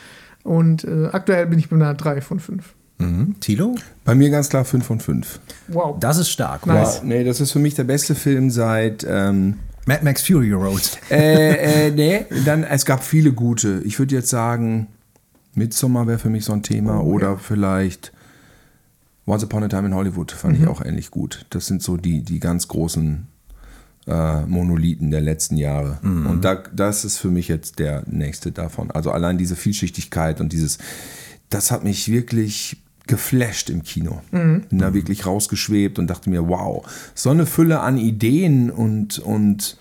Und 0.44 0.84
äh, 0.84 1.10
aktuell 1.12 1.46
bin 1.48 1.60
ich 1.60 1.70
bei 1.70 1.76
einer 1.76 1.94
drei 1.94 2.22
von 2.22 2.40
fünf. 2.40 2.74
Mhm. 2.98 3.40
Tilo? 3.40 3.76
Bei 4.06 4.16
mir 4.16 4.30
ganz 4.30 4.50
klar 4.50 4.66
5 4.66 4.86
von 4.86 5.00
5. 5.00 5.40
Wow. 5.68 5.98
Das 6.00 6.18
ist 6.18 6.30
stark. 6.30 6.66
Nice. 6.66 7.00
Wow. 7.00 7.04
Nee, 7.04 7.24
das 7.24 7.42
ist 7.42 7.52
für 7.52 7.60
mich 7.60 7.76
der 7.76 7.84
beste 7.84 8.16
Film 8.16 8.50
seit. 8.50 9.06
Ähm, 9.08 9.58
Mad 9.86 10.04
Max 10.04 10.22
Fury 10.22 10.52
Road. 10.54 10.82
äh, 11.12 11.88
äh, 11.88 11.92
nee, 11.92 12.26
dann, 12.46 12.64
es 12.64 12.86
gab 12.86 13.04
viele 13.04 13.34
gute. 13.34 13.82
Ich 13.86 14.00
würde 14.00 14.16
jetzt 14.16 14.30
sagen, 14.30 14.88
Midsommar 15.56 16.08
wäre 16.08 16.20
für 16.20 16.30
mich 16.30 16.46
so 16.46 16.54
ein 16.54 16.64
Thema 16.64 17.02
Oh, 17.02 17.14
oder 17.14 17.32
ja. 17.32 17.38
vielleicht 17.38 18.12
Once 19.26 19.44
Upon 19.44 19.64
a 19.64 19.68
Time 19.68 19.88
in 19.88 19.94
Hollywood 19.94 20.32
fand 20.32 20.60
ich 20.60 20.68
auch 20.68 20.84
ähnlich 20.84 21.12
gut. 21.12 21.46
Das 21.50 21.66
sind 21.68 21.82
so 21.82 21.96
die, 21.98 22.24
die 22.24 22.40
ganz 22.40 22.68
großen 22.68 23.28
äh, 24.08 24.42
Monolithen 24.42 25.12
der 25.12 25.22
letzten 25.22 25.56
Jahre. 25.56 26.00
Und 26.04 26.42
da, 26.44 26.56
das 26.56 27.06
ist 27.06 27.20
für 27.20 27.30
mich 27.30 27.48
jetzt 27.48 27.80
der 27.80 28.04
nächste 28.06 28.52
davon. 28.52 28.92
Also 28.92 29.12
allein 29.12 29.38
diese 29.38 29.56
Vielschichtigkeit 29.56 30.42
und 30.42 30.52
dieses, 30.52 30.78
das 31.50 31.72
hat 31.72 31.86
mich 31.86 32.10
wirklich 32.12 32.78
geflasht 33.08 33.70
im 33.70 33.84
Kino. 33.84 34.22
Bin 34.70 34.80
da 34.80 34.94
wirklich 34.94 35.26
rausgeschwebt 35.26 36.00
und 36.00 36.08
dachte 36.08 36.30
mir, 36.30 36.48
wow, 36.48 36.86
so 37.14 37.30
eine 37.30 37.46
Fülle 37.46 37.82
an 37.82 37.98
Ideen 37.98 38.72
und, 38.72 39.20
und 39.20 39.78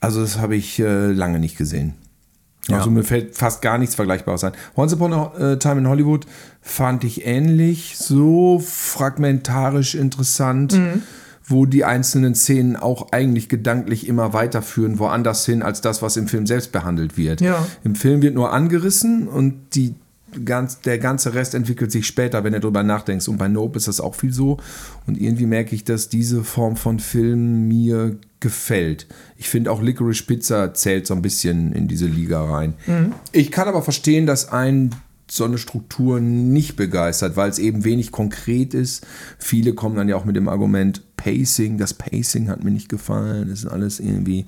also 0.00 0.20
das 0.20 0.38
habe 0.38 0.56
ich 0.56 0.78
äh, 0.78 1.12
lange 1.12 1.38
nicht 1.38 1.56
gesehen. 1.56 1.94
Ja. 2.68 2.78
Also 2.78 2.90
mir 2.90 3.04
fällt 3.04 3.34
fast 3.34 3.62
gar 3.62 3.78
nichts 3.78 3.94
Vergleichbares 3.94 4.44
ein. 4.44 4.52
Once 4.76 4.92
Upon 4.92 5.12
a 5.12 5.32
äh, 5.38 5.58
Time 5.58 5.78
in 5.78 5.88
Hollywood 5.88 6.26
fand 6.60 7.04
ich 7.04 7.24
ähnlich, 7.24 7.96
so 7.96 8.58
fragmentarisch 8.58 9.94
interessant, 9.94 10.78
wo 11.44 11.64
die 11.64 11.84
einzelnen 11.84 12.34
Szenen 12.34 12.76
auch 12.76 13.12
eigentlich 13.12 13.48
gedanklich 13.48 14.06
immer 14.06 14.34
weiterführen, 14.34 14.98
woanders 14.98 15.46
hin, 15.46 15.62
als 15.62 15.80
das, 15.80 16.02
was 16.02 16.18
im 16.18 16.28
Film 16.28 16.46
selbst 16.46 16.72
behandelt 16.72 17.16
wird. 17.16 17.40
Ja. 17.40 17.66
Im 17.84 17.94
Film 17.94 18.20
wird 18.20 18.34
nur 18.34 18.52
angerissen 18.52 19.28
und 19.28 19.74
die 19.74 19.94
ganz, 20.44 20.80
der 20.80 20.98
ganze 20.98 21.34
Rest 21.34 21.54
entwickelt 21.54 21.92
sich 21.92 22.06
später, 22.06 22.44
wenn 22.44 22.52
du 22.52 22.60
drüber 22.60 22.82
nachdenkst. 22.82 23.28
Und 23.28 23.38
bei 23.38 23.48
Nope 23.48 23.78
ist 23.78 23.88
das 23.88 24.00
auch 24.00 24.14
viel 24.14 24.32
so. 24.32 24.58
Und 25.06 25.20
irgendwie 25.20 25.46
merke 25.46 25.74
ich, 25.74 25.84
dass 25.84 26.08
diese 26.08 26.44
Form 26.44 26.76
von 26.76 26.98
Film 26.98 27.68
mir 27.68 28.16
gefällt. 28.40 29.06
Ich 29.36 29.48
finde 29.48 29.72
auch 29.72 29.82
Licorice 29.82 30.22
Pizza 30.22 30.74
zählt 30.74 31.06
so 31.06 31.14
ein 31.14 31.22
bisschen 31.22 31.72
in 31.72 31.88
diese 31.88 32.06
Liga 32.06 32.44
rein. 32.44 32.74
Ich 33.32 33.50
kann 33.50 33.68
aber 33.68 33.82
verstehen, 33.82 34.26
dass 34.26 34.50
ein 34.50 34.94
so 35.30 35.44
eine 35.44 35.58
Struktur 35.58 36.20
nicht 36.20 36.76
begeistert, 36.76 37.36
weil 37.36 37.50
es 37.50 37.58
eben 37.58 37.84
wenig 37.84 38.12
konkret 38.12 38.74
ist. 38.74 39.06
Viele 39.38 39.74
kommen 39.74 39.96
dann 39.96 40.08
ja 40.08 40.16
auch 40.16 40.24
mit 40.24 40.36
dem 40.36 40.48
Argument 40.48 41.02
Pacing. 41.16 41.76
Das 41.76 41.94
Pacing 41.94 42.48
hat 42.48 42.64
mir 42.64 42.70
nicht 42.70 42.88
gefallen. 42.88 43.48
Das 43.50 43.60
ist 43.60 43.66
alles 43.66 44.00
irgendwie, 44.00 44.46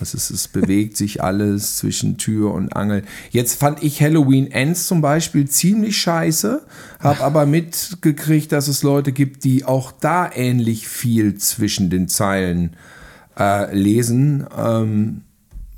was 0.00 0.14
ist, 0.14 0.30
es 0.30 0.48
bewegt 0.48 0.96
sich 0.96 1.22
alles 1.22 1.76
zwischen 1.76 2.18
Tür 2.18 2.54
und 2.54 2.74
Angel. 2.76 3.02
Jetzt 3.30 3.58
fand 3.58 3.82
ich 3.82 4.00
Halloween 4.00 4.50
Ends 4.50 4.86
zum 4.86 5.00
Beispiel 5.00 5.48
ziemlich 5.48 5.96
scheiße, 5.98 6.62
habe 7.00 7.24
aber 7.24 7.46
mitgekriegt, 7.46 8.52
dass 8.52 8.68
es 8.68 8.82
Leute 8.82 9.12
gibt, 9.12 9.44
die 9.44 9.64
auch 9.64 9.92
da 9.92 10.30
ähnlich 10.32 10.88
viel 10.88 11.36
zwischen 11.36 11.90
den 11.90 12.08
Zeilen 12.08 12.76
äh, 13.38 13.74
lesen, 13.74 14.46
ähm, 14.56 15.22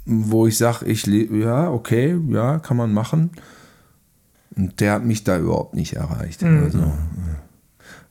wo 0.05 0.47
ich 0.47 0.56
sage, 0.56 0.86
ich 0.86 1.06
ja, 1.06 1.70
okay, 1.70 2.18
ja, 2.28 2.59
kann 2.59 2.76
man 2.76 2.92
machen. 2.92 3.30
Und 4.56 4.80
der 4.80 4.94
hat 4.94 5.05
mich 5.05 5.24
da 5.24 5.38
überhaupt 5.38 5.74
nicht 5.74 5.94
erreicht. 5.94 6.42
Also, 6.42 6.78
äh, 6.78 6.82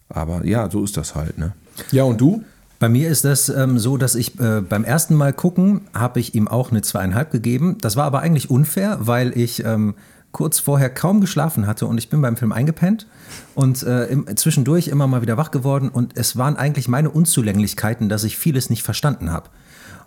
aber 0.07 0.45
ja, 0.45 0.69
so 0.69 0.84
ist 0.84 0.98
das 0.98 1.15
halt, 1.15 1.38
ne? 1.38 1.53
Ja, 1.91 2.03
und 2.03 2.19
du? 2.19 2.44
Bei 2.80 2.88
mir 2.88 3.10
ist 3.10 3.26
das 3.26 3.50
ähm, 3.50 3.78
so, 3.78 3.98
dass 3.98 4.16
ich 4.16 4.40
äh, 4.40 4.62
beim 4.62 4.86
ersten 4.86 5.14
Mal 5.14 5.34
gucken, 5.34 5.82
habe 5.94 6.22
ich 6.22 6.34
ihm 6.34 6.48
auch 6.48 6.72
eine 6.72 6.82
zweieinhalb 6.82 7.30
gegeben. 7.30 7.78
Das 7.82 7.98
war 7.98 8.06
aber 8.06 8.22
eigentlich 8.22 8.50
unfair, 8.50 9.00
weil 9.02 9.38
ich 9.38 9.66
ähm, 9.66 9.96
kurz 10.32 10.60
vorher 10.60 10.90
kaum 10.90 11.20
geschlafen 11.20 11.68
hatte 11.68 11.88
und 11.88 11.98
ich 11.98 12.10
bin 12.10 12.22
beim 12.22 12.38
Film 12.38 12.54
eingepennt 12.54 13.08
und 13.54 13.84
äh, 13.84 14.06
im, 14.06 14.38
zwischendurch 14.38 14.88
immer 14.88 15.08
mal 15.08 15.22
wieder 15.22 15.38
wach 15.38 15.52
geworden 15.52 15.90
und 15.90 16.18
es 16.18 16.38
waren 16.38 16.56
eigentlich 16.56 16.88
meine 16.88 17.10
Unzulänglichkeiten, 17.10 18.08
dass 18.08 18.24
ich 18.24 18.38
vieles 18.38 18.70
nicht 18.70 18.84
verstanden 18.84 19.32
habe. 19.32 19.50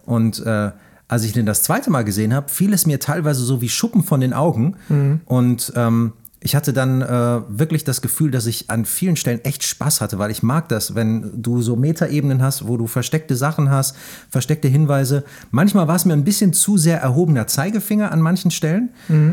Und 0.06 0.44
äh, 0.46 0.70
als 1.08 1.24
ich 1.24 1.32
den 1.32 1.44
das 1.44 1.62
zweite 1.62 1.90
Mal 1.90 2.04
gesehen 2.04 2.32
habe, 2.32 2.48
fiel 2.48 2.72
es 2.72 2.86
mir 2.86 3.00
teilweise 3.00 3.42
so 3.42 3.60
wie 3.60 3.68
Schuppen 3.68 4.02
von 4.02 4.20
den 4.20 4.32
Augen 4.32 4.76
und 5.26 5.72
ähm, 5.76 6.14
ich 6.44 6.56
hatte 6.56 6.72
dann 6.72 7.02
äh, 7.02 7.40
wirklich 7.48 7.84
das 7.84 8.02
Gefühl, 8.02 8.32
dass 8.32 8.46
ich 8.46 8.68
an 8.68 8.84
vielen 8.84 9.16
Stellen 9.16 9.44
echt 9.44 9.62
Spaß 9.62 10.00
hatte, 10.00 10.18
weil 10.18 10.30
ich 10.30 10.42
mag 10.42 10.68
das, 10.68 10.94
wenn 10.96 11.40
du 11.40 11.62
so 11.62 11.76
Metaebenen 11.76 12.42
hast, 12.42 12.66
wo 12.66 12.76
du 12.76 12.88
versteckte 12.88 13.36
Sachen 13.36 13.70
hast, 13.70 13.96
versteckte 14.28 14.66
Hinweise. 14.66 15.24
Manchmal 15.52 15.86
war 15.86 15.94
es 15.94 16.04
mir 16.04 16.14
ein 16.14 16.24
bisschen 16.24 16.52
zu 16.52 16.78
sehr 16.78 17.00
erhobener 17.00 17.46
Zeigefinger 17.46 18.10
an 18.10 18.20
manchen 18.20 18.50
Stellen, 18.50 18.90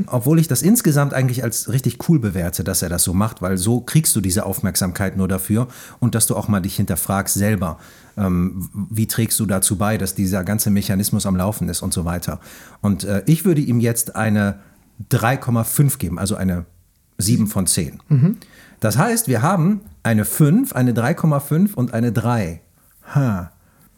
obwohl 0.07 0.39
ich 0.39 0.47
das 0.47 0.61
insgesamt 0.61 1.13
eigentlich 1.13 1.43
als 1.43 1.71
richtig 1.71 1.97
cool 2.07 2.19
bewerte, 2.19 2.63
dass 2.63 2.83
er 2.83 2.89
das 2.89 3.03
so 3.03 3.13
macht, 3.13 3.41
weil 3.41 3.57
so 3.57 3.81
kriegst 3.81 4.15
du 4.15 4.21
diese 4.21 4.45
Aufmerksamkeit 4.45 5.17
nur 5.17 5.27
dafür 5.27 5.67
und 5.99 6.13
dass 6.13 6.27
du 6.27 6.35
auch 6.35 6.47
mal 6.47 6.59
dich 6.59 6.75
hinterfragst 6.75 7.33
selber. 7.33 7.79
Ähm, 8.17 8.69
wie 8.89 9.07
trägst 9.07 9.39
du 9.39 9.45
dazu 9.45 9.77
bei, 9.77 9.97
dass 9.97 10.13
dieser 10.13 10.43
ganze 10.43 10.69
Mechanismus 10.69 11.25
am 11.25 11.35
Laufen 11.35 11.69
ist 11.69 11.81
und 11.81 11.93
so 11.93 12.05
weiter. 12.05 12.39
Und 12.81 13.03
äh, 13.03 13.23
ich 13.25 13.45
würde 13.45 13.61
ihm 13.61 13.79
jetzt 13.79 14.15
eine 14.15 14.59
3,5 15.09 15.97
geben, 15.97 16.19
also 16.19 16.35
eine 16.35 16.65
7 17.19 17.45
von 17.47 17.67
10. 17.67 17.99
Das 18.79 18.97
heißt, 18.97 19.27
wir 19.27 19.41
haben 19.43 19.81
eine 20.03 20.25
5, 20.25 20.73
eine 20.73 20.93
3,5 20.93 21.75
und 21.75 21.93
eine 21.93 22.11
3. 22.11 22.61
Ha. 23.13 23.51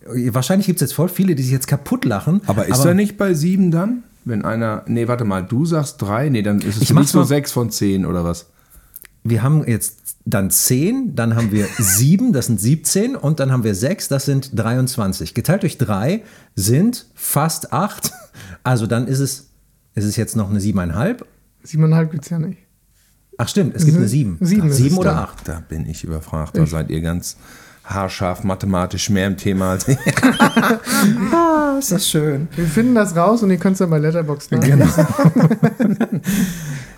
Wahrscheinlich 0.06 0.66
gibt 0.68 0.82
es 0.82 0.90
jetzt 0.90 0.96
voll 0.96 1.08
viele, 1.10 1.36
die 1.36 1.44
sich 1.44 1.52
jetzt 1.52 1.68
kaputt 1.68 2.04
lachen. 2.06 2.42
Aber 2.48 2.66
ist 2.68 2.84
er 2.84 2.94
nicht 2.96 3.18
bei 3.18 3.34
sieben 3.34 3.72
dann? 3.72 4.04
Wenn 4.26 4.44
einer, 4.44 4.84
nee, 4.88 5.08
warte 5.08 5.24
mal, 5.26 5.42
du 5.44 5.66
sagst 5.66 6.02
drei, 6.02 6.30
nee, 6.30 6.42
dann 6.42 6.60
ist 6.60 6.76
es 6.78 6.82
Ich 6.82 6.94
mich 6.94 7.08
so 7.08 7.20
mal- 7.20 7.26
sechs 7.26 7.52
von 7.52 7.70
zehn 7.72 8.06
oder 8.06 8.24
was? 8.24 8.48
wir 9.24 9.44
haben 9.44 9.64
jetzt 9.68 10.18
dann 10.26 10.50
10, 10.50 11.16
dann 11.16 11.36
haben 11.36 11.52
wir 11.52 11.68
7, 11.78 12.34
das 12.34 12.48
sind 12.48 12.60
17 12.60 13.16
und 13.16 13.40
dann 13.40 13.52
haben 13.52 13.64
wir 13.64 13.76
6, 13.76 14.08
das 14.08 14.26
sind 14.26 14.50
23. 14.58 15.36
Geteilt 15.36 15.62
durch 15.62 15.78
3 15.78 16.24
sind 16.56 17.06
fast 17.14 17.72
8. 17.72 18.12
Also 18.64 18.88
dann 18.88 19.06
ist 19.08 19.20
es, 19.20 19.50
ist 19.94 20.06
es 20.06 20.16
jetzt 20.16 20.36
noch 20.36 20.50
eine 20.50 20.60
7,5. 20.60 21.18
7,5 21.66 22.06
gibt 22.06 22.24
es 22.24 22.30
ja 22.32 22.40
nicht. 22.40 22.58
Ach 23.42 23.48
stimmt, 23.48 23.76
es 23.76 23.86
gibt 23.86 23.98
eine 23.98 24.08
7. 24.08 24.38
7 24.40 24.70
ist 24.70 24.78
7 24.78 24.90
es 24.90 24.98
oder 25.00 25.14
dann. 25.14 25.24
8. 25.24 25.48
Da 25.48 25.64
bin 25.68 25.90
ich 25.90 26.04
überfragt. 26.04 26.56
Da 26.56 26.68
seid 26.68 26.92
ihr 26.92 27.02
ganz 27.02 27.38
haarscharf 27.84 28.44
mathematisch 28.44 29.10
mehr 29.10 29.26
im 29.26 29.36
Thema 29.36 29.72
als 29.72 29.88
ich. 29.88 29.98
Ah, 31.34 31.78
ist 31.80 31.92
das 31.92 32.08
schön. 32.08 32.48
Wir 32.56 32.66
finden 32.66 32.94
das 32.94 33.16
raus 33.16 33.42
und 33.42 33.50
ihr 33.50 33.58
könnt 33.58 33.74
es 33.74 33.80
dann 33.80 33.90
bei 33.90 33.98
Letterboxd 33.98 34.52
nach. 34.52 34.60
Genau. 34.60 34.86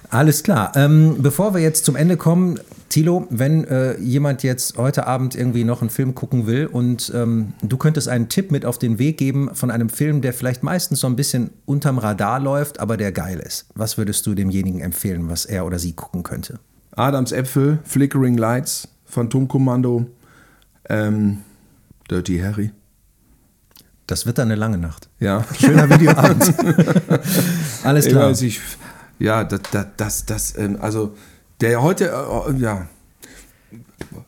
Alles 0.09 0.43
klar. 0.43 0.73
Ähm, 0.75 1.15
bevor 1.19 1.53
wir 1.53 1.61
jetzt 1.61 1.85
zum 1.85 1.95
Ende 1.95 2.17
kommen, 2.17 2.59
Thilo, 2.93 3.25
wenn 3.31 3.63
äh, 3.63 3.97
jemand 3.97 4.43
jetzt 4.43 4.77
heute 4.77 5.07
Abend 5.07 5.33
irgendwie 5.33 5.63
noch 5.63 5.81
einen 5.81 5.89
Film 5.89 6.13
gucken 6.13 6.45
will 6.45 6.67
und 6.67 7.11
ähm, 7.15 7.53
du 7.63 7.77
könntest 7.77 8.07
einen 8.07 8.29
Tipp 8.29 8.51
mit 8.51 8.67
auf 8.67 8.77
den 8.77 8.99
Weg 8.99 9.17
geben 9.17 9.49
von 9.55 9.71
einem 9.71 9.89
Film, 9.89 10.21
der 10.21 10.31
vielleicht 10.31 10.61
meistens 10.61 10.99
so 10.99 11.07
ein 11.07 11.15
bisschen 11.15 11.49
unterm 11.65 11.97
Radar 11.97 12.39
läuft, 12.39 12.79
aber 12.79 12.95
der 12.95 13.11
geil 13.11 13.39
ist. 13.39 13.65
Was 13.73 13.97
würdest 13.97 14.27
du 14.27 14.35
demjenigen 14.35 14.79
empfehlen, 14.79 15.27
was 15.27 15.45
er 15.45 15.65
oder 15.65 15.79
sie 15.79 15.93
gucken 15.93 16.21
könnte? 16.21 16.59
Adams 16.95 17.31
Äpfel, 17.31 17.79
Flickering 17.83 18.37
Lights, 18.37 18.87
Phantomkommando, 19.05 20.05
ähm, 20.87 21.39
Dirty 22.11 22.37
Harry. 22.37 22.69
Das 24.05 24.27
wird 24.27 24.37
dann 24.37 24.49
eine 24.49 24.55
lange 24.55 24.77
Nacht. 24.77 25.09
Ja. 25.19 25.43
Schöner 25.59 25.89
Videoabend. 25.89 26.53
Alles 27.83 28.05
Ich 28.05 28.11
klar. 28.11 28.29
weiß, 28.29 28.43
ich, 28.43 28.61
ja, 29.17 29.43
das, 29.45 29.61
das, 29.71 29.87
das, 29.97 30.25
das 30.27 30.57
ähm, 30.59 30.77
also 30.79 31.15
der 31.61 31.81
heute, 31.81 32.05
äh, 32.05 32.53
ja. 32.59 32.87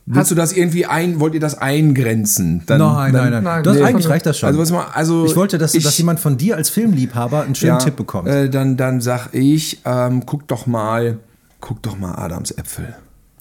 Willst 0.06 0.30
du 0.30 0.34
das 0.36 0.52
irgendwie 0.52 0.86
ein, 0.86 1.18
wollt 1.20 1.34
ihr 1.34 1.40
das 1.40 1.58
eingrenzen? 1.58 2.62
Dann, 2.66 2.78
nein, 2.78 3.12
dann, 3.12 3.22
nein, 3.24 3.32
nein, 3.32 3.42
nein, 3.44 3.62
Das, 3.64 3.76
nee. 3.76 3.82
eigentlich 3.82 4.08
reicht 4.08 4.24
das 4.26 4.38
schon. 4.38 4.46
Also 4.48 4.60
was 4.60 4.70
mal, 4.70 4.86
also 4.92 5.24
ich 5.26 5.34
wollte, 5.36 5.58
dass, 5.58 5.74
ich- 5.74 5.82
dass 5.84 5.98
jemand 5.98 6.20
von 6.20 6.36
dir 6.36 6.56
als 6.56 6.70
Filmliebhaber 6.70 7.42
einen 7.42 7.54
schönen 7.54 7.78
Tipp 7.80 7.96
bekommt. 7.96 8.28
Äh, 8.28 8.48
dann, 8.48 8.76
dann 8.76 9.00
sag 9.00 9.30
ich, 9.34 9.80
ähm, 9.84 10.24
guck 10.24 10.46
doch 10.48 10.66
mal, 10.66 11.18
guck 11.60 11.82
doch 11.82 11.98
mal 11.98 12.14
Adams 12.14 12.52
Äpfel. 12.52 12.94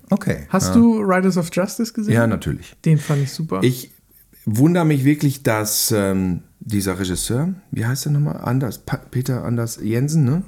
okay. 0.09 0.47
Hast 0.49 0.73
du 0.75 0.99
Riders 1.01 1.37
of 1.37 1.49
Justice 1.53 1.93
gesehen? 1.93 2.13
Ja, 2.13 2.25
natürlich. 2.27 2.75
Den 2.83 2.97
fand 2.97 3.21
ich 3.23 3.31
super. 3.31 3.59
Ich 3.63 3.91
wundere 4.45 4.85
mich 4.85 5.03
wirklich, 5.05 5.43
dass 5.43 5.91
ähm, 5.95 6.41
dieser 6.59 6.97
Regisseur, 6.99 7.49
wie 7.71 7.85
heißt 7.85 8.07
er 8.07 8.11
nochmal? 8.11 8.39
Anders, 8.43 8.79
Pa- 8.79 9.01
Peter 9.11 9.43
Anders 9.43 9.79
Jensen, 9.81 10.23
ne? 10.25 10.41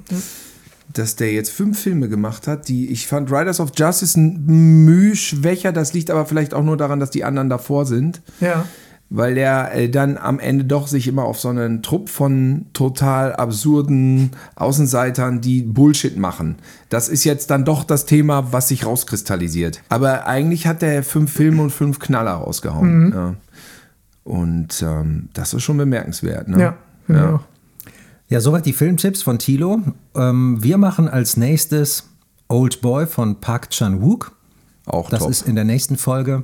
Dass 0.92 1.16
der 1.16 1.32
jetzt 1.32 1.50
fünf 1.50 1.78
Filme 1.78 2.08
gemacht 2.08 2.46
hat, 2.46 2.68
die 2.68 2.90
ich 2.90 3.06
fand 3.06 3.30
Riders 3.30 3.60
of 3.60 3.72
Justice 3.76 4.18
ein 4.18 4.84
Mühe 4.84 5.14
schwächer. 5.16 5.70
Das 5.72 5.92
liegt 5.92 6.10
aber 6.10 6.24
vielleicht 6.26 6.54
auch 6.54 6.62
nur 6.64 6.76
daran, 6.76 6.98
dass 7.00 7.10
die 7.10 7.24
anderen 7.24 7.48
davor 7.50 7.84
sind. 7.86 8.20
ja. 8.40 8.64
Weil 9.10 9.36
der 9.36 9.74
äh, 9.74 9.88
dann 9.88 10.18
am 10.18 10.38
Ende 10.38 10.66
doch 10.66 10.86
sich 10.86 11.08
immer 11.08 11.24
auf 11.24 11.40
so 11.40 11.48
einen 11.48 11.82
Trupp 11.82 12.10
von 12.10 12.66
total 12.74 13.34
absurden 13.34 14.32
Außenseitern, 14.56 15.40
die 15.40 15.62
Bullshit 15.62 16.18
machen. 16.18 16.56
Das 16.90 17.08
ist 17.08 17.24
jetzt 17.24 17.50
dann 17.50 17.64
doch 17.64 17.84
das 17.84 18.04
Thema, 18.04 18.52
was 18.52 18.68
sich 18.68 18.84
rauskristallisiert. 18.84 19.80
Aber 19.88 20.26
eigentlich 20.26 20.66
hat 20.66 20.82
der 20.82 21.02
fünf 21.02 21.32
Filme 21.32 21.62
und 21.62 21.70
fünf 21.70 22.00
Knaller 22.00 22.32
rausgehauen. 22.32 23.12
Ja. 23.14 23.34
Und 24.24 24.82
ähm, 24.82 25.30
das 25.32 25.54
ist 25.54 25.62
schon 25.62 25.78
bemerkenswert. 25.78 26.48
Ne? 26.48 26.60
Ja, 26.60 26.74
Ja. 27.14 27.34
auch. 27.36 27.40
Ja, 28.28 28.40
soweit 28.40 28.66
die 28.66 28.72
Filmtipps 28.72 29.22
von 29.22 29.38
Thilo. 29.38 29.80
Ähm, 30.14 30.62
wir 30.62 30.76
machen 30.78 31.08
als 31.08 31.36
nächstes 31.36 32.04
Old 32.48 32.80
Boy 32.80 33.06
von 33.06 33.40
Park 33.40 33.70
Chan-wook. 33.70 34.32
Auch 34.86 35.08
Das 35.10 35.20
top. 35.20 35.30
ist 35.30 35.46
in 35.46 35.54
der 35.54 35.64
nächsten 35.64 35.96
Folge. 35.96 36.42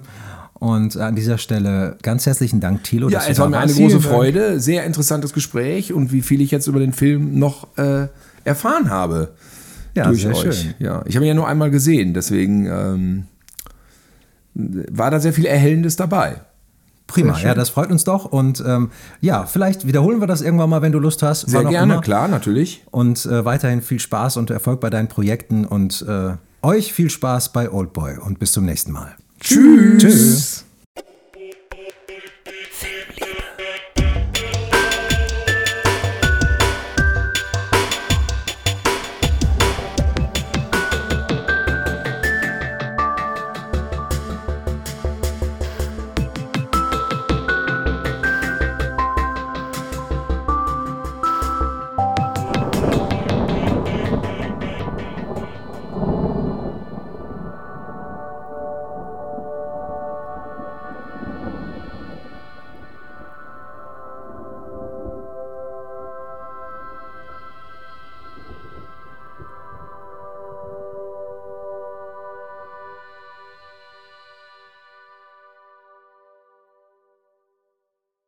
Und 0.55 0.97
an 0.97 1.15
dieser 1.15 1.37
Stelle 1.37 1.99
ganz 2.03 2.25
herzlichen 2.27 2.61
Dank, 2.61 2.85
Thilo. 2.85 3.09
ja, 3.11 3.21
es 3.29 3.39
war 3.39 3.49
mir 3.51 3.59
eine 3.59 3.71
warst. 3.71 3.79
Große. 3.81 4.01
Freude. 4.01 4.61
Sehr 4.61 4.85
interessantes 4.85 5.33
Gespräch 5.35 5.93
und 5.93 6.11
wie 6.13 6.23
viel 6.23 6.41
ich 6.41 6.51
jetzt 6.51 6.69
über 6.69 6.79
den 6.81 6.93
Film 6.93 7.39
noch 7.39 7.67
äh, 7.77 8.07
erfahren 8.45 8.89
habe. 8.89 9.33
Ja, 9.95 10.07
durch 10.07 10.23
sehr 10.23 10.35
euch. 10.35 10.41
schön. 10.61 10.75
Ja, 10.79 11.03
ich 11.07 11.17
habe 11.17 11.27
ihn 11.27 11.29
ja 11.29 11.35
nur 11.35 11.49
einmal 11.49 11.71
gesehen, 11.71 12.15
deswegen 12.15 12.67
ähm, 12.67 13.25
war 14.55 15.11
da 15.11 15.21
sehr 15.21 15.33
viel 15.33 15.45
Erhellendes 15.47 15.97
dabei. 15.97 16.37
Prima, 17.07 17.39
ja, 17.39 17.55
das 17.55 17.69
freut 17.69 17.91
uns 17.91 18.05
doch. 18.05 18.25
Und 18.25 18.63
ähm, 18.67 18.91
ja, 19.21 19.45
vielleicht 19.45 19.87
wiederholen 19.87 20.21
wir 20.21 20.27
das 20.27 20.41
irgendwann 20.41 20.71
mal, 20.71 20.83
wenn 20.83 20.93
du 20.93 20.99
Lust 20.99 21.23
hast. 21.23 21.43
Sehr 21.43 21.65
gerne, 21.65 21.95
immer. 21.95 22.03
klar, 22.03 22.29
natürlich. 22.29 22.85
Und 22.91 23.25
äh, 23.27 23.45
weiterhin 23.45 23.83
viel 23.83 24.01
Spaß 24.01 24.37
und 24.39 24.51
Erfolg 24.51 24.81
bei 24.81 24.91
deinen 24.91 25.09
Projekten 25.09 25.65
und 25.65 26.05
äh, 26.09 26.33
euch 26.63 26.93
viel 26.93 27.11
Spaß 27.11 27.53
bei 27.53 27.71
Old 27.71 27.93
Boy 27.93 28.17
und 28.19 28.39
bis 28.39 28.53
zum 28.53 28.65
nächsten 28.65 28.93
Mal. 28.93 29.15
Tschüss. 29.41 30.03
Tschüss. 30.03 30.65